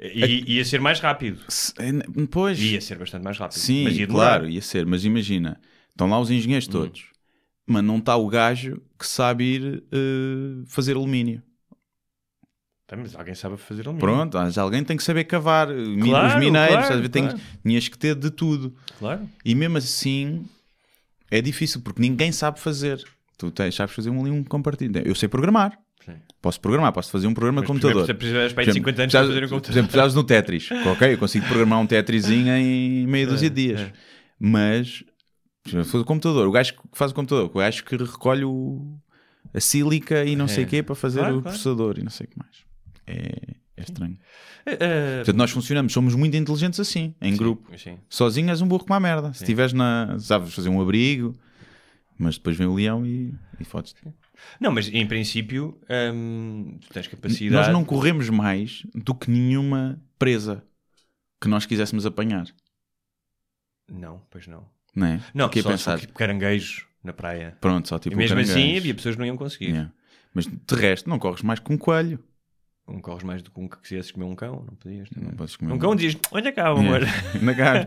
i- 0.01 0.45
ia 0.57 0.65
ser 0.65 0.81
mais 0.81 0.99
rápido. 1.01 1.39
se- 1.49 1.73
é, 1.79 1.93
pois, 2.31 2.59
Ia 2.61 2.81
ser 2.81 2.99
bastante 2.99 3.23
mais 3.23 3.39
rápido. 3.39 3.59
Sim, 3.59 3.89
ia 3.89 4.07
claro, 4.07 4.49
ia 4.49 4.61
ser. 4.63 4.85
Mas 4.87 5.05
imagina, 5.05 5.61
estão 5.91 6.09
lá 6.09 6.19
os 6.19 6.31
engenheiros 6.31 6.67
Hum. 6.69 6.73
Mas 7.73 7.85
não 7.85 7.99
está 7.99 8.17
o 8.17 8.29
gajo 8.29 8.81
que 8.99 9.07
sabe 9.07 9.45
ir 9.45 9.85
eh, 9.93 10.63
fazer 10.67 10.97
alumínio. 10.97 11.43
Tá, 12.87 12.97
Mas 12.97 13.15
alguém 13.17 13.35
sabe 13.35 13.57
fazer 13.57 13.87
alumínio. 13.87 14.01
Pronto, 14.07 14.37
mas 14.39 14.59
alguém 14.59 14.85
tem 14.85 14.97
que 14.97 15.03
saber 15.03 15.25
cavar. 15.25 15.71
eh, 15.71 15.75
Claro, 16.03 16.29
os 16.29 16.35
mineiros, 16.39 16.87
claro? 16.87 17.09
Tem- 17.09 17.23
claro. 17.25 17.41
tinhas 17.65 17.89
que 17.89 17.97
ter 17.99 18.15
de 18.15 18.31
tudo. 18.31 18.75
Claro. 18.99 19.29
E 19.45 19.55
mesmo 19.55 19.79
assim 19.79 20.45
é 21.31 21.41
difícil 21.41 21.81
porque 21.81 22.01
ninguém 22.03 22.31
sabe 22.33 22.61
fazer. 22.61 23.03
Tu 23.39 23.51
tens, 23.51 23.75
sabes 23.75 23.95
fazer 23.95 24.11
um, 24.11 24.21
um 24.33 24.45
compartilho. 24.45 24.93
Eu 25.05 25.15
sei 25.15 25.29
programar. 25.29 25.79
Sim. 26.05 26.13
Posso 26.41 26.61
programar, 26.61 26.93
posso 26.93 27.11
fazer 27.11 27.27
um 27.29 27.35
programa 27.35 27.61
de 27.63 27.69
Mas 27.69 27.69
computador. 27.81 28.05
primeiro 28.05 28.19
precisas 28.19 28.53
para 28.53 28.65
Por 28.65 28.65
de 28.65 28.71
exemplo, 28.79 28.91
50 28.91 29.03
anos 29.03 29.13
para 29.13 29.27
fazer 29.27 29.39
um 29.39 29.41
Por 29.41 29.49
computador. 29.55 29.73
exemplo, 29.79 29.91
precisas 29.93 30.15
no 30.15 30.25
Tetris. 30.25 30.69
ok, 30.93 31.13
eu 31.15 31.19
consigo 31.19 31.47
programar 31.47 31.79
um 31.81 31.87
Tetrisinho 31.87 32.53
em 32.53 33.07
meia 33.07 33.27
dúzia 33.29 33.49
de 33.49 33.69
dias. 33.69 33.81
é. 33.81 33.93
Mas, 34.39 35.05
se 35.65 35.97
o 35.97 36.05
computador, 36.05 36.47
o 36.47 36.53
gajo 36.53 36.75
que 36.75 36.81
faz 36.93 37.13
o 37.13 37.15
computador, 37.15 37.51
o 37.53 37.59
gajo 37.59 37.85
que 37.85 37.97
recolhe 37.97 38.45
o, 38.45 38.99
a 39.55 39.61
sílica 39.61 40.25
e 40.25 40.35
não 40.37 40.49
sei 40.49 40.65
o 40.65 40.67
quê 40.67 40.83
para 40.83 40.95
fazer 40.95 41.21
Claro, 41.21 41.39
o 41.39 41.43
claro. 41.43 41.57
processador 41.57 41.99
e 41.99 42.03
não 42.03 42.11
sei 42.11 42.27
o 42.27 42.31
que 42.31 42.39
mais. 42.39 42.65
É, 43.07 43.55
é 43.77 43.83
estranho. 43.83 44.19
Eh, 44.67 44.77
eh, 44.81 45.17
Portanto, 45.19 45.37
nós 45.37 45.51
funcionamos, 45.51 45.93
somos 45.93 46.15
muito 46.15 46.37
inteligentes 46.37 46.79
assim, 46.81 47.15
em 47.21 47.37
grupo. 47.37 47.77
sim. 47.79 47.99
Sozinho 48.09 48.51
és 48.51 48.61
um 48.61 48.69
burro 48.69 48.85
como 48.85 48.95
a 48.95 49.01
merda. 49.01 49.33
Se 49.33 49.43
estiveres 49.43 49.73
na. 49.73 50.19
Sabes 50.19 50.55
fazer 50.55 50.69
um 50.69 50.81
abrigo, 50.81 51.37
mas 52.19 52.37
depois 52.37 52.57
vem 52.57 52.67
o 52.67 52.75
leão 52.75 53.05
e, 53.07 53.35
e 53.59 53.65
fodes-te. 53.65 54.01
Não, 54.61 54.73
mas 54.73 54.89
em 54.89 55.07
princípio 55.07 55.81
hum, 56.13 56.77
tu 56.81 56.89
tens 56.93 57.07
capacidade. 57.07 57.55
Nós 57.55 57.69
não 57.73 57.85
corremos 57.85 58.29
mais 58.29 58.85
do 58.95 59.15
que 59.15 59.31
nenhuma 59.31 60.01
presa 60.19 60.65
que 61.41 61.49
nós 61.49 61.67
quiséssemos 61.67 62.05
apanhar. 62.07 62.47
Não, 63.91 64.23
pois 64.31 64.47
não. 64.47 64.65
Não 64.95 65.07
é? 65.07 65.21
Não, 65.35 65.51
só 65.53 65.71
pensar. 65.71 65.99
tipo 65.99 66.13
caranguejo 66.13 66.87
na 67.03 67.13
praia. 67.13 67.57
Pronto, 67.61 67.89
só 67.89 67.99
tipo 67.99 68.15
e 68.15 68.19
mesmo 68.19 68.37
um 68.39 68.41
assim 68.41 68.77
havia 68.77 68.95
pessoas 68.95 69.15
que 69.15 69.19
não 69.19 69.27
iam 69.27 69.37
conseguir. 69.37 69.69
Yeah. 69.71 69.91
Mas 70.35 70.47
de 70.47 70.75
resto, 70.75 71.09
não 71.11 71.19
corres 71.19 71.43
mais 71.43 71.59
que 71.61 71.73
um 71.73 71.79
coelho. 71.79 72.19
Um 72.89 73.01
corres 73.01 73.23
mais 73.23 73.43
do 73.43 73.51
que 73.51 73.61
um 73.61 73.69
que 73.69 73.79
quisesses 73.81 74.11
comer 74.11 74.27
um 74.27 74.35
cão, 74.35 74.65
não 74.67 74.75
podias. 74.75 75.09
Não 75.11 75.23
também. 75.23 75.37
podes 75.37 75.57
comer 75.57 75.73
Um 75.73 75.79
cão 75.79 75.95
diz: 75.97 76.17
Olha 76.31 76.53
cá, 76.53 76.69
amor. 76.69 77.03
Yeah. 77.03 77.23
Na 77.43 77.55
cara. 77.55 77.87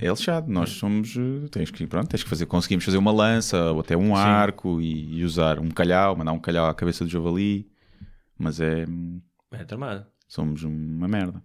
É 0.00 0.08
lixado. 0.08 0.50
Nós 0.50 0.70
somos. 0.70 1.16
eh, 1.16 1.48
Tens 1.50 1.70
que, 1.70 1.86
pronto, 1.86 2.08
tens 2.08 2.22
que 2.22 2.28
fazer. 2.28 2.46
Conseguimos 2.46 2.84
fazer 2.84 2.98
uma 2.98 3.12
lança 3.12 3.70
ou 3.72 3.80
até 3.80 3.96
um 3.96 4.14
arco 4.16 4.80
e, 4.80 5.18
e 5.18 5.24
usar 5.24 5.58
um 5.60 5.70
calhau, 5.70 6.16
mandar 6.16 6.32
um 6.32 6.40
calhau 6.40 6.66
à 6.68 6.74
cabeça 6.74 7.04
do 7.04 7.10
javali. 7.10 7.68
Mas 8.38 8.60
é. 8.60 8.84
É 9.52 9.64
tramado. 9.64 10.04
Somos 10.28 10.64
uma 10.64 11.06
merda. 11.08 11.40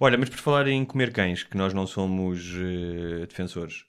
Olha, 0.00 0.18
mas 0.18 0.28
por 0.28 0.38
falar 0.38 0.66
em 0.68 0.84
comer 0.84 1.12
cães, 1.12 1.42
que 1.42 1.56
nós 1.56 1.72
não 1.72 1.86
somos 1.86 2.52
eh, 2.56 3.26
defensores, 3.26 3.84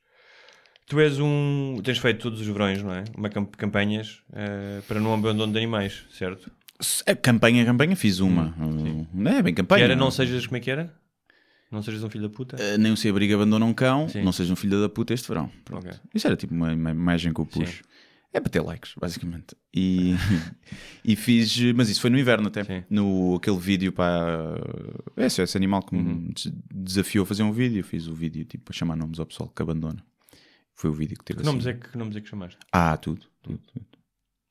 tu 0.88 1.00
és 1.00 1.20
um. 1.20 1.80
Tens 1.84 1.98
feito 1.98 2.22
todos 2.22 2.40
os 2.42 2.48
verões, 2.48 2.82
não 2.82 2.94
é? 2.94 3.04
Uma 3.16 3.30
camp 3.30 3.56
campanhas 3.56 4.22
eh, 4.34 4.82
para 4.88 5.00
não 5.00 5.14
abandono 5.14 5.52
de 5.52 5.58
animais, 5.58 6.06
certo? 6.12 6.50
A 7.08 7.16
campanha, 7.16 7.64
a 7.64 7.66
campanha 7.66 7.96
fiz 7.96 8.20
uma. 8.20 8.56
Não 9.14 9.32
é 9.32 9.42
bem 9.42 9.54
campanha. 9.54 9.80
Que 9.80 9.84
era 9.92 9.96
não 9.96 10.12
sejas. 10.12 10.46
Como 10.46 10.58
é 10.58 10.60
que 10.60 10.70
era? 10.72 10.94
Não 11.72 11.82
sejas 11.82 12.02
um 12.04 12.10
filho 12.10 12.30
da 12.30 12.34
puta? 12.34 12.56
Eh, 12.58 12.78
Nem 12.78 12.94
o 12.94 12.98
Se 12.98 13.10
Abriga 13.10 13.36
Abandona 13.36 13.66
um 13.66 13.74
Cão, 13.74 14.08
Sim. 14.08 14.22
não 14.24 14.32
seja 14.32 14.54
um 14.54 14.56
filho 14.56 14.80
da 14.80 14.88
puta 14.88 15.14
este 15.14 15.28
verão. 15.28 15.52
Pronto. 15.66 15.86
Ok. 15.88 16.00
Isso 16.14 16.26
era 16.28 16.38
tipo 16.38 16.54
uma, 16.54 16.72
uma 16.74 16.92
imagem 16.92 17.34
que 17.34 17.42
eu 17.42 17.46
pus. 17.46 17.68
Sim. 17.70 17.76
É 18.38 18.40
para 18.40 18.52
ter 18.52 18.62
likes, 18.62 18.94
basicamente. 19.00 19.56
E, 19.74 20.14
e 21.04 21.16
fiz, 21.16 21.58
mas 21.74 21.90
isso 21.90 22.02
foi 22.02 22.10
no 22.12 22.20
inverno 22.20 22.48
até. 22.50 22.64
Sim. 22.64 22.84
No 22.90 23.36
aquele 23.36 23.58
vídeo 23.58 23.92
para. 23.92 24.56
Esse, 25.18 25.42
esse 25.42 25.58
animal 25.58 25.82
que 25.82 25.96
Uhum. 25.96 26.04
me 26.04 26.34
des- 26.34 26.52
desafiou 26.72 27.24
a 27.24 27.26
fazer 27.26 27.42
um 27.44 27.52
vídeo. 27.52 27.80
Eu 27.80 27.84
fiz 27.84 28.08
o 28.08 28.14
vídeo 28.14 28.46
tipo 28.46 28.72
a 28.72 28.74
chamar 28.74 28.96
nomes 28.96 29.20
ao 29.20 29.26
pessoal 29.26 29.50
que 29.50 29.62
abandona. 29.62 30.04
Foi 30.76 30.90
o 30.90 30.94
vídeo 30.94 31.18
que 31.18 31.26
teve 31.26 31.40
Que 31.40 31.46
nomes, 31.46 31.66
assim. 31.66 31.78
é 31.78 31.80
que, 31.82 31.90
que 31.90 31.98
nomes 31.98 32.16
é 32.16 32.22
que 32.22 32.30
chamaste? 32.30 32.60
Ah, 32.72 32.96
tudo, 32.98 33.26
tudo, 33.42 33.58
tudo. 33.74 33.86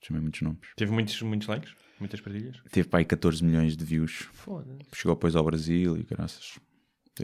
Chamei 0.03 0.20
muitos 0.20 0.41
nomes. 0.43 0.61
Teve 0.76 0.91
muitos, 0.91 1.22
muitos 1.22 1.47
likes? 1.47 1.72
Muitas 2.01 2.20
partilhas? 2.20 2.57
Teve 2.70 2.89
para 2.89 2.99
aí 2.99 3.05
14 3.05 3.43
milhões 3.45 3.76
de 3.76 3.84
views. 3.84 4.28
Foda-se. 4.32 4.80
Chegou 4.95 5.14
depois 5.14 5.34
ao 5.37 5.45
Brasil 5.45 5.97
e 5.97 6.03
graças. 6.03 6.59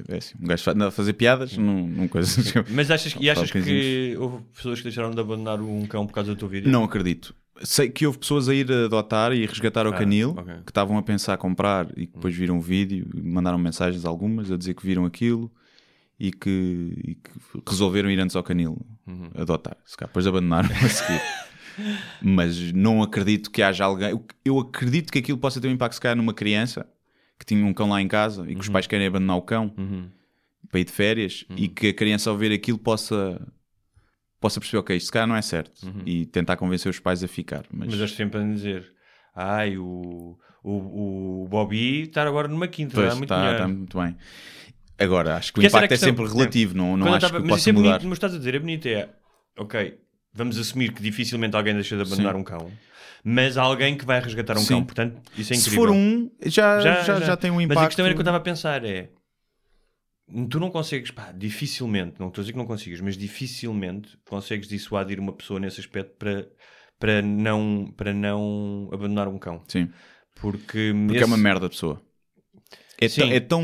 É 0.08 0.16
assim. 0.16 0.34
Um 0.40 0.46
gajo 0.46 0.70
anda 0.70 0.88
a 0.88 0.90
fazer 0.90 1.12
piadas, 1.12 1.56
não, 1.56 1.86
não 1.86 2.08
coisa. 2.08 2.40
Mas 2.70 2.90
achas, 2.90 3.14
e 3.20 3.28
achas 3.28 3.50
que 3.50 4.16
houve 4.18 4.42
pessoas 4.54 4.78
que 4.78 4.84
deixaram 4.84 5.10
de 5.10 5.20
abandonar 5.20 5.60
um 5.60 5.84
cão 5.86 6.06
por 6.06 6.12
causa 6.14 6.34
do 6.34 6.38
teu 6.38 6.48
vídeo? 6.48 6.70
Não 6.70 6.84
acredito. 6.84 7.34
Sei 7.62 7.88
que 7.90 8.06
houve 8.06 8.18
pessoas 8.18 8.48
a 8.48 8.54
ir 8.54 8.72
adotar 8.72 9.32
e 9.32 9.44
resgatar 9.46 9.86
o 9.86 9.90
Ah, 9.90 9.96
canil 9.98 10.30
ok. 10.30 10.54
que 10.64 10.70
estavam 10.70 10.96
a 10.98 11.02
pensar 11.02 11.36
comprar 11.36 11.86
e 11.96 12.06
que 12.06 12.14
depois 12.14 12.34
viram 12.34 12.56
o 12.58 12.60
vídeo 12.60 13.08
e 13.14 13.20
mandaram 13.22 13.58
mensagens 13.58 14.04
algumas 14.04 14.50
a 14.50 14.56
dizer 14.56 14.74
que 14.74 14.84
viram 14.84 15.04
aquilo 15.04 15.52
e 16.18 16.32
que, 16.32 16.94
e 17.06 17.14
que 17.14 17.30
resolveram 17.68 18.10
ir 18.10 18.18
antes 18.18 18.34
ao 18.34 18.42
canil 18.42 18.78
Uhum. 19.06 19.30
adotar. 19.34 19.76
Se 19.84 19.96
calhar 19.96 20.08
depois 20.08 20.26
abandonaram 20.26 20.70
a 20.70 20.88
seguir. 20.88 21.20
Mas 22.22 22.72
não 22.72 23.02
acredito 23.02 23.50
que 23.50 23.62
haja 23.62 23.84
alguém. 23.84 24.10
eu- 24.10 24.24
Eu 24.44 24.58
acredito 24.58 25.12
que 25.12 25.18
aquilo 25.18 25.38
possa 25.38 25.60
ter 25.60 25.68
um 25.68 25.72
impacto, 25.72 25.94
se 25.94 26.00
calhar, 26.00 26.16
numa 26.16 26.34
criança 26.34 26.86
que 27.44 27.54
tinha 27.54 27.64
um 27.66 27.74
cão 27.74 27.88
lá 27.88 28.00
em 28.00 28.08
casa 28.08 28.44
e 28.48 28.54
que 28.54 28.60
os 28.60 28.68
Uhum. 28.68 28.72
pais 28.72 28.86
querem 28.86 29.06
abandonar 29.06 29.36
o 29.36 29.42
cão 29.42 29.74
para 30.70 30.80
ir 30.80 30.84
de 30.84 30.92
férias 30.92 31.44
e 31.56 31.68
que 31.68 31.88
a 31.88 31.94
criança, 31.94 32.30
ao 32.30 32.36
ver 32.36 32.52
aquilo, 32.52 32.78
possa. 32.78 33.40
Possa 34.40 34.58
perceber, 34.58 34.78
ok, 34.80 34.96
isto 34.96 35.06
se 35.06 35.12
calhar 35.12 35.28
não 35.28 35.36
é 35.36 35.42
certo 35.42 35.70
e 36.04 36.26
tentar 36.26 36.56
convencer 36.56 36.90
os 36.90 36.98
pais 36.98 37.22
a 37.22 37.28
ficar. 37.28 37.64
Mas, 37.72 37.90
Mas 37.90 37.98
eles 37.98 38.12
sempre 38.12 38.40
a 38.40 38.44
dizer: 38.44 38.92
Ai, 39.36 39.76
o, 39.78 40.36
o, 40.64 41.42
o 41.44 41.48
Bobby 41.48 42.02
está 42.02 42.22
agora 42.26 42.48
numa 42.48 42.66
quinta, 42.66 42.94
Pois, 42.94 43.08
dá 43.08 43.14
muito 43.14 43.24
está, 43.32 43.52
está 43.52 43.68
muito 43.68 43.98
bem. 43.98 44.16
Agora, 44.98 45.36
acho 45.36 45.52
que 45.52 45.60
Porque 45.60 45.66
o 45.66 45.68
impacto 45.68 45.84
é 45.84 45.88
questão. 45.88 46.08
sempre 46.08 46.26
relativo, 46.26 46.76
não, 46.76 46.96
não 46.96 47.14
acho 47.14 47.20
tava- 47.26 47.36
que 47.40 47.48
mas 47.48 47.58
possa 47.58 47.70
é 47.70 47.72
mudar. 47.72 47.88
bonito, 47.98 48.08
mas 48.08 48.16
estás 48.18 48.34
a 48.34 48.38
dizer, 48.38 48.54
é 48.54 48.58
bonito, 48.58 48.86
é 48.86 49.08
ok, 49.58 49.98
vamos 50.34 50.58
assumir 50.58 50.92
que 50.92 51.02
dificilmente 51.02 51.54
alguém 51.56 51.74
deixa 51.74 51.94
de 51.96 52.02
abandonar 52.02 52.34
Sim. 52.34 52.40
um 52.40 52.44
cão, 52.44 52.72
mas 53.24 53.56
alguém 53.56 53.96
que 53.96 54.04
vai 54.04 54.20
resgatar 54.20 54.56
um 54.56 54.60
Sim. 54.60 54.74
cão, 54.74 54.84
portanto, 54.84 55.20
isso 55.36 55.52
é 55.52 55.56
Se 55.56 55.68
incrível. 55.68 55.86
for 55.86 55.90
um, 55.94 56.30
já, 56.46 56.80
já, 56.80 57.20
já, 57.20 57.36
tem 57.36 57.50
um 57.50 57.60
impacto. 57.60 57.78
Mas 57.78 57.84
a 57.84 57.88
questão 57.88 58.04
era 58.04 58.14
que 58.14 58.18
eu 58.18 58.22
estava 58.22 58.38
a 58.38 58.40
pensar 58.40 58.84
é 58.84 59.10
tu 60.48 60.58
não 60.58 60.70
consegues, 60.70 61.10
pá, 61.10 61.32
dificilmente, 61.32 62.18
não 62.18 62.28
estou 62.28 62.40
a 62.40 62.44
dizer 62.44 62.52
que 62.52 62.58
não 62.58 62.66
consigas, 62.66 63.00
mas 63.00 63.16
dificilmente 63.16 64.18
consegues 64.28 64.68
dissuadir 64.68 65.20
uma 65.20 65.32
pessoa 65.32 65.60
nesse 65.60 65.80
aspecto 65.80 66.14
para, 66.18 66.48
para, 66.98 67.22
não, 67.22 67.92
para 67.96 68.12
não 68.14 68.88
abandonar 68.92 69.28
um 69.28 69.38
cão. 69.38 69.62
Sim, 69.68 69.88
Porque, 70.34 70.92
porque 71.06 71.14
esse- 71.14 71.22
é 71.22 71.26
uma 71.26 71.36
merda 71.36 71.68
de 71.68 71.74
pessoa. 71.74 72.00
É, 73.00 73.36
é 73.36 73.40
tão. 73.40 73.62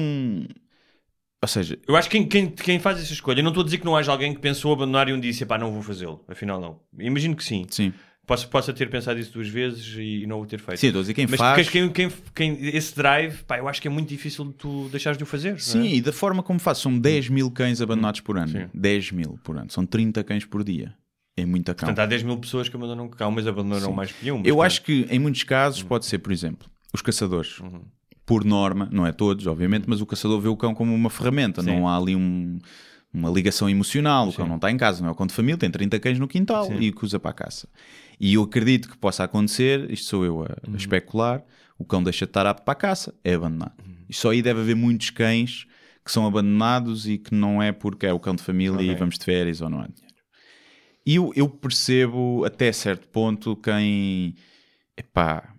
Ou 1.41 1.47
seja, 1.49 1.79
Eu 1.87 1.95
acho 1.95 2.11
que 2.11 2.19
quem, 2.19 2.29
quem, 2.29 2.51
quem 2.51 2.79
faz 2.81 3.01
essa 3.01 3.13
escolha, 3.13 3.39
eu 3.39 3.45
não 3.45 3.51
estou 3.53 3.63
a 3.63 3.65
dizer 3.65 3.79
que 3.79 3.85
não 3.85 3.97
haja 3.97 4.11
alguém 4.11 4.35
que 4.35 4.41
pensou 4.41 4.73
abandonar 4.73 5.09
e 5.09 5.13
um 5.13 5.21
disse, 5.21 5.47
pá, 5.47 5.57
não 5.57 5.71
vou 5.71 5.83
fazê-lo. 5.83 6.25
Afinal, 6.27 6.61
não. 6.61 6.81
Imagino 6.99 7.37
que 7.37 7.45
sim. 7.45 7.65
sim. 7.71 7.93
Posso, 8.29 8.47
possa 8.49 8.72
ter 8.74 8.91
pensado 8.91 9.18
isso 9.18 9.33
duas 9.33 9.49
vezes 9.49 9.97
e 9.99 10.26
não 10.26 10.41
o 10.43 10.47
ter 10.47 10.61
feito. 10.61 10.79
Sim, 10.79 10.89
estou 10.89 11.01
a 11.01 11.03
dizer 11.03 11.14
quem 11.14 11.26
Mas 11.26 11.39
faz. 11.41 11.68
quem, 11.70 11.89
quem, 11.91 12.12
quem, 12.35 12.59
esse 12.76 12.95
drive, 12.95 13.43
pá, 13.45 13.57
eu 13.57 13.66
acho 13.66 13.81
que 13.81 13.89
é 13.89 13.91
muito 13.91 14.07
difícil 14.11 14.45
de 14.45 14.53
tu 14.53 14.87
deixares 14.91 15.16
de 15.16 15.24
o 15.24 15.26
fazer. 15.26 15.53
não 15.53 15.59
Sim, 15.59 15.87
é? 15.89 15.95
e 15.95 16.01
da 16.03 16.12
forma 16.12 16.43
como 16.43 16.61
faz, 16.61 16.76
são 16.76 16.97
10 16.99 17.31
mil 17.31 17.51
cães 17.51 17.81
abandonados 17.81 18.20
por 18.20 18.37
ano. 18.37 18.53
Sim. 18.53 18.66
10 18.74 19.12
mil 19.12 19.39
por 19.43 19.57
ano. 19.57 19.70
São 19.70 19.87
30 19.87 20.22
cães 20.22 20.45
por 20.45 20.62
dia. 20.62 20.95
É 21.39 21.47
muita 21.47 21.74
cão. 21.74 21.87
Portanto, 21.87 22.05
há 22.05 22.07
10 22.07 22.22
mil 22.22 22.37
pessoas 22.37 22.68
que 22.68 22.76
abandonam 22.76 23.09
cão, 23.09 23.31
mas 23.31 23.47
abandonam 23.47 23.89
Sim. 23.89 23.95
mais 23.97 24.12
que 24.12 24.31
um. 24.31 24.37
Eu 24.39 24.43
pronto. 24.57 24.62
acho 24.62 24.83
que 24.83 25.07
em 25.11 25.18
muitos 25.18 25.43
casos 25.45 25.81
Uhum. 25.81 25.89
pode 25.89 26.05
ser, 26.05 26.18
por 26.18 26.31
exemplo, 26.31 26.68
os 26.93 27.01
caçadores. 27.01 27.62
Por 28.26 28.45
norma, 28.45 28.91
não 28.93 29.07
é 29.07 29.12
todos, 29.12 29.47
obviamente, 29.47 29.85
mas 29.89 30.03
o 30.03 30.07
caçador 30.07 30.39
vê 30.39 30.49
o 30.49 30.57
cão 30.57 30.74
como 30.74 30.95
uma 30.95 31.09
ferramenta. 31.09 31.62
Sim. 31.62 31.70
Não 31.70 31.89
há 31.89 31.97
ali 31.97 32.14
um- 32.14 32.59
uma 33.13 33.31
ligação 33.31 33.69
emocional. 33.69 34.29
O 34.29 34.33
cão 34.33 34.47
não 34.47 34.57
está 34.57 34.71
em 34.71 34.77
casa, 34.77 35.01
não 35.03 35.09
é 35.09 35.13
o 35.13 35.15
cão 35.15 35.27
de 35.27 35.35
família, 35.35 35.57
tem 35.59 35.71
30 35.71 35.99
cães 35.99 36.19
no 36.19 36.29
quintal 36.29 36.65
Sim. 36.67 36.79
e 36.79 36.93
que 36.93 37.05
usa 37.05 37.19
para 37.19 37.31
a 37.31 37.35
caça. 37.35 37.69
E 38.21 38.35
eu 38.35 38.43
acredito 38.43 38.89
que 38.89 38.97
possa 38.99 39.25
acontecer, 39.25 39.91
isto 39.91 40.07
sou 40.07 40.25
eu 40.25 40.43
a, 40.43 40.57
Uhum. 40.69 40.77
especular, 40.77 41.43
o 41.79 41.85
cão 41.85 42.03
deixa 42.03 42.27
de 42.27 42.31
estar 42.31 42.47
apto 42.47 42.65
para 42.65 42.73
a 42.73 42.77
caça, 42.77 43.15
é 43.25 43.35
abandonado. 43.35 43.73
Uhum. 43.85 43.95
E 44.09 44.15
só 44.15 44.31
aí 44.31 44.43
deve 44.43 44.61
haver 44.61 44.75
muitos 44.77 45.11
cães 45.11 45.67
que 46.05 46.11
são 46.13 46.27
abandonados 46.27 47.07
e 47.09 47.19
que 47.19 47.35
não 47.35 47.63
é 47.63 47.71
porque 47.71 48.07
é 48.07 48.13
o 48.13 48.19
cão 48.19 48.35
de 48.35 48.43
família 48.43 48.81
e 48.83 48.87
Ok. 48.91 48.97
vamos 48.97 49.19
de 49.19 49.25
férias 49.25 49.61
ou 49.61 49.69
não 49.71 49.79
há 49.81 49.87
dinheiro. 49.87 50.09
E 51.07 51.15
eu, 51.15 51.33
eu 51.35 51.49
percebo 51.49 52.45
até 52.45 52.71
certo 52.73 53.09
ponto 53.09 53.57
quem, 53.57 54.35
epá, 54.97 55.55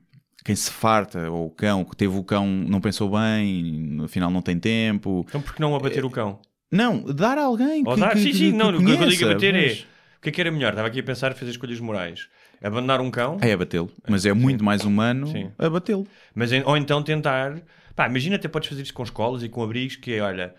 quem 0.46 0.56
se 0.56 0.70
farta, 0.72 1.30
ou 1.32 1.48
o 1.48 1.50
cão, 1.50 1.84
que 1.84 1.96
teve 1.96 2.16
o 2.18 2.24
cão, 2.24 2.46
não 2.48 2.80
pensou 2.82 3.10
bem, 3.12 3.64
no 3.64 4.08
final 4.08 4.30
não 4.30 4.42
tem 4.42 4.60
tempo. 4.60 5.26
Então, 5.28 5.42
porque 5.42 5.62
não 5.62 5.76
abater 5.76 6.04
o 6.06 6.10
cão? 6.10 6.40
Não, 6.72 7.02
dar 7.04 7.38
a 7.38 7.44
alguém 7.44 7.84
Ou 7.86 7.94
que, 7.96 8.00
dar? 8.00 8.12
que- 8.14 8.20
sim, 8.20 8.32
que- 8.32 8.34
sim, 8.38 8.52
que 8.52 8.58
não. 8.58 8.70
O 8.70 8.78
que 8.78 8.84
eu 8.84 8.86
digo 8.86 8.98
conheça, 9.04 9.26
abater 9.26 9.56
é. 9.56 9.68
mas- 9.68 9.80
O 10.18 10.22
que 10.22 10.30
é 10.30 10.32
que 10.34 10.42
era 10.42 10.52
melhor? 10.52 10.70
Estava 10.72 10.88
aqui 10.90 11.00
a 11.00 11.04
pensar 11.04 11.34
fazer 11.34 11.52
escolhas 11.52 11.80
morais. 11.80 12.28
Abandonar 12.62 13.00
um 13.00 13.10
cão, 13.10 13.38
É 13.42 13.54
abatê-lo, 13.54 13.90
mas 14.08 14.26
é 14.26 14.34
muito 14.34 14.64
mais 14.66 14.84
humano 14.84 15.28
Sim. 15.28 15.50
abatê-lo. 15.58 16.06
mas, 16.36 16.52
ou 16.66 16.76
então 16.76 17.02
tentar. 17.02 17.62
Pá, 17.96 18.08
imagina 18.08 18.36
até 18.36 18.48
podes 18.50 18.68
fazer 18.70 18.82
isso 18.82 18.94
com 18.94 19.02
escolas 19.04 19.44
e 19.44 19.50
com 19.50 19.64
abrigos, 19.64 19.96
que 19.96 20.14
é, 20.14 20.22
olha, 20.22 20.54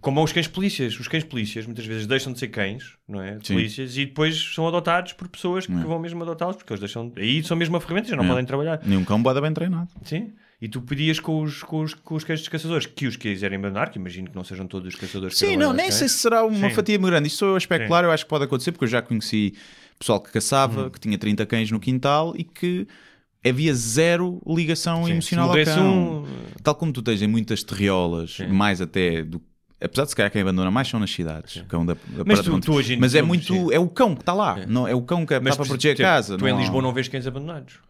como 0.00 0.22
os 0.24 0.32
cães 0.32 0.48
polícias. 0.48 0.98
Os 0.98 1.08
cães 1.08 1.24
polícias 1.24 1.66
muitas 1.66 1.84
vezes 1.84 2.06
deixam 2.06 2.32
de 2.32 2.38
ser 2.38 2.48
cães, 2.48 2.96
não 3.06 3.20
é? 3.20 3.38
Sim. 3.42 3.54
Polícias, 3.54 3.96
e 3.98 4.06
depois 4.06 4.54
são 4.54 4.66
adotados 4.66 5.12
por 5.12 5.28
pessoas 5.28 5.66
que 5.66 5.72
É. 5.72 5.76
vão 5.76 5.98
mesmo 5.98 6.22
adotá-los, 6.22 6.56
porque 6.56 6.72
eles 6.72 6.80
deixam. 6.80 7.12
Aí 7.16 7.42
são 7.44 7.54
mesmo 7.56 7.74
uma 7.74 7.80
ferramenta, 7.82 8.08
já 8.08 8.16
não 8.16 8.24
É. 8.24 8.28
podem 8.28 8.44
trabalhar. 8.46 8.80
Nenhum 8.84 9.04
cão 9.04 9.22
bada 9.22 9.40
bem 9.42 9.52
treinado. 9.52 9.90
Sim. 10.04 10.32
E 10.62 10.68
tu 10.68 10.80
pedias 10.80 11.18
com 11.18 11.42
os, 11.42 11.60
com 11.64 11.80
os, 11.80 11.92
com 11.92 12.14
os 12.14 12.22
cães 12.22 12.38
dos 12.38 12.48
caçadores 12.48 12.86
que 12.86 13.04
os 13.08 13.16
quiserem 13.16 13.58
abandonar, 13.58 13.90
que 13.90 13.98
imagino 13.98 14.30
que 14.30 14.36
não 14.36 14.44
sejam 14.44 14.64
todos 14.68 14.94
os 14.94 15.00
caçadores 15.00 15.34
que 15.34 15.40
Sim, 15.40 15.46
queiram 15.48 15.60
não, 15.68 15.72
nem 15.72 15.90
sei 15.90 16.08
se 16.08 16.18
será 16.18 16.44
uma 16.46 16.68
Sim. 16.68 16.74
fatia 16.74 16.96
muito 17.00 17.10
grande. 17.10 17.26
Isso 17.26 17.38
sou 17.38 17.48
eu 17.48 17.54
a 17.56 17.58
especular, 17.58 18.04
eu 18.04 18.12
acho 18.12 18.24
que 18.24 18.30
pode 18.30 18.44
acontecer, 18.44 18.70
porque 18.70 18.84
eu 18.84 18.88
já 18.88 19.02
conheci 19.02 19.54
pessoal 19.98 20.20
que 20.20 20.30
caçava, 20.30 20.88
que 20.88 21.00
tinha 21.00 21.18
30 21.18 21.44
cães 21.46 21.68
no 21.70 21.80
quintal 21.80 22.32
e 22.36 22.44
que 22.44 22.86
havia 23.44 23.74
zero 23.74 24.40
ligação 24.46 25.04
Sim, 25.04 25.12
emocional 25.14 25.50
ao 25.50 25.64
cão. 25.64 26.22
um- 26.22 26.26
Tal 26.62 26.76
como 26.76 26.92
tu 26.92 27.02
tens 27.02 27.20
em 27.22 27.26
muitas 27.26 27.64
terriolas, 27.64 28.38
mais 28.48 28.80
até 28.80 29.24
do. 29.24 29.42
Apesar 29.80 30.04
de 30.04 30.10
se 30.10 30.14
calhar 30.16 30.30
quem 30.30 30.42
abandona 30.42 30.70
mais 30.70 30.86
são 30.86 31.00
nas 31.00 31.10
cidades. 31.10 31.56
o 31.56 31.64
Cão 31.64 31.84
da, 31.84 31.94
da 31.94 32.22
Mas 32.24 32.40
tu- 32.40 32.60
tu 32.60 32.72
hoje 32.72 32.96
Mas 32.96 33.16
é 33.16 33.22
muito. 33.22 33.52
sim. 33.52 33.72
É 33.74 33.80
o 33.80 33.88
cão 33.88 34.14
que 34.14 34.22
está 34.22 34.32
lá. 34.32 34.64
Não, 34.64 34.86
é 34.86 34.94
o 34.94 35.02
cão 35.02 35.26
que 35.26 35.34
está 35.34 35.56
para 35.56 35.66
proteger 35.66 35.94
a 35.96 35.98
casa. 35.98 36.38
Tu 36.38 36.46
em 36.46 36.56
Lisboa 36.56 36.80
não 36.80 36.92
vês 36.92 37.08
cães 37.08 37.26
abandonados. 37.26 37.80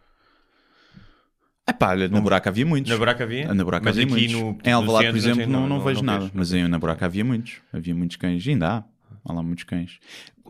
É 1.65 1.71
pá, 1.71 1.95
na 1.95 2.19
buraca 2.19 2.49
havia 2.49 2.65
muitos. 2.65 2.91
Na 2.91 2.97
buraca 2.97 3.23
havia? 3.23 3.53
Na 3.53 3.63
buraca 3.63 3.85
Mas 3.85 3.97
havia 3.97 4.03
aqui 4.03 4.13
muitos. 4.13 4.33
no- 4.41 4.57
em 4.69 4.71
Alvalade, 4.73 5.07
por 5.09 5.15
exemplo, 5.17 5.47
não 5.47 5.61
não, 5.61 5.69
não, 5.77 5.81
vejo 5.81 6.01
nada. 6.03 6.19
vês. 6.21 6.31
Mas 6.33 6.53
em, 6.53 6.67
na 6.67 6.77
buraca 6.77 7.05
havia 7.05 7.23
muitos. 7.23 7.61
Havia 7.71 7.95
muitos 7.95 8.17
cães. 8.17 8.45
Ainda 8.47 8.67
há. 8.69 8.83
Há 9.25 9.33
lá 9.33 9.41
muitos 9.41 9.63
cães. 9.63 9.99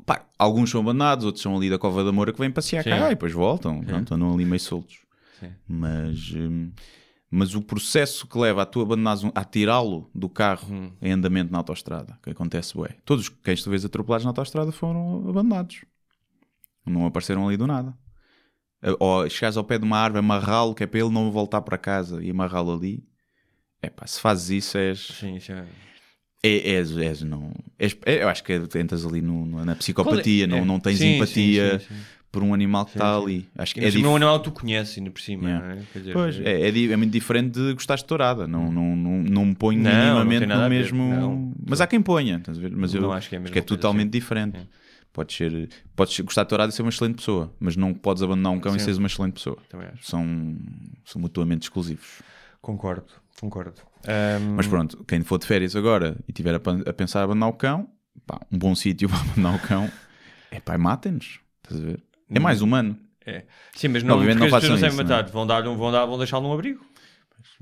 Pá, 0.08 0.26
alguns 0.40 0.72
são 0.72 0.82
abandonados, 0.82 1.24
outros 1.26 1.44
são 1.44 1.56
ali 1.56 1.70
da 1.70 1.78
Cova 1.78 2.04
da 2.04 2.12
Moura 2.12 2.34
que 2.34 2.40
vêm 2.40 2.50
passear 2.50 2.84
Sim. 2.84 2.90
cá 2.90 3.06
e 3.08 3.10
depois 3.10 3.32
voltam. 3.32 3.82
Pronto, 3.84 4.14
andam 4.16 4.34
ali 4.34 4.44
meio 4.44 4.60
soltos. 4.60 4.98
Sim. 5.40 5.52
Mas, 5.68 6.32
hum, 6.36 6.72
mas 7.30 7.54
o 7.54 7.62
processo 7.62 8.26
que 8.28 8.38
leva 8.38 8.64
a 8.64 8.66
tu 8.66 8.82
abandonares 8.82 9.24
um, 9.24 9.32
a 9.36 9.44
tirá-lo 9.46 10.10
do 10.16 10.28
carro 10.28 10.68
Hum. 10.74 10.92
em 11.00 11.12
andamento 11.12 11.52
na 11.52 11.60
autostrada, 11.60 12.18
que 12.24 12.32
acontece, 12.32 12.76
ué. 12.78 12.90
Todos 13.06 13.26
os 13.26 13.30
cães 13.30 13.60
que 13.60 13.64
tu 13.66 13.70
vês 13.70 13.86
atropelados 13.86 14.26
na 14.26 14.32
autostrada 14.32 14.72
foram 14.72 15.20
abandonados. 15.30 15.86
Não 16.86 17.06
apareceram 17.06 17.48
ali 17.48 17.56
do 17.56 17.68
nada. 17.68 17.94
Ou 19.00 19.30
chegares 19.30 19.56
ao 19.58 19.64
pé 19.64 19.78
de 19.78 19.86
uma 19.86 19.98
árvore, 19.98 20.20
amarrá-lo, 20.20 20.74
que 20.76 20.84
é 20.84 20.88
para 20.88 21.00
ele 21.00 21.10
não 21.10 21.32
voltar 21.32 21.62
para 21.62 21.78
casa 21.78 22.22
e 22.24 22.30
amarrá-lo 22.30 22.74
ali. 22.74 23.04
É 23.82 23.90
pá, 23.90 24.06
se 24.08 24.20
fazes 24.20 24.50
isso, 24.50 24.78
és. 24.78 25.00
Sim, 25.00 25.36
isso 25.36 25.52
é... 25.52 25.64
É, 26.46 26.72
és, 26.76 26.98
és, 26.98 27.22
não, 27.22 27.54
és- 27.80 27.96
é- 28.06 28.22
eu 28.24 28.28
acho 28.28 28.44
que 28.44 28.54
entras 28.78 29.06
ali 29.06 29.22
no- 29.22 29.46
no- 29.46 29.64
na 29.64 29.76
psicopatia, 29.76 30.44
é- 30.44 30.48
não, 30.48 30.66
não 30.66 30.78
tens 30.78 30.98
Sim, 31.00 31.16
empatia 31.16 31.80
sim, 31.80 31.86
sim, 31.88 31.96
sim. 31.96 32.02
por 32.30 32.44
um 32.44 32.54
animal 32.54 32.84
que 32.84 32.92
está 32.92 33.16
ali. 33.16 33.48
Acho 33.58 33.74
que 33.74 33.80
É 33.80 33.86
é, 33.86 33.88
é 33.88 33.92
dif- 33.92 34.06
um 34.06 34.14
animal 34.18 34.40
que 34.40 34.44
tu 34.50 34.52
conheces 34.52 34.98
ainda 34.98 35.10
por 35.10 35.22
cima, 35.22 35.48
Yeah. 35.48 35.66
não 35.76 35.82
é? 35.82 35.86
Quer 35.94 36.00
dizer, 36.00 36.12
Pois, 36.14 36.40
é, 36.42 36.62
é 36.70 36.92
é 36.92 36.96
muito 36.98 37.12
diferente 37.12 37.52
de 37.58 37.74
gostares 37.74 38.04
de 38.04 38.08
tourada. 38.10 38.46
Não, 38.46 38.70
não, 38.70 38.94
não, 38.94 39.24
não 39.24 39.46
me 39.46 39.56
ponho 39.56 39.82
Não, 39.82 39.90
não 39.90 40.00
minimamente 40.02 40.46
nada 40.46 40.64
no 40.64 40.70
mesmo. 40.70 41.02
não. 41.16 41.54
Mas 41.66 41.80
há 41.80 41.88
quem 41.88 42.02
ponha, 42.02 42.36
estás 42.36 42.58
a 42.58 42.62
ver? 42.62 42.72
Mas 42.76 42.94
eu 42.94 43.02
Não 43.02 43.14
acho 43.14 43.30
que 43.30 43.36
é 43.36 43.38
a 43.38 43.42
mesma 43.42 43.54
é 43.54 43.62
coisa, 43.62 43.66
totalmente 43.68 44.10
diferente. 44.12 44.60
É. 45.14 45.16
Podes, 45.16 45.36
ser, 45.36 45.70
podes 45.96 46.20
gostar 46.22 46.44
de 46.44 46.50
tourada 46.50 46.72
e 46.72 46.76
ser 46.76 46.82
uma 46.82 46.90
excelente 46.90 47.18
pessoa, 47.18 47.54
mas 47.60 47.76
não 47.76 47.94
podes 47.94 48.24
abandonar 48.24 48.52
um 48.52 48.60
cão 48.60 48.76
e 48.76 48.80
Sim. 48.80 48.86
seres 48.86 48.98
uma 48.98 49.08
excelente 49.08 49.34
pessoa. 49.34 49.58
São, 50.02 50.58
são 51.06 51.22
mutuamente 51.22 51.64
exclusivos. 51.64 52.22
Concordo, 52.62 53.06
concordo. 53.40 53.76
Ahm, 54.08 54.56
Mas 54.56 54.68
pronto, 54.68 55.04
quem 55.06 55.22
for 55.22 55.38
de 55.38 55.46
férias 55.46 55.76
agora 55.76 56.18
e 56.28 56.34
tiver 56.34 56.56
a, 56.56 56.58
a 56.90 56.94
pensar 56.94 57.20
em 57.20 57.24
abandonar 57.26 57.50
o 57.50 57.54
cão, 57.54 57.88
pá, 58.26 58.40
um 58.52 58.58
bom 58.58 58.74
sítio 58.76 59.08
para 59.08 59.20
abandonar 59.20 59.56
o 59.56 59.60
cão 59.68 59.92
é 60.52 60.60
pá, 60.60 60.78
matem-nos. 60.78 61.40
Estás 61.64 61.82
a 61.82 61.86
ver? 61.86 62.04
É 62.34 62.40
mais 62.40 62.62
humano. 62.62 62.98
é. 63.26 63.44
Sim, 63.76 63.90
mas 63.90 64.02
não, 64.04 64.16
Obviamente 64.16 64.40
não 64.40 64.46
não 64.48 64.52
façam 64.52 64.76
sabem 64.76 64.88
isso, 64.90 64.98
matar. 64.98 65.26
Vão, 65.30 65.46
dar, 65.46 65.62
vão, 65.62 65.92
dar, 65.92 66.06
vão 66.06 66.18
deixá-lo 66.18 66.48
num 66.48 66.54
abrigo. 66.54 66.84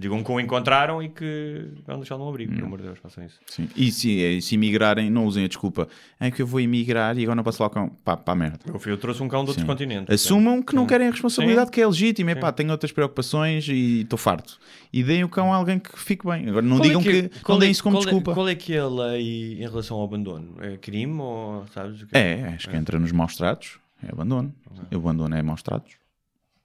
Digam 0.02 0.24
que 0.24 0.32
o 0.32 0.39
encontraram 0.39 1.02
e 1.04 1.10
que 1.10 1.68
vão 1.86 1.97
deixá-lo 1.97 2.24
num 2.24 2.30
abrigo. 2.30 2.54
Pelo 2.54 2.66
amor 2.66 2.80
de 2.80 2.86
Deus, 2.88 2.97
façam 2.97 3.24
isso. 3.24 3.39
Sim. 3.45 3.70
E 3.76 3.91
se, 3.91 4.41
se 4.41 4.56
emigrarem, 4.56 5.12
não 5.12 5.26
usem 5.28 5.45
a 5.45 5.47
desculpa. 5.47 5.88
É 6.20 6.32
que 6.32 6.41
eu 6.41 6.47
vou 6.47 6.60
emigrar 6.60 7.16
e 7.20 7.22
agora 7.22 7.36
não 7.36 7.43
posso 7.43 7.62
lá 7.62 7.68
o 7.68 7.70
cão. 7.70 7.89
Pá, 8.04 8.18
pá, 8.18 8.34
merda. 8.34 8.60
Eu, 8.86 8.97
trouxe 8.97 9.22
um 9.22 9.28
cão 9.28 9.43
de 9.43 9.49
outro 9.52 9.62
Sim. 9.62 9.68
continente. 9.68 10.12
Assumam 10.12 10.64
que 10.64 10.74
não 10.74 10.88
querem 10.88 11.08
a 11.08 11.12
responsabilidade, 11.12 11.68
Sim. 11.68 11.72
que 11.74 11.82
é 11.82 11.86
legítimo. 11.86 12.30
É 12.32 12.36
pá, 12.36 12.52
tenho 12.52 12.72
outras 12.72 12.91
preocupações 12.91 13.68
e 13.68 14.02
estou 14.02 14.18
farto. 14.18 14.58
E 14.91 15.04
deem 15.04 15.24
o 15.24 15.30
cão 15.30 15.54
a 15.54 15.56
alguém 15.56 15.78
que 15.78 15.97
fique 15.99 16.26
bem. 16.26 16.49
Agora 16.49 16.66
não 16.66 16.78
Qual 16.78 16.86
é 16.86 16.88
digam 16.88 17.04
que, 17.04 17.30
qual 17.43 17.56
não 17.56 17.60
deem 17.60 17.70
é- 17.70 17.72
isso 17.72 17.84
como 17.84 17.97
qual 17.97 18.02
é- 18.02 18.06
desculpa. 18.06 18.34
Qual 18.34 18.49
é 18.49 18.56
que 18.56 18.74
é 18.74 18.80
a 18.80 18.88
lei 18.88 19.54
em 19.62 19.68
relação 19.70 19.97
ao 19.97 20.04
abandono? 20.04 20.56
É 20.62 20.78
crime 20.78 21.22
ou 21.22 21.64
sabes 21.74 22.02
o 22.02 22.08
que 22.08 22.18
É, 22.18 22.54
acho 22.56 22.68
que 22.68 22.76
entra 22.76 22.97
nos 22.97 23.12
maus 23.12 23.36
tratos. 23.36 23.78
É 24.04 24.12
abandono. 24.12 24.52
O 24.91 24.95
abandono 24.97 25.36
é 25.36 25.43
maus 25.43 25.62
tratos. 25.62 25.93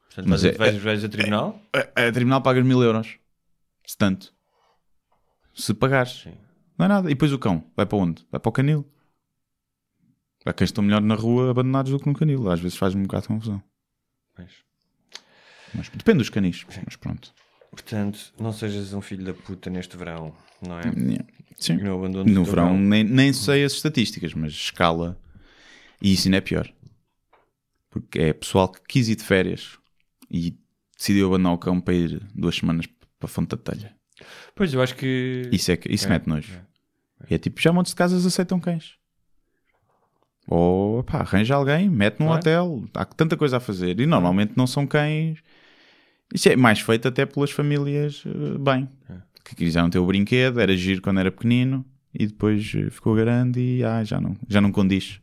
Portanto, 0.09 0.30
Mas 0.30 0.43
é- 0.47 0.53
vais, 0.53 0.76
vais 0.82 1.05
a 1.05 1.09
tribunal? 1.11 1.61
A, 1.95 2.07
a 2.09 2.11
tribunal 2.12 2.41
pagas 2.41 2.64
mil 2.64 2.82
euros. 2.82 3.16
Se 3.87 3.97
tanto. 3.97 4.34
Se 5.55 5.72
pagares. 5.72 6.22
Sim. 6.22 6.34
Não 6.76 6.87
é 6.87 6.89
nada. 6.89 7.09
E 7.09 7.14
depois 7.14 7.32
o 7.32 7.39
cão? 7.39 7.70
Vai 7.76 7.87
para 7.87 7.99
onde? 7.99 8.26
Vai 8.30 8.41
para 8.41 8.49
o 8.49 8.53
canil. 8.53 8.84
Há 10.45 10.53
cães 10.53 10.68
que 10.68 10.72
estão 10.72 10.84
melhor 10.84 11.01
na 11.01 11.14
rua 11.14 11.51
abandonados 11.51 11.91
do 11.91 11.99
que 11.99 12.07
no 12.07 12.14
canil. 12.14 12.51
Às 12.51 12.61
vezes 12.61 12.76
faz-me 12.76 13.01
um 13.01 13.05
bocado 13.05 13.22
de 13.22 13.28
confusão. 13.28 13.62
Pois. 14.34 14.53
Mas 15.74 15.89
depende 15.89 16.18
dos 16.18 16.30
canis. 16.30 16.64
Mas 16.84 16.97
pronto. 16.97 17.32
Portanto, 17.70 18.32
não 18.39 18.53
sejas 18.53 18.93
um 18.93 19.01
filho 19.01 19.24
da 19.24 19.34
puta 19.34 19.68
neste 19.68 19.97
verão, 19.97 20.34
não 20.66 20.78
é? 20.78 20.82
Sim. 21.57 21.76
No 21.76 22.09
No 22.09 22.24
do 22.24 22.45
verão 22.45 22.78
nem, 22.78 23.03
nem 23.05 23.32
sei 23.32 23.64
as 23.64 23.72
estatísticas, 23.72 24.34
mas 24.34 24.53
escala. 24.53 25.20
E 26.01 26.12
isso 26.12 26.28
ainda 26.28 26.39
é 26.39 26.41
pior. 26.41 26.72
Porque 27.91 28.18
é 28.18 28.32
pessoal 28.32 28.68
que 28.68 28.80
quis 28.87 29.09
ir 29.09 29.16
de 29.16 29.24
férias 29.24 29.78
e 30.30 30.57
decidiu 30.97 31.28
abandonar 31.28 31.55
o 31.55 31.59
cão 31.59 31.80
para 31.80 31.95
ir 31.95 32.22
duas 32.34 32.57
semanas 32.57 32.87
para 33.19 33.27
a 33.27 33.29
Fonte 33.29 33.51
da 33.51 33.57
Telha. 33.57 33.95
Pois, 34.55 34.73
eu 34.73 34.81
acho 34.83 34.95
que... 34.97 35.49
Isso, 35.53 35.71
é, 35.73 35.77
que- 35.77 35.93
isso 35.93 36.07
É, 36.07 36.11
mete 36.11 36.27
nojo. 36.27 36.61
É. 37.31 37.39
tipo, 37.39 37.61
já 37.61 37.73
montes 37.73 37.93
de 37.93 37.97
casas 37.97 38.25
aceitam 38.25 38.59
cães. 38.61 38.95
Ou, 40.49 41.03
pá, 41.03 41.19
arranja 41.19 41.55
alguém, 41.55 41.89
mete 41.91 42.21
num 42.21 42.27
Claro. 42.27 42.41
hotel. 42.41 42.85
Há 42.95 43.05
tanta 43.05 43.37
coisa 43.37 43.57
a 43.57 43.61
fazer. 43.61 43.99
E 44.01 44.07
normalmente 44.07 44.53
não 44.57 44.67
são 44.67 44.87
cães... 44.87 45.39
Isso 46.35 46.49
é 46.49 46.57
mais 46.57 46.81
feito 46.81 47.07
até 47.07 47.25
pelas 47.25 47.53
famílias 47.53 48.25
eh, 48.27 48.59
bem. 48.59 48.89
É. 49.09 49.14
Que 49.45 49.55
quiseram 49.55 49.89
ter 49.89 50.01
o 50.01 50.07
brinquedo, 50.07 50.59
era 50.61 50.77
giro 50.77 51.01
quando 51.01 51.21
era 51.21 51.31
pequenino. 51.31 51.85
E 52.12 52.27
depois 52.27 52.73
eh, 52.75 52.91
ficou 52.91 53.14
grande 53.14 53.61
e 53.61 53.85
ah, 53.85 54.03
já, 54.03 54.21
não, 54.21 54.37
já 54.49 54.61
não 54.61 54.73
condiz. 54.73 55.21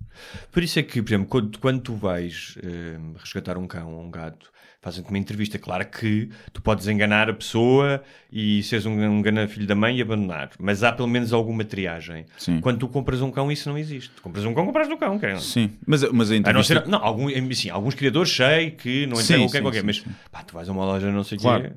Por 0.51 0.63
isso 0.63 0.79
é 0.79 0.83
que, 0.83 1.01
por 1.01 1.09
exemplo, 1.09 1.27
quando, 1.27 1.57
quando 1.59 1.81
tu 1.81 1.93
vais 1.95 2.55
eh, 2.63 2.97
resgatar 3.17 3.57
um 3.57 3.67
cão 3.67 3.93
ou 3.93 4.01
um 4.05 4.09
gato, 4.11 4.49
fazem-te 4.83 5.09
uma 5.09 5.17
entrevista. 5.17 5.57
Claro 5.57 5.85
que 5.87 6.29
tu 6.51 6.61
podes 6.61 6.87
enganar 6.87 7.29
a 7.29 7.33
pessoa 7.33 8.03
e 8.31 8.61
seres 8.63 8.85
um, 8.85 8.91
um 9.01 9.21
gana 9.21 9.47
filho 9.47 9.65
da 9.65 9.73
mãe 9.73 9.97
e 9.97 10.01
abandonar, 10.01 10.51
mas 10.59 10.83
há 10.83 10.91
pelo 10.91 11.07
menos 11.07 11.31
alguma 11.33 11.63
triagem. 11.63 12.25
Sim. 12.37 12.59
Quando 12.59 12.77
tu 12.79 12.87
compras 12.89 13.21
um 13.21 13.31
cão, 13.31 13.51
isso 13.51 13.69
não 13.69 13.77
existe. 13.77 14.11
Tu 14.15 14.21
compras 14.21 14.43
um 14.45 14.53
cão, 14.53 14.65
compras 14.65 14.89
um 14.89 14.97
cão. 14.97 15.17
Quer? 15.17 15.39
Sim, 15.39 15.71
mas, 15.87 16.03
mas 16.11 16.29
a 16.29 16.33
A 16.33 16.35
não 16.35 16.39
entrevista... 16.41 16.73
ser, 16.81 16.87
não, 16.87 16.99
algum, 17.03 17.29
sim, 17.53 17.69
alguns 17.69 17.95
criadores 17.95 18.31
sei 18.35 18.71
que 18.71 19.07
não 19.07 19.19
entregam 19.19 19.45
o 19.45 19.49
que 19.51 19.57
é 19.57 19.61
qualquer, 19.61 19.83
mas 19.83 20.03
pá, 20.31 20.43
tu 20.43 20.53
vais 20.53 20.67
a 20.67 20.71
uma 20.71 20.83
loja 20.85 21.09
não 21.11 21.23
sei 21.23 21.37
o 21.37 21.41
Claro. 21.41 21.63
quê. 21.63 21.71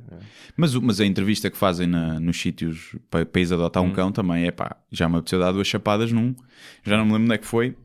Mas, 0.56 0.74
o- 0.74 0.82
mas 0.82 1.00
a 1.00 1.06
entrevista 1.06 1.48
que 1.50 1.56
fazem 1.56 1.86
na- 1.86 2.18
nos 2.18 2.40
sítios 2.40 2.96
para, 3.10 3.24
ires 3.40 3.52
adotar 3.52 3.82
Hum. 3.82 3.86
um 3.86 3.92
cão 3.92 4.10
também 4.10 4.46
é 4.46 4.50
pá, 4.50 4.76
já 4.90 5.08
me 5.08 5.16
apeteceu 5.16 5.38
dar 5.38 5.52
duas 5.52 5.68
chapadas 5.68 6.10
num, 6.10 6.34
já 6.84 6.96
não 6.96 7.04
me 7.04 7.12
lembro 7.12 7.24
onde 7.26 7.34
é 7.34 7.38
que 7.38 7.46
foi. 7.46 7.76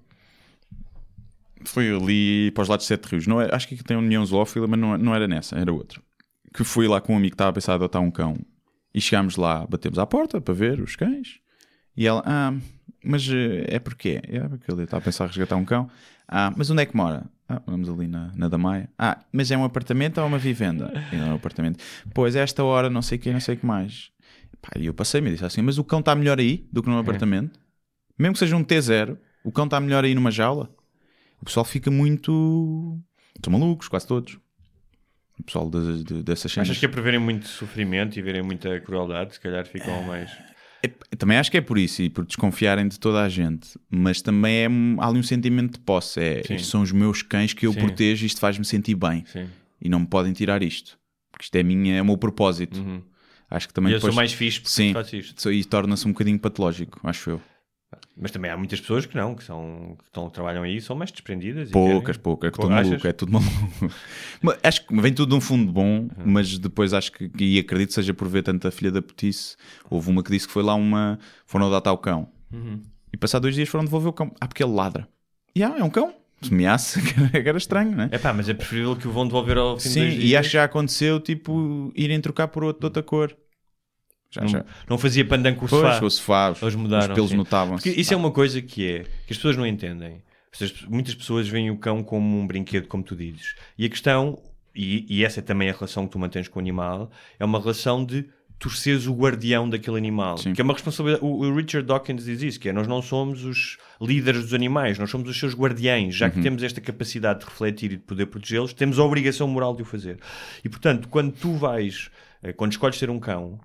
Foi 1.65 1.89
ali 1.93 2.51
para 2.51 2.61
os 2.63 2.67
lados 2.67 2.85
de 2.85 2.87
Sete 2.87 3.05
Rios. 3.05 3.27
Não 3.27 3.41
é, 3.41 3.53
acho 3.53 3.67
que 3.67 3.83
tem 3.83 3.95
a 3.95 3.99
União 3.99 4.25
Zoófila, 4.25 4.67
mas 4.67 4.79
não, 4.79 4.97
não 4.97 5.15
era 5.15 5.27
nessa, 5.27 5.57
era 5.57 5.71
outra. 5.71 6.01
Que 6.53 6.63
fui 6.63 6.87
lá 6.87 6.99
com 6.99 7.13
um 7.13 7.17
amigo 7.17 7.31
que 7.31 7.35
estava 7.35 7.51
a 7.51 7.53
pensar 7.53 7.73
em 7.73 7.75
adotar 7.75 8.01
um 8.01 8.11
cão 8.11 8.37
e 8.93 8.99
chegámos 8.99 9.37
lá, 9.37 9.65
batemos 9.65 9.97
à 9.97 10.05
porta 10.05 10.41
para 10.41 10.53
ver 10.53 10.79
os 10.81 10.95
cães. 10.95 11.39
E 11.95 12.07
ela, 12.07 12.21
ah, 12.25 12.53
mas 13.03 13.27
eh, 13.29 13.65
é 13.67 13.79
porque 13.79 14.21
é 14.23 14.39
porque 14.47 14.71
ele 14.71 14.83
está 14.83 14.97
a 14.97 15.01
pensar 15.01 15.25
em 15.25 15.27
resgatar 15.27 15.55
um 15.55 15.65
cão. 15.65 15.89
Ah, 16.27 16.53
mas 16.55 16.69
onde 16.69 16.81
é 16.81 16.85
que 16.85 16.95
mora? 16.95 17.25
Ah, 17.47 17.61
vamos 17.65 17.89
ali 17.89 18.07
na, 18.07 18.31
na 18.35 18.47
Damaia. 18.47 18.89
Ah, 18.97 19.19
mas 19.31 19.51
é 19.51 19.57
um 19.57 19.63
apartamento 19.63 20.19
ou 20.19 20.27
uma 20.27 20.37
vivenda? 20.37 20.91
E 21.11 21.15
não 21.15 21.27
é 21.27 21.31
um 21.31 21.35
apartamento. 21.35 21.83
Pois, 22.13 22.35
esta 22.35 22.63
hora, 22.63 22.89
não 22.89 23.01
sei 23.01 23.17
o 23.17 23.21
que, 23.21 23.31
não 23.31 23.39
sei 23.39 23.55
o 23.55 23.57
que 23.57 23.65
mais. 23.65 24.11
E 24.77 24.85
eu 24.85 24.93
passei-me 24.93 25.29
e 25.29 25.33
disse 25.33 25.45
assim: 25.45 25.61
Mas 25.61 25.77
o 25.77 25.83
cão 25.83 25.99
está 25.99 26.15
melhor 26.15 26.39
aí 26.39 26.67
do 26.71 26.81
que 26.81 26.89
num 26.89 26.97
apartamento? 26.97 27.59
Mesmo 28.17 28.33
que 28.33 28.39
seja 28.39 28.55
um 28.55 28.63
T0, 28.63 29.17
o 29.43 29.51
cão 29.51 29.65
está 29.65 29.79
melhor 29.79 30.05
aí 30.05 30.13
numa 30.13 30.31
jaula? 30.31 30.69
O 31.41 31.45
pessoal 31.45 31.65
fica 31.65 31.89
muito. 31.89 32.99
São 33.43 33.51
malucos, 33.51 33.87
quase 33.87 34.07
todos. 34.07 34.37
O 35.39 35.43
pessoal 35.43 35.69
de- 35.69 36.03
de- 36.03 36.23
dessas 36.23 36.51
cenas. 36.51 36.69
Achas 36.69 36.79
que 36.79 36.85
é 36.85 36.89
por 36.89 37.01
verem 37.01 37.19
muito 37.19 37.47
sofrimento 37.47 38.17
e 38.17 38.21
verem 38.21 38.43
muita 38.43 38.79
crueldade, 38.81 39.33
se 39.33 39.39
calhar 39.39 39.65
ficam 39.65 40.03
mais. 40.03 40.29
É, 40.83 40.87
também 41.15 41.37
acho 41.37 41.49
que 41.51 41.57
é 41.57 41.61
por 41.61 41.77
isso 41.77 42.01
e 42.01 42.09
por 42.09 42.25
desconfiarem 42.25 42.87
de 42.87 42.99
toda 42.99 43.21
a 43.21 43.29
gente, 43.29 43.77
mas 43.89 44.21
também 44.21 44.55
é, 44.63 44.67
há 44.99 45.07
ali 45.07 45.19
um 45.19 45.23
sentimento 45.23 45.73
de 45.73 45.79
posse. 45.79 46.19
É, 46.19 46.43
Sim. 46.43 46.53
estes 46.55 46.69
são 46.69 46.81
os 46.81 46.91
meus 46.91 47.21
cães 47.21 47.53
que 47.53 47.65
eu 47.67 47.73
Sim. 47.73 47.79
protejo 47.79 48.23
e 48.23 48.27
isto 48.27 48.39
faz-me 48.39 48.65
sentir 48.65 48.95
bem. 48.95 49.23
Sim. 49.25 49.47
E 49.81 49.89
não 49.89 49.99
me 50.01 50.07
podem 50.07 50.33
tirar 50.33 50.61
isto. 50.61 50.99
Porque 51.31 51.45
isto 51.45 51.55
é, 51.55 51.63
minha, 51.63 51.95
é 51.97 52.01
o 52.01 52.05
meu 52.05 52.17
propósito. 52.17 52.79
Acho 53.49 53.67
que 53.67 53.73
também 53.73 53.89
Uhum. 53.89 53.93
E 53.93 53.95
eu 53.95 53.99
depois... 53.99 54.13
sou 54.13 54.15
mais 54.21 54.33
fixe 54.33 54.59
porque 54.59 54.73
Sim, 54.73 54.93
faço 54.93 55.15
isto. 55.15 55.51
E 55.51 55.63
torna-se 55.65 56.07
um 56.07 56.11
bocadinho 56.11 56.39
patológico, 56.39 56.99
acho 57.03 57.31
eu. 57.31 57.41
Mas 58.15 58.31
também 58.31 58.49
há 58.51 58.57
muitas 58.57 58.79
pessoas 58.79 59.05
que 59.05 59.15
não, 59.15 59.35
que, 59.35 59.43
são, 59.43 59.95
que 59.97 60.05
estão, 60.05 60.29
trabalham 60.29 60.63
aí, 60.63 60.79
são 60.79 60.95
mais 60.95 61.11
desprendidas. 61.11 61.69
e 61.69 61.71
Poucas, 61.71 62.17
poucas, 62.17 62.49
é 62.49 62.51
que 62.51 62.59
tudo 62.59 62.71
maluco, 62.71 63.07
é 63.07 63.11
tudo 63.11 63.31
maluco. 63.31 63.91
Mas 64.41 64.57
acho 64.63 64.87
que 64.87 65.01
vem 65.01 65.13
tudo 65.13 65.29
de 65.29 65.35
um 65.35 65.41
fundo 65.41 65.71
bom, 65.71 66.07
mas 66.23 66.57
depois 66.57 66.93
acho 66.93 67.11
que, 67.11 67.31
e 67.39 67.59
acredito 67.59 67.93
seja 67.93 68.13
por 68.13 68.27
ver 68.27 68.43
tanta 68.43 68.71
filha 68.71 68.91
da 68.91 69.01
putice. 69.01 69.55
Houve 69.89 70.09
uma 70.09 70.23
que 70.23 70.31
disse 70.31 70.47
que 70.47 70.53
foi 70.53 70.63
lá 70.63 70.73
uma, 70.73 71.19
foram 71.45 71.67
adotar 71.67 71.93
o 71.93 71.97
cão. 71.97 72.29
E 73.13 73.17
passar 73.17 73.39
dois 73.39 73.55
dias 73.55 73.67
foram 73.67 73.83
devolver 73.83 74.09
o 74.09 74.13
cão. 74.13 74.31
Ah, 74.39 74.47
porque 74.47 74.63
ele 74.63 74.73
ladra. 74.73 75.07
E 75.55 75.63
ah, 75.63 75.75
é 75.77 75.83
um 75.83 75.89
cão. 75.89 76.13
Se 76.41 76.53
me 76.53 76.65
asse, 76.65 76.99
que 77.05 77.37
era- 77.37 77.57
estranho, 77.57 77.95
não 77.95 78.05
é? 78.05 78.09
É 78.11 78.17
pá, 78.17 78.33
mas 78.33 78.49
é 78.49 78.53
preferível 78.53 78.95
que 78.95 79.07
o 79.07 79.11
vão 79.11 79.27
devolver 79.27 79.57
ao 79.57 79.79
fim 79.79 79.89
Sim, 79.89 80.09
e 80.19 80.35
acho 80.35 80.49
que 80.49 80.53
já 80.53 80.63
aconteceu, 80.63 81.19
tipo, 81.19 81.91
irem 81.95 82.19
trocar 82.19 82.47
por 82.47 82.63
outro 82.63 82.79
de 82.79 82.85
outra 82.85 83.03
cor. 83.03 83.35
Já, 84.31 84.45
já. 84.47 84.57
Não, 84.59 84.65
não 84.91 84.97
fazia 84.97 85.25
pandan 85.25 85.53
com 85.53 85.65
o 85.65 85.69
Pois, 85.69 85.81
sofá. 85.81 86.05
o 86.05 86.09
sofá, 86.09 86.49
os, 86.51 86.61
Eles 86.61 86.75
mudaram. 86.75 87.07
os 87.09 87.13
pelos 87.13 87.31
notavam-se. 87.33 87.99
Isso 87.99 88.13
é 88.13 88.17
uma 88.17 88.31
coisa 88.31 88.61
que 88.61 88.87
é 88.87 88.99
que 89.27 89.31
as 89.33 89.37
pessoas 89.37 89.57
não 89.57 89.67
entendem. 89.67 90.21
As- 90.53 90.81
Muitas 90.87 91.13
pessoas 91.15 91.47
veem 91.47 91.69
o 91.69 91.77
cão 91.77 92.01
como 92.03 92.39
um 92.39 92.47
brinquedo, 92.47 92.87
como 92.87 93.03
tu 93.03 93.15
dizes. 93.15 93.55
E 93.77 93.85
a 93.85 93.89
questão, 93.89 94.41
e, 94.75 95.05
e 95.09 95.23
essa 95.25 95.39
é 95.39 95.43
também 95.43 95.69
a 95.69 95.73
relação 95.73 96.05
que 96.05 96.13
tu 96.13 96.19
mantens 96.19 96.47
com 96.47 96.59
o 96.59 96.61
animal, 96.61 97.11
é 97.39 97.43
uma 97.45 97.59
relação 97.59 98.03
de 98.05 98.25
tu 98.57 98.69
seres 98.69 99.07
o 99.07 99.13
guardião 99.13 99.67
daquele 99.67 99.97
animal. 99.97 100.37
Sim. 100.37 100.53
Que 100.53 100.61
é 100.61 100.63
uma 100.63 100.73
responsabilidade. 100.73 101.25
O, 101.25 101.53
Richard 101.55 101.85
Dawkins 101.87 102.23
diz 102.25 102.41
isso, 102.43 102.59
que 102.59 102.69
é 102.69 102.71
nós 102.73 102.87
não 102.87 103.01
somos 103.01 103.43
os 103.43 103.77
líderes 103.99 104.43
dos 104.43 104.53
animais, 104.53 104.99
nós 104.99 105.09
somos 105.09 105.27
os 105.29 105.37
seus 105.39 105.53
guardiães. 105.55 106.13
Já 106.15 106.29
que 106.29 106.37
Uhum. 106.37 106.43
temos 106.43 106.63
esta 106.63 106.79
capacidade 106.79 107.39
de 107.39 107.45
refletir 107.45 107.91
e 107.93 107.95
de 107.97 108.03
poder 108.03 108.27
protegê-los, 108.27 108.71
temos 108.71 108.99
a 108.99 109.03
obrigação 109.03 109.47
moral 109.47 109.75
de 109.75 109.81
o 109.81 109.85
fazer. 109.85 110.19
E 110.63 110.69
portanto, 110.69 111.07
quando 111.09 111.31
tu 111.33 111.53
vais, 111.53 112.11
eh, 112.43 112.53
quando 112.53 112.71
escolhes 112.73 112.97
ser 112.99 113.09
um 113.09 113.19
cão, 113.19 113.59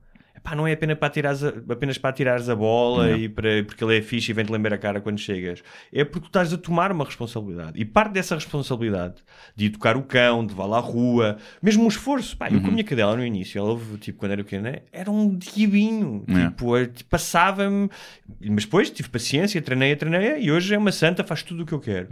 epá, 0.46 0.54
não 0.54 0.66
é 0.66 0.72
apenas 0.72 0.96
para 0.96 1.08
atirares 1.08 1.42
a, 1.42 1.48
apenas 1.48 1.98
para 1.98 2.10
atirares 2.10 2.48
a 2.48 2.54
bola 2.54 3.10
e 3.12 3.28
para, 3.28 3.64
porque 3.64 3.82
ele 3.82 3.98
é 3.98 4.02
fixe 4.02 4.30
e 4.30 4.34
vem-te 4.34 4.52
lembrar 4.52 4.74
a 4.74 4.78
cara 4.78 5.00
quando 5.00 5.18
chegas. 5.18 5.62
É 5.92 6.04
porque 6.04 6.20
tu 6.20 6.26
estás 6.26 6.52
a 6.52 6.56
tomar 6.56 6.92
uma 6.92 7.04
responsabilidade. 7.04 7.80
E 7.80 7.84
parte 7.84 8.12
dessa 8.12 8.34
responsabilidade 8.34 9.16
de 9.54 9.66
educar 9.66 9.96
o 9.96 10.02
cão, 10.02 10.46
de 10.46 10.54
vá-lo 10.54 10.74
à 10.74 10.80
rua, 10.80 11.36
mesmo 11.60 11.84
um 11.84 11.88
esforço. 11.88 12.36
Pá, 12.36 12.48
eu 12.48 12.60
com 12.60 12.68
a 12.68 12.70
minha 12.70 12.84
cadela 12.84 13.16
no 13.16 13.24
início, 13.24 13.58
ela 13.58 13.78
tipo, 13.98 14.18
quando 14.18 14.32
era 14.32 14.44
pequena, 14.44 14.82
era 14.92 15.10
um 15.10 15.36
diabinho. 15.36 16.24
É. 16.28 16.46
Tipo, 16.48 16.72
passava-me. 17.08 17.90
Mas 18.40 18.64
depois 18.64 18.90
tive 18.90 19.08
paciência, 19.08 19.60
treinei, 19.60 19.96
treinei 19.96 20.40
e 20.40 20.52
hoje 20.52 20.74
é 20.74 20.78
uma 20.78 20.92
santa, 20.92 21.24
faz 21.24 21.42
tudo 21.42 21.62
o 21.62 21.66
que 21.66 21.72
eu 21.72 21.80
quero. 21.80 22.08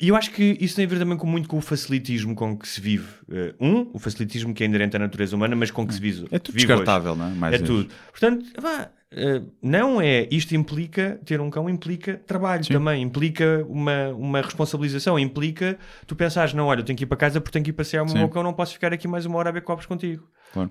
E 0.00 0.08
eu 0.08 0.16
acho 0.16 0.30
que 0.30 0.56
isso 0.60 0.76
tem 0.76 0.86
a 0.86 0.88
ver 0.88 0.98
também 0.98 1.18
com 1.18 1.26
muito 1.26 1.48
com 1.48 1.58
o 1.58 1.60
facilitismo 1.60 2.34
com 2.34 2.56
que 2.56 2.66
se 2.66 2.80
vive. 2.80 3.06
Eh, 3.30 3.54
um, 3.60 3.90
o 3.92 3.98
facilitismo 3.98 4.54
que 4.54 4.62
é 4.62 4.66
inerente 4.66 4.96
à 4.96 4.98
natureza 4.98 5.36
humana, 5.36 5.54
mas 5.54 5.70
com 5.70 5.86
que 5.86 5.92
se 5.92 6.00
vive. 6.00 6.26
É 6.30 6.38
tudo 6.38 6.54
vive 6.54 6.72
hoje. 6.72 6.78
descartável, 6.82 7.14
não 7.14 7.26
é? 7.26 7.30
Mais 7.34 7.54
É 7.54 7.58
vezes. 7.58 7.66
tudo. 7.74 7.90
Portanto, 8.10 8.46
vá, 8.58 8.90
eh, 9.10 9.42
não 9.62 10.00
é. 10.00 10.26
Isto 10.30 10.54
implica, 10.54 11.20
ter 11.26 11.38
um 11.38 11.50
cão 11.50 11.68
implica 11.68 12.14
trabalho 12.26 12.64
também, 12.66 13.02
implica 13.02 13.66
uma, 13.68 14.08
uma 14.08 14.40
responsabilização, 14.40 15.18
implica 15.18 15.78
tu 16.06 16.16
pensares, 16.16 16.54
não, 16.54 16.66
olha, 16.66 16.80
eu 16.80 16.84
tenho 16.84 16.96
que 16.96 17.04
ir 17.04 17.06
para 17.06 17.18
casa 17.18 17.38
porque 17.38 17.52
tenho 17.52 17.64
que 17.64 17.70
ir 17.70 17.74
passear 17.74 18.02
o 18.02 18.08
Sim. 18.08 18.18
meu 18.18 18.28
cão, 18.30 18.42
não 18.42 18.54
posso 18.54 18.72
ficar 18.72 18.94
aqui 18.94 19.06
mais 19.06 19.26
uma 19.26 19.36
hora 19.36 19.50
a 19.50 19.52
ver 19.52 19.60
copos 19.62 19.84
contigo. 19.84 20.26
Claro. 20.54 20.70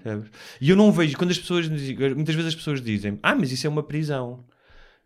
E 0.59 0.69
eu 0.71 0.75
não 0.75 0.91
vejo, 0.91 1.15
quando 1.15 1.29
as 1.29 1.37
pessoas, 1.37 1.69
muitas 1.69 2.33
vezes 2.33 2.47
as 2.47 2.55
pessoas 2.55 2.81
dizem, 2.81 3.19
ah, 3.21 3.35
mas 3.35 3.51
isso 3.51 3.67
é 3.67 3.69
uma 3.69 3.83
prisão. 3.83 4.43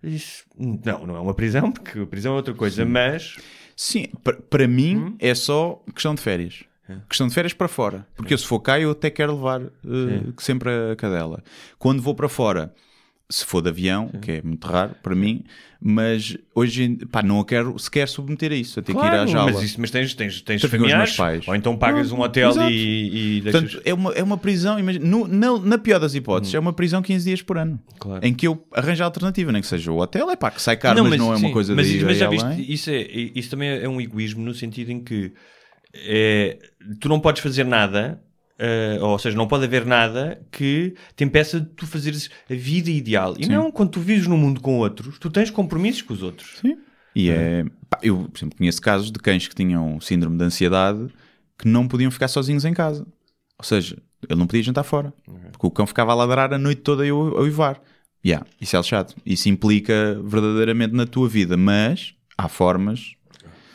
Isso, 0.02 0.44
não, 0.58 1.06
não 1.08 1.16
é 1.16 1.20
uma 1.20 1.34
prisão, 1.34 1.72
porque 1.72 2.00
a 2.00 2.06
prisão 2.06 2.34
é 2.34 2.36
outra 2.36 2.54
coisa, 2.54 2.86
mas 2.86 3.38
Sim, 3.86 4.06
pa- 4.24 4.38
para 4.50 4.66
mim 4.66 4.96
Hum? 4.96 5.16
é 5.20 5.36
só 5.36 5.84
questão 5.94 6.16
de 6.16 6.22
férias. 6.22 6.64
É. 6.88 6.96
Questão 7.10 7.28
de 7.28 7.34
férias 7.34 7.52
para 7.54 7.68
fora. 7.68 8.08
Porque 8.16 8.34
eu, 8.34 8.38
se 8.38 8.48
for 8.48 8.62
cá, 8.62 8.80
eu 8.80 8.92
até 8.92 9.10
quero 9.10 9.34
levar 9.36 9.62
eh, 9.62 9.70
sempre 10.38 10.70
a 10.92 10.96
cadela. 10.96 11.44
Quando 11.78 12.02
vou 12.02 12.16
para 12.16 12.30
fora, 12.30 12.74
se 13.36 13.46
for 13.46 13.62
de 13.64 13.70
avião, 13.70 14.10
que 14.22 14.32
é 14.34 14.42
muito 14.44 14.68
raro 14.68 14.94
para 15.02 15.16
mim, 15.16 15.44
mas 15.82 16.38
hoje 16.54 16.84
em- 16.84 16.96
pá, 16.98 17.24
não 17.24 17.40
a 17.40 17.46
quero 17.46 17.78
sequer 17.80 18.08
submeter 18.08 18.52
a 18.52 18.56
isso, 18.56 18.80
a 18.80 18.84
ter 18.84 18.94
que 18.94 19.00
ir 19.04 19.10
à 19.12 19.26
jaula. 19.26 19.52
mas, 19.52 19.64
isso, 19.64 19.82
mas 19.82 19.90
tens, 19.90 20.14
tens, 20.14 20.40
tens 20.42 20.62
familiares, 20.62 21.10
meus 21.10 21.18
pais. 21.18 21.48
ou 21.48 21.56
então 21.56 21.76
pagas 21.76 22.12
um 22.12 22.22
hotel 22.22 22.52
exato. 22.52 22.70
e, 22.72 23.38
e 23.38 23.42
deixas... 23.42 23.62
Portanto, 23.62 23.82
é 23.84 23.94
uma, 23.94 24.12
é 24.12 24.22
uma 24.24 24.38
prisão, 24.38 24.78
imagina, 24.80 25.04
no- 25.06 25.28
na, 25.28 25.58
na 25.60 25.78
pior 25.80 26.00
das 26.00 26.14
hipóteses, 26.14 26.54
é 26.54 26.60
uma 26.60 26.74
prisão 26.74 27.02
15 27.02 27.26
dias 27.26 27.42
por 27.42 27.58
ano. 27.58 27.74
Hum. 27.74 27.96
Claro. 28.00 28.26
Em 28.26 28.34
que 28.34 28.48
eu 28.48 28.66
arranjo 28.72 29.02
a 29.02 29.06
alternativa, 29.08 29.52
nem 29.52 29.62
que 29.62 29.68
seja 29.68 29.92
o 29.92 29.98
hotel, 30.00 30.30
é 30.30 30.36
pá, 30.36 30.52
que 30.52 30.62
sai 30.62 30.78
caro, 30.78 31.04
mas, 31.04 31.18
não 31.18 31.34
é 31.34 31.38
uma 31.38 31.48
sim, 31.48 31.52
coisa 31.52 31.74
mas, 31.76 31.88
de 31.88 31.98
ir 31.98 32.06
mas 32.06 32.18
já 32.18 32.30
viste, 32.30 32.46
além. 32.46 32.72
isso, 32.72 32.90
é, 32.92 33.02
isso 33.36 33.50
também 33.50 33.70
é 33.70 33.90
um 33.90 34.00
egoísmo 34.00 34.44
no 34.46 34.54
sentido 34.54 34.92
em 34.92 35.04
que 35.04 35.32
é, 35.94 36.58
tu 37.00 37.10
não 37.10 37.20
podes 37.20 37.42
fazer 37.42 37.64
nada, 37.66 38.22
eh, 38.58 38.98
ou 39.02 39.18
seja, 39.18 39.36
não 39.36 39.48
pode 39.48 39.66
haver 39.66 39.86
nada 39.86 40.42
que 40.52 40.96
te 41.16 41.24
impeça 41.24 41.60
de 41.60 41.68
tu 41.68 41.88
fazeres 41.88 42.30
a 42.50 42.54
vida 42.54 42.90
ideal. 42.90 43.36
E 43.38 43.48
não, 43.48 43.72
quando 43.72 43.92
tu 43.92 44.00
vives 44.00 44.28
num 44.28 44.38
mundo 44.38 44.62
com 44.62 44.78
outros, 44.78 45.18
tu 45.20 45.30
tens 45.30 45.50
compromissos 45.50 46.02
com 46.02 46.14
os 46.14 46.24
outros. 46.24 46.60
Sim. 46.60 46.78
E 47.16 47.30
é. 47.30 47.64
pá, 47.90 48.00
eu, 48.02 48.30
por 48.32 48.38
exemplo, 48.38 48.58
conheço 48.58 48.82
casos 48.82 49.12
de 49.12 49.20
cães 49.20 49.48
que 49.48 49.56
tinham 49.56 50.00
síndrome 50.02 50.38
de 50.38 50.44
ansiedade 50.44 51.08
que 51.58 51.68
não 51.68 51.88
podiam 51.88 52.12
ficar 52.12 52.28
sozinhos 52.28 52.66
em 52.66 52.74
casa. 52.74 53.06
Ou 53.58 53.66
seja, 53.66 53.98
ele 54.28 54.40
não 54.40 54.48
podia 54.48 54.64
jantar 54.64 54.84
fora. 54.84 55.14
Porque 55.52 55.68
o 55.68 55.72
cão 55.72 55.86
ficava 55.86 56.12
a 56.12 56.16
ladrar 56.16 56.54
a 56.54 56.58
noite 56.58 56.82
toda 56.82 57.06
e 57.06 57.10
a 57.10 57.14
a 57.14 57.42
uivar. 57.42 57.82
Yeah, 58.26 58.46
isso 58.60 58.76
é 58.78 58.84
chato. 58.84 59.16
Isso 59.26 59.50
implica 59.50 60.20
verdadeiramente 60.24 60.94
na 60.94 61.06
tua 61.06 61.28
vida. 61.28 61.58
Mas 61.58 62.16
há 62.38 62.48
formas 62.48 63.16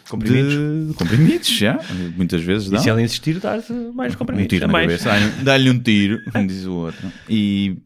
Comprimidos. 0.08 0.88
de 0.88 0.94
comprimidos, 0.94 1.48
já. 1.48 1.78
Muitas 2.16 2.42
vezes 2.42 2.70
dá. 2.70 2.78
E 2.78 2.80
se 2.80 2.88
ela 2.88 3.02
insistir, 3.02 3.38
dar-te 3.38 3.72
mais 3.94 4.14
Um 4.14 4.18
comprimidos. 4.18 4.48
tiro 4.50 4.64
a 4.64 4.66
na 4.68 4.72
mais. 4.72 4.86
cabeça, 4.86 5.08
dá-lhe- 5.10 5.44
dá-lhe 5.44 5.70
um 5.70 5.78
tiro, 5.78 6.20
diz 6.46 6.64
o 6.66 6.72
outro. 6.74 7.12
E 7.28 7.76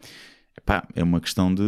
pá, 0.65 0.87
é 0.95 1.03
uma 1.03 1.21
questão 1.21 1.53
de, 1.55 1.63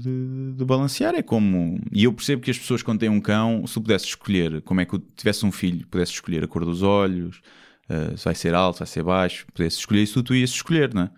de- 0.00 0.52
de 0.56 0.64
balancear. 0.64 1.14
É 1.14 1.22
como. 1.22 1.80
E 1.92 2.04
eu 2.04 2.12
percebo 2.12 2.42
que 2.42 2.50
as 2.50 2.58
pessoas, 2.58 2.82
quando 2.82 2.98
têm 3.00 3.08
um 3.08 3.20
cão, 3.20 3.64
se 3.66 3.74
tu 3.74 3.80
pudesse 3.82 4.06
escolher, 4.06 4.60
como 4.62 4.80
é 4.80 4.84
que 4.84 4.94
eu 4.94 5.02
tivesse 5.16 5.46
um 5.46 5.52
filho, 5.52 5.86
pudesse 5.88 6.12
escolher 6.12 6.42
a 6.44 6.48
cor 6.48 6.64
dos 6.64 6.82
olhos, 6.82 7.40
eh, 7.88 8.14
se 8.16 8.24
vai 8.24 8.34
ser 8.34 8.54
alto, 8.54 8.74
se 8.76 8.80
vai 8.80 8.86
ser 8.88 9.02
baixo, 9.04 9.46
pudesse 9.54 9.78
escolher 9.78 10.02
isso, 10.02 10.22
tu 10.22 10.34
ias 10.34 10.50
escolher, 10.50 10.92
não 10.92 11.02
é? 11.02 11.10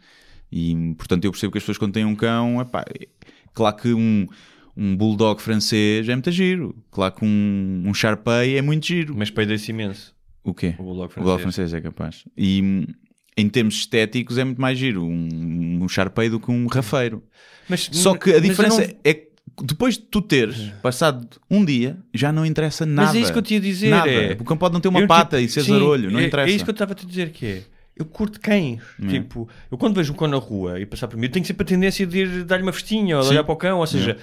E 0.50 0.94
portanto, 0.98 1.24
eu 1.24 1.30
percebo 1.30 1.50
que 1.52 1.58
as 1.58 1.62
pessoas, 1.64 1.78
quando 1.78 1.92
têm 1.94 2.04
um 2.04 2.14
cão, 2.14 2.60
é 2.60 2.66
claro 3.54 3.76
que 3.76 3.92
um. 3.94 4.26
Um 4.76 4.96
bulldog 4.96 5.40
francês 5.42 6.08
é 6.08 6.14
muito 6.14 6.30
giro. 6.30 6.74
Claro 6.90 7.14
que 7.14 7.24
um, 7.24 7.82
um 7.86 7.92
Sharpei 7.94 8.56
é 8.56 8.62
muito 8.62 8.86
giro. 8.86 9.14
Mas 9.16 9.30
peidei-se 9.30 9.70
imenso. 9.70 10.14
O 10.42 10.54
quê? 10.54 10.74
O 10.78 10.82
bulldog 10.82 11.12
O 11.12 11.20
bulldog 11.20 11.42
francês. 11.42 11.70
francês 11.70 11.74
é 11.74 11.80
capaz. 11.80 12.24
E 12.36 12.86
em 13.36 13.48
termos 13.48 13.74
estéticos 13.76 14.38
é 14.38 14.44
muito 14.44 14.60
mais 14.60 14.78
giro 14.78 15.04
um, 15.04 15.80
um 15.82 15.88
Sharpei 15.88 16.28
do 16.30 16.40
que 16.40 16.50
um 16.50 16.66
rafeiro. 16.66 17.22
Mas, 17.68 17.88
Só 17.92 18.16
que 18.16 18.32
a 18.32 18.40
diferença 18.40 18.80
não- 18.86 18.94
é 19.04 19.14
que 19.14 19.32
depois 19.64 19.98
de 19.98 20.04
tu 20.04 20.22
teres 20.22 20.70
passado 20.82 21.28
um 21.50 21.62
dia, 21.64 21.98
já 22.14 22.32
não 22.32 22.44
interessa 22.46 22.86
nada. 22.86 23.08
Mas 23.08 23.16
é 23.16 23.20
isso 23.20 23.32
que 23.32 23.38
eu 23.38 23.42
te 23.42 23.54
ia 23.54 23.60
dizer. 23.60 23.90
Nada. 23.90 24.10
É... 24.10 24.32
O 24.32 24.44
cão 24.44 24.56
pode 24.56 24.72
não 24.72 24.80
ter 24.80 24.88
uma 24.88 25.00
Eu, 25.00 25.06
pata 25.06 25.36
tipo, 25.36 25.48
e 25.48 25.52
ser 25.52 25.60
zarolho, 25.62 26.10
não 26.10 26.18
é, 26.20 26.26
interessa. 26.26 26.50
É 26.50 26.54
isso 26.54 26.64
que 26.64 26.70
eu 26.70 26.72
estava 26.72 26.92
a 26.92 26.94
te 26.94 27.04
dizer 27.06 27.30
que 27.30 27.44
é. 27.46 27.62
Eu 27.94 28.06
curto 28.06 28.40
cães. 28.40 28.80
Tipo, 29.08 29.46
eu 29.70 29.76
quando 29.76 29.94
vejo 29.94 30.14
um 30.14 30.16
cão 30.16 30.26
na 30.26 30.38
rua 30.38 30.80
e 30.80 30.86
passar 30.86 31.06
por 31.08 31.18
mim, 31.18 31.26
eu 31.26 31.30
tenho 31.30 31.44
sempre 31.44 31.62
a 31.62 31.66
tendência 31.66 32.06
de 32.06 32.18
ir 32.20 32.44
dar-lhe 32.44 32.62
uma 32.62 32.72
festinha 32.72 33.16
ou 33.16 33.22
de 33.22 33.28
Sim. 33.28 33.34
olhar 33.34 33.44
para 33.44 33.52
o 33.52 33.56
cão. 33.56 33.78
Ou 33.80 33.86
seja, 33.86 34.16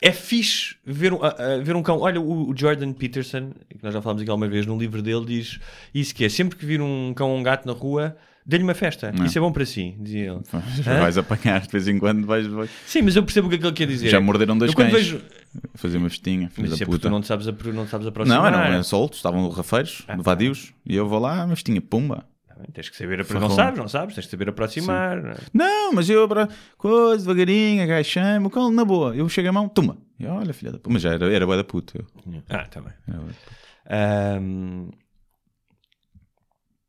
é 0.00 0.12
fixe 0.12 0.76
ver, 0.84 1.12
um- 1.12 1.22
a- 1.22 1.28
a- 1.28 1.58
ver 1.62 1.74
um 1.76 1.82
cão. 1.82 1.98
Olha, 2.00 2.20
o, 2.20 2.50
o 2.50 2.54
Jordan 2.56 2.92
Peterson, 2.92 3.50
que 3.68 3.82
nós 3.82 3.92
já 3.94 4.02
falámos 4.02 4.22
aqui 4.22 4.30
alguma 4.30 4.48
vez 4.48 4.66
no 4.66 4.78
livro 4.78 5.02
dele, 5.02 5.24
diz 5.24 5.58
isso 5.94 6.14
que 6.14 6.24
é 6.24 6.28
sempre 6.28 6.56
que 6.56 6.66
vir 6.66 6.80
um 6.80 7.12
cão 7.14 7.30
ou 7.30 7.36
um 7.38 7.42
gato 7.42 7.66
na 7.66 7.72
rua, 7.72 8.16
dê-lhe 8.44 8.62
uma 8.62 8.74
festa. 8.74 9.12
Isso 9.24 9.38
é 9.38 9.40
bom 9.40 9.50
para 9.50 9.64
si, 9.64 9.94
dizia 9.98 10.32
ele. 10.32 10.40
Vais 11.00 11.16
apanhar 11.18 11.60
de 11.62 11.68
vez 11.72 11.88
em 11.88 11.98
quando, 11.98 12.26
vais, 12.26 12.46
vais- 12.46 12.70
Sim, 12.86 13.02
mas 13.02 13.16
eu 13.16 13.22
percebo 13.22 13.46
o 13.46 13.50
que 13.50 13.56
é 13.56 13.58
que 13.58 13.66
ele 13.66 13.74
quer 13.74 13.86
dizer. 13.86 14.08
já 14.08 14.20
morderam 14.20 14.56
dois 14.56 14.70
eu 14.72 14.76
cães. 14.76 14.92
vejo. 14.92 15.20
Fazer 15.74 15.96
uma 15.96 16.10
festinha, 16.10 16.50
filho 16.50 16.68
Mas 16.68 16.78
da 16.78 16.82
é 16.82 16.86
porque 16.86 16.98
puta. 16.98 17.08
tu 17.08 17.10
não 17.10 17.20
te 17.22 17.26
sabes, 17.26 17.48
apro- 17.48 17.72
não 17.72 17.86
te 17.86 17.90
sabes 17.90 18.06
aproximar. 18.06 18.38
Não, 18.52 18.58
eram, 18.60 18.72
eram 18.72 18.82
soltos, 18.82 19.18
estavam 19.18 19.48
rafeiros, 19.48 20.02
Ah, 20.06 20.14
vadios, 20.18 20.74
e 20.84 20.94
eu 20.94 21.08
vou 21.08 21.18
lá, 21.18 21.44
uma 21.46 21.54
festinha, 21.56 21.80
pumba. 21.80 22.24
Tens 22.72 22.88
que 22.88 22.96
saber, 22.96 23.20
apro- 23.20 23.26
Ferrou. 23.34 23.48
não 23.48 23.54
sabes, 23.56 23.78
não 23.78 23.88
sabes, 23.88 24.14
tens 24.14 24.24
de 24.24 24.30
saber 24.30 24.48
aproximar. 24.48 25.22
não 25.22 25.30
é? 25.30 25.36
Não, 25.52 25.92
mas 25.92 26.08
eu 26.10 26.22
abra 26.24 26.48
coisa 26.78 27.22
devagarinho, 27.24 27.82
agachei-me, 27.82 28.48
na 28.74 28.84
boa. 28.84 29.14
Eu 29.16 29.28
chego 29.28 29.48
a 29.48 29.52
mão, 29.52 29.68
toma. 29.68 29.96
E 30.18 30.26
olha, 30.26 30.52
filha 30.54 30.72
da 30.72 30.78
puta. 30.78 30.90
Mas 30.92 31.02
já 31.02 31.12
era, 31.12 31.32
era 31.32 31.46
bué 31.46 31.56
da 31.56 31.64
puta. 31.64 31.98
eu. 31.98 32.06
Ah, 32.48 32.64
tá 32.66 32.80
bem. 32.80 32.92
Era 33.08 33.18
bué 33.18 33.26
da 33.28 33.32
puta. 33.34 33.56
Ahm, 33.88 34.90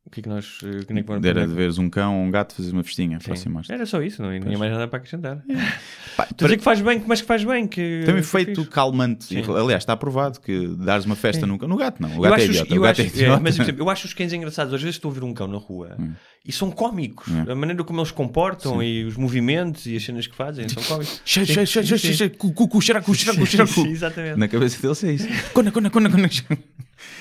O 0.08 0.10
que 0.10 0.20
é 0.20 0.22
que 0.22 0.28
nós. 0.30 0.58
eh, 0.64 0.84
que 0.86 0.94
nem 0.94 1.02
que 1.04 1.08
vamos- 1.10 1.26
Era 1.26 1.46
de 1.46 1.52
veres 1.52 1.76
um 1.76 1.90
cão 1.90 2.16
ou 2.18 2.24
um 2.24 2.30
gato 2.30 2.54
fazer 2.54 2.72
uma 2.72 2.82
festinha, 2.82 3.18
Sim. 3.20 3.26
aproximaste. 3.26 3.70
Era 3.70 3.84
só 3.84 4.00
isso, 4.00 4.22
não 4.22 4.30
tinha 4.40 4.56
mais 4.56 4.72
nada 4.72 4.88
para 4.88 4.96
acrescentar. 4.96 5.42
Pá, 6.16 6.24
Estou 6.30 6.46
a 6.46 6.48
dizer 6.48 6.56
que 6.56 6.64
faz 6.64 6.80
bem, 6.80 7.02
mas 7.06 7.20
que 7.20 7.26
faz 7.26 7.44
bem. 7.44 7.66
Que, 7.68 8.02
Tem 8.06 8.14
um 8.14 8.18
efeito 8.18 8.62
fixe. 8.62 8.70
calmante. 8.70 9.24
Sim. 9.26 9.42
Aliás, 9.54 9.82
está 9.82 9.92
aprovado 9.92 10.40
que 10.40 10.66
dares 10.78 11.04
uma 11.04 11.14
festa 11.14 11.46
no, 11.46 11.58
no 11.58 11.76
gato, 11.76 12.00
não. 12.00 12.08
O 12.12 12.24
Eu 12.24 12.30
gato 12.30 12.40
é 12.40 12.44
acho, 12.44 12.50
os- 12.64 12.70
eu 12.70 12.78
O 12.78 12.80
gato 12.80 13.00
é 13.00 13.02
acho- 13.04 13.14
é, 13.16 13.20
idiota. 13.20 13.40
mas, 13.42 13.56
por 13.56 13.62
exemplo, 13.64 13.82
eu 13.82 13.90
acho 13.90 14.06
os 14.06 14.14
cães 14.14 14.32
engraçados. 14.32 14.72
Às 14.72 14.80
vezes 14.80 14.96
estou 14.96 15.10
a 15.10 15.14
ver 15.14 15.22
um 15.24 15.34
cão 15.34 15.46
na 15.46 15.58
rua 15.58 15.94
Hum. 16.00 16.12
e 16.42 16.50
são 16.50 16.70
cómicos. 16.70 17.28
A 17.46 17.54
maneira 17.54 17.84
como 17.84 18.00
eles 18.00 18.10
comportam 18.10 18.82
e 18.82 19.04
os 19.04 19.14
movimentos 19.18 19.84
e 19.84 19.94
as 19.94 20.02
cenas 20.02 20.26
que 20.26 20.34
fazem 20.34 20.66
são 20.70 20.82
cómicos. 20.84 21.20
Cheio, 21.22 21.46
Sim, 21.46 21.52
cheio, 21.52 21.66
cheio, 21.66 21.84
sim, 21.84 21.88
cheio, 21.88 21.98
sim. 21.98 22.06
cheio, 22.06 22.16
cheio, 22.16 22.30
cu, 22.30 22.50
cu, 22.52 22.66
cu, 22.66 22.80
xeracu, 22.80 23.14
xeracu, 23.14 23.40
Sim, 23.40 23.46
xeracu. 23.52 23.72
sim, 23.74 23.88
exatamente. 23.90 24.38
Na 24.38 24.48
cabeça 24.48 24.80
deles 24.80 25.04
é 25.04 25.12
isso. 25.12 25.28
Cona, 25.52 25.70
cona, 25.70 25.90
cona, 25.90 26.08
cona. 26.10 26.28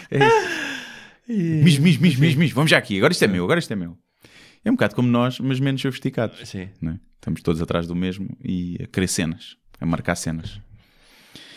É 0.09 0.17
isso. 0.17 0.76
Mis, 1.27 1.77
mis, 1.77 1.97
mis, 1.97 2.15
mis, 2.17 2.35
mis. 2.35 2.51
Vamos 2.51 2.71
já 2.71 2.77
aqui. 2.77 2.97
Agora 2.97 3.11
isto 3.11 3.23
é 3.23 3.27
meu, 3.27 3.43
agora 3.43 3.59
isto 3.59 3.71
é 3.71 3.75
meu. 3.75 3.97
É 4.63 4.69
um 4.71 4.73
bocado 4.75 4.95
como 4.95 5.07
nós, 5.07 5.39
mas 5.39 5.59
menos 5.59 5.81
sofisticados. 5.81 6.47
Sim. 6.47 6.69
é? 6.85 6.99
Estamos 7.15 7.41
todos 7.41 7.61
atrás 7.61 7.85
do 7.87 7.95
mesmo 7.95 8.29
e 8.43 8.77
a 8.83 8.87
querer 8.87 9.07
cenas, 9.07 9.57
a 9.79 9.85
marcar 9.85 10.15
cenas. 10.15 10.59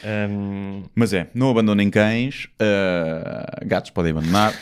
Ahm, 0.02 0.84
Mas 0.94 1.12
é, 1.12 1.30
não 1.34 1.50
abandonem 1.50 1.90
cães, 1.90 2.48
ah, 2.58 3.60
gatos 3.64 3.90
podem 3.90 4.12
abandonar. 4.12 4.52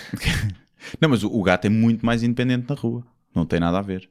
não, 1.00 1.08
mas 1.08 1.22
o, 1.22 1.28
o 1.28 1.42
gato 1.42 1.66
é 1.66 1.68
muito 1.68 2.04
mais 2.04 2.22
independente 2.22 2.68
na 2.68 2.74
rua. 2.74 3.06
Não 3.34 3.46
tem 3.46 3.60
nada 3.60 3.78
a 3.78 3.82
ver. 3.82 4.10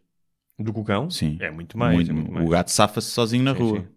do 0.57 0.73
que 0.73 0.79
o 0.79 0.83
cão? 0.83 1.09
Sim. 1.09 1.37
É 1.41 1.51
muito 1.51 1.77
mais. 1.77 1.95
Muito- 1.95 2.11
é 2.11 2.13
muito 2.13 2.31
mais. 2.31 2.45
O 2.45 2.49
gato 2.49 2.71
safa-se 2.71 3.11
sozinho 3.11 3.43
na 3.43 3.53
Sim, 3.53 3.59
rua. 3.61 3.87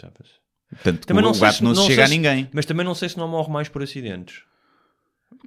Sabe-se. 0.00 0.34
Portanto, 0.70 1.06
Também 1.06 1.24
o, 1.24 1.32
gato 1.32 1.56
se- 1.56 1.64
não 1.64 1.74
se 1.74 1.86
chega 1.86 2.04
a 2.04 2.06
se- 2.06 2.12
ninguém. 2.14 2.48
Mas 2.52 2.66
também 2.66 2.84
não 2.84 2.94
sei 2.94 3.08
se 3.08 3.16
não 3.18 3.28
morre 3.28 3.50
mais 3.52 3.68
por 3.68 3.82
acidentes. 3.82 4.42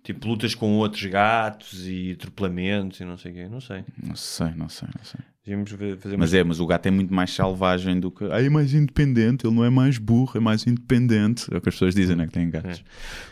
Tipo, 0.04 0.28
lutas 0.28 0.56
com 0.56 0.78
outros 0.78 1.06
gatos 1.06 1.88
e 1.88 2.12
atropelamentos 2.12 3.00
e 3.00 3.06
não 3.06 3.18
sei 3.18 3.32
o 3.32 3.36
quê. 3.36 3.50
Não 3.50 3.62
sei. 3.62 3.84
Não 4.02 4.16
sei, 4.16 4.52
não 4.56 4.70
sei, 4.70 4.88
não 4.98 5.04
sei. 5.04 5.22
Devíamos 5.50 5.72
fa- 5.72 5.98
fazer 6.00 6.18
Mas 6.18 6.34
é, 6.34 6.44
mas 6.44 6.60
o 6.60 6.68
gato 6.68 6.86
é 6.86 6.92
muito 6.92 7.12
mais 7.12 7.32
selvagem 7.34 8.00
do 8.00 8.12
que. 8.12 8.24
Ah, 8.32 8.40
é 8.42 8.50
mais 8.50 8.74
independente, 8.74 9.48
ele 9.48 9.56
não 9.56 9.66
é 9.66 9.70
mais 9.70 9.98
burro, 9.98 10.34
é 10.36 10.40
mais 10.40 10.66
independente. 10.68 11.52
É 11.52 11.58
o 11.58 11.62
que 11.62 11.70
as 11.70 11.76
pessoas 11.76 11.96
dizem, 11.96 12.16
né? 12.16 12.28
Que 12.28 12.34
têm 12.34 12.50
gatos. 12.50 12.84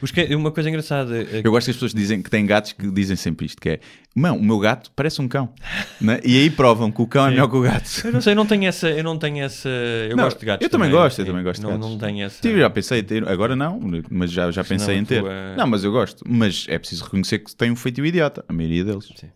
Os 0.01 0.09
que- 0.09 0.33
Uma 0.35 0.51
coisa 0.51 0.67
engraçada... 0.69 1.15
é 1.21 1.41
Eu 1.43 1.51
gosto 1.51 1.65
que 1.65 1.71
as 1.71 1.75
pessoas 1.77 1.93
dizem 1.93 2.21
que 2.21 2.29
têm 2.29 2.45
gatos 2.45 2.73
que 2.73 2.89
dizem 2.89 3.15
sempre 3.15 3.45
isto: 3.45 3.61
que 3.61 3.69
é, 3.69 3.79
não, 4.15 4.37
o 4.37 4.43
meu 4.43 4.57
gato 4.57 4.91
parece 4.95 5.21
um 5.21 5.27
cão. 5.27 5.53
né? 6.01 6.19
E 6.23 6.37
aí 6.39 6.49
provam 6.49 6.91
que 6.91 7.01
o 7.01 7.07
cão 7.07 7.27
é 7.27 7.29
melhor 7.29 7.47
que 7.49 7.55
o 7.55 7.61
gato. 7.61 7.87
Eu 8.03 8.11
não 8.11 8.21
sei, 8.21 8.31
eu 8.33 8.35
não 8.35 8.45
tenho 8.47 8.65
essa... 8.65 8.89
Eu 8.89 9.03
não 9.03 9.17
tenho 9.19 9.43
essa... 9.43 9.69
Eu 9.69 10.15
Não, 10.17 10.23
gosto 10.23 10.39
de 10.39 10.45
gatos 10.47 10.63
eu 10.65 10.69
também 10.69 10.89
gosto, 10.89 11.19
eu 11.19 11.25
também 11.25 11.43
gosto 11.43 11.59
de 11.61 11.65
não, 11.67 11.73
gatos. 11.73 11.89
Não 11.91 11.97
tenho 11.99 12.25
essa... 12.25 12.41
Tive, 12.41 12.59
já 12.59 12.69
pensei 12.69 12.99
em 12.99 13.03
ter, 13.03 13.27
agora 13.27 13.55
não, 13.55 13.79
mas 14.09 14.31
já, 14.31 14.49
já 14.49 14.63
pensei 14.63 14.97
em 14.97 15.05
ter. 15.05 15.21
tua- 15.21 15.55
Não, 15.55 15.67
mas 15.67 15.83
eu 15.83 15.91
gosto. 15.91 16.23
Mas 16.27 16.65
é 16.67 16.79
preciso 16.79 17.03
reconhecer 17.03 17.39
que 17.39 17.55
tem 17.55 17.69
um 17.69 17.75
feitio 17.75 18.03
idiota, 18.05 18.43
a 18.47 18.53
maioria 18.53 18.83
deles. 18.83 19.09
Sim. 19.15 19.27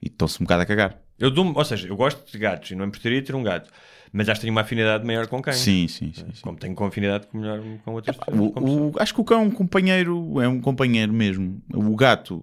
E 0.00 0.06
estão-se 0.06 0.40
um 0.40 0.44
bocado 0.44 0.62
a 0.62 0.66
cagar. 0.66 0.96
Eu 1.18 1.30
dou 1.30 1.52
ou 1.54 1.64
seja, 1.64 1.88
eu 1.88 1.96
gosto 1.96 2.30
de 2.30 2.38
gatos 2.38 2.70
e 2.70 2.74
não 2.74 2.84
me 2.84 2.88
importaria 2.88 3.22
ter 3.22 3.34
um 3.34 3.42
gato. 3.42 3.70
Mas 4.12 4.28
acho 4.28 4.40
que 4.40 4.46
tenho 4.46 4.52
uma 4.54 4.62
afinidade 4.62 5.04
maior 5.04 5.26
com 5.26 5.42
cães. 5.42 5.56
Sim, 5.56 5.86
sim, 5.86 6.12
sim. 6.14 6.24
sim. 6.32 6.40
Como 6.42 6.56
tenho 6.56 6.74
com 6.74 6.86
afinidade 6.86 7.26
com, 7.26 7.38
melhor, 7.38 7.60
com 7.84 7.92
outras 7.92 8.16
O- 8.16 8.20
com 8.50 8.62
pessoas. 8.62 8.94
o- 8.96 9.02
acho 9.02 9.14
que 9.14 9.20
o 9.20 9.24
cão 9.24 9.40
é 9.40 9.42
um 9.42 9.50
companheiro, 9.50 10.40
é 10.40 10.48
um 10.48 10.60
companheiro 10.60 11.12
mesmo. 11.12 11.60
O 11.74 11.94
gato 11.94 12.42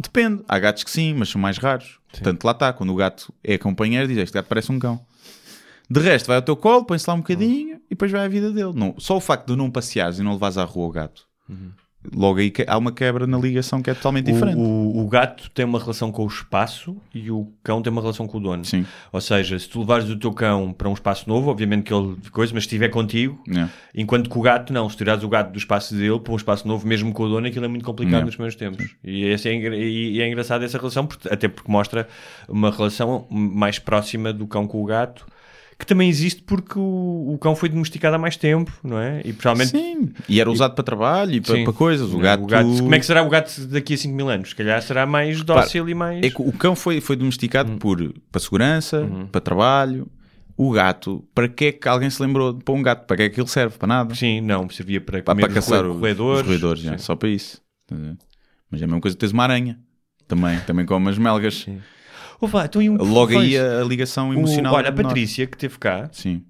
depende. 0.00 0.42
Há 0.48 0.58
gatos 0.58 0.82
que 0.84 0.90
sim, 0.90 1.12
mas 1.12 1.28
são 1.28 1.40
mais 1.40 1.58
raros. 1.58 1.98
Portanto, 2.10 2.44
lá 2.44 2.52
está. 2.52 2.72
Quando 2.72 2.90
o 2.90 2.96
gato 2.96 3.34
é 3.42 3.58
companheiro, 3.58 4.08
diz 4.08 4.16
este 4.16 4.32
gato 4.32 4.46
parece 4.46 4.72
um 4.72 4.78
cão. 4.78 4.98
De 5.90 6.00
resto, 6.00 6.26
vai 6.28 6.36
ao 6.36 6.42
teu 6.42 6.56
colo, 6.56 6.84
põe-se 6.86 7.06
lá 7.08 7.12
um 7.14 7.18
bocadinho 7.18 7.76
e 7.76 7.90
depois 7.90 8.10
vai 8.10 8.24
à 8.24 8.28
vida 8.28 8.50
dele. 8.50 8.72
Não, 8.74 8.94
só 8.98 9.18
o 9.18 9.20
facto 9.20 9.48
de 9.48 9.56
não 9.56 9.70
passeares 9.70 10.18
e 10.18 10.22
não 10.22 10.32
levares 10.32 10.56
à 10.56 10.64
rua 10.64 10.86
o 10.86 10.90
gato, 10.90 11.26
logo 12.12 12.38
aí 12.40 12.52
há 12.66 12.76
uma 12.76 12.92
quebra 12.92 13.26
na 13.26 13.38
ligação 13.38 13.80
que 13.80 13.88
é 13.90 13.94
totalmente 13.94 14.26
diferente. 14.32 14.56
O, 14.56 14.60
o, 14.60 15.04
o 15.04 15.08
gato 15.08 15.50
tem 15.50 15.64
uma 15.64 15.78
relação 15.78 16.10
com 16.10 16.24
o 16.24 16.26
espaço 16.26 16.96
e 17.14 17.30
o 17.30 17.48
cão 17.62 17.80
tem 17.80 17.90
uma 17.92 18.00
relação 18.00 18.26
com 18.26 18.38
o 18.38 18.40
dono. 18.40 18.64
Sim. 18.64 18.84
Ou 19.12 19.20
seja, 19.20 19.58
se 19.58 19.68
tu 19.68 19.80
levares 19.80 20.08
o 20.10 20.16
teu 20.18 20.32
cão 20.32 20.72
para 20.72 20.88
um 20.88 20.92
espaço 20.92 21.28
novo, 21.28 21.50
obviamente 21.50 21.84
que 21.84 21.94
ele 21.94 22.16
coisa, 22.32 22.52
mas 22.52 22.64
se 22.64 22.66
estiver 22.68 22.88
contigo, 22.88 23.42
É. 23.54 23.68
enquanto 23.94 24.28
que 24.28 24.38
o 24.38 24.42
gato 24.42 24.72
não, 24.72 24.88
se 24.90 24.96
tirares 24.96 25.22
o 25.24 25.28
gato 25.28 25.50
do 25.52 25.58
espaço 25.58 25.94
dele 25.94 26.18
para 26.20 26.32
um 26.32 26.36
espaço 26.36 26.66
novo, 26.68 26.86
mesmo 26.86 27.12
com 27.12 27.22
o 27.24 27.28
dono, 27.28 27.46
aquilo 27.46 27.64
é 27.64 27.68
muito 27.68 27.84
complicado 27.84 28.20
Não. 28.20 28.26
nos 28.26 28.34
primeiros 28.36 28.56
tempos. 28.56 28.94
E, 29.02 29.24
esse 29.26 29.48
é, 29.48 29.54
e- 29.54 30.20
é 30.20 30.28
engraçado 30.28 30.64
essa 30.64 30.78
relação, 30.78 31.08
até 31.30 31.48
porque 31.48 31.70
mostra 31.70 32.06
uma 32.48 32.70
relação 32.70 33.26
mais 33.30 33.78
próxima 33.78 34.32
do 34.32 34.46
cão 34.46 34.66
com 34.66 34.82
o 34.82 34.84
gato. 34.84 35.26
Que 35.84 35.88
também 35.88 36.08
existe 36.08 36.42
porque 36.42 36.78
o, 36.78 37.34
o 37.34 37.38
cão 37.38 37.54
foi 37.54 37.68
domesticado 37.68 38.16
há 38.16 38.18
mais 38.18 38.38
tempo, 38.38 38.72
não 38.82 38.98
é? 38.98 39.20
E 39.22 39.34
provavelmente 39.34 39.70
Sim. 39.76 40.12
E 40.26 40.40
era 40.40 40.50
usado 40.50 40.74
para 40.74 40.82
trabalho 40.82 41.34
e 41.34 41.40
para, 41.42 41.56
Sim. 41.56 41.64
para 41.64 41.72
coisas. 41.74 42.10
O 42.10 42.16
gato, 42.18 42.42
Como 42.46 42.94
é 42.94 42.98
que 42.98 43.04
será 43.04 43.22
o 43.22 43.28
gato 43.28 43.66
daqui 43.66 43.92
a 43.92 43.98
5 43.98 44.14
mil 44.14 44.28
anos? 44.30 44.48
Se 44.48 44.54
calhar 44.54 44.80
será 44.80 45.04
mais 45.04 45.42
dócil 45.42 45.86
e 45.90 45.94
mais. 45.94 46.24
É 46.24 46.30
que 46.30 46.40
o 46.40 46.50
cão 46.52 46.74
foi, 46.74 47.02
foi 47.02 47.16
domesticado 47.16 47.70
Hum. 47.72 47.76
por, 47.78 48.14
para 48.32 48.40
segurança, 48.40 49.02
Uhum. 49.02 49.26
para 49.26 49.40
trabalho. 49.42 50.08
O 50.56 50.70
gato, 50.70 51.22
para 51.34 51.48
que 51.48 51.64
é 51.66 51.72
que 51.72 51.86
alguém 51.86 52.08
se 52.08 52.22
lembrou 52.22 52.52
de 52.54 52.64
pôr 52.64 52.74
um 52.76 52.82
gato? 52.82 53.06
Para 53.06 53.16
que 53.18 53.22
é 53.24 53.28
que 53.28 53.38
ele 53.40 53.48
serve? 53.48 53.76
Para 53.76 53.88
nada. 53.88 54.14
Sim, 54.14 54.40
não, 54.40 54.70
servia 54.70 55.00
para 55.02 55.22
Para, 55.22 55.34
comer 55.34 55.46
para 55.46 55.54
caçar 55.54 55.84
os 55.84 55.98
roedores. 55.98 56.40
os 56.42 56.46
roedores, 56.46 56.82
já, 56.82 56.92
Sim. 56.92 56.98
só 57.04 57.14
para 57.14 57.28
isso. 57.28 57.60
Mas 58.70 58.80
é 58.80 58.84
a 58.84 58.86
mesma 58.86 59.00
coisa 59.02 59.14
que 59.16 59.20
tens 59.20 59.32
uma 59.32 59.42
aranha. 59.42 59.78
Também, 60.26 60.58
também 60.60 60.86
com 60.86 60.96
umas 60.96 61.18
melgas. 61.18 61.66
Oh, 61.68 61.72
vá, 62.40 62.64
então, 62.66 62.80
e 62.82 62.88
um- 62.90 62.96
Logo 62.96 63.38
aí 63.38 63.56
a, 63.58 63.82
ligação 63.84 64.30
o- 64.30 64.34
emocional. 64.34 64.74
Olha, 64.74 64.88
a 64.88 64.92
é. 64.92 64.92
Patrícia 64.92 65.46
que 65.46 65.56
teve 65.56 65.78
cá, 65.78 66.08
Sim. 66.12 66.42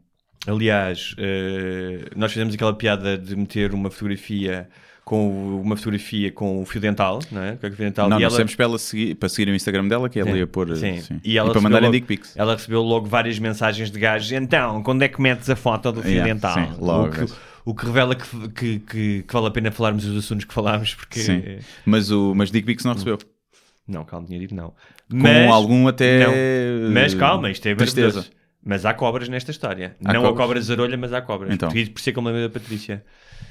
aliás, 0.46 1.14
eh, 1.18 2.08
nós 2.16 2.32
fizemos 2.32 2.54
aquela 2.54 2.74
piada 2.74 3.16
de 3.16 3.34
meter 3.36 3.72
uma 3.72 3.90
fotografia 3.90 4.68
com 5.04 5.28
o- 5.28 5.60
uma 5.60 5.76
fotografia 5.76 6.32
com 6.32 6.62
o 6.62 6.64
fio 6.64 6.80
dental, 6.80 7.18
não 7.30 7.42
é? 7.42 7.56
Com 7.56 7.66
o 7.66 7.70
fio 7.70 7.84
dental. 7.84 8.08
Não, 8.08 8.18
e 8.18 8.22
nós 8.22 8.38
ela, 8.38 8.46
para, 8.48 8.64
ela 8.64 8.78
seguir, 8.78 9.14
para 9.16 9.28
seguir 9.28 9.50
o 9.50 9.54
Instagram 9.54 9.86
dela, 9.86 10.08
que 10.08 10.18
ela 10.18 10.30
Sim, 10.30 10.36
ia 10.38 10.46
pôr. 10.46 10.74
sim. 10.76 11.00
sim. 11.00 11.20
E, 11.22 11.36
ela 11.36 11.50
para 11.52 11.60
mandarem 11.60 11.88
logo- 11.88 11.92
dick 11.92 12.06
pics. 12.06 12.34
Ela 12.36 12.54
recebeu 12.54 12.82
logo 12.82 13.06
várias 13.06 13.38
mensagens 13.38 13.90
de 13.90 13.98
gajos. 13.98 14.32
Então, 14.32 14.82
quando 14.82 15.02
é 15.02 15.08
que 15.08 15.20
metes 15.20 15.48
a 15.50 15.56
foto 15.56 15.92
do 15.92 16.00
fio 16.02 16.10
Yeah, 16.12 16.32
dental? 16.32 16.54
sim, 16.54 16.72
logo. 16.80 17.08
o, 17.08 17.10
que, 17.26 17.32
o 17.66 17.74
que 17.74 17.86
revela 17.86 18.14
que, 18.14 18.48
que, 18.48 18.78
que- 18.78 19.22
que 19.24 19.32
vale 19.32 19.46
a 19.46 19.50
pena 19.50 19.70
falarmos 19.70 20.04
os 20.06 20.16
assuntos 20.16 20.44
que 20.46 20.54
falámos, 20.54 20.94
porque. 20.94 21.20
Sim. 21.20 21.42
Mas, 21.84 22.10
o, 22.10 22.34
mas 22.34 22.50
dick 22.50 22.64
pics 22.66 22.84
não 22.84 22.92
recebeu. 22.94 23.18
Não, 23.86 24.02
calma, 24.06 24.26
tinha 24.26 24.38
dito 24.38 24.54
não. 24.54 24.72
Com 25.22 25.52
algum 25.52 25.88
até. 25.88 26.26
Não. 26.26 26.90
Mas 26.92 27.14
calma, 27.14 27.50
isto 27.50 27.66
é 27.66 27.74
Tristeza. 27.74 28.26
Mas 28.66 28.86
há 28.86 28.94
cobras 28.94 29.28
nesta 29.28 29.50
história. 29.50 29.94
Há 30.04 30.12
não 30.12 30.22
cobras? 30.22 30.34
há 30.34 30.42
cobras 30.42 30.64
zarolha, 30.64 30.96
mas 30.96 31.12
há 31.12 31.20
cobras. 31.20 31.52
Então. 31.52 31.68
Por 31.68 31.76
isso 31.76 31.92
isso 31.94 32.08
é 32.08 32.12
que 32.12 32.18
eu 32.18 32.22
me 32.22 32.30
lembro 32.30 32.48
da 32.48 32.58
Patrícia. 32.60 33.04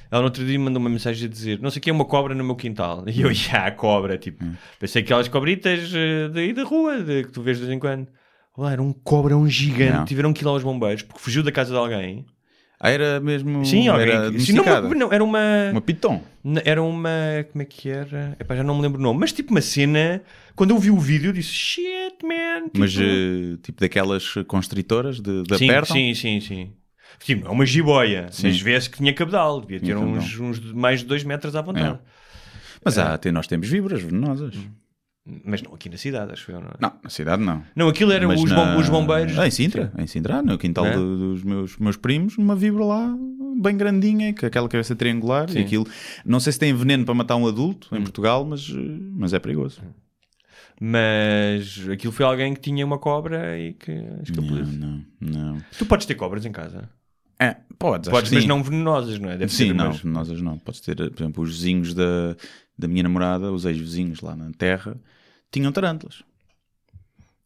Ela 0.10 0.22
no 0.22 0.26
outro 0.28 0.44
dia 0.46 0.58
me 0.58 0.66
mandou 0.66 0.80
uma 0.80 0.90
mensagem 0.90 1.28
a 1.28 1.30
dizer: 1.30 1.60
Não 1.62 1.70
sei 1.70 1.80
o 1.80 1.82
que 1.84 1.90
é 1.90 1.94
uma 1.94 2.06
cobra 2.06 2.34
no 2.34 2.44
meu 2.44 2.56
quintal. 2.56 3.04
E 3.10 3.22
eu, 3.22 3.32
já, 3.34 3.68
a 3.68 3.72
cobra. 3.72 4.18
Tipo, 4.18 4.44
Hum. 4.44 4.54
pensei 4.80 5.02
que 5.04 5.08
aquelas 5.08 5.28
cobritas 5.28 5.92
eh, 5.94 6.30
daí 6.34 6.52
da 6.54 6.64
rua, 6.64 7.00
de- 7.02 7.24
que 7.26 7.32
tu 7.32 7.42
vês 7.44 7.58
de 7.58 7.66
vez 7.66 7.76
em 7.76 7.80
quando. 7.80 8.08
Olá, 8.56 8.72
era 8.72 8.82
um 8.82 8.92
cobrão 8.92 9.48
gigante. 9.48 9.94
Não. 9.98 10.06
Tiveram 10.06 10.34
que 10.34 10.44
ir 10.44 10.46
lá 10.46 10.52
aos 10.52 10.64
bombeiros 10.64 11.04
porque 11.04 11.20
fugiu 11.22 11.44
da 11.44 11.52
casa 11.52 11.72
de 11.72 11.78
alguém. 11.78 12.26
Ah, 12.86 12.90
era 12.90 13.22
mesmo. 13.22 13.64
Sim. 13.66 13.88
Era 13.88 14.30
que- 14.30 14.40
sim, 14.42 14.52
não, 14.52 14.66
não, 14.94 15.14
era 15.14 15.24
uma. 15.24 15.40
Uma 15.72 15.80
piton. 15.80 16.22
Era 16.66 16.84
uma. 16.84 17.10
Como 17.50 17.62
é 17.62 17.66
que 17.66 17.90
era? 17.90 18.36
Epá, 18.38 18.58
já 18.58 18.64
não 18.64 18.76
me 18.76 18.82
lembro 18.82 19.00
o 19.00 19.02
nome. 19.02 19.22
Mas 19.22 19.32
tipo 19.32 19.52
uma 19.52 19.62
cena. 19.62 20.22
Quando 20.54 20.72
eu 20.72 20.78
vi 20.78 20.92
o 20.92 21.00
vídeo, 21.00 21.30
eu 21.30 21.34
disse: 21.34 21.54
Shit, 21.54 22.18
man. 22.22 22.66
Tipo, 22.66 22.80
Mas 22.80 22.94
eh, 23.00 23.58
tipo 23.64 23.80
daquelas 23.80 24.34
constritoras 24.48 25.22
de, 25.22 25.44
de 25.44 25.58
sim, 25.58 25.66
apertam. 25.70 25.96
sim, 25.96 26.14
sim, 26.14 26.42
sim. 26.42 26.74
Tipo, 27.24 27.48
é 27.48 27.50
uma 27.50 27.66
jiboia. 27.66 28.28
Sim. 28.32 28.48
Mas 28.48 28.60
vê-se 28.60 28.90
que 28.90 28.98
tinha 28.98 29.14
cabedal. 29.14 29.62
Devia 29.62 29.80
ter 29.80 29.96
uns, 29.96 30.38
uns 30.38 30.60
mais 30.74 31.00
de 31.00 31.06
2 31.06 31.24
metros 31.24 31.56
à 31.56 31.62
vontade. 31.62 32.00
Mas 32.84 32.98
há, 32.98 33.14
até 33.14 33.32
nós 33.32 33.48
temos 33.48 33.70
vibras 33.70 34.02
venenosas. 34.02 34.56
Mas 35.46 35.62
não 35.62 35.74
aqui 35.74 35.88
na 35.90 35.96
cidade, 35.98 36.34
acho 36.34 36.52
eu. 36.52 36.60
Não, 36.60 36.68
é? 36.68 36.74
Não, 36.82 36.92
na 37.02 37.10
cidade 37.10 37.42
não. 37.42 37.64
não 37.74 37.88
aquilo 37.88 38.12
eram 38.12 38.30
os, 38.34 38.44
na- 38.44 38.56
bom- 38.56 38.78
os 38.78 38.90
bombeiros. 38.90 39.40
Ah, 39.40 39.48
em 39.48 39.52
Sintra, 39.52 39.92
em 39.98 40.06
Sintra, 40.06 40.42
no 40.42 40.58
quintal 40.58 40.86
É? 40.86 40.94
do- 40.98 41.18
dos 41.34 41.44
meus, 41.44 41.78
meus 41.78 41.96
primos, 41.96 42.38
uma 42.38 42.56
vibra 42.58 42.84
lá 42.84 43.16
bem 43.62 43.78
grandinha, 43.78 44.34
com 44.36 44.46
aquela 44.46 44.68
cabeça 44.68 44.96
triangular. 44.98 45.50
Sim. 45.50 45.60
E 45.60 45.62
aquilo, 45.64 45.88
não 46.26 46.42
sei 46.42 46.52
se 46.52 46.60
tem 46.60 46.74
veneno 46.74 47.06
para 47.06 47.14
matar 47.14 47.38
um 47.38 47.48
adulto 47.48 47.88
Hum. 47.94 47.98
em 48.00 48.02
Portugal, 48.02 48.44
mas, 48.44 48.68
mas 48.70 49.32
é 49.34 49.40
perigoso. 49.40 49.82
Mas 50.82 51.88
aquilo 51.90 52.12
foi 52.12 52.26
alguém 52.26 52.54
que 52.54 52.60
tinha 52.60 52.86
uma 52.86 52.98
cobra 52.98 53.58
e 53.58 53.74
que 53.74 53.92
escapou. 54.24 54.58
Não, 54.58 54.66
não, 55.22 55.54
não. 55.54 55.62
Tu 55.78 55.86
podes 55.86 56.06
ter 56.06 56.16
cobras 56.16 56.46
em 56.46 56.52
casa. 56.52 56.90
É, 57.40 57.58
podes, 57.78 58.10
Podes, 58.10 58.32
mas 58.32 58.44
sim. 58.44 58.48
não 58.48 58.64
venenosas, 58.64 59.20
não 59.20 59.30
é? 59.30 59.38
Deve 59.38 59.52
Sim, 59.52 59.68
ser 59.68 59.74
não, 59.74 59.86
umas- 59.86 60.00
venenosas 60.00 60.42
não. 60.42 60.58
Podes 60.58 60.80
ter, 60.82 60.96
por 60.96 61.22
exemplo, 61.24 61.44
os 61.44 61.52
vizinhos 61.52 61.94
da, 61.94 62.36
da 62.78 62.88
minha 62.88 63.04
namorada, 63.04 63.52
os 63.52 63.66
ex-vizinhos 63.66 64.22
lá 64.22 64.36
na 64.36 64.52
terra, 64.52 64.96
tinham 65.52 65.72
tarântulas. 65.72 66.24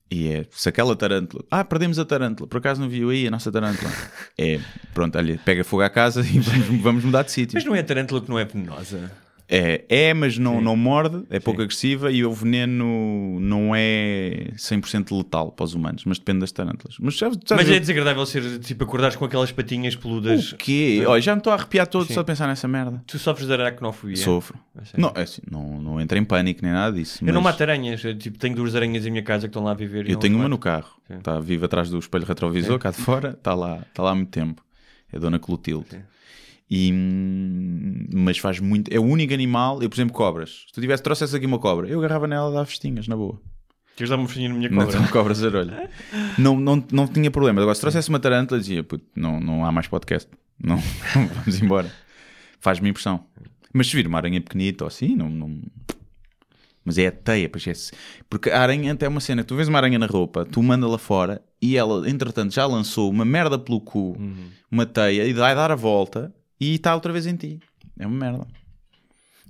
E 0.10 0.30
é, 0.32 0.46
se 0.52 0.70
aquela 0.70 0.96
tarântula, 0.96 1.44
ah, 1.52 1.66
perdemos 1.66 2.00
a 2.00 2.06
tarântula, 2.06 2.48
por 2.48 2.58
acaso 2.60 2.80
não 2.80 2.88
viu 2.88 3.10
aí 3.10 3.28
a 3.28 3.32
nossa 3.32 3.52
tarântula? 3.52 3.92
é, 4.38 4.60
pronto, 4.94 5.18
olha, 5.18 5.38
pega 5.44 5.64
fogo 5.66 5.84
à 5.84 5.90
casa 5.90 6.22
e 6.22 6.40
vamos, 6.40 6.82
vamos 6.82 7.04
mudar 7.04 7.24
de 7.24 7.32
sítio. 7.32 7.56
Mas 7.56 7.66
não 7.66 7.76
é 7.76 7.80
a 7.80 7.84
tarântula 7.84 8.22
que 8.22 8.30
não 8.30 8.40
é 8.40 8.46
venenosa. 8.46 9.12
É, 9.50 9.86
é, 9.88 10.14
mas 10.14 10.38
não, 10.38 10.60
não 10.60 10.76
morde, 10.76 11.24
é 11.30 11.40
pouco 11.40 11.62
agressiva 11.62 12.12
e 12.12 12.26
o 12.26 12.34
veneno 12.34 13.40
não 13.40 13.72
é 13.74 14.50
100% 14.58 15.16
letal 15.16 15.54
para 15.54 15.64
os 15.64 15.74
humanos, 15.74 16.04
mas 16.06 16.20
depende 16.20 16.40
das 16.40 16.52
tarântulas. 16.52 16.98
Mas, 17.00 17.16
já, 17.16 17.30
já 17.30 17.56
Mas 17.56 17.66
viu- 17.66 17.76
é 17.76 17.80
desagradável 17.80 18.26
ser 18.26 18.60
tipo 18.60 18.84
acordares 18.84 19.16
com 19.16 19.24
aquelas 19.24 19.50
patinhas 19.52 19.96
peludas. 19.96 20.52
o 20.52 20.58
quê? 20.58 21.02
Olha, 21.08 21.22
já 21.22 21.34
me 21.34 21.40
estou 21.40 21.54
a 21.54 21.56
arrepiar 21.56 21.88
todo 21.88 22.06
Sim. 22.06 22.14
só 22.14 22.22
de 22.24 22.28
pensar 22.28 22.46
nessa 22.48 22.68
merda. 22.68 23.02
Tu 23.08 23.18
sofres 23.18 23.48
de 23.48 23.54
aracnofobia. 23.54 24.18
Sofro. 24.18 24.60
Sério? 24.84 25.00
Não, 25.00 25.14
é 25.16 25.22
assim, 25.22 25.42
não, 25.50 25.80
não 25.82 26.02
entro 26.02 26.18
em 26.18 26.26
pânico 26.26 26.60
nem 26.62 26.74
nada 26.74 26.94
disso. 26.98 27.24
Eu 27.26 27.34
não 27.34 27.42
mato 27.42 27.62
aranhas. 27.62 28.04
Eu, 28.04 28.18
tipo, 28.18 28.38
tenho 28.38 28.54
duas 28.56 28.76
aranhas 28.76 29.06
em 29.06 29.12
minha 29.12 29.24
casa 29.24 29.48
que 29.48 29.52
estão 29.52 29.64
lá 29.64 29.72
a 29.72 29.76
viver. 29.76 30.10
Eu 30.10 30.18
tenho 30.18 30.36
uma 30.36 30.44
mato. 30.44 30.50
no 30.52 30.58
carro. 30.58 30.90
Sim. 31.08 31.20
Está 31.20 31.40
viva 31.40 31.68
atrás 31.68 31.90
do 31.90 31.98
espelho 31.98 32.26
retrovisor, 32.26 32.78
cá 32.80 32.92
de 32.92 32.98
fora. 32.98 33.30
Está 33.30 33.54
lá, 33.54 33.80
está 33.88 34.04
lá 34.04 34.12
há 34.12 34.16
muito 34.16 34.30
tempo. 34.30 34.62
É 35.12 35.16
a 35.16 35.20
Dona 35.22 35.40
Clotilde. 35.40 35.88
E, 36.70 36.92
hum, 36.92 38.06
mas 38.14 38.38
faz 38.38 38.60
muito. 38.60 38.94
É 38.94 39.00
o 39.00 39.04
único 39.04 39.34
animal. 39.34 39.82
Eu, 39.82 39.90
por 39.90 39.96
exemplo, 39.96 40.14
cobras. 40.14 40.66
Se 40.68 40.74
tu 40.74 40.82
tivesse 40.82 41.02
trouxesse 41.02 41.36
aqui 41.36 41.46
uma 41.46 41.60
cobra, 41.60 41.88
eu 41.88 42.00
agarrava 42.00 42.28
nela 42.28 42.50
e 42.50 42.54
dava 42.54 42.66
festinhas, 42.66 43.08
na 43.08 43.16
boa. 43.16 43.40
Queres 43.96 44.10
dar 44.10 44.18
uma 44.18 44.28
festinha 44.28 44.50
na 44.50 44.56
minha 44.56 44.70
Não 44.70 44.78
cobra? 44.80 44.92
tenho 45.00 45.10
cobra 45.10 45.34
zarolho. 45.34 45.74
não, 46.38 46.60
não, 46.60 46.84
não 46.92 47.08
tinha 47.08 47.32
problema. 47.32 47.62
Agora, 47.62 47.74
se 47.76 47.82
trouxesse 47.82 48.10
uma 48.10 48.20
tarântula, 48.20 48.60
dizia: 48.60 48.84
"Puto, 48.84 49.06
não, 49.16 49.40
não 49.40 49.66
há 49.66 49.72
mais 49.72 49.88
podcast. 49.88 50.30
Não, 50.62 50.78
vamos 51.14 51.62
embora. 51.62 51.92
Faz-me 52.60 52.90
impressão. 52.90 53.24
Mas 53.74 53.88
se 53.88 53.96
vir 53.96 54.08
uma 54.08 54.18
aranha 54.18 54.42
pequenita 54.42 54.84
ou 54.84 54.88
assim, 54.88 55.16
não. 55.16 55.30
não... 55.30 55.62
Mas 56.84 56.98
é 56.98 57.08
a 57.08 57.12
teia, 57.12 57.50
pois 57.50 57.68
é. 57.68 57.74
Porque 58.30 58.50
a 58.50 58.62
aranha 58.62 58.94
até 58.94 59.06
é 59.06 59.10
uma 59.10 59.20
cena. 59.20 59.44
Tu 59.44 59.56
vês 59.56 59.68
uma 59.68 59.78
aranha 59.78 60.00
na 60.00 60.06
roupa, 60.06 60.46
tu 60.46 60.64
manda 60.64 60.88
lá 60.88 60.98
fora 60.98 61.42
e 61.62 61.76
ela, 61.76 62.10
entretanto, 62.10 62.54
já 62.54 62.66
lançou 62.66 63.10
uma 63.10 63.26
merda 63.26 63.60
pelo 63.60 63.82
cu, 63.82 64.16
Uhum. 64.18 64.50
uma 64.72 64.86
teia, 64.86 65.26
e 65.26 65.34
vai 65.34 65.54
dar 65.54 65.70
a 65.70 65.76
volta 65.76 66.34
e 66.60 66.76
está 66.76 66.94
outra 66.96 67.12
vez 67.14 67.26
em 67.26 67.36
ti. 67.36 67.60
É 67.98 68.06
uma 68.06 68.18
merda. 68.18 68.48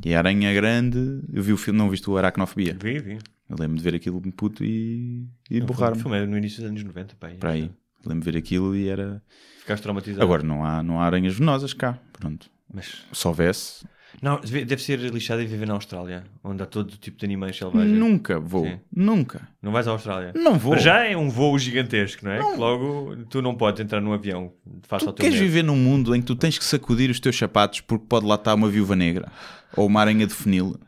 E 0.05 0.13
a 0.13 0.19
aranha 0.19 0.53
grande, 0.53 1.21
eu 1.33 1.41
vi 1.41 1.51
o 1.51 1.57
filme, 1.57 1.77
não 1.77 1.89
viste 1.89 2.09
o 2.09 2.17
Aracnofobia? 2.17 2.77
Vi, 2.79 2.99
vi. 2.99 3.17
Eu 3.49 3.55
lembro 3.57 3.77
de 3.77 3.83
ver 3.83 3.95
aquilo 3.95 4.21
puto 4.33 4.63
e, 4.63 5.27
e 5.49 5.61
borrar-me. 5.61 6.01
Filme 6.01 6.25
no 6.25 6.37
início 6.37 6.61
dos 6.61 6.69
anos 6.69 6.83
90, 6.83 7.15
pá. 7.15 7.29
Para 7.39 7.51
aí. 7.51 7.71
Lembro 8.05 8.25
de 8.25 8.31
ver 8.31 8.37
aquilo 8.37 8.75
e 8.75 8.87
era. 8.87 9.21
Ficaste 9.59 9.83
traumatizado. 9.83 10.23
Agora 10.23 10.43
não 10.43 10.63
há, 10.63 10.83
não 10.83 11.01
há 11.01 11.05
aranhas 11.05 11.33
venenosas 11.33 11.73
cá. 11.73 11.99
Pronto. 12.13 12.49
Mas 12.71 13.05
Se 13.11 13.27
houvesse, 13.27 13.85
Não, 14.21 14.39
deve 14.41 14.77
ser 14.81 14.99
lixado 14.99 15.41
e 15.41 15.45
viver 15.45 15.67
na 15.67 15.75
Austrália, 15.75 16.23
onde 16.43 16.63
há 16.63 16.65
todo 16.65 16.97
tipo 16.97 17.17
de 17.19 17.25
animais 17.25 17.55
selvagens. 17.55 17.97
Nunca 17.97 18.39
vou. 18.39 18.65
Sim. 18.65 18.79
Nunca. 18.95 19.47
Não 19.61 19.71
vais 19.71 19.87
à 19.87 19.91
Austrália? 19.91 20.31
Não 20.35 20.57
vou. 20.57 20.73
Mas 20.73 20.83
já 20.83 21.03
é 21.05 21.15
um 21.15 21.29
voo 21.29 21.57
gigantesco, 21.59 22.25
não 22.25 22.31
é? 22.31 22.39
Que 22.39 22.57
logo 22.59 23.15
tu 23.29 23.41
não 23.41 23.53
podes 23.55 23.79
entrar 23.81 24.01
num 24.01 24.13
avião 24.13 24.51
face 24.87 25.05
Tu 25.05 25.09
ao 25.09 25.13
teu 25.13 25.23
queres 25.23 25.39
medo. 25.39 25.47
viver 25.49 25.63
num 25.63 25.75
mundo 25.75 26.15
em 26.15 26.19
que 26.21 26.25
tu 26.27 26.35
tens 26.35 26.57
que 26.57 26.65
sacudir 26.65 27.09
os 27.11 27.19
teus 27.19 27.37
sapatos 27.37 27.81
porque 27.81 28.05
pode 28.09 28.25
lá 28.25 28.35
estar 28.35 28.55
uma 28.55 28.69
viúva 28.69 28.95
negra 28.95 29.31
ou 29.75 29.85
uma 29.85 30.01
aranha 30.01 30.25
de 30.25 30.33
funil 30.33 30.79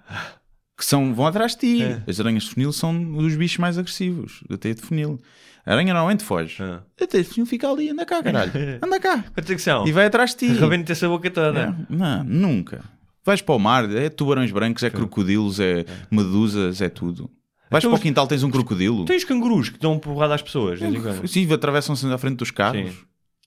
que 0.77 0.85
são, 0.85 1.13
vão 1.13 1.27
atrás 1.27 1.55
de 1.55 1.59
ti. 1.59 1.83
É. 1.83 2.01
As 2.07 2.19
aranhas 2.19 2.43
de 2.43 2.51
funil 2.51 2.71
são 2.71 3.15
os 3.17 3.35
bichos 3.35 3.57
mais 3.57 3.77
agressivos 3.77 4.41
da 4.49 4.57
teia 4.57 4.73
de 4.73 4.81
funil. 4.81 5.19
A 5.65 5.73
aranha 5.73 5.93
normalmente 5.93 6.23
foge. 6.23 6.63
Ah. 6.63 6.81
A 6.99 7.05
teia 7.05 7.21
de 7.23 7.29
funil 7.29 7.45
fica 7.45 7.69
ali, 7.69 7.89
anda 7.89 8.05
cá, 8.05 8.23
caralho. 8.23 8.51
Anda 8.81 8.99
cá. 8.99 9.23
São? 9.57 9.85
E 9.85 9.91
vai 9.91 10.05
atrás 10.05 10.31
de 10.33 10.37
ti. 10.37 10.47
Rebenta 10.57 10.93
essa 10.93 11.07
boca 11.07 11.29
toda. 11.29 11.59
É, 11.89 11.93
Não, 11.93 12.23
nunca. 12.23 12.81
Vais 13.29 13.43
para 13.43 13.53
o 13.53 13.59
mar, 13.59 13.87
é 13.95 14.09
tubarões 14.09 14.51
brancos, 14.51 14.81
é 14.81 14.89
crocodilos, 14.89 15.59
é 15.59 15.85
medusas, 16.09 16.81
é 16.81 16.89
tudo. 16.89 17.29
Vais 17.69 17.83
Então 17.83 17.91
para 17.91 17.99
o 17.99 18.01
quintal, 18.01 18.25
tens 18.25 18.41
um 18.41 18.49
crocodilo. 18.49 19.05
Tens 19.05 19.23
cangurus 19.23 19.69
que 19.69 19.77
dão 19.77 19.99
porrada 19.99 20.33
às 20.33 20.41
pessoas. 20.41 20.79
Sim, 21.27 21.53
atravessam-se 21.53 22.07
à 22.07 22.17
frente 22.17 22.37
dos 22.37 22.49
carros. 22.49 22.89
Sim. 22.89 22.97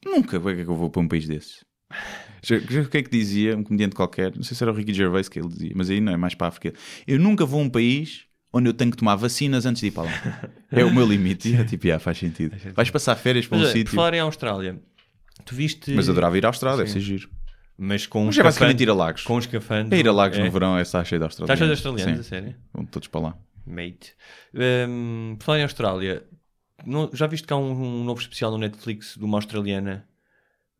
Nunca. 0.04 0.38
Como 0.38 0.50
é 0.50 0.54
que 0.54 0.60
eu 0.62 0.76
vou 0.76 0.88
para 0.88 1.02
um 1.02 1.08
país 1.08 1.26
desses? 1.26 1.64
O 2.84 2.88
que 2.88 2.98
é 2.98 3.02
que 3.02 3.10
dizia 3.10 3.56
um 3.56 3.64
comediante 3.64 3.96
qualquer? 3.96 4.36
Não 4.36 4.44
sei 4.44 4.56
se 4.56 4.62
era 4.62 4.70
o 4.70 4.74
Ricky 4.74 4.94
Gervais 4.94 5.28
que 5.28 5.40
ele 5.40 5.48
dizia, 5.48 5.72
mas 5.74 5.90
aí 5.90 6.00
não 6.00 6.12
é 6.12 6.16
mais 6.16 6.36
para 6.36 6.46
a 6.46 6.50
África. 6.50 6.72
Eu 7.04 7.18
nunca 7.18 7.44
vou 7.44 7.60
a 7.60 7.64
um 7.64 7.68
país 7.68 8.22
onde 8.52 8.68
eu 8.68 8.74
tenho 8.74 8.92
que 8.92 8.96
tomar 8.96 9.16
vacinas 9.16 9.66
antes 9.66 9.80
de 9.80 9.88
ir 9.88 9.90
para 9.90 10.04
lá. 10.04 10.12
É 10.70 10.84
o 10.84 10.94
meu 10.94 11.04
limite. 11.06 11.48
E 11.48 11.56
é 11.56 11.64
tipo, 11.64 11.86
yeah, 11.86 11.98
faz 12.02 12.18
sentido. 12.18 12.56
Vais 12.72 12.88
passar 12.88 13.16
férias 13.16 13.48
para 13.48 13.58
um 13.58 13.60
Mas, 13.62 13.70
olha, 13.70 13.74
por 13.74 13.78
sítio. 13.80 13.94
falar 13.96 14.14
em 14.14 14.20
Austrália, 14.20 14.80
tu 15.44 15.56
viste. 15.56 15.90
Mas 15.90 16.08
adorava 16.08 16.38
ir 16.38 16.46
à 16.46 16.48
Austrália, 16.50 16.78
deve 16.78 16.88
Sim. 16.90 17.00
ser 17.00 17.04
giro. 17.04 17.28
Mas 17.84 18.06
com 18.06 18.26
Mas 18.26 18.36
os 18.36 18.38
é 18.38 18.42
basicamente 18.44 18.80
ir 18.80 18.90
a 18.90 18.94
Lagos. 18.94 19.24
Com 19.24 19.34
os 19.36 19.44
escafandros. 19.44 19.92
É 19.92 19.96
ir 20.00 20.06
a 20.06 20.12
Lagos 20.12 20.38
é. 20.38 20.44
no 20.44 20.50
verão, 20.52 20.78
é 20.78 20.82
está 20.82 21.02
cheio 21.02 21.18
de 21.18 21.24
australianos. 21.24 21.52
Estás 21.52 21.58
cheio 21.58 21.68
de 21.68 22.04
australianos, 22.04 22.26
a 22.26 22.28
sério? 22.28 22.56
vão 22.72 22.86
todos 22.86 23.08
para 23.08 23.20
lá. 23.20 23.38
Mate. 23.66 24.14
Por 24.52 25.44
falar 25.44 25.58
em 25.58 25.62
Austrália, 25.64 26.22
não- 26.86 27.10
já 27.12 27.26
viste 27.26 27.44
que 27.44 27.52
há 27.52 27.56
um, 27.56 27.72
um 27.72 28.04
novo 28.04 28.20
especial 28.20 28.52
no 28.52 28.58
Netflix 28.58 29.16
de 29.18 29.24
uma 29.24 29.36
australiana 29.36 30.06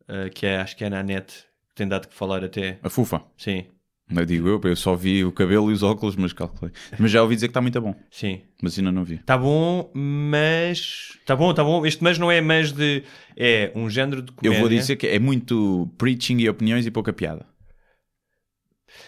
uh, 0.03 0.29
que 0.33 0.45
é, 0.45 0.61
acho 0.61 0.77
que 0.77 0.85
é 0.85 0.89
na 0.89 1.03
net, 1.03 1.45
que 1.69 1.75
tem 1.75 1.89
dado 1.89 2.07
que 2.07 2.15
falar 2.15 2.41
até. 2.41 2.79
A 2.81 2.89
Fufa. 2.89 3.21
Sim, 3.35 3.65
Não 4.09 4.25
digo 4.25 4.47
eu, 4.47 4.61
eu 4.63 4.75
só 4.75 4.95
vi 4.95 5.23
o 5.23 5.31
cabelo 5.31 5.71
e 5.71 5.73
os 5.73 5.81
óculos, 5.81 6.15
mas 6.15 6.33
calculei. 6.33 6.73
Mas 6.99 7.09
já 7.09 7.21
ouvi 7.21 7.35
dizer 7.35 7.47
que 7.47 7.51
está 7.51 7.61
muito 7.61 7.79
bom. 7.81 7.95
sim. 8.11 8.41
Mas 8.61 8.77
ainda 8.77 8.91
não 8.91 9.03
vi. 9.03 9.15
Está 9.15 9.37
bom, 9.37 9.91
mas. 9.93 11.17
Está 11.19 11.35
bom, 11.35 11.51
está 11.51 11.63
bom. 11.63 11.85
Este 11.85 12.01
mas 12.03 12.17
não 12.17 12.31
é 12.31 12.39
mas 12.39 12.71
de. 12.71 13.03
É 13.35 13.71
um 13.75 13.89
género 13.89 14.21
de 14.21 14.31
comédia. 14.31 14.57
Eu 14.57 14.61
vou 14.61 14.69
dizer 14.69 14.95
que 14.95 15.07
é 15.07 15.19
muito 15.19 15.89
preaching 15.97 16.37
e 16.39 16.49
opiniões 16.49 16.85
e 16.85 16.91
pouca 16.91 17.11
piada. 17.11 17.45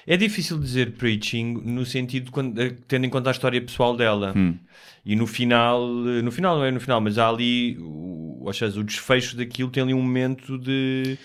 É 0.08 0.16
difícil 0.18 0.60
dizer 0.60 0.92
preaching 0.94 1.62
no 1.64 1.86
sentido, 1.86 2.32
quando, 2.32 2.60
eh, 2.62 2.76
tendo 2.88 3.06
em 3.06 3.10
conta 3.10 3.30
a 3.30 3.32
história 3.32 3.62
pessoal 3.62 3.96
dela. 3.98 4.34
Hum. 4.36 4.58
E 5.06 5.16
no 5.16 5.26
final, 5.28 5.82
eh, 6.08 6.22
no 6.22 6.32
final 6.32 6.58
não 6.58 6.66
é 6.66 6.72
no 6.72 6.80
final, 6.80 7.00
mas 7.02 7.18
há 7.18 7.28
ali, 7.30 7.78
o, 7.80 8.44
ou 8.46 8.54
seja, 8.54 8.80
o 8.80 8.84
desfecho 8.84 9.36
daquilo 9.36 9.70
tem 9.70 9.84
ali 9.84 9.94
um 9.94 10.02
momento 10.02 10.58
de, 10.58 11.18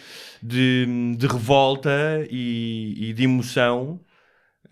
de, 0.42 1.14
de 1.16 1.26
revolta 1.26 1.90
e, 2.30 3.10
e 3.10 3.12
de 3.12 3.22
emoção 3.24 4.00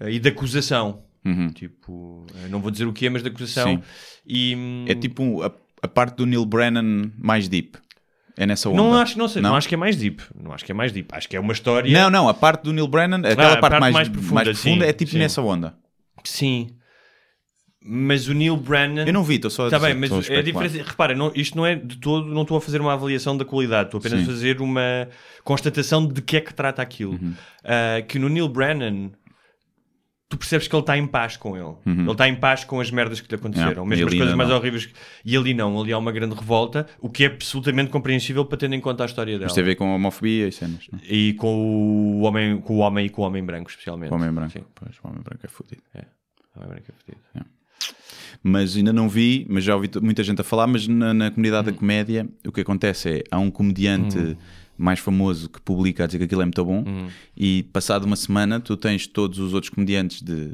eh, 0.01 0.12
e 0.12 0.19
de 0.19 0.28
acusação. 0.28 1.05
Uhum. 1.24 1.48
Tipo, 1.51 2.27
não 2.48 2.60
vou 2.60 2.70
dizer 2.70 2.86
o 2.86 2.93
que 2.93 3.06
é, 3.06 3.10
mas 3.10 3.23
de 3.23 3.28
acusação. 3.28 3.77
Sim. 3.77 3.82
E, 4.27 4.55
hum, 4.56 4.85
É 4.89 4.94
tipo 4.94 5.23
um- 5.23 5.43
a, 5.43 5.51
a 5.82 5.89
parte 5.89 6.16
do 6.16 6.24
Neil 6.27 6.44
Brennan 6.47 7.10
mais 7.19 7.48
deep. 7.48 7.77
É 8.39 8.47
nessa 8.47 8.69
onda. 8.69 8.78
não 8.78 8.94
acho, 8.94 9.19
não, 9.19 9.27
sei, 9.27 9.43
não? 9.43 9.51
Não? 9.51 9.56
acho 9.56 9.69
que 9.69 9.74
é 9.74 9.78
mais 9.78 9.97
deep. 9.97 10.23
Não 10.40 10.52
acho 10.52 10.65
que 10.65 10.70
é 10.70 10.74
mais 10.74 10.93
deep. 10.93 11.12
Acho 11.12 11.28
que 11.28 11.36
é 11.36 11.40
uma 11.40 11.52
história. 11.52 11.93
Não, 11.93 12.09
não, 12.09 12.28
a 12.28 12.35
parte 12.35 12.62
do 12.62 12.73
Neil 12.73 12.86
Brennan, 12.86 13.19
aquela 13.19 13.55
a 13.55 13.56
parte, 13.56 13.60
parte 13.60 13.81
mais, 13.81 13.94
mais 13.94 14.09
mais 14.09 14.09
profunda, 14.09 14.44
profunda, 14.44 14.85
sim, 14.85 14.89
é 14.89 14.93
tipo 14.93 15.10
sim. 15.10 15.19
nessa 15.19 15.43
onda. 15.43 15.74
Sim. 16.23 16.69
Mas 17.85 18.28
o 18.28 18.35
Neil 18.35 18.56
Brennan. 18.56 19.06
Eu 19.06 19.12
não 19.12 19.24
vi, 19.24 19.36
estou 19.36 19.51
só 19.51 19.65
a 19.65 19.66
Está 19.66 19.78
bem, 19.81 19.94
mas 19.94 20.31
é 20.31 20.40
diferente. 20.40 20.78
Repara, 20.82 21.16
não- 21.16 21.32
isto 21.35 21.56
não 21.56 21.66
é 21.66 21.74
de 21.74 21.97
todo. 21.97 22.27
Não 22.27 22.43
estou 22.43 22.56
a 22.56 22.60
fazer 22.60 22.81
uma 22.81 22.93
avaliação 22.93 23.36
da 23.36 23.44
qualidade, 23.44 23.89
estou 23.89 23.98
apenas 23.98 24.20
Sim. 24.20 24.24
a 24.24 24.28
fazer 24.28 24.60
uma 24.60 25.09
constatação 25.43 26.06
de 26.06 26.23
que 26.23 26.36
é 26.36 26.40
que 26.40 26.55
trata 26.55 26.81
aquilo. 26.81 27.12
Uhum. 27.12 27.35
Ah, 27.65 28.02
que 28.06 28.19
no 28.19 28.28
Neil 28.28 28.48
Brennan. 28.48 29.10
Tu 30.30 30.36
percebes 30.36 30.68
que 30.68 30.74
ele 30.76 30.80
está 30.82 30.98
em 30.98 31.06
paz 31.06 31.38
com 31.38 31.56
ele. 31.56 31.74
Ele 31.86 32.10
está 32.12 32.28
em 32.28 32.34
paz 32.34 32.62
com 32.62 32.78
as 32.80 32.90
merdas 32.90 33.18
que 33.18 33.28
lhe 33.30 33.34
aconteceram. 33.34 33.70
Yeah, 33.70 33.88
Mesmo 33.88 34.05
Uhum. 34.05 34.09
as 34.12 34.14
coisas 34.18 34.34
mais 34.36 34.50
não. 34.50 34.56
horríveis. 34.59 34.84
que- 34.86 34.92
E 35.24 35.34
ali 35.36 35.55
não. 35.55 35.80
Ali 35.80 35.90
há 35.90 35.96
uma 35.96 36.12
grande 36.12 36.34
revolta. 36.34 36.86
O 37.00 37.09
que 37.09 37.24
é 37.24 37.28
absolutamente 37.28 37.90
compreensível 37.90 38.44
para 38.44 38.59
tendo 38.59 38.74
em 38.74 38.80
conta 38.80 39.05
a 39.05 39.06
história 39.06 39.32
dela. 39.34 39.44
Mas 39.46 39.55
tem 39.55 39.62
a 39.62 39.66
ver 39.66 39.76
com 39.76 39.90
a 39.90 39.94
homofobia 39.94 40.46
e 40.46 40.52
cenas. 40.52 40.86
Não? 40.92 41.00
E 41.02 41.32
com 41.32 42.18
o 42.18 42.20
homem, 42.24 42.60
com 42.60 42.74
o 42.74 42.78
homem 42.80 43.06
e 43.06 43.09
com 43.09 43.22
o 43.22 43.24
homem 43.24 43.42
branco, 43.42 43.70
especialmente. 43.70 44.12
O 44.12 44.16
homem 44.16 44.30
branco. 44.30 44.52
Sim, 44.52 44.64
Pois, 44.74 44.96
o 45.02 45.09
homem 45.09 45.22
branco 45.22 45.46
é 45.46 45.48
fodido. 45.48 45.82
o 45.94 46.59
homem 46.59 46.68
branco 46.72 46.84
é 46.90 46.92
fodido. 46.92 47.46
Mas 48.42 48.76
ainda 48.76 48.92
não 48.92 49.09
vi, 49.09 49.46
mas 49.48 49.64
já 49.64 49.74
ouvi 49.74 49.88
muita 50.02 50.22
gente 50.22 50.40
a 50.40 50.44
falar. 50.44 50.66
Mas 50.66 50.86
na, 50.86 51.14
na 51.14 51.30
comunidade 51.30 51.70
Hum. 51.70 51.72
da 51.72 51.78
comédia, 51.78 52.28
o 52.46 52.52
que 52.52 52.60
acontece 52.60 53.09
é 53.09 53.24
há 53.30 53.38
um 53.38 53.50
comediante 53.50 54.36
mais 54.78 55.00
famoso 55.00 55.48
que 55.50 55.60
publica 55.60 56.05
a 56.05 56.06
dizer 56.06 56.18
que 56.18 56.24
aquilo 56.24 56.40
é 56.42 56.44
muito 56.44 56.64
bom, 56.64 56.84
Hum. 56.86 57.09
e 57.36 57.64
passado 57.72 58.05
uma 58.05 58.14
semana 58.16 58.60
tu 58.60 58.76
tens 58.76 59.06
todos 59.06 59.38
os 59.40 59.52
outros 59.52 59.70
comediantes 59.70 60.22
de, 60.22 60.52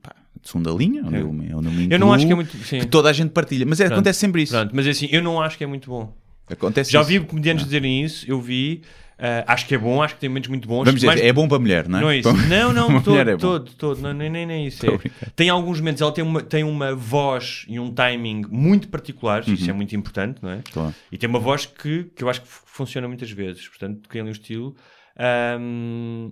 pá, 0.00 0.14
de 0.40 0.48
segunda 0.48 0.70
linha, 0.70 1.02
onde 1.04 1.16
eu, 1.16 1.32
me- 1.32 1.52
onde 1.54 1.66
eu 1.68 1.72
me 1.72 1.82
Eu 1.84 1.88
não 1.98 2.06
incluo, 2.06 2.12
acho 2.14 2.26
que 2.26 2.32
é 2.32 2.36
muito. 2.36 2.56
Sim. 2.58 2.78
que 2.80 2.86
toda 2.86 3.10
a 3.10 3.12
gente 3.12 3.30
partilha. 3.30 3.66
Mas 3.66 3.80
é, 3.80 3.86
acontece 3.86 4.20
sempre 4.20 4.42
isso. 4.42 4.52
Pronto, 4.52 4.70
mas 4.74 4.86
assim, 4.86 5.08
eu 5.10 5.20
não 5.22 5.42
acho 5.42 5.58
que 5.58 5.64
é 5.64 5.66
muito 5.66 5.90
bom. 5.90 6.14
Acontece 6.48 6.92
Já 6.92 7.00
isso. 7.00 7.12
ouvi 7.14 7.26
comediantes 7.26 7.64
dizerem 7.64 8.04
isso, 8.04 8.24
eu 8.30 8.40
vi. 8.40 8.82
Ah, 9.18 9.44
acho 9.52 9.66
que 9.66 9.74
é 9.74 9.78
bom, 9.78 10.02
acho 10.02 10.14
que 10.14 10.20
tem 10.20 10.28
momentos 10.28 10.48
muito 10.48 10.66
bons. 10.68 10.84
Vamos 10.84 10.94
dizer, 10.94 11.06
mais- 11.06 11.20
é 11.20 11.32
bom 11.32 11.46
para 11.48 11.56
a 11.56 11.60
mulher, 11.60 11.88
não 11.88 11.98
é? 11.98 12.02
Não 12.02 12.10
é 12.10 12.16
isso. 12.18 12.32
Para- 12.34 12.46
Não, 12.46 12.72
não, 12.72 13.00
todo, 13.02 13.18
é 13.30 13.36
todo, 13.36 13.70
todo. 13.72 14.00
Não, 14.00 14.12
nem, 14.12 14.28
nem, 14.30 14.46
nem 14.46 14.66
isso. 14.66 14.84
É. 14.86 14.98
Tem 15.36 15.48
alguns 15.48 15.78
momentos, 15.78 16.02
ela 16.02 16.12
tem 16.12 16.24
uma, 16.24 16.42
tem 16.42 16.64
uma 16.64 16.94
voz 16.94 17.64
e 17.68 17.78
um 17.78 17.92
timing 17.92 18.42
muito 18.50 18.88
particulares, 18.88 19.46
Uhum. 19.48 19.54
isso 19.54 19.70
é 19.70 19.72
muito 19.72 19.94
importante, 19.96 20.42
não 20.42 20.50
é? 20.50 20.60
Claro. 20.72 20.94
E 21.12 21.16
tem 21.18 21.28
uma 21.28 21.38
voz 21.38 21.66
que, 21.66 22.04
que 22.16 22.22
eu 22.24 22.28
acho 22.28 22.42
que 22.42 22.48
funciona 22.48 23.06
muitas 23.08 23.30
vezes, 23.30 23.66
portanto, 23.68 24.08
tem 24.08 24.20
ali 24.20 24.30
um 24.30 24.32
estilo. 24.32 24.74
Ahm, 25.16 26.30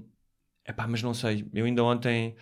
epá, 0.69 0.87
mas 0.89 1.03
não 1.03 1.15
sei, 1.15 1.45
eu 1.55 1.65
ainda 1.65 1.83
ontem. 1.85 2.35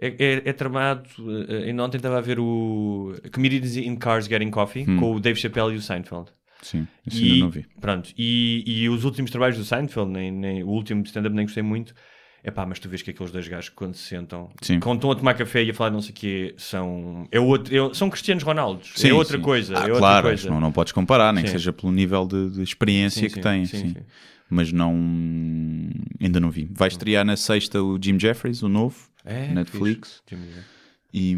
É, 0.00 0.08
é, 0.16 0.42
é 0.50 0.52
tramado. 0.52 1.08
eh, 1.48 1.64
Ainda 1.66 1.82
ontem 1.82 1.96
estava 1.96 2.18
a 2.18 2.20
ver 2.20 2.38
o 2.38 3.14
Comedians 3.34 3.76
in 3.76 3.96
Cars 3.96 4.26
Getting 4.28 4.48
Coffee 4.50 4.84
Hum. 4.88 4.96
com 4.96 5.14
o 5.16 5.20
Dave 5.20 5.36
Chappelle 5.40 5.74
e 5.74 5.76
o 5.76 5.82
Seinfeld. 5.82 6.30
Sim, 6.62 6.86
isso 7.06 7.22
E, 7.22 7.32
ainda 7.32 7.44
não 7.44 7.50
vi. 7.50 7.66
Pronto, 7.80 8.10
e, 8.18 8.64
e 8.66 8.88
os 8.88 9.04
últimos 9.04 9.30
trabalhos 9.30 9.56
do 9.56 9.64
Seinfeld, 9.64 10.10
nem, 10.10 10.30
nem, 10.32 10.62
o 10.62 10.68
último 10.68 11.02
stand-up 11.04 11.34
nem 11.34 11.44
gostei 11.46 11.62
muito. 11.62 11.94
É 12.42 12.50
pá, 12.52 12.64
mas 12.64 12.78
tu 12.78 12.88
vês 12.88 13.02
que 13.02 13.10
aqueles 13.10 13.32
dois 13.32 13.48
gajos 13.48 13.68
quando 13.70 13.94
se 13.94 14.04
sentam, 14.04 14.48
Sim. 14.62 14.78
quando 14.78 14.98
estão 14.98 15.10
a 15.10 15.14
tomar 15.16 15.34
café 15.34 15.62
e 15.64 15.70
a 15.70 15.74
falar 15.74 15.90
não 15.90 16.00
sei 16.00 16.12
o 16.12 16.14
quê, 16.14 16.54
são, 16.56 17.26
é 17.32 17.40
outro, 17.40 17.74
é- 17.90 17.94
são 17.94 18.08
Cristianos 18.08 18.44
Ronaldos. 18.44 18.92
Sim, 18.94 19.08
é 19.08 19.12
outra 19.14 19.36
sim. 19.36 19.42
coisa. 19.42 19.74
Ah, 19.76 19.80
é 19.80 19.82
outra 19.86 19.98
claro, 19.98 20.26
coisa. 20.28 20.48
Não, 20.48 20.60
não 20.60 20.70
podes 20.72 20.92
comparar, 20.92 21.32
nem 21.32 21.44
que 21.44 21.50
seja 21.50 21.72
pelo 21.72 21.92
nível 21.92 22.26
de, 22.26 22.50
de 22.50 22.62
experiência 22.62 23.28
que 23.28 23.40
tem. 23.40 23.64
sim. 23.66 23.94
Mas 24.50 24.72
não. 24.72 24.94
Ainda 26.20 26.40
não 26.40 26.50
vi. 26.50 26.68
Vai 26.72 26.88
estrear 26.88 27.24
na 27.24 27.36
sexta 27.36 27.82
o 27.82 27.98
Jim 28.00 28.18
Jeffries, 28.18 28.62
o 28.62 28.68
novo, 28.68 28.96
É, 29.24 29.48
Netflix. 29.48 30.22
E, 31.12 31.36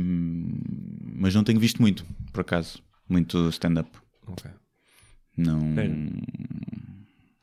mas 1.16 1.34
não 1.34 1.42
tenho 1.42 1.58
visto 1.58 1.80
muito, 1.80 2.04
por 2.32 2.42
acaso. 2.42 2.82
Muito 3.08 3.48
stand-up. 3.48 3.90
ok. 4.26 4.50
Não. 5.46 5.74
Bem, 5.74 6.10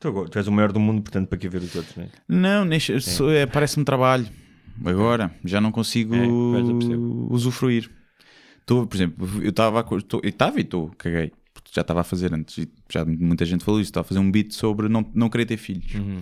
Tu, 0.00 0.12
tu 0.28 0.38
és 0.38 0.46
o 0.46 0.52
maior 0.52 0.70
do 0.70 0.78
mundo, 0.78 1.02
portanto, 1.02 1.28
para 1.28 1.36
que 1.38 1.48
ver 1.48 1.60
os 1.60 1.74
outros, 1.74 1.96
não 1.96 2.04
é? 2.04 2.08
Não, 2.28 2.64
é, 3.30 3.46
parece-me 3.46 3.84
trabalho. 3.84 4.28
Agora, 4.84 5.32
já 5.44 5.60
não 5.60 5.72
consigo 5.72 6.14
É, 6.14 6.24
usufruir. 7.30 7.90
Estou, 8.60 8.86
por 8.86 8.96
exemplo, 8.96 9.26
eu 9.42 9.48
estava 9.50 9.82
e 10.60 10.62
estou, 10.62 10.90
caguei. 10.96 11.32
porque 11.52 11.70
Já 11.74 11.80
estava 11.80 12.02
a 12.02 12.04
fazer 12.04 12.32
antes, 12.32 12.64
já 12.88 13.04
muita 13.04 13.44
gente 13.44 13.64
falou 13.64 13.80
isso. 13.80 13.88
Estava 13.90 14.04
a 14.04 14.08
fazer 14.08 14.20
um 14.20 14.30
beat 14.30 14.52
sobre 14.52 14.88
não, 14.88 15.04
não 15.14 15.28
querer 15.28 15.46
ter 15.46 15.56
filhos. 15.56 15.92
Uhum. 15.94 16.20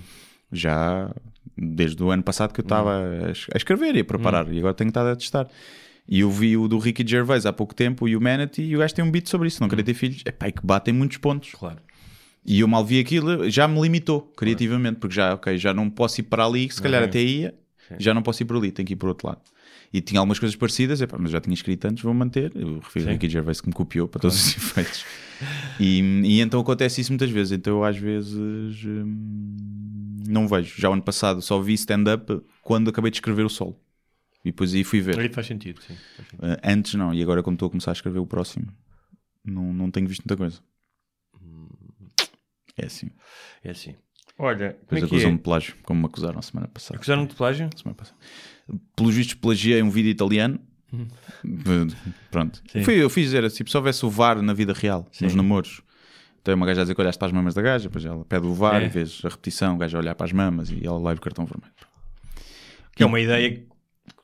Já 0.50 1.10
desde 1.58 2.02
o 2.02 2.10
ano 2.10 2.22
passado 2.22 2.54
que 2.54 2.60
eu 2.60 2.64
estava 2.64 2.96
a, 3.26 3.30
es- 3.30 3.46
a 3.52 3.56
escrever 3.58 3.94
e 3.96 4.00
a 4.00 4.04
preparar, 4.04 4.50
e 4.50 4.58
agora 4.58 4.72
tenho 4.74 4.88
estado 4.88 5.08
a 5.08 5.16
testar. 5.16 5.48
E 6.08 6.20
eu 6.20 6.30
vi 6.30 6.56
o 6.56 6.68
do 6.68 6.78
Ricky 6.78 7.04
Gervais 7.06 7.46
há 7.46 7.52
pouco 7.52 7.74
tempo, 7.74 8.04
o 8.06 8.08
Humanity, 8.08 8.62
e 8.62 8.76
o 8.76 8.78
gajo 8.78 8.94
tem 8.94 9.04
um 9.04 9.10
beat 9.10 9.28
sobre 9.28 9.48
isso, 9.48 9.60
não 9.60 9.68
querer 9.68 9.82
ter 9.82 9.94
filhos. 9.94 10.22
É 10.24 10.30
pá, 10.30 10.48
e 10.48 10.52
que 10.52 10.64
batem 10.64 10.94
muitos 10.94 11.16
pontos. 11.18 11.50
Claro. 11.52 11.78
E 12.44 12.60
eu 12.60 12.68
mal 12.68 12.84
vi 12.84 13.00
aquilo, 13.00 13.50
já 13.50 13.66
me 13.66 13.80
limitou 13.80 14.20
criativamente, 14.36 15.00
porque 15.00 15.16
já, 15.16 15.34
ok, 15.34 15.58
já 15.58 15.74
não 15.74 15.90
posso 15.90 16.20
ir 16.20 16.24
para 16.24 16.44
ali, 16.46 16.68
que 16.68 16.74
se 16.76 16.80
calhar 16.82 17.02
Ok. 17.02 17.08
até 17.10 17.20
ia, 17.28 17.54
já 17.98 18.14
não 18.14 18.22
posso 18.22 18.40
ir 18.42 18.46
por 18.46 18.56
ali, 18.56 18.70
tenho 18.70 18.86
que 18.86 18.92
ir 18.92 18.96
por 18.96 19.08
outro 19.08 19.26
lado. 19.26 19.40
E 19.92 20.00
tinha 20.00 20.20
algumas 20.20 20.38
coisas 20.38 20.54
parecidas, 20.54 21.00
epá, 21.00 21.16
mas 21.18 21.30
já 21.32 21.40
tinha 21.40 21.54
escrito 21.54 21.84
antes, 21.86 22.02
vou 22.04 22.12
manter. 22.14 22.52
Eu 22.54 22.78
refiro 22.80 23.04
Sim. 23.04 23.08
a 23.10 23.12
Ricky 23.12 23.28
Gervais 23.28 23.60
que 23.60 23.68
me 23.68 23.72
copiou 23.74 24.06
para 24.06 24.20
todos 24.20 24.36
os 24.36 24.54
efeitos. 24.56 25.04
E, 25.80 26.00
e 26.24 26.40
então 26.40 26.60
acontece 26.60 27.00
isso 27.00 27.10
muitas 27.12 27.30
vezes. 27.30 27.52
Então 27.52 27.78
eu 27.78 27.84
às 27.84 27.96
vezes 27.96 28.34
hum, 28.84 29.56
não 30.28 30.46
vejo. 30.48 30.74
Já 30.76 30.90
o 30.90 30.92
ano 30.92 31.02
passado 31.02 31.40
só 31.42 31.60
vi 31.60 31.74
stand-up 31.74 32.40
quando 32.62 32.90
acabei 32.90 33.10
de 33.10 33.16
escrever 33.18 33.44
o 33.44 33.48
solo. 33.48 33.76
E 34.46 34.50
depois 34.52 34.72
aí 34.72 34.84
fui 34.84 35.00
ver. 35.00 35.18
Aí 35.18 35.28
faz 35.28 35.46
sentido, 35.48 35.80
sim. 35.82 35.94
Faz 36.16 36.28
sentido. 36.28 36.44
Uh, 36.52 36.56
antes 36.62 36.94
não, 36.94 37.12
e 37.12 37.20
agora 37.20 37.42
como 37.42 37.56
estou 37.56 37.66
a 37.66 37.70
começar 37.70 37.90
a 37.90 37.94
escrever 37.94 38.20
o 38.20 38.26
próximo, 38.26 38.68
não, 39.44 39.72
não 39.72 39.90
tenho 39.90 40.06
visto 40.06 40.22
muita 40.22 40.36
coisa. 40.36 40.60
É 42.76 42.86
assim. 42.86 43.10
É 43.64 43.70
assim. 43.70 43.94
Olha, 44.38 44.76
Depois 44.82 45.02
é 45.02 45.06
que 45.06 45.14
é? 45.14 45.16
acusam-me 45.16 45.36
de 45.38 45.42
plágio, 45.42 45.74
como 45.82 46.00
me 46.00 46.06
acusaram 46.06 46.38
a 46.38 46.42
semana 46.42 46.68
passada. 46.68 46.96
Acusaram-te 46.96 47.30
de 47.30 47.36
plágio? 47.36 47.70
Semana 47.74 47.94
passada. 47.96 48.16
pelos 48.94 49.14
vistos 49.14 49.34
plagiei 49.34 49.82
um 49.82 49.90
vídeo 49.90 50.10
italiano. 50.10 50.60
Pronto. 52.30 52.62
Fui, 52.84 52.94
eu 53.02 53.08
fiz 53.10 53.24
dizer 53.26 53.44
assim, 53.44 53.64
se 53.66 53.76
houvesse 53.76 54.04
o 54.04 54.10
VAR 54.10 54.40
na 54.42 54.52
vida 54.52 54.72
real, 54.72 55.08
nos 55.20 55.34
namoros. 55.34 55.80
Tem 56.44 56.54
uma 56.54 56.66
gaja 56.66 56.82
a 56.82 56.84
dizer 56.84 56.94
que 56.94 57.00
olhaste 57.00 57.18
para 57.18 57.26
as 57.28 57.32
mamas 57.32 57.54
da 57.54 57.62
gaja, 57.62 57.88
depois 57.88 58.04
ela 58.04 58.24
pede 58.24 58.46
o 58.46 58.54
VAR 58.54 58.80
É. 58.82 58.86
e 58.86 58.88
vês 58.88 59.20
a 59.24 59.28
repetição, 59.28 59.74
o 59.74 59.78
gajo 59.78 59.96
a 59.96 60.00
olhar 60.00 60.14
para 60.14 60.26
as 60.26 60.32
mamas 60.32 60.70
e 60.70 60.86
ela 60.86 60.98
leva 60.98 61.18
o 61.18 61.20
cartão 61.20 61.44
vermelho. 61.44 61.72
Que 62.94 63.02
é 63.02 63.06
uma 63.06 63.18
ideia, 63.18 63.64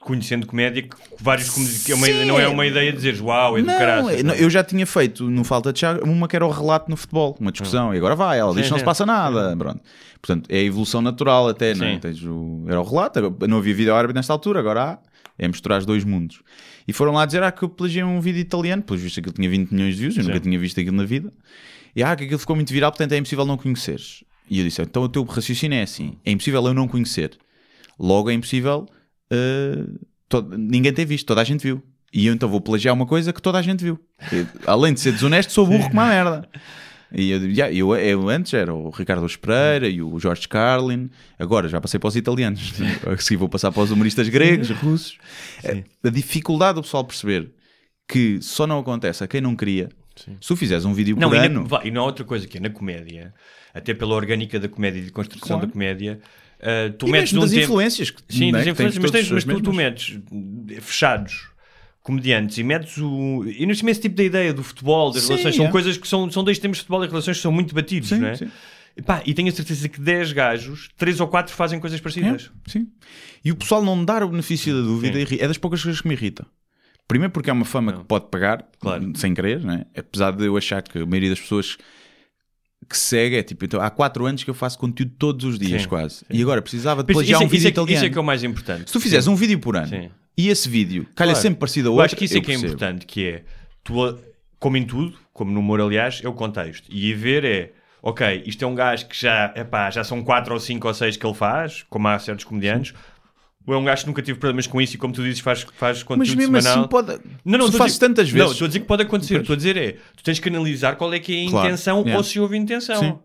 conhecendo 0.04 0.46
comédia, 0.46 0.82
que 0.82 0.96
vários 1.20 1.48
comedi- 1.50 1.78
que 1.84 1.92
é 1.92 1.94
uma 1.94 2.08
não 2.24 2.38
é 2.40 2.48
uma 2.48 2.66
ideia 2.66 2.90
de 2.90 2.96
dizeres 2.96 3.20
uau, 3.20 3.56
é 3.56 3.60
do 3.60 3.66
Não, 3.66 3.78
caraças. 3.78 4.20
é- 4.20 4.22
não, 4.22 4.34
eu 4.34 4.50
já 4.50 4.62
tinha 4.64 4.84
feito 4.86 5.28
no 5.30 5.44
Falta 5.44 5.72
de 5.72 5.78
Chá 5.80 5.98
uma 6.02 6.26
que 6.28 6.34
era 6.36 6.44
o 6.46 6.50
relato 6.50 6.90
no 6.90 6.96
futebol, 6.96 7.36
uma 7.40 7.52
discussão, 7.52 7.94
e 7.94 7.96
agora 7.98 8.14
vai, 8.16 8.38
ela 8.38 8.50
diz 8.52 8.62
Sim, 8.62 8.64
que 8.64 8.70
não 8.70 8.78
sim. 8.78 8.80
se 8.80 8.84
passa 8.84 9.06
nada. 9.06 9.56
Pronto. 9.56 9.80
Portanto, 10.20 10.48
é 10.50 10.58
a 10.58 10.62
evolução 10.62 11.00
natural 11.00 11.48
até, 11.48 11.74
não 11.74 11.86
é? 11.86 11.94
Sim. 11.94 11.98
Tens 12.00 12.22
o- 12.24 12.64
era 12.68 12.80
o 12.80 12.84
relato, 12.84 13.20
não 13.48 13.58
havia 13.58 13.74
vídeo 13.74 13.94
árabe 13.94 14.12
nesta 14.14 14.32
altura, 14.32 14.58
agora 14.60 14.82
há, 14.84 14.98
é 15.38 15.46
misturar 15.48 15.78
os 15.78 15.86
dois 15.86 16.04
mundos. 16.04 16.40
E 16.86 16.92
foram 16.92 17.12
lá 17.12 17.24
dizer 17.24 17.42
ah, 17.42 17.52
que 17.52 17.62
eu 17.62 17.68
plagiei 17.68 18.02
um 18.04 18.20
vídeo 18.20 18.40
italiano, 18.40 18.82
pelos 18.82 19.00
vistos 19.02 19.18
aquilo 19.18 19.34
tinha 19.34 19.48
20 19.48 19.70
milhões 19.70 19.94
de 19.94 20.00
views, 20.00 20.16
eu 20.16 20.24
nunca 20.24 20.40
tinha 20.40 20.58
visto 20.58 20.78
aquilo 20.80 20.96
na 20.96 21.04
vida, 21.04 21.32
e 21.94 22.02
ah, 22.02 22.14
que 22.16 22.24
aquilo 22.24 22.38
ficou 22.40 22.56
muito 22.56 22.72
viral, 22.72 22.90
portanto 22.90 23.12
é 23.12 23.16
impossível 23.18 23.44
não 23.46 23.56
conheceres. 23.56 24.24
E 24.50 24.58
eu 24.58 24.64
disse, 24.64 24.82
então 24.82 25.04
o 25.04 25.08
teu 25.08 25.22
raciocínio 25.24 25.76
é 25.78 25.82
assim, 25.82 26.14
é 26.24 26.30
impossível 26.32 26.64
eu 26.66 26.74
não 26.74 26.86
conhecer, 26.88 27.38
logo 27.98 28.28
é 28.30 28.32
impossível 28.34 28.86
eh, 29.32 29.84
to- 30.28 30.42
ninguém 30.56 30.92
ter 30.92 31.04
visto, 31.04 31.26
toda 31.26 31.40
a 31.40 31.44
gente 31.44 31.62
viu. 31.62 31.82
E 32.12 32.26
eu 32.26 32.34
então 32.34 32.48
vou 32.48 32.60
plagiar 32.60 32.94
uma 32.94 33.06
coisa 33.06 33.32
que 33.32 33.40
toda 33.40 33.58
a 33.58 33.62
gente 33.62 33.82
viu. 33.82 33.98
Eu, 34.30 34.46
além 34.66 34.92
de 34.92 35.00
ser 35.00 35.12
desonesto, 35.12 35.50
sou 35.52 35.66
burro 35.66 35.84
como 35.88 35.94
uma 35.94 36.08
merda. 36.08 36.46
E 37.14 37.30
eu, 37.30 37.50
"Ya, 37.50 37.72
eu, 37.72 37.94
eu 37.96 38.28
antes 38.28 38.52
era 38.54 38.72
o 38.74 38.90
Ricardo 38.90 39.26
Pereira 39.38 39.88
e 39.88 40.00
o 40.02 40.18
Jorge 40.18 40.46
Carlin, 40.48 41.10
agora 41.38 41.68
já 41.68 41.80
passei 41.80 41.98
para 41.98 42.08
os 42.08 42.16
italianos. 42.16 42.72
A 43.06 43.16
seguir 43.16 43.38
vou 43.38 43.48
passar 43.48 43.72
para 43.72 43.82
os 43.82 43.90
humoristas 43.90 44.28
gregos, 44.28 44.68
russos. 44.70 45.18
A, 45.64 46.08
a 46.08 46.10
dificuldade 46.10 46.76
do 46.76 46.82
pessoal 46.82 47.04
perceber 47.04 47.50
que 48.08 48.38
só 48.42 48.66
não 48.66 48.78
acontece 48.78 49.24
a 49.24 49.26
quem 49.26 49.40
não 49.40 49.56
queria. 49.56 49.88
Se 50.16 50.48
tu 50.48 50.54
fizeres 50.56 50.84
um 50.84 50.92
vídeo 50.92 51.16
Não, 51.18 51.28
por 51.30 51.36
e, 51.36 51.46
ano, 51.46 51.66
na, 51.70 51.80
e 51.84 51.90
não 51.90 52.02
há 52.02 52.04
outra 52.04 52.24
coisa 52.24 52.46
que 52.46 52.58
é 52.58 52.60
na 52.60 52.68
comédia, 52.70 53.32
até 53.72 53.94
pela 53.94 54.14
orgânica 54.14 54.60
da 54.60 54.68
comédia 54.68 54.98
e 55.00 55.04
de 55.04 55.10
construção 55.10 55.48
Claro. 55.56 55.66
da 55.66 55.72
comédia, 55.72 56.20
ah, 56.62 56.92
tu 56.96 57.08
e 57.08 57.10
metes 57.10 57.32
mesmo 57.32 57.38
um 57.38 57.42
das 57.42 57.50
tempo- 57.50 57.64
influências. 57.64 58.10
Que, 58.10 58.22
Sim, 58.28 58.52
não 58.52 58.58
é? 58.58 58.64
das 58.64 58.72
influências, 58.72 59.02
mas, 59.02 59.10
tens, 59.10 59.30
mas 59.30 59.44
tu, 59.44 59.60
tu 59.60 59.72
metes 59.72 60.18
eh, 60.70 60.80
fechados 60.80 61.48
comediantes 62.02 62.58
e 62.58 62.62
metes 62.64 62.96
o. 62.98 63.44
E 63.46 63.64
nesse 63.66 63.88
esse 63.88 64.00
tipo 64.00 64.16
da 64.16 64.24
ideia 64.24 64.52
do 64.52 64.62
futebol, 64.62 65.12
das 65.12 65.22
Sim, 65.22 65.28
relações, 65.30 65.56
são 65.56 65.66
é. 65.66 65.70
coisas 65.70 65.96
que 65.96 66.08
são, 66.08 66.30
são 66.30 66.42
dois 66.44 66.58
temas 66.58 66.78
de 66.78 66.82
futebol 66.82 67.04
e 67.04 67.08
relações 67.08 67.36
que 67.36 67.42
são 67.42 67.52
muito 67.52 67.74
batidos, 67.74 68.08
Sim, 68.08 68.18
não 68.18 68.28
é? 68.28 68.36
sim. 68.36 68.50
E, 68.96 69.00
pá, 69.00 69.22
e 69.24 69.32
tenho 69.32 69.48
a 69.48 69.52
certeza 69.52 69.88
que 69.88 69.98
10 70.00 70.32
gajos, 70.32 70.90
3 70.98 71.18
ou 71.20 71.28
4 71.28 71.54
fazem 71.54 71.80
coisas 71.80 71.98
parecidas. 72.00 72.50
É, 72.66 72.70
sim. 72.70 72.88
E 73.42 73.50
o 73.50 73.56
pessoal 73.56 73.82
não 73.82 74.04
dar 74.04 74.22
o 74.22 74.28
benefício 74.28 74.74
da 74.74 74.82
dúvida 74.82 75.18
é 75.38 75.48
das 75.48 75.56
poucas 75.56 75.82
coisas 75.82 76.00
que 76.00 76.08
me 76.08 76.14
irrita. 76.14 76.44
Primeiro 77.08 77.32
porque 77.32 77.48
é 77.48 77.52
uma 77.52 77.64
fama 77.64 77.94
que 77.94 78.04
pode 78.04 78.26
pagar, 78.30 78.66
Claro. 78.78 79.12
sem 79.16 79.32
querer, 79.34 79.60
né? 79.60 79.86
apesar 79.96 80.32
de 80.32 80.44
eu 80.44 80.56
achar 80.56 80.82
que 80.82 80.98
a 80.98 81.06
maioria 81.06 81.30
das 81.30 81.40
pessoas 81.40 81.78
que 82.88 82.96
segue 82.96 83.36
é 83.36 83.42
tipo, 83.42 83.64
então, 83.64 83.80
há 83.80 83.88
4 83.90 84.26
anos 84.26 84.44
que 84.44 84.50
eu 84.50 84.54
faço 84.54 84.78
conteúdo 84.78 85.12
todos 85.18 85.44
os 85.44 85.58
dias 85.58 85.82
Sim, 85.82 85.88
quase. 85.88 86.24
E 86.30 86.42
agora 86.42 86.60
precisava 86.60 87.02
de 87.02 87.08
Mas 87.08 87.16
plagiar 87.16 87.36
isso, 87.40 87.42
um 87.42 87.46
é- 87.46 87.48
vídeo 87.50 87.58
isso, 87.58 87.66
é, 87.68 87.70
que- 87.70 87.74
italiano. 87.74 87.96
isso 87.96 88.04
é 88.06 88.10
que 88.10 88.18
é 88.18 88.20
o 88.20 88.24
mais 88.24 88.44
importante. 88.44 88.86
Se 88.86 88.92
tu 88.92 89.00
fizeres 89.00 89.26
um 89.26 89.34
vídeo 89.34 89.58
por 89.58 89.76
ano 89.76 89.88
Sim. 89.88 90.10
e 90.36 90.48
esse 90.48 90.68
vídeo 90.68 91.06
calha 91.14 91.30
Claro. 91.32 91.42
sempre 91.42 91.58
parecido 91.60 91.88
a 91.88 91.90
Eu 91.90 91.92
outro, 91.94 92.04
acho 92.06 92.16
que 92.16 92.24
isso 92.24 92.34
é 92.34 92.38
eu 92.38 92.42
que 92.42 92.50
é 92.50 92.54
percebo. 92.54 92.72
importante, 92.74 93.06
que 93.06 93.24
é, 93.26 93.42
tu, 93.84 94.18
como 94.58 94.76
em 94.76 94.84
tudo, 94.84 95.14
como 95.32 95.50
no 95.52 95.60
humor, 95.60 95.80
aliás, 95.80 96.20
é 96.22 96.28
o 96.28 96.32
contexto. 96.32 96.86
E 96.90 97.14
ver 97.14 97.44
é, 97.44 97.72
ok, 98.02 98.42
isto 98.46 98.62
é 98.64 98.66
um 98.66 98.74
gajo 98.74 99.06
que 99.06 99.18
já, 99.18 99.52
epá, 99.56 99.90
já 99.90 100.02
são 100.04 100.22
4 100.22 100.52
ou 100.54 100.60
5 100.60 100.86
ou 100.88 100.94
6 100.94 101.16
que 101.16 101.24
ele 101.26 101.34
faz, 101.34 101.84
como 101.88 102.08
há 102.08 102.18
certos 102.18 102.44
comediantes, 102.44 102.92
ou 103.66 103.74
é 103.74 103.76
um 103.78 103.84
gajo 103.84 104.02
que 104.02 104.08
nunca 104.08 104.22
tive 104.22 104.38
problemas 104.38 104.66
com 104.66 104.80
isso 104.80 104.94
e 104.94 104.98
como 104.98 105.12
tu 105.14 105.22
dizes 105.22 105.40
faz, 105.40 105.62
faz 105.62 105.98
Mas 105.98 106.02
conteúdo 106.02 106.36
mesmo 106.36 106.60
semanal. 106.60 106.80
assim 106.80 106.88
pode... 106.88 107.08
Não, 107.44 107.58
não, 107.58 107.58
tu 107.60 107.64
estou 107.66 107.76
a 107.76 107.78
fazes 107.84 107.94
dizer- 107.98 108.06
tantas 108.08 108.28
Não, 108.28 108.34
vezes... 108.34 108.52
estou 108.52 108.64
a 108.64 108.68
dizer 108.68 108.80
que 108.80 108.86
pode 108.86 109.02
acontecer. 109.02 109.40
Estou 109.40 109.54
a 109.54 109.56
dizer 109.56 109.76
é, 109.76 109.92
tu 110.16 110.22
tens 110.24 110.38
que 110.38 110.48
analisar 110.48 110.96
qual 110.96 111.12
é 111.14 111.18
que 111.20 111.32
é 111.44 111.46
a 111.46 111.50
Claro, 111.50 111.66
intenção 111.68 111.98
yeah. 112.00 112.16
ou 112.18 112.24
se 112.24 112.40
houve 112.40 112.56
intenção. 112.56 112.98
Sim. 113.00 113.18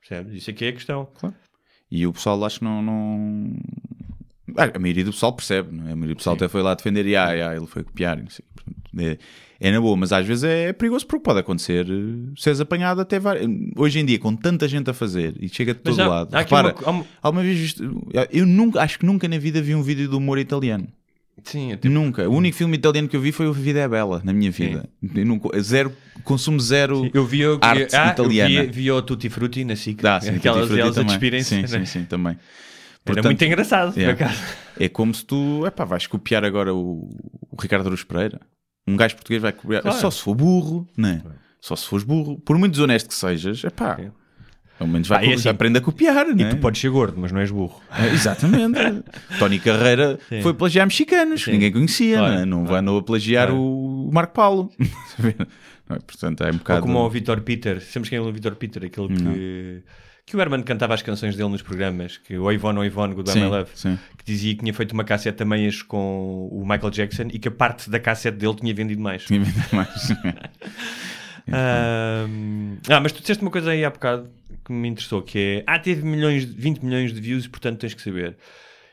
Percebes? 0.00 0.34
Isso 0.36 0.50
é 0.50 0.52
que 0.52 0.64
é 0.64 0.68
a 0.68 0.72
questão. 0.72 1.08
E 1.90 2.06
o 2.06 2.12
pessoal 2.12 2.42
acho 2.44 2.58
que 2.60 2.64
não. 2.64 2.80
não... 2.82 3.52
Ah, 4.56 4.70
A 4.74 4.78
maioria 4.78 5.04
do 5.04 5.12
pessoal 5.12 5.32
percebe, 5.32 5.74
não 5.76 5.88
é? 5.88 5.92
A 5.92 5.96
maioria 5.96 6.14
do 6.14 6.18
pessoal 6.18 6.36
até 6.36 6.48
foi 6.48 6.62
lá 6.62 6.74
defender 6.74 7.06
e 7.06 7.14
ah, 7.16 7.28
ah, 7.50 7.56
ele 7.56 7.66
foi 7.66 7.82
copiar. 7.84 8.18
e 8.18 8.22
não 8.22 8.30
sei. 8.30 8.44
Portanto, 8.54 8.79
É, 8.98 9.18
é 9.60 9.70
na 9.70 9.80
boa, 9.80 9.96
mas 9.96 10.12
às 10.12 10.26
vezes 10.26 10.42
é 10.44 10.72
perigoso 10.72 11.06
porque 11.06 11.22
pode 11.22 11.38
acontecer 11.40 11.86
eh, 11.88 12.32
seres 12.36 12.60
apanhado 12.60 13.00
até 13.00 13.18
várias. 13.20 13.46
Hoje 13.76 13.98
em 14.00 14.04
dia, 14.04 14.18
com 14.18 14.34
tanta 14.34 14.66
gente 14.66 14.88
a 14.90 14.94
fazer 14.94 15.34
e 15.40 15.48
chega 15.48 15.74
de 15.74 15.80
Mas 15.84 15.96
todo 15.96 16.04
há- 16.04 16.08
lado. 16.08 16.34
há 16.34 16.38
Repara, 16.40 16.74
uma 16.80 16.86
há 16.86 16.90
uma- 16.90 17.06
alguma 17.22 17.42
vez 17.44 17.58
visto. 17.58 18.08
Eu 18.32 18.46
nunca, 18.46 18.80
acho 18.82 18.98
que 18.98 19.06
nunca 19.06 19.28
na 19.28 19.38
vida 19.38 19.60
vi 19.62 19.74
um 19.74 19.82
vídeo 19.82 20.08
de 20.08 20.14
humor 20.16 20.38
italiano. 20.38 20.88
Sim, 21.42 21.72
até 21.72 21.88
Nunca. 21.88 22.28
O 22.28 22.34
único 22.34 22.54
filme 22.54 22.76
italiano 22.76 23.08
que 23.08 23.16
eu 23.16 23.20
vi 23.20 23.32
foi 23.32 23.46
o 23.46 23.52
Vida 23.52 23.78
é 23.80 23.88
Bela, 23.88 24.20
na 24.22 24.30
minha 24.32 24.50
vida. 24.50 24.86
Eu 25.14 25.24
nunca- 25.24 25.58
zero, 25.62 25.90
consumo 26.22 26.60
zero. 26.60 27.08
Eu 27.14 27.24
vi, 27.24 27.46
o- 27.46 27.58
Arte 27.62 27.96
ah, 27.96 28.08
italiana. 28.10 28.54
Eu 28.56 28.64
vi, 28.66 28.70
vi 28.72 28.90
o 28.90 29.00
Tutti 29.00 29.30
Frutti 29.30 29.64
na 29.64 29.74
SIC. 29.74 30.00
Sim, 30.02 30.06
aquelas 30.06 30.40
Tutti 30.40 30.66
Frutti 30.66 30.80
elas 30.80 30.98
a 30.98 31.02
despirem-se. 31.02 31.48
Sim, 31.48 31.60
né? 31.62 31.66
sim, 31.66 31.84
sim, 31.86 32.04
também. 32.04 32.32
Era 32.32 32.38
Portanto, 33.04 33.24
muito 33.24 33.42
engraçado, 33.44 33.96
Yeah. 33.98 34.14
por 34.18 34.24
acaso. 34.24 34.42
É 34.78 34.86
como 34.90 35.14
se 35.14 35.24
tu 35.24 35.64
epá, 35.66 35.86
vais 35.86 36.06
copiar 36.06 36.44
agora 36.44 36.74
o, 36.74 37.08
o 37.50 37.56
Ricardo 37.58 37.86
Aruz 37.86 38.04
Pereira. 38.04 38.38
Um 38.86 38.96
gajo 38.96 39.14
português 39.14 39.42
vai 39.42 39.52
copiar. 39.52 39.82
Claro. 39.82 39.98
Só 39.98 40.10
se 40.10 40.20
for 40.22 40.34
burro, 40.34 40.86
né? 40.96 41.22
Só 41.60 41.76
se 41.76 41.86
fores 41.86 42.04
burro. 42.04 42.38
Por 42.40 42.56
muito 42.58 42.72
desonesto 42.72 43.08
que 43.08 43.14
sejas, 43.14 43.62
epá, 43.64 43.96
Sim. 43.96 44.10
Pelo 44.78 44.88
menos 44.90 45.06
vai, 45.08 45.24
Ah, 45.26 45.28
co- 45.28 45.34
assim, 45.34 45.48
aprende 45.50 45.76
a 45.78 45.80
copiar, 45.82 46.26
E 46.30 46.34
né? 46.34 46.48
tu 46.48 46.56
podes 46.56 46.80
ser 46.80 46.88
gordo, 46.88 47.20
mas 47.20 47.30
não 47.30 47.40
és 47.40 47.50
burro. 47.50 47.78
É, 47.98 48.06
exatamente. 48.14 48.78
Tony 49.38 49.58
Carreira 49.60 50.18
foi 50.42 50.54
plagiar 50.54 50.86
mexicanos, 50.86 51.40
que 51.44 51.50
Sim. 51.50 51.52
ninguém 51.52 51.70
conhecia, 51.70 52.16
Claro, 52.16 52.34
né? 52.34 52.44
não 52.46 52.58
claro. 52.60 52.70
vai 52.70 52.80
andou 52.80 52.98
a 52.98 53.02
plagiar 53.02 53.48
Claro. 53.48 53.60
o 53.62 54.10
Marco 54.10 54.32
Paulo. 54.32 54.70
Não 55.88 55.96
é? 55.96 55.98
Portanto, 56.00 56.42
é 56.44 56.46
um 56.46 56.52
Ou 56.52 56.58
bocado. 56.58 56.80
como 56.82 56.98
o 57.00 57.10
Vitor 57.10 57.40
Peter. 57.42 57.80
Sabemos 57.82 58.08
quem 58.08 58.16
é 58.16 58.20
o 58.20 58.32
Vitor 58.32 58.54
Peter? 58.54 58.84
Aquele 58.84 59.08
que... 59.08 59.82
Que 60.30 60.36
o 60.36 60.40
Herman 60.40 60.62
cantava 60.62 60.94
as 60.94 61.02
canções 61.02 61.34
dele 61.34 61.48
nos 61.48 61.60
programas, 61.60 62.16
que 62.16 62.38
o 62.38 62.52
Ivone 62.52 62.78
ou 62.78 62.84
Ivone, 62.84 63.14
Goodbye 63.14 63.34
Sim, 63.34 63.40
My 63.40 63.50
Love, 63.50 63.70
sim. 63.74 63.98
que 64.16 64.24
dizia 64.24 64.54
que 64.54 64.60
tinha 64.60 64.72
feito 64.72 64.92
uma 64.92 65.02
cassete 65.02 65.42
a 65.42 65.46
meias 65.46 65.82
com 65.82 66.48
o 66.52 66.60
Michael 66.64 66.90
Jackson 66.90 67.24
e 67.32 67.38
que 67.40 67.48
a 67.48 67.50
parte 67.50 67.90
da 67.90 67.98
cassete 67.98 68.38
dele 68.38 68.54
tinha 68.54 68.72
vendido 68.72 69.02
mais. 69.02 69.24
Tinha 69.24 69.40
vindo 69.40 69.64
mais. 69.72 69.90
Ah, 71.52 73.00
mas 73.02 73.10
tu 73.12 73.20
disseste 73.20 73.42
uma 73.42 73.50
coisa 73.50 73.70
aí 73.72 73.84
há 73.84 73.90
bocado 73.90 74.30
que 74.64 74.72
me 74.72 74.88
interessou, 74.88 75.20
que 75.22 75.38
é, 75.38 75.64
ah, 75.66 75.78
teve 75.80 76.04
milhões, 76.04 76.46
de- 76.46 76.52
20 76.60 76.80
milhões 76.84 77.12
de 77.12 77.20
views, 77.20 77.46
portanto 77.48 77.80
tens 77.80 77.92
que 77.94 78.02
saber. 78.02 78.36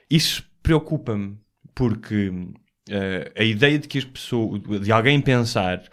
Isso 0.09 0.43
preocupa-me, 0.63 1.37
porque 1.75 2.31
eh, 2.89 3.31
a 3.37 3.43
ideia 3.43 3.77
de 3.77 3.87
que 3.87 3.99
as 3.99 4.05
pessoas, 4.05 4.61
de 4.81 4.91
alguém 4.91 5.21
pensar 5.21 5.83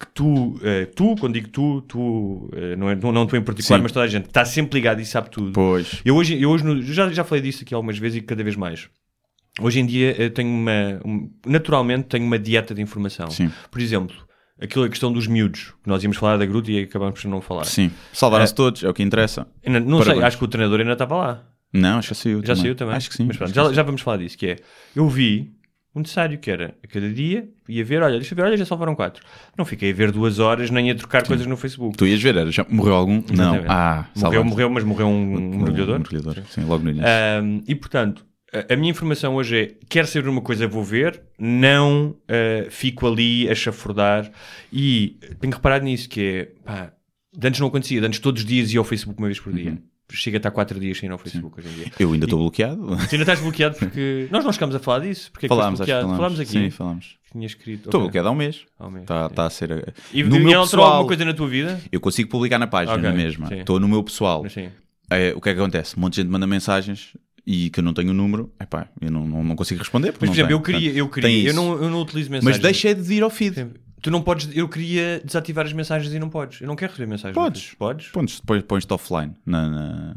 que 0.00 0.06
tu, 0.14 0.58
eh, 0.62 0.86
tu, 0.86 1.16
quando 1.18 1.34
digo 1.34 1.48
tu, 1.48 1.80
tu, 1.82 2.50
eh, 2.54 2.76
não, 2.76 2.88
é, 2.88 2.94
não, 2.94 3.10
não 3.10 3.26
tu 3.26 3.36
em 3.36 3.42
particular, 3.42 3.78
Sim. 3.78 3.82
mas 3.82 3.90
toda 3.92 4.04
a 4.04 4.08
gente, 4.08 4.26
está 4.26 4.44
sempre 4.44 4.78
ligado 4.78 5.00
e 5.00 5.04
sabe 5.04 5.28
tudo. 5.30 5.52
Pois. 5.52 6.00
Eu 6.04 6.14
hoje, 6.14 6.40
eu 6.40 6.50
hoje 6.50 6.64
no- 6.64 6.80
já, 6.82 7.08
já 7.10 7.24
falei 7.24 7.42
disso 7.42 7.62
aqui 7.64 7.74
algumas 7.74 7.98
vezes 7.98 8.18
e 8.18 8.20
cada 8.22 8.42
vez 8.44 8.54
mais. 8.54 8.88
Hoje 9.60 9.80
em 9.80 9.86
dia 9.86 10.14
eu 10.22 10.30
tenho 10.30 10.48
uma, 10.50 11.00
um- 11.04 11.28
naturalmente 11.44 12.04
tenho 12.08 12.24
uma 12.24 12.38
dieta 12.38 12.72
de 12.74 12.80
informação. 12.80 13.28
Sim. 13.28 13.50
Por 13.72 13.80
exemplo, 13.80 14.14
aquela 14.60 14.88
questão 14.88 15.12
dos 15.12 15.26
miúdos, 15.26 15.74
que 15.82 15.88
nós 15.88 16.00
íamos 16.04 16.16
falar 16.16 16.36
da 16.36 16.46
gruta 16.46 16.70
e 16.70 16.80
acabamos 16.84 17.20
por 17.20 17.28
não 17.28 17.40
falar. 17.40 17.64
Sim. 17.64 17.90
Salvaram-se 18.12 18.54
todos, 18.54 18.84
é 18.84 18.88
o 18.88 18.94
que 18.94 19.02
interessa. 19.02 19.48
Ainda- 19.66 19.80
não 19.80 20.00
sei, 20.04 20.22
acho 20.22 20.38
que 20.38 20.44
o 20.44 20.48
treinador 20.48 20.78
ainda 20.78 20.92
estava 20.92 21.16
lá. 21.16 21.44
Não, 21.72 21.98
acho 21.98 22.08
que 22.08 22.14
já 22.14 22.20
saiu. 22.22 22.40
Já 22.44 22.54
saiu 22.56 22.74
também. 22.76 22.94
Acho 22.94 23.10
que 23.10 23.16
sim. 23.16 23.24
Mas 23.26 23.36
pronto, 23.36 23.52
já, 23.52 23.72
já 23.72 23.82
vamos 23.82 24.00
falar 24.00 24.18
disso, 24.18 24.38
que 24.38 24.46
é, 24.46 24.56
eu 24.94 25.08
vi 25.08 25.52
um 25.98 26.00
necessário 26.00 26.38
que 26.38 26.50
era, 26.50 26.74
a 26.82 26.86
cada 26.86 27.08
dia, 27.10 27.48
ia 27.68 27.84
ver, 27.84 28.02
olha, 28.02 28.16
deixa 28.16 28.32
eu 28.32 28.36
ver, 28.36 28.42
olha, 28.42 28.56
já 28.56 28.64
salvaram 28.64 28.94
quatro. 28.94 29.22
Não 29.56 29.64
fiquei 29.64 29.90
a 29.90 29.94
ver 29.94 30.10
duas 30.12 30.38
horas, 30.38 30.70
nem 30.70 30.90
a 30.90 30.94
trocar 30.94 31.26
coisas 31.26 31.46
no 31.46 31.56
Facebook. 31.56 31.96
Tu 31.96 32.06
ias 32.06 32.22
ver, 32.22 32.36
era, 32.36 32.50
já 32.50 32.64
morreu 32.68 32.94
algum? 32.94 33.22
Não. 33.34 33.64
Ah, 33.68 34.06
morreu, 34.16 34.44
morreu, 34.44 34.70
mas 34.70 34.84
morreu 34.84 35.06
um, 35.08 35.34
Um 35.36 35.58
mergulhador. 35.58 35.98
mergulhador. 35.98 36.42
Sim, 36.48 36.62
logo 36.64 36.84
no 36.84 36.90
início. 36.90 37.06
Ahm, 37.08 37.62
e 37.66 37.74
portanto, 37.74 38.24
a, 38.52 38.72
a 38.72 38.76
minha 38.76 38.90
informação 38.90 39.34
hoje 39.34 39.58
é: 39.58 39.74
quer 39.88 40.06
saber 40.06 40.28
uma 40.28 40.40
coisa, 40.40 40.66
vou 40.66 40.82
ver, 40.82 41.20
não 41.38 42.16
ah, 42.28 42.66
fico 42.70 43.06
ali 43.06 43.48
a 43.50 43.54
chafurdar. 43.54 44.30
E 44.72 45.18
tenho 45.40 45.52
reparado 45.52 45.84
nisso: 45.84 46.08
que 46.08 46.20
é 46.20 46.48
pá, 46.64 46.92
antes 47.42 47.60
não 47.60 47.68
acontecia, 47.68 48.04
antes 48.04 48.18
todos 48.20 48.42
os 48.42 48.48
dias 48.48 48.72
ia 48.72 48.78
ao 48.78 48.84
Facebook 48.84 49.18
uma 49.20 49.28
vez 49.28 49.38
por 49.40 49.52
dia. 49.52 49.78
Chega 50.10 50.36
a 50.36 50.38
estar 50.38 50.50
quatro 50.50 50.80
dias 50.80 50.96
sem 50.96 51.06
ir 51.08 51.12
ao 51.12 51.18
Facebook 51.18 51.60
hoje 51.60 51.68
em 51.68 51.72
dia. 51.72 51.92
Eu 51.98 52.12
ainda 52.12 52.24
estou 52.24 52.38
bloqueado. 52.38 52.86
Tu 52.86 52.92
ainda 53.12 53.16
estás 53.16 53.40
bloqueado 53.40 53.76
porque 53.76 54.26
nós 54.32 54.42
não 54.44 54.52
chegámos 54.52 54.74
a 54.74 54.78
falar 54.78 55.00
disso. 55.00 55.30
Porque 55.30 55.44
é 55.46 55.48
Falámos, 55.48 55.78
bloqueado? 55.80 56.00
falámos. 56.02 56.16
Falámos 56.16 56.40
aqui. 56.40 56.50
Sim, 56.50 56.70
falámos. 56.70 57.18
Tinha 57.30 57.46
escrito. 57.46 57.88
Estou 57.88 58.00
ok. 58.00 58.06
bloqueado 58.06 58.28
há 58.28 58.30
um 58.30 58.34
mês. 58.34 58.64
Há 58.78 58.86
um 58.86 58.90
mês, 58.90 59.02
Está 59.02 59.28
sim. 59.28 59.34
tá 59.34 59.46
a 59.46 59.50
ser. 59.50 59.72
a- 59.72 59.92
E, 60.12 60.22
no 60.22 60.40
meu 60.40 60.58
alterou 60.60 60.84
alguma 60.86 61.02
pessoal, 61.02 61.06
coisa 61.06 61.24
na 61.26 61.34
tua 61.34 61.48
vida? 61.48 61.80
eu 61.92 62.00
consigo 62.00 62.30
publicar 62.30 62.58
na 62.58 62.66
página 62.66 62.96
Ok, 62.96 63.02
na 63.08 63.14
mesma. 63.14 63.48
sim. 63.48 63.58
Estou 63.60 63.78
no 63.78 63.86
meu 63.86 64.02
pessoal. 64.02 64.48
Sim. 64.48 64.70
É, 65.10 65.32
o 65.36 65.40
que 65.42 65.50
é 65.50 65.54
que 65.54 65.60
acontece? 65.60 65.94
Um 65.96 66.00
monte 66.00 66.14
de 66.14 66.22
gente 66.22 66.30
manda 66.30 66.46
mensagens 66.46 67.14
e 67.46 67.68
que 67.68 67.80
eu 67.80 67.84
não 67.84 67.92
tenho 67.92 68.10
o 68.10 68.14
número. 68.14 68.50
Epá, 68.58 68.88
eu 69.00 69.10
não, 69.10 69.26
não, 69.26 69.44
não 69.44 69.56
consigo 69.56 69.78
responder. 69.80 70.08
Mas, 70.08 70.18
por 70.18 70.24
exemplo, 70.28 70.52
eu 70.52 70.60
tenho. 70.60 70.78
queria, 70.78 70.92
eu 70.98 71.06
Portanto, 71.06 71.22
tem 71.24 71.34
queria, 71.36 71.50
eu 71.50 71.54
não, 71.54 71.82
eu 71.82 71.90
não 71.90 72.00
utilizo 72.00 72.30
mensagens. 72.30 72.56
Mas 72.56 72.62
deixei 72.62 72.94
de 72.94 73.12
ir 73.14 73.22
ao 73.22 73.28
feed. 73.30 73.54
Sim. 73.56 73.70
Tu 74.00 74.10
não 74.10 74.22
podes, 74.22 74.48
eu 74.56 74.68
queria 74.68 75.20
desativar 75.24 75.66
as 75.66 75.72
mensagens 75.72 76.12
e 76.14 76.18
não 76.18 76.28
podes. 76.30 76.60
Eu 76.60 76.66
não 76.68 76.76
quero 76.76 76.92
receber 76.92 77.08
mensagens. 77.10 77.34
Podes. 77.34 77.74
Podes? 77.74 78.08
Pões, 78.08 78.40
depois 78.40 78.62
pões-te 78.62 78.92
offline 78.92 79.34
na, 79.44 79.68
na- 79.68 80.14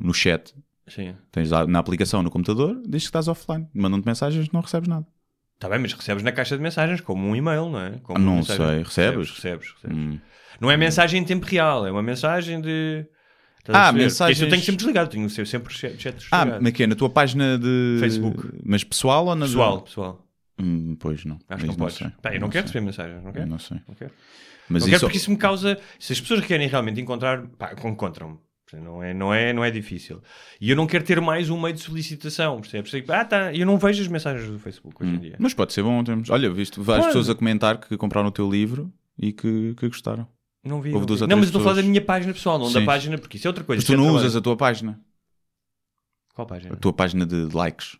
no 0.00 0.14
chat. 0.14 0.54
Sim. 0.88 1.14
Tens 1.30 1.50
lá 1.50 1.66
na 1.66 1.78
aplicação 1.78 2.22
no 2.22 2.30
computador, 2.30 2.74
diz 2.86 3.02
que 3.02 3.08
estás 3.08 3.28
offline. 3.28 3.66
Mandam-te 3.74 4.06
mensagens, 4.06 4.48
não 4.52 4.60
recebes 4.60 4.88
nada. 4.88 5.06
Está 5.54 5.68
bem, 5.68 5.78
mas 5.78 5.92
recebes 5.92 6.22
na 6.22 6.32
caixa 6.32 6.56
de 6.56 6.62
mensagens, 6.62 7.00
como 7.00 7.26
um 7.26 7.36
e-mail, 7.36 7.68
não 7.68 7.80
é? 7.80 7.90
Como 8.02 8.18
Ah, 8.18 8.20
não 8.22 8.36
mensagem- 8.36 8.66
sei. 8.66 8.82
Recebes? 8.82 9.30
Recebes, 9.30 9.72
recebes. 9.74 9.96
Hum. 9.96 10.18
Não 10.60 10.70
é 10.70 10.76
mensagem 10.76 11.20
em 11.20 11.24
tempo 11.24 11.46
real, 11.46 11.86
é 11.86 11.90
uma 11.92 12.02
mensagem 12.02 12.60
de. 12.60 13.06
Estás 13.58 13.88
Ah, 13.88 13.92
mensagens- 13.92 14.38
isso 14.38 14.44
eu 14.46 14.50
tenho 14.50 14.62
sempre 14.62 14.76
desligado, 14.78 15.10
tenho 15.10 15.28
sempre 15.28 15.74
chat 15.74 15.92
Ah, 16.06 16.10
desligado. 16.44 16.62
mas 16.62 16.72
que 16.72 16.82
é 16.82 16.86
na 16.86 16.94
tua 16.94 17.10
página 17.10 17.58
de. 17.58 17.96
Facebook. 18.00 18.48
Mas 18.64 18.82
pessoal 18.82 19.26
ou 19.26 19.34
na 19.36 19.44
Pessoal, 19.46 19.82
pessoal. 19.82 20.26
Hum, 20.60 20.96
pois 20.98 21.24
não. 21.24 21.38
Acho 21.48 21.60
que 21.60 21.66
não 21.66 21.70
Isso 21.70 21.78
podes. 21.78 21.96
sei. 21.96 22.08
Pá, 22.22 22.34
eu 22.34 22.40
não, 22.40 22.48
quero 22.48 22.68
sei. 22.68 22.80
receber 22.80 22.86
mensagens, 22.86 23.24
não 23.24 23.32
quero. 23.32 23.46
Não 23.46 23.58
sei. 23.58 23.80
Não 23.88 23.94
quero. 23.94 24.12
Mas 24.68 24.82
não 24.82 24.86
quero 24.86 24.96
isso. 24.96 25.06
porque 25.06 25.16
isso 25.18 25.30
me 25.30 25.36
causa. 25.36 25.78
Se 25.98 26.12
as 26.12 26.20
pessoas 26.20 26.44
querem 26.44 26.68
realmente 26.68 27.00
encontrar, 27.00 27.46
pá, 27.58 27.74
encontram-me. 27.84 28.38
Não 28.78 29.02
é, 29.02 29.12
não, 29.12 29.34
é, 29.34 29.52
não 29.52 29.64
é 29.64 29.70
difícil. 29.70 30.22
E 30.60 30.70
eu 30.70 30.76
não 30.76 30.86
quero 30.86 31.02
ter 31.02 31.20
mais 31.20 31.50
um 31.50 31.60
meio 31.60 31.74
de 31.74 31.80
solicitação, 31.80 32.60
percebes? 32.60 32.92
Ah, 33.08 33.24
tá. 33.24 33.52
Eu 33.52 33.66
não 33.66 33.76
vejo 33.78 34.00
as 34.00 34.06
mensagens 34.06 34.48
do 34.48 34.58
Facebook 34.58 35.02
hoje 35.02 35.12
em 35.12 35.18
dia. 35.18 35.36
Mas 35.38 35.54
pode 35.54 35.72
ser 35.72 35.82
bom. 35.82 36.04
Temos... 36.04 36.30
Olha, 36.30 36.48
visto 36.50 36.82
várias 36.82 37.06
Pode. 37.06 37.16
pessoas 37.16 37.34
a 37.34 37.38
comentar 37.38 37.78
que 37.78 37.96
compraram 37.96 38.28
o 38.28 38.32
teu 38.32 38.48
livro 38.48 38.92
e 39.18 39.32
que, 39.32 39.74
que 39.74 39.88
gostaram. 39.88 40.28
Não 40.62 40.80
vi. 40.80 40.92
Não, 40.92 41.00
vi. 41.00 41.26
não 41.26 41.36
mas 41.38 41.46
estou 41.46 41.60
a 41.60 41.64
falar 41.64 41.76
da 41.76 41.82
minha 41.82 42.00
página 42.00 42.32
pessoal, 42.32 42.58
não 42.58 42.70
da 42.70 42.80
Sim. 42.80 42.86
página, 42.86 43.18
porque 43.18 43.38
isso 43.38 43.46
é 43.46 43.50
outra 43.50 43.64
coisa. 43.64 43.80
Mas 43.80 43.86
tu 43.86 43.92
é 43.92 43.96
não 43.96 44.04
trabalho. 44.04 44.24
usas 44.24 44.36
a 44.36 44.40
tua 44.40 44.56
página. 44.56 45.00
Qual 46.34 46.46
página? 46.46 46.74
A 46.74 46.76
tua 46.76 46.92
página 46.92 47.26
de 47.26 47.48
likes. 47.52 47.98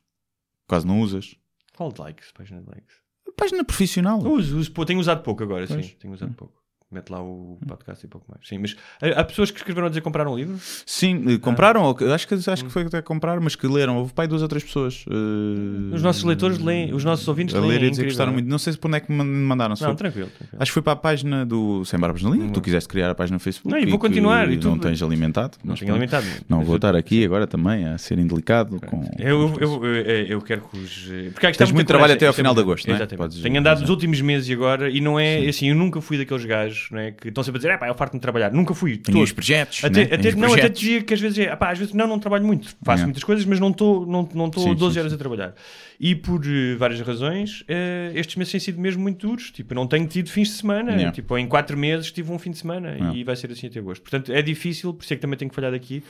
Quase 0.68 0.86
não 0.86 1.00
usas. 1.00 1.34
Qual 1.81 1.93
de 1.93 1.98
likes? 2.02 2.31
Página 2.35 2.61
de 2.61 2.66
likes. 2.69 2.94
Página 3.35 3.65
profissional. 3.65 4.19
Uso, 4.20 4.59
uso, 4.59 4.85
tenho 4.85 5.01
usado 5.01 5.23
pouco 5.23 5.43
agora, 5.43 5.66
Pois. 5.66 5.86
sim. 5.86 5.97
Tenho 5.98 6.12
usado 6.12 6.35
pouco. 6.35 6.59
Mete 6.92 7.08
lá 7.10 7.22
o 7.22 7.56
podcast 7.68 8.04
e 8.04 8.08
pouco 8.08 8.26
mais. 8.28 8.48
Sim, 8.48 8.58
mas 8.58 8.74
há 9.00 9.20
há 9.20 9.24
pessoas 9.24 9.52
que 9.52 9.58
escreveram 9.58 9.86
a 9.86 9.90
dizer 9.90 10.00
que 10.00 10.04
compraram 10.04 10.32
um 10.32 10.36
livro? 10.36 10.56
Sim, 10.84 11.22
eh, 11.34 11.38
compraram, 11.38 11.84
ou 11.84 11.94
que- 11.94 12.02
acho 12.04 12.26
que, 12.26 12.34
acho 12.34 12.64
que 12.64 12.68
foi 12.70 12.82
até 12.82 13.00
comprar, 13.00 13.38
mas 13.38 13.54
que 13.54 13.64
leram. 13.68 13.98
Houve 13.98 14.12
pai 14.12 14.26
duas 14.26 14.42
ou 14.42 14.48
três 14.48 14.64
pessoas. 14.64 15.04
eh, 15.08 15.94
Os 15.94 16.02
nossos 16.02 16.24
leitores 16.24 16.58
leem, 16.58 16.92
os 16.92 17.04
nossos 17.04 17.28
ouvintes 17.28 17.54
a 17.54 17.60
leem. 17.60 17.70
ler 17.70 17.82
é 17.84 17.86
e 17.86 17.90
dizer 17.90 18.02
que 18.02 18.08
gostaram 18.08 18.32
muito. 18.32 18.48
Não 18.48 18.58
sei 18.58 18.72
se 18.72 18.78
para 18.80 18.88
onde 18.88 18.96
é 18.96 19.00
que 19.02 19.12
me 19.12 19.22
mandaram. 19.22 19.70
Não, 19.70 19.76
foi- 19.76 19.94
tranquilo. 19.94 20.30
tranquilo. 20.36 20.60
Acho 20.60 20.70
que 20.70 20.74
foi 20.74 20.82
para 20.82 20.92
a 20.94 20.96
página 20.96 21.46
do 21.46 21.84
Sem 21.84 21.96
Barbas 22.00 22.24
na 22.24 22.30
Linha. 22.30 22.50
Tu 22.50 22.60
quiseste 22.60 22.88
criar 22.88 23.08
a 23.08 23.14
página 23.14 23.36
no 23.36 23.40
Facebook. 23.40 23.72
Não, 23.72 23.80
e 23.80 23.86
vou 23.88 23.96
que 23.96 24.08
continuar, 24.08 24.50
e 24.50 24.56
não 24.56 24.76
tu- 24.76 24.80
tens 24.88 25.00
alimentado. 25.00 25.58
Não 25.62 25.76
tenho 25.76 25.92
alimentado. 25.92 26.26
Não 26.48 26.62
vou 26.64 26.74
eu- 26.74 26.76
estar 26.78 26.96
aqui 26.96 27.24
agora 27.24 27.46
também 27.46 27.86
a 27.86 27.98
ser 27.98 28.18
indelicado 28.18 28.80
com. 28.80 29.08
Eu, 29.16 29.54
eu, 29.60 29.84
eu, 29.84 29.94
eu 30.26 30.42
quero 30.42 30.62
que 30.62 30.76
os. 30.76 31.04
Porque 31.34 31.46
há 31.46 31.50
que 31.50 31.54
estar 31.54 31.66
Tens 31.66 31.70
muito 31.72 31.86
trabalho 31.86 32.14
até 32.14 32.26
ao 32.26 32.32
final 32.32 32.52
de 32.52 32.60
agosto, 32.60 32.88
não 32.88 32.94
é? 32.94 32.98
Exatamente. 32.98 33.40
Tenho 33.40 33.60
andado 33.60 33.80
nos 33.82 33.90
últimos 33.90 34.20
meses 34.20 34.48
e 34.48 34.52
agora, 34.54 34.90
e 34.90 35.00
não 35.00 35.20
é 35.20 35.46
assim, 35.46 35.68
eu 35.68 35.76
nunca 35.76 36.00
fui 36.00 36.18
daqueles 36.18 36.44
gajos 36.44 36.80
não 36.90 36.98
é, 36.98 37.11
que 37.12 37.28
estão 37.28 37.43
sempre 37.44 37.59
a 37.59 37.61
dizer, 37.61 37.73
é 37.73 37.77
pá, 37.77 37.89
eu 37.89 37.94
farto 37.94 38.12
de 38.15 38.20
trabalhar. 38.20 38.52
Nunca 38.52 38.74
fui. 38.74 38.97
Tenho 38.97 39.20
os 39.23 39.32
projetos. 39.32 39.82
Até, 39.85 40.01
né? 40.07 40.15
até, 40.15 40.32
não, 40.32 40.47
até 40.48 40.55
projetos. 40.55 40.81
dizia 40.81 41.02
que 41.02 41.15
às 41.15 41.20
vezes 41.20 41.39
é, 41.39 41.51
"Ah 41.51 41.57
pá, 41.57 41.70
às 41.70 41.78
vezes 41.78 41.93
não, 41.94 42.07
não 42.07 42.19
trabalho 42.19 42.44
muito, 42.44 42.74
faço 42.85 43.05
muitas 43.05 43.24
coisas, 43.24 43.44
mas 43.44 43.59
não 43.61 43.70
estou 43.70 44.07
não, 44.07 44.28
não 44.35 44.47
estou 44.47 44.62
Sim, 44.65 44.74
12 44.74 44.94
sim, 44.94 45.01
horas 45.01 45.12
sim. 45.12 45.16
a 45.16 45.19
trabalhar. 45.19 45.55
E 45.98 46.15
por 46.15 46.40
eh, 46.47 46.77
várias 46.77 47.01
razões, 47.01 47.62
eh, 47.69 48.12
estes 48.15 48.36
meses 48.36 48.51
têm 48.52 48.61
sido 48.61 48.81
mesmo 48.81 49.02
muito 49.02 49.27
duros. 49.27 49.51
Tipo, 49.51 49.74
não 49.74 49.86
tenho 49.86 50.07
tido 50.07 50.31
fins 50.31 50.48
de 50.48 50.55
semana. 50.55 50.93
Yeah. 50.93 51.12
Tipo, 51.12 51.36
em 51.36 51.47
4 51.47 51.77
meses 51.77 52.11
tive 52.11 52.32
um 52.32 52.39
fim 52.39 52.51
de 52.52 52.59
semana 52.59 52.90
Yeah. 52.93 53.16
e 53.19 53.24
vai 53.24 53.36
ser 53.36 53.51
assim 53.51 53.66
até 53.66 53.78
agosto. 53.81 54.02
Portanto, 54.02 54.32
é 54.32 54.40
difícil, 54.40 54.94
por 54.94 55.02
isso 55.05 55.12
é 55.12 55.16
que 55.16 55.23
também 55.23 55.36
tenho 55.39 55.48
que 55.51 55.55
falhar 55.55 55.70
daqui. 55.73 56.02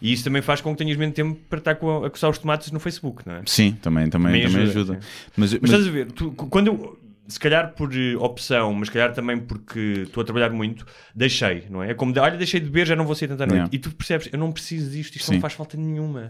E 0.00 0.12
isso 0.12 0.24
também 0.24 0.42
faz 0.42 0.60
com 0.60 0.72
que 0.72 0.78
tenhas 0.78 0.96
menos 0.96 1.14
tempo 1.14 1.38
para 1.48 1.58
estar 1.60 1.72
a, 1.72 2.06
a 2.06 2.10
coçar 2.10 2.28
os 2.28 2.36
tomates 2.38 2.72
no 2.72 2.80
Facebook, 2.80 3.22
não 3.26 3.36
é? 3.36 3.42
Sim, 3.46 3.76
também, 3.80 4.10
também, 4.10 4.32
Também 4.32 4.42
também 4.48 4.62
ajuda, 4.62 4.92
ajuda. 4.94 5.00
sim. 5.00 5.08
Mas, 5.36 5.52
Mas 5.52 5.60
mas- 5.62 5.70
estás 5.70 5.86
a 5.86 5.90
ver, 5.92 6.10
tu- 6.10 6.32
quando 6.32 6.66
eu, 6.68 6.98
se 7.28 7.38
calhar 7.38 7.74
por 7.74 7.94
eh, 7.94 8.16
opção, 8.16 8.74
mas 8.74 8.88
se 8.88 8.92
calhar 8.92 9.14
também 9.14 9.38
porque 9.38 10.04
estou 10.06 10.22
a 10.22 10.24
trabalhar 10.24 10.50
muito, 10.50 10.84
deixei, 11.14 11.66
não 11.70 11.82
é? 11.82 11.90
É 11.90 11.94
como, 11.94 12.12
de, 12.12 12.18
olha, 12.18 12.36
deixei 12.36 12.60
de 12.60 12.66
beber, 12.66 12.86
já 12.86 12.96
não 12.96 13.04
vou 13.04 13.14
sair 13.14 13.28
tanta 13.28 13.46
noite. 13.46 13.68
E 13.72 13.78
tu 13.78 13.90
percebes, 13.94 14.28
eu 14.32 14.38
não 14.38 14.52
preciso 14.52 14.90
disto, 14.90 15.16
isto 15.16 15.26
Sim. 15.26 15.34
não 15.34 15.40
faz 15.40 15.52
falta 15.52 15.76
nenhuma. 15.76 16.28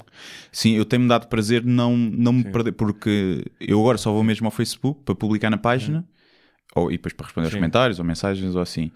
Sim, 0.50 0.76
eu 0.76 0.84
tenho-me 0.84 1.08
dado 1.08 1.28
prazer 1.28 1.64
não, 1.64 1.96
não 1.96 2.32
me 2.32 2.44
perder, 2.44 2.72
porque 2.72 3.44
eu 3.60 3.80
agora 3.80 3.98
só 3.98 4.12
vou 4.12 4.22
mesmo 4.22 4.46
ao 4.46 4.50
Facebook 4.50 5.00
para 5.04 5.14
publicar 5.14 5.50
na 5.50 5.58
página, 5.58 6.04
ou, 6.74 6.90
e 6.90 6.96
depois 6.96 7.12
para 7.12 7.26
responder 7.26 7.46
aos 7.46 7.52
Sim. 7.52 7.58
comentários 7.58 7.98
ou 7.98 8.04
mensagens 8.04 8.54
ou 8.54 8.62
assim. 8.62 8.90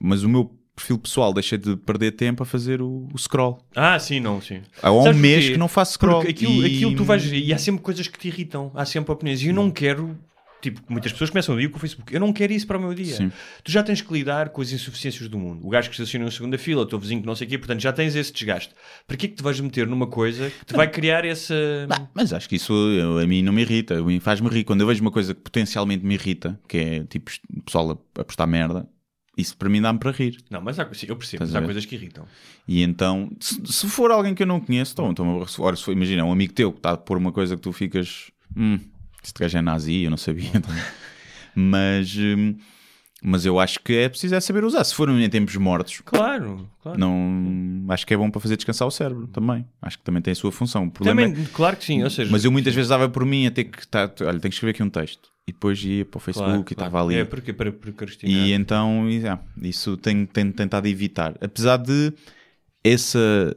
Mas 0.00 0.22
o 0.22 0.28
meu 0.28 0.50
perfil 0.74 0.98
pessoal 0.98 1.32
deixei 1.32 1.58
de 1.58 1.76
perder 1.76 2.12
tempo 2.12 2.42
a 2.42 2.46
fazer 2.46 2.80
o, 2.80 3.08
o 3.12 3.18
scroll. 3.18 3.62
Ah, 3.74 3.98
sim, 3.98 4.18
não, 4.18 4.40
sim. 4.40 4.62
Há 4.82 4.90
um 4.90 5.02
Sabes 5.02 5.20
mês 5.20 5.36
porquê? 5.36 5.52
que 5.52 5.58
não 5.58 5.68
faço 5.68 5.92
scroll. 5.92 6.20
Porque 6.20 6.30
aquilo, 6.30 6.66
e... 6.66 6.76
aquilo 6.76 6.96
tu 6.96 7.04
vais. 7.04 7.24
E 7.30 7.52
há 7.52 7.58
sempre 7.58 7.82
coisas 7.82 8.08
que 8.08 8.18
te 8.18 8.28
irritam, 8.28 8.70
há 8.74 8.84
sempre 8.84 9.12
opiniões. 9.12 9.42
E 9.42 9.48
eu 9.48 9.54
não 9.54 9.70
quero. 9.70 10.18
Tipo, 10.60 10.80
muitas 10.88 11.10
pessoas 11.12 11.30
começam 11.30 11.54
o 11.54 11.58
dia 11.58 11.68
com 11.70 11.76
o 11.76 11.80
Facebook. 11.80 12.12
Eu 12.12 12.20
não 12.20 12.32
quero 12.32 12.52
isso 12.52 12.66
para 12.66 12.76
o 12.76 12.80
meu 12.80 12.92
dia. 12.94 13.14
Sim. 13.16 13.32
Tu 13.64 13.72
já 13.72 13.82
tens 13.82 14.02
que 14.02 14.12
lidar 14.12 14.50
com 14.50 14.60
as 14.60 14.70
insuficiências 14.72 15.28
do 15.28 15.38
mundo. 15.38 15.66
O 15.66 15.70
gajo 15.70 15.88
que 15.88 15.94
estaciona 15.94 16.26
na 16.26 16.30
segunda 16.30 16.58
fila, 16.58 16.82
o 16.82 16.86
teu 16.86 16.98
vizinho 16.98 17.20
que 17.20 17.26
não 17.26 17.34
sei 17.34 17.46
o 17.46 17.50
quê, 17.50 17.56
portanto 17.58 17.80
já 17.80 17.92
tens 17.92 18.14
esse 18.14 18.32
desgaste. 18.32 18.74
Para 19.06 19.16
que 19.16 19.26
é 19.26 19.28
que 19.28 19.36
te 19.36 19.42
vais 19.42 19.58
meter 19.60 19.86
numa 19.86 20.06
coisa 20.06 20.50
que 20.50 20.64
te 20.66 20.74
vai 20.74 20.88
criar 20.90 21.24
essa. 21.24 21.54
Bah, 21.88 22.08
mas 22.14 22.32
acho 22.32 22.48
que 22.48 22.56
isso 22.56 22.72
a 23.22 23.26
mim 23.26 23.42
não 23.42 23.52
me 23.52 23.62
irrita, 23.62 23.96
faz-me 24.20 24.48
rir. 24.48 24.64
Quando 24.64 24.82
eu 24.82 24.86
vejo 24.86 25.00
uma 25.00 25.10
coisa 25.10 25.34
que 25.34 25.40
potencialmente 25.40 26.04
me 26.04 26.14
irrita, 26.14 26.60
que 26.68 26.76
é 26.78 27.04
tipo 27.04 27.30
o 27.56 27.62
pessoal 27.62 27.90
a, 28.16 28.20
a 28.20 28.24
postar 28.24 28.46
merda, 28.46 28.86
isso 29.36 29.56
para 29.56 29.68
mim 29.70 29.80
dá-me 29.80 29.98
para 29.98 30.10
rir. 30.10 30.36
Não, 30.50 30.60
mas 30.60 30.78
há, 30.78 30.86
sim, 30.92 31.06
eu 31.08 31.16
percebo, 31.16 31.44
mas 31.44 31.54
há 31.54 31.62
coisas 31.62 31.86
que 31.86 31.94
irritam. 31.94 32.26
E 32.68 32.82
então, 32.82 33.30
se, 33.40 33.58
se 33.64 33.88
for 33.88 34.10
alguém 34.10 34.34
que 34.34 34.42
eu 34.42 34.46
não 34.46 34.60
conheço, 34.60 34.92
então, 34.92 35.10
então 35.10 35.46
for- 35.46 35.76
se 35.78 35.82
for- 35.84 35.92
imagina, 35.92 36.24
um 36.24 36.32
amigo 36.32 36.52
teu 36.52 36.70
que 36.70 36.78
está 36.80 36.90
a 36.90 36.96
pôr 36.98 37.16
uma 37.16 37.32
coisa 37.32 37.56
que 37.56 37.62
tu 37.62 37.72
ficas, 37.72 38.30
hum, 38.54 38.78
este 39.22 39.38
gajo 39.38 39.58
é 39.58 39.62
nazi, 39.62 40.02
eu 40.02 40.10
não 40.10 40.16
sabia. 40.16 40.50
então. 40.54 40.74
mas, 41.54 42.14
hum, 42.16 42.56
mas 43.22 43.44
eu 43.44 43.60
acho 43.60 43.80
que 43.80 43.92
é 43.92 44.08
preciso 44.08 44.34
é 44.34 44.40
saber 44.40 44.64
usar. 44.64 44.82
Se 44.84 44.94
for 44.94 45.08
em 45.10 45.28
tempos 45.28 45.54
mortos, 45.56 46.00
Claro, 46.04 46.68
claro. 46.82 46.98
não, 46.98 47.84
acho 47.90 48.06
que 48.06 48.14
é 48.14 48.16
bom 48.16 48.30
para 48.30 48.40
fazer 48.40 48.56
descansar 48.56 48.88
o 48.88 48.90
cérebro 48.90 49.26
também. 49.26 49.66
Acho 49.82 49.98
que 49.98 50.04
também 50.04 50.22
tem 50.22 50.32
a 50.32 50.34
sua 50.34 50.50
função. 50.50 50.86
O 50.86 50.90
problema 50.90 51.22
Também, 51.22 51.42
é- 51.42 51.46
claro 51.52 51.76
que 51.76 51.84
sim, 51.84 52.02
ou 52.02 52.10
seja, 52.10 52.30
mas 52.32 52.44
eu 52.44 52.50
muitas 52.52 52.74
vezes 52.74 52.88
dava 52.88 53.08
por 53.08 53.24
mim 53.26 53.46
a 53.46 53.50
ter 53.50 53.64
que 53.64 53.80
estar, 53.80 54.06
olha, 54.20 54.38
tenho 54.38 54.40
que 54.40 54.48
escrever 54.48 54.70
aqui 54.70 54.82
um 54.82 54.90
texto. 54.90 55.28
E 55.46 55.52
depois 55.52 55.82
ia 55.82 56.04
para 56.04 56.18
o 56.18 56.20
Facebook 56.20 56.46
claro, 56.50 56.60
e 56.70 56.74
claro. 56.74 56.88
estava 56.88 57.04
ali. 57.04 57.14
É 57.16 57.24
porque 57.24 57.52
para 57.52 57.72
procrastinar. 57.72 58.46
E 58.46 58.52
então, 58.52 59.06
ah, 59.28 59.38
isso 59.60 59.96
tenho, 59.96 60.24
tenho 60.26 60.52
tentado 60.52 60.86
evitar. 60.86 61.34
Apesar 61.40 61.76
de 61.78 62.12
essa 62.84 63.56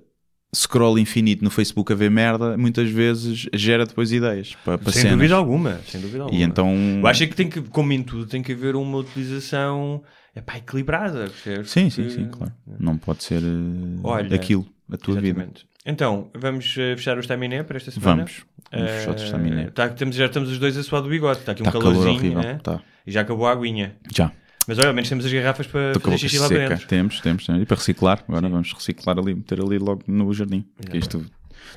scroll 0.55 0.99
infinito 0.99 1.43
no 1.43 1.49
Facebook 1.49 1.91
a 1.91 1.95
ver 1.95 2.11
merda, 2.11 2.57
muitas 2.57 2.89
vezes 2.89 3.47
gera 3.53 3.85
depois 3.85 4.11
ideias 4.11 4.55
para, 4.63 4.77
para 4.77 4.91
sem 4.91 5.01
cenas. 5.03 5.17
dúvida 5.17 5.35
alguma, 5.35 5.79
sem 5.87 5.99
dúvida 6.01 6.23
alguma. 6.23 6.39
E 6.39 6.43
então, 6.43 6.73
Eu 7.01 7.07
acho 7.07 7.27
que 7.27 7.35
tem 7.35 7.49
que, 7.49 7.61
como 7.61 7.91
em 7.93 8.03
tudo, 8.03 8.25
tem 8.25 8.41
que 8.43 8.51
haver 8.51 8.75
uma 8.75 8.97
utilização 8.99 10.03
epá, 10.35 10.57
equilibrada. 10.57 11.25
percebes? 11.29 11.71
sim, 11.71 11.89
sim, 11.89 12.09
sim, 12.09 12.25
claro. 12.29 12.53
Não 12.79 12.97
pode 12.97 13.23
ser 13.23 13.41
eh, 13.41 13.99
Olha, 14.03 14.35
aquilo, 14.35 14.65
a 14.91 14.97
tua 14.97 15.15
vida. 15.15 15.39
Exatamente. 15.39 15.65
Então, 15.85 16.29
vamos 16.39 16.75
eh, 16.77 16.95
fechar 16.95 17.17
o 17.17 17.19
estaminé 17.19 17.63
para 17.63 17.77
esta 17.77 17.91
semana? 17.91 18.15
Vamos. 18.23 18.45
Vamos 18.71 18.91
fechar 18.91 19.09
o 19.11 19.13
Eh, 19.13 19.23
estaminé. 19.25 19.63
tá- 19.71 19.93
já 20.11 20.25
estamos 20.25 20.49
os 20.49 20.59
dois 20.59 20.77
a 20.77 20.83
suar 20.83 21.01
do 21.01 21.09
bigode. 21.09 21.39
Está 21.39 21.51
aqui 21.51 21.61
um 21.61 21.65
Está 21.67 21.79
calor 21.79 21.93
calorzinho, 21.93 22.19
horrível. 22.19 22.39
né? 22.41 22.59
Tá. 22.63 22.79
E 23.05 23.11
já 23.11 23.21
acabou 23.21 23.45
a 23.47 23.51
aguinha. 23.51 23.95
Já. 24.15 24.31
Mas 24.67 24.77
olha, 24.79 24.87
ao 24.89 24.93
menos 24.93 25.09
temos 25.09 25.25
as 25.25 25.33
garrafas 25.33 25.67
para 25.67 25.99
fazer 25.99 26.17
xixi 26.17 26.39
lá 26.39 26.47
seca. 26.47 26.69
dentro. 26.69 26.87
Temos, 26.87 27.19
temos, 27.19 27.45
temos. 27.45 27.61
E 27.61 27.65
para 27.65 27.77
reciclar, 27.77 28.23
agora 28.27 28.47
vamos 28.47 28.71
reciclar 28.73 29.17
ali, 29.19 29.33
meter 29.35 29.59
ali 29.61 29.77
logo 29.77 30.03
no 30.07 30.31
jardim. 30.33 30.65
Que 30.89 30.97
isto, 30.97 31.25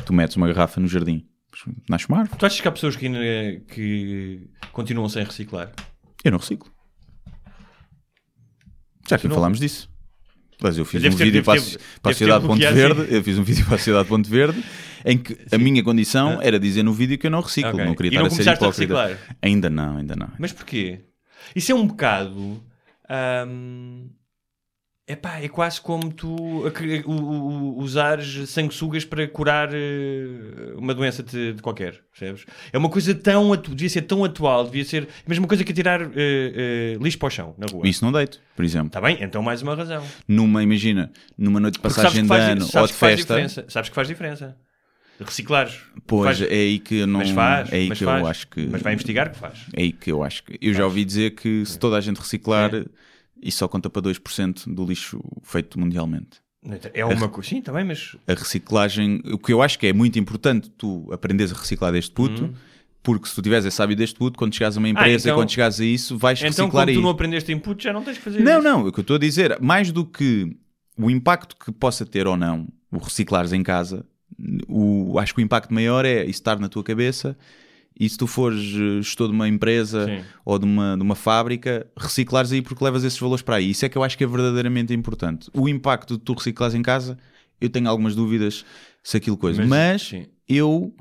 tu 0.05 0.13
metes 0.13 0.37
uma 0.37 0.47
garrafa 0.47 0.81
no 0.81 0.87
jardim, 0.87 1.27
nasce 1.89 2.09
uma 2.09 2.21
árvore. 2.21 2.39
Tu 2.39 2.47
achas 2.47 2.61
que 2.61 2.69
há 2.69 2.73
pessoas 2.73 2.95
que, 2.95 3.09
que 3.69 4.49
continuam 4.73 5.09
sem 5.09 5.25
reciclar? 5.25 5.73
Eu 6.23 6.31
não 6.31 6.39
reciclo. 6.39 6.71
Já 9.09 9.17
aqui 9.17 9.29
não- 9.29 9.35
falámos 9.35 9.59
disso. 9.59 9.89
Mas 10.63 10.79
eu 10.79 10.87
fiz 10.87 11.03
Deve 11.03 11.15
um 11.15 11.19
ter- 11.19 11.25
vídeo 11.25 11.43
deve 11.43 11.45
para, 11.45 11.61
a 11.61 12.01
para 12.01 12.13
Sociedade 12.13 12.47
Ponte 12.47 12.61
bloqueado, 12.63 12.77
Verde. 12.95 13.15
Eu 13.15 13.23
fiz 13.23 13.39
um 13.39 13.43
vídeo 13.45 13.65
para 13.67 13.75
a 13.75 13.79
Sociedade 13.79 14.09
Ponte 14.09 14.31
Verde 14.31 14.65
em 15.05 15.19
que 15.19 15.37
a 15.53 15.59
minha 15.59 15.83
condição 15.85 16.41
era 16.41 16.59
dizer 16.59 16.83
no 16.83 16.95
vídeo 16.95 17.19
que 17.19 17.27
eu 17.27 17.31
não 17.31 17.41
reciclo. 17.43 17.73
Ok. 17.75 17.85
Não 17.85 17.95
queria 17.95 18.09
E 18.11 18.15
estar 18.15 18.21
não 18.21 18.27
a 18.27 18.31
ser 18.31 18.37
começaste 18.37 18.65
a 18.65 18.69
hipócrita. 18.69 19.03
reciclar? 19.09 19.37
Ainda 19.43 19.69
não, 19.69 19.97
ainda 19.99 20.17
não. 20.17 20.31
Mas 20.39 20.53
porquê? 20.53 21.01
Isso 21.55 21.71
é 21.71 21.75
um 21.75 21.87
bocado. 21.87 22.63
Hum, 23.49 24.11
epá, 25.09 25.39
é 25.41 25.49
quase 25.49 25.81
como 25.81 26.13
tu 26.13 26.35
u- 27.07 27.79
usares 27.79 28.49
sanguessugas 28.51 29.05
para 29.05 29.27
curar 29.29 29.69
eh, 29.73 30.75
uma 30.77 30.93
doença 30.95 31.23
de, 31.23 31.53
de 31.55 31.63
qualquer, 31.63 32.01
percebes? 32.11 32.45
É 32.73 32.79
uma 32.79 32.89
coisa 32.89 33.15
tão 33.15 33.55
devia 33.57 33.89
ser 33.89 34.03
tão 34.03 34.25
atual, 34.25 34.65
devia 34.65 34.85
ser 34.85 35.05
a 35.25 35.29
mesma 35.29 35.47
coisa 35.47 35.63
que 35.65 35.73
tirar 35.73 36.03
eh, 36.03 36.09
eh, 36.17 36.97
lixo 37.01 37.19
para 37.19 37.27
o 37.29 37.31
chão 37.31 37.55
na 37.57 37.67
rua. 37.71 37.87
Isso 37.89 38.05
não 38.05 38.11
deito, 38.13 38.41
por 38.57 38.65
exemplo. 38.65 38.89
Está 38.89 39.01
bem? 39.01 39.19
Então 39.21 39.43
mais 39.43 39.63
uma 39.63 39.75
razão. 39.75 40.03
Numa, 40.27 40.63
imagina, 40.63 41.13
numa 41.39 41.61
noite 41.61 41.75
de 41.75 41.81
passagem 41.81 42.25
de 42.25 42.33
ano 42.53 42.63
ou 42.81 42.87
de 42.87 42.93
festa. 42.95 43.35
Sabes 43.69 43.89
que 43.89 43.95
faz 43.95 44.09
diferença. 44.09 44.57
Reciclares. 45.21 45.79
pois 46.07 46.39
Faz- 46.39 46.51
é 46.51 46.55
aí 46.55 46.79
que 46.79 46.97
eu 46.97 47.07
não. 47.07 47.21
mas 47.21 47.31
faz, 47.31 47.73
é 47.73 47.77
aí 47.77 47.91
que 47.91 48.05
faz. 48.05 48.21
eu 48.21 48.27
acho 48.27 48.49
que. 48.49 48.67
Mas 48.67 48.83
vai 48.83 48.93
investigar 48.95 49.31
que 49.33 49.39
faz. 49.39 49.59
É 49.73 49.83
aí 49.83 49.93
que 49.93 50.11
eu 50.13 50.23
acho 50.23 50.45
que. 50.45 50.59
Eu 50.61 50.75
já 50.75 50.85
ouvi 50.85 51.05
dizer 51.05 51.31
que 51.35 51.65
se 51.65 51.79
toda 51.79 51.97
a 51.97 52.01
gente 52.01 52.19
reciclar, 52.19 52.71
isso 53.43 53.59
só 53.59 53.69
conta 53.69 53.89
para 53.89 54.03
2% 54.03 54.73
do 54.75 54.85
lixo 54.85 55.21
feito 55.43 55.79
mundialmente. 55.81 56.41
É 56.93 57.05
uma 57.05 57.29
coisa. 57.29 57.49
Sim, 57.49 57.63
bem, 57.73 57.85
mas 57.85 58.17
a 58.27 58.35
reciclagem, 58.35 59.23
o 59.33 59.39
que 59.39 59.53
eu 59.53 59.63
acho 59.63 59.79
que 59.79 59.87
é 59.87 59.93
muito 59.93 60.19
importante 60.19 60.69
tu 60.71 61.09
aprenderes 61.13 61.53
a 61.53 61.57
reciclar 61.57 61.93
deste 61.93 62.11
puto, 62.11 62.53
porque 63.03 63.29
se 63.29 63.35
tu 63.37 63.41
tiveres 63.43 63.65
esse 63.65 63.81
hábito 63.81 63.99
deste 64.01 64.17
puto, 64.19 64.37
quando 64.37 64.53
chegares 64.53 64.77
a 64.77 64.81
uma 64.81 64.89
empresa 64.89 65.29
Hum. 65.29 65.31
então- 65.31 65.33
e 65.33 65.41
quando 65.41 65.51
chegares 65.51 65.81
a 65.81 65.85
isso, 65.85 66.19
vais 66.19 66.41
então 66.41 66.49
reciclar 66.67 66.71
como 66.87 66.91
aí. 66.91 66.95
tu 66.97 67.01
não 67.03 67.11
aprendeste 67.11 67.53
input 67.53 67.83
já 67.85 67.93
não 67.93 68.03
tens 68.03 68.19
que 68.19 68.25
fazer 68.25 68.43
Não, 68.43 68.55
isso. 68.59 68.63
não, 68.63 68.87
o 68.87 68.93
que 68.93 68.99
eu 68.99 69.03
estou 69.03 69.15
a 69.17 69.19
dizer, 69.21 69.61
mais 69.61 69.93
do 69.93 70.05
que 70.05 70.57
o 70.99 71.09
impacto 71.09 71.55
que 71.57 71.71
possa 71.71 72.05
ter 72.05 72.27
ou 72.27 72.37
não 72.37 72.67
o 72.91 72.99
reciclares 72.99 73.53
em 73.53 73.63
casa, 73.63 74.05
o, 74.69 75.19
acho 75.19 75.35
que 75.35 75.41
o 75.41 75.45
impacto 75.45 75.73
maior 75.73 76.05
é 76.05 76.23
isso 76.23 76.31
estar 76.33 76.59
na 76.59 76.69
tua 76.69 76.85
cabeça 76.85 77.37
e 77.99 78.09
se 78.09 78.19
tu 78.19 78.27
fores 78.27 78.61
eh, 78.61 79.03
gestor 79.03 79.29
de 79.29 79.35
uma 79.35 79.49
empresa 79.49 80.05
Sim. 80.05 80.23
ou 80.45 80.59
de 80.59 80.67
uma, 80.67 80.97
de 80.97 81.03
uma 81.03 81.15
fábrica, 81.15 81.87
reciclares 81.97 82.53
aí 82.53 82.61
porque 82.61 82.85
levas 82.85 83.05
esses 83.05 83.19
valores 83.19 83.43
para 83.43 83.57
aí. 83.57 83.71
Isso 83.71 83.87
é 83.87 83.89
que 83.89 83.97
eu 83.97 84.03
acho 84.05 84.19
que 84.19 84.25
é 84.25 84.27
verdadeiramente 84.27 84.93
importante. 84.93 85.51
O 85.55 85.67
impacto 85.67 86.19
de 86.19 86.23
tu 86.23 86.35
reciclares 86.35 86.75
em 86.75 86.83
casa, 86.83 87.17
eu 87.59 87.71
tenho 87.71 87.89
algumas 87.89 88.15
dúvidas 88.15 88.67
se 89.03 89.17
aquilo 89.17 89.37
coisa. 89.39 89.65
Mas, 89.65 90.13
Mas, 90.13 90.27
eu 90.47 90.95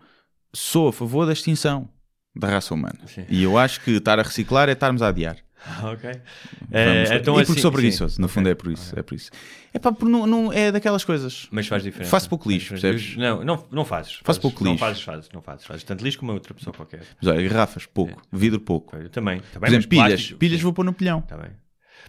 sou 0.53 0.87
a 0.87 0.93
favor 0.93 1.25
da 1.25 1.33
extinção 1.33 1.89
da 2.33 2.47
raça 2.47 2.73
humana. 2.73 2.99
Sim. 3.07 3.25
E 3.29 3.43
eu 3.43 3.57
acho 3.57 3.81
que 3.81 3.91
estar 3.91 4.17
a 4.17 4.23
reciclar 4.23 4.69
é 4.69 4.71
estarmos 4.71 5.01
a 5.01 5.09
adiar. 5.09 5.37
Ok. 5.83 6.09
Lá. 6.09 7.15
então 7.15 7.33
e 7.35 7.37
porque 7.39 7.51
assim- 7.53 7.61
sou 7.61 7.71
sim. 7.71 7.75
preguiçoso, 7.77 8.21
no 8.21 8.27
fundo 8.27 8.49
é 8.49 8.55
por 8.55 8.71
isso. 8.71 8.97
É 8.97 9.01
por 9.03 9.15
isso. 9.15 9.31
É 9.73 9.79
pá, 9.79 9.93
não, 10.03 10.25
não- 10.27 10.53
é 10.53 10.71
daquelas 10.71 11.03
coisas. 11.03 11.47
Mas 11.51 11.67
faz 11.67 11.83
diferença. 11.83 12.09
Faço 12.11 12.29
pouco 12.29 12.49
lixo, 12.49 12.69
percebes? 12.69 13.15
Não, 13.17 13.43
não, 13.43 13.65
não 13.71 13.83
fazes. 13.85 14.13
Faço 14.13 14.23
Fazes- 14.25 14.41
pouco 14.41 14.63
Não 14.63 14.71
lixo. 14.73 14.85
fazes, 14.85 15.01
fazes, 15.01 15.29
não 15.33 15.41
fazes. 15.41 15.65
Fazes 15.65 15.83
tanto 15.83 16.03
lixo 16.03 16.19
como 16.19 16.31
outra 16.33 16.53
pessoa 16.53 16.73
qualquer. 16.73 17.01
Mas 17.21 17.27
olha, 17.31 17.47
garrafas, 17.49 17.85
pouco. 17.85 18.21
Vidro, 18.31 18.59
pouco. 18.59 18.95
Eu 18.95 19.09
também. 19.09 19.39
também 19.51 19.59
Por 19.59 19.67
exemplo, 19.67 19.89
pilhas. 19.89 20.07
plástico, 20.07 20.39
Pilhas 20.39 20.57
sim. 20.59 20.63
vou 20.63 20.73
pôr 20.73 20.85
no 20.85 20.93
pilhão. 20.93 21.21
Tá 21.21 21.35
bem. 21.37 21.51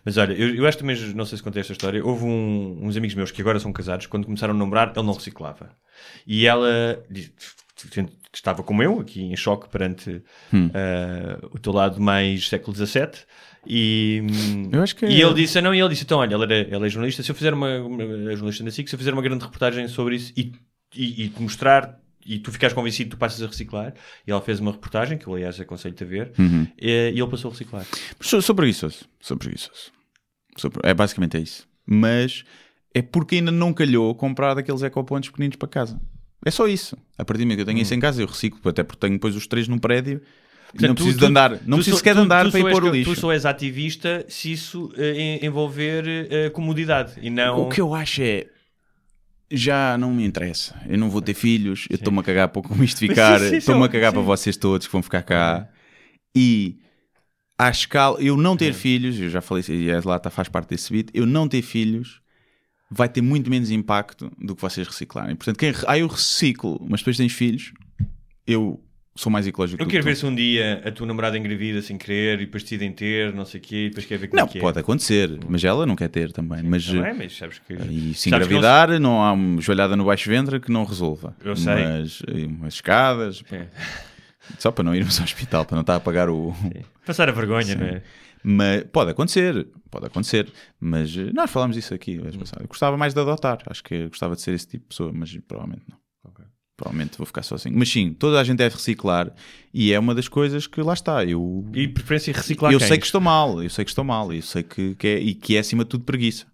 Mas 0.05 0.16
olha, 0.19 0.35
eu, 0.35 0.55
eu 0.55 0.66
acho 0.66 0.78
também, 0.78 0.95
não 1.15 1.24
sei 1.24 1.39
se 1.39 1.43
contei 1.43 1.61
esta 1.61 1.73
história, 1.73 2.05
houve 2.05 2.24
um- 2.24 2.78
uns 2.83 2.97
amigos 2.97 3.15
meus 3.16 3.31
que 3.33 3.41
agora 3.41 3.59
são 3.59 3.73
casados, 3.73 4.07
quando 4.07 4.27
começaram 4.27 4.55
a 4.55 4.57
namorar, 4.57 4.93
ele 4.95 5.05
não 5.07 5.15
reciclava. 5.15 5.70
E 6.27 6.47
ela 6.47 7.03
diz- 7.11 7.33
que 8.36 8.40
estava 8.40 8.62
como 8.62 8.82
eu, 8.82 9.00
aqui 9.00 9.22
em 9.22 9.34
choque 9.34 9.66
perante 9.66 10.22
Hum. 10.52 10.68
ah, 10.74 11.38
o 11.52 11.58
teu 11.58 11.72
lado 11.72 11.98
mais 11.98 12.46
século 12.48 12.76
XVII. 12.76 13.08
E, 13.66 14.22
acho 14.82 14.94
que 14.94 15.06
é- 15.06 15.10
e 15.10 15.22
ele 15.22 15.32
disse, 15.34 15.58
não, 15.62 15.74
e 15.74 15.80
ele 15.80 15.88
disse, 15.88 16.04
então 16.04 16.18
olha, 16.18 16.34
ela, 16.34 16.44
era, 16.44 16.68
ela 16.70 16.86
é 16.86 16.88
jornalista, 16.90 17.22
se 17.22 17.30
eu 17.30 17.34
fizer 17.34 17.54
uma, 17.54 17.68
é 17.70 18.36
jornalista 18.36 18.62
na 18.62 18.70
SIC, 18.70 18.88
se 18.88 18.94
eu 18.94 18.98
fizer 18.98 19.12
uma 19.14 19.22
grande 19.22 19.42
reportagem 19.42 19.88
sobre 19.88 20.16
isso 20.16 20.32
e, 20.36 20.52
e, 20.94 21.24
e 21.24 21.28
te 21.30 21.40
mostrar 21.40 21.98
e 22.26 22.38
tu 22.38 22.52
ficares 22.52 22.74
convencido, 22.74 23.10
tu 23.10 23.16
passas 23.16 23.42
a 23.42 23.46
reciclar. 23.46 23.94
E 24.26 24.30
ela 24.30 24.40
fez 24.42 24.60
uma 24.60 24.70
reportagem, 24.72 25.16
que 25.16 25.26
eu 25.26 25.34
aliás 25.34 25.58
aconselho-te 25.58 26.04
a 26.04 26.06
ver, 26.06 26.32
Uhum. 26.38 26.66
e, 26.78 27.12
e 27.14 27.18
ele 27.20 27.26
passou 27.28 27.48
a 27.48 27.52
reciclar. 27.52 27.86
Sou, 28.20 28.42
sou 28.42 28.54
preguiçoso. 28.54 29.06
Sou 29.20 29.36
preguiçoso. 29.38 29.90
Sou 30.58 30.70
É 30.82 30.92
basicamente 30.92 31.38
é 31.38 31.40
isso. 31.40 31.66
Mas 31.86 32.44
é 32.94 33.00
porque 33.00 33.36
ainda 33.36 33.50
não 33.50 33.72
calhou 33.72 34.14
comprar 34.14 34.52
daqueles 34.54 34.82
ecopontos 34.82 35.30
pequeninos 35.30 35.56
para 35.56 35.68
casa. 35.68 35.98
É 36.44 36.50
só 36.50 36.66
isso. 36.68 36.96
A 37.18 37.24
partir 37.24 37.42
do 37.42 37.46
momento 37.46 37.56
que 37.58 37.62
eu 37.62 37.66
tenho 37.66 37.80
isso 37.80 37.94
em 37.94 38.00
casa, 38.00 38.22
eu 38.22 38.26
reciclo, 38.26 38.60
até 38.70 38.82
porque 38.84 39.00
tenho 39.00 39.14
depois 39.14 39.34
os 39.34 39.46
três 39.46 39.66
num 39.68 39.78
prédio 39.78 40.20
e 40.20 40.82
não 40.82 40.94
Portanto, 40.94 40.94
preciso 40.96 41.16
tu- 41.18 41.20
de 41.20 41.26
andar. 41.26 41.60
Não 41.66 41.78
preciso 41.78 41.96
sequer 41.96 42.14
de 42.14 42.20
andar 42.20 42.50
para 42.50 42.60
ir 42.60 42.70
pôr 42.70 42.84
o 42.84 42.88
lixo. 42.90 43.14
Tu 43.14 43.20
só 43.20 43.32
és 43.32 43.44
ativista 43.46 44.24
se 44.28 44.52
isso 44.52 44.92
en- 44.96 45.44
envolver 45.44 46.04
eh, 46.30 46.50
comodidade 46.50 47.14
e 47.22 47.30
não. 47.30 47.62
O 47.62 47.68
que 47.68 47.80
eu 47.80 47.94
acho 47.94 48.22
é. 48.22 48.46
Já 49.50 49.96
não 49.96 50.12
me 50.12 50.24
interessa. 50.24 50.74
Eu 50.88 50.98
não 50.98 51.08
vou 51.08 51.22
ter 51.22 51.32
filhos. 51.34 51.86
Eu 51.88 51.94
estou-me 51.96 52.18
a 52.18 52.22
cagar 52.22 52.48
para 52.48 52.62
como 52.62 52.82
isto 52.82 52.98
ficar. 53.06 53.38
sim, 53.38 53.48
sim, 53.50 53.56
Estou-me 53.56 53.82
a 53.82 53.86
sim. 53.86 53.92
cagar 53.92 54.12
para 54.12 54.22
vocês 54.22 54.56
todos 54.56 54.86
que 54.86 54.92
vão 54.92 55.02
ficar 55.02 55.22
cá. 55.22 55.68
E 56.36 56.76
à 57.58 57.70
escala, 57.70 58.20
eu 58.20 58.36
não 58.36 58.56
ter 58.56 58.72
filhos, 58.74 59.18
eu 59.20 59.30
já 59.30 59.40
falei, 59.40 59.64
e 59.68 59.88
lá 60.04 60.18
tá, 60.18 60.30
faz 60.30 60.48
parte 60.48 60.70
desse 60.70 60.92
beat, 60.92 61.08
eu 61.14 61.24
não 61.24 61.48
ter 61.48 61.62
filhos 61.62 62.20
vai 62.90 63.08
ter 63.08 63.20
muito 63.20 63.50
menos 63.50 63.70
impacto 63.70 64.30
do 64.38 64.54
que 64.54 64.62
vocês 64.62 64.86
reciclarem. 64.86 65.34
Portanto, 65.36 65.58
quem, 65.58 65.72
ah, 65.86 65.98
eu 65.98 66.06
reciclo, 66.06 66.80
mas 66.88 67.00
depois 67.00 67.16
tens 67.16 67.32
filhos, 67.32 67.72
eu 68.46 68.82
sou 69.16 69.32
mais 69.32 69.46
ecológico 69.46 69.82
Eu 69.82 69.86
quero 69.86 70.02
que 70.02 70.08
ver 70.10 70.14
se 70.14 70.26
um 70.26 70.34
dia 70.34 70.82
a 70.84 70.92
tua 70.92 71.06
namorada 71.06 71.36
engravida 71.38 71.80
sem 71.80 71.96
querer 71.96 72.40
e 72.40 72.44
depois 72.44 72.62
decidem 72.62 72.92
ter, 72.92 73.32
não 73.32 73.44
sei 73.44 73.58
o 73.58 73.62
quê, 73.62 73.86
e 73.86 73.88
depois 73.88 74.06
quer 74.06 74.18
ver 74.18 74.28
como 74.28 74.40
Não, 74.40 74.46
é 74.46 74.50
que 74.50 74.58
é. 74.58 74.60
pode 74.60 74.78
acontecer, 74.78 75.38
mas 75.48 75.64
ela 75.64 75.86
não 75.86 75.96
quer 75.96 76.08
ter 76.08 76.30
também. 76.32 76.62
Mas, 76.62 76.86
Tá 76.86 76.92
bem, 76.92 77.14
mas 77.14 77.36
sabes 77.36 77.58
que. 77.58 77.72
E 77.72 78.14
se 78.14 78.24
que 78.24 78.30
não 78.30 78.38
engravidar, 78.38 79.00
não, 79.00 79.22
há 79.22 79.32
uma 79.32 79.60
joelhada 79.60 79.96
no 79.96 80.04
baixo 80.04 80.28
ventre 80.28 80.60
que 80.60 80.70
não 80.70 80.84
resolva. 80.84 81.34
Eu 81.42 81.56
sei. 81.56 81.74
Mas 81.74 82.22
eh, 82.28 82.44
umas 82.44 82.74
escadas, 82.74 83.42
é. 83.50 83.66
só 84.58 84.70
para 84.70 84.84
não 84.84 84.94
irmos 84.94 85.18
ao 85.18 85.24
hospital, 85.24 85.64
para 85.64 85.76
não 85.76 85.80
estar 85.80 85.96
a 85.96 86.00
pagar 86.00 86.28
o. 86.28 86.54
Passar 87.04 87.28
a 87.28 87.32
vergonha, 87.32 87.74
não 87.74 87.86
é? 87.86 88.02
Mas 88.48 88.85
pode 88.93 89.10
acontecer, 89.10 89.66
pode 89.90 90.06
acontecer. 90.06 90.52
Mas 90.78 91.16
eh, 91.16 91.32
nós 91.35 91.51
falámos 91.51 91.77
isso 91.77 91.93
aqui. 91.93 92.16
passada. 92.39 92.62
Eu 92.62 92.68
gostava 92.68 92.97
mais 92.97 93.12
de 93.12 93.18
adotar, 93.20 93.59
acho 93.66 93.82
que 93.82 94.06
gostava 94.06 94.36
de 94.36 94.43
ser 94.43 94.55
esse 94.55 94.68
tipo 94.68 94.85
de 94.85 94.89
pessoa, 94.90 95.12
mas 95.12 95.36
provavelmente 95.48 95.82
não. 95.90 95.97
Provavelmente 96.77 97.16
vou 97.16 97.27
ficar 97.27 97.43
sozinho. 97.43 97.77
Mas 97.77 97.89
sim, 97.90 98.12
toda 98.12 98.39
a 98.39 98.44
gente 98.44 98.59
deve 98.59 98.74
reciclar 98.77 99.35
e 99.73 99.93
é 99.94 99.98
uma 99.98 100.14
das 100.14 100.28
coisas 100.28 100.66
que 100.66 100.81
lá 100.82 100.93
está. 100.93 101.24
Eu, 101.24 101.66
E 101.74 101.89
preferência 101.89 102.35
reciclar 102.35 102.70
eu 102.70 102.78
cães. 102.78 102.89
sei 102.89 102.98
que 102.98 103.06
estou 103.06 103.20
mal, 103.20 103.62
eu 103.62 103.70
sei 103.70 103.82
que 103.85 103.90
estou 103.90 104.05
mal, 104.05 104.31
eu 104.32 104.43
sei 104.43 104.62
que, 104.62 104.94
que 104.94 105.06
é, 105.09 105.18
e 105.18 105.35
que 105.35 105.56
é 105.56 105.59
acima 105.60 105.85
de 105.85 105.89
tudo 105.90 106.05
preguiça. 106.05 106.47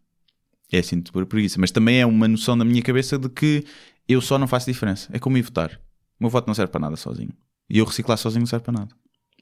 É 0.72 0.78
acima 0.78 1.02
de 1.02 1.10
tudo 1.10 1.26
preguiça, 1.26 1.60
mas 1.60 1.72
também 1.72 2.00
é 2.00 2.06
uma 2.06 2.28
noção 2.28 2.54
na 2.54 2.64
minha 2.64 2.80
cabeça 2.82 3.18
de 3.18 3.28
que 3.28 3.64
eu 4.08 4.20
só 4.20 4.38
não 4.38 4.46
faço 4.46 4.70
diferença. 4.70 5.10
É 5.12 5.18
como 5.18 5.36
ir 5.36 5.42
votar. 5.42 5.72
O 6.18 6.22
meu 6.24 6.30
voto 6.30 6.46
não 6.46 6.54
serve 6.54 6.70
para 6.70 6.80
nada 6.80 6.94
sozinho. 6.96 7.32
E 7.68 7.78
eu 7.78 7.84
reciclar 7.84 8.16
sozinho 8.16 8.40
não 8.42 8.46
serve 8.46 8.64
para 8.64 8.72
nada. 8.78 8.94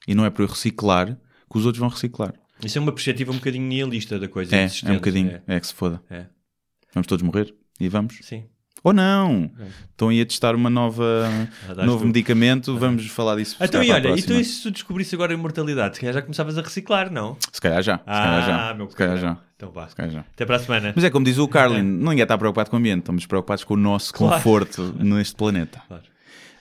E 0.07 0.15
não 0.15 0.25
é 0.25 0.31
para 0.31 0.43
eu 0.43 0.47
reciclar 0.47 1.15
que 1.49 1.57
os 1.59 1.65
outros 1.67 1.79
vão 1.79 1.89
reciclar. 1.89 2.33
Isso 2.65 2.77
é 2.77 2.81
uma 2.81 2.91
perspectiva 2.91 3.31
um 3.31 3.35
bocadinho 3.35 3.65
nihilista 3.65 4.19
da 4.19 4.27
coisa. 4.27 4.55
É, 4.55 4.65
é 4.85 4.91
um 4.91 4.95
bocadinho. 4.95 5.41
É. 5.47 5.55
É 5.55 5.59
que 5.59 5.67
se 5.67 5.73
foda. 5.73 6.01
É. 6.09 6.25
Vamos 6.93 7.07
todos 7.07 7.23
morrer? 7.23 7.53
E 7.79 7.87
vamos? 7.89 8.19
Sim. 8.21 8.45
Ou 8.83 8.93
não! 8.93 9.51
Estão 9.91 10.09
aí 10.09 10.21
a 10.21 10.25
testar 10.25 10.55
uma 10.55 10.69
nova, 10.69 11.03
Ah, 11.69 11.85
novo 11.85 11.99
tu. 11.99 12.07
medicamento. 12.07 12.75
Vamos 12.79 13.05
falar 13.07 13.35
disso. 13.35 13.55
se 13.55 13.63
Então, 13.63 13.79
calhar, 13.79 14.03
e 14.03 14.07
olha, 14.09 14.19
e 14.19 14.23
tu, 14.23 14.33
e 14.33 14.43
se 14.43 14.63
tu 14.63 14.71
descobrisse 14.71 15.13
agora 15.13 15.31
a 15.31 15.35
imortalidade, 15.35 15.95
se 15.95 16.01
calhar 16.01 16.15
já 16.15 16.21
começavas 16.23 16.57
a 16.57 16.61
reciclar, 16.63 17.11
não? 17.11 17.37
Se 17.51 17.61
calhar 17.61 17.81
já. 17.83 17.99
Se 17.99 18.03
calhar 18.05 18.45
já. 18.47 18.73
meu 18.73 18.89
se 18.89 18.95
calhar 18.95 19.17
já. 19.19 19.37
Então 19.55 19.71
vá. 19.71 19.83
Até 19.85 20.45
para 20.45 20.55
a 20.55 20.59
semana. 20.59 20.93
Mas 20.95 21.03
é 21.03 21.11
como 21.11 21.23
diz 21.23 21.37
o 21.37 21.47
Carlin, 21.47 21.83
ninguém 21.83 22.23
está 22.23 22.35
preocupado 22.35 22.71
com 22.71 22.75
o 22.77 22.79
ambiente, 22.79 22.99
estamos 23.01 23.25
preocupados 23.27 23.63
com 23.63 23.75
o 23.75 23.77
nosso 23.77 24.11
Claro. 24.13 24.33
conforto 24.35 24.93
neste 24.97 25.35
planeta. 25.35 25.79
Claro. 25.87 26.03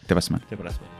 Até 0.05 0.09
para 0.09 0.19
a 0.19 0.23
semana. 0.23 0.45
Até 0.47 0.57
para 0.57 0.69
a 0.69 0.73
semana. 0.73 1.00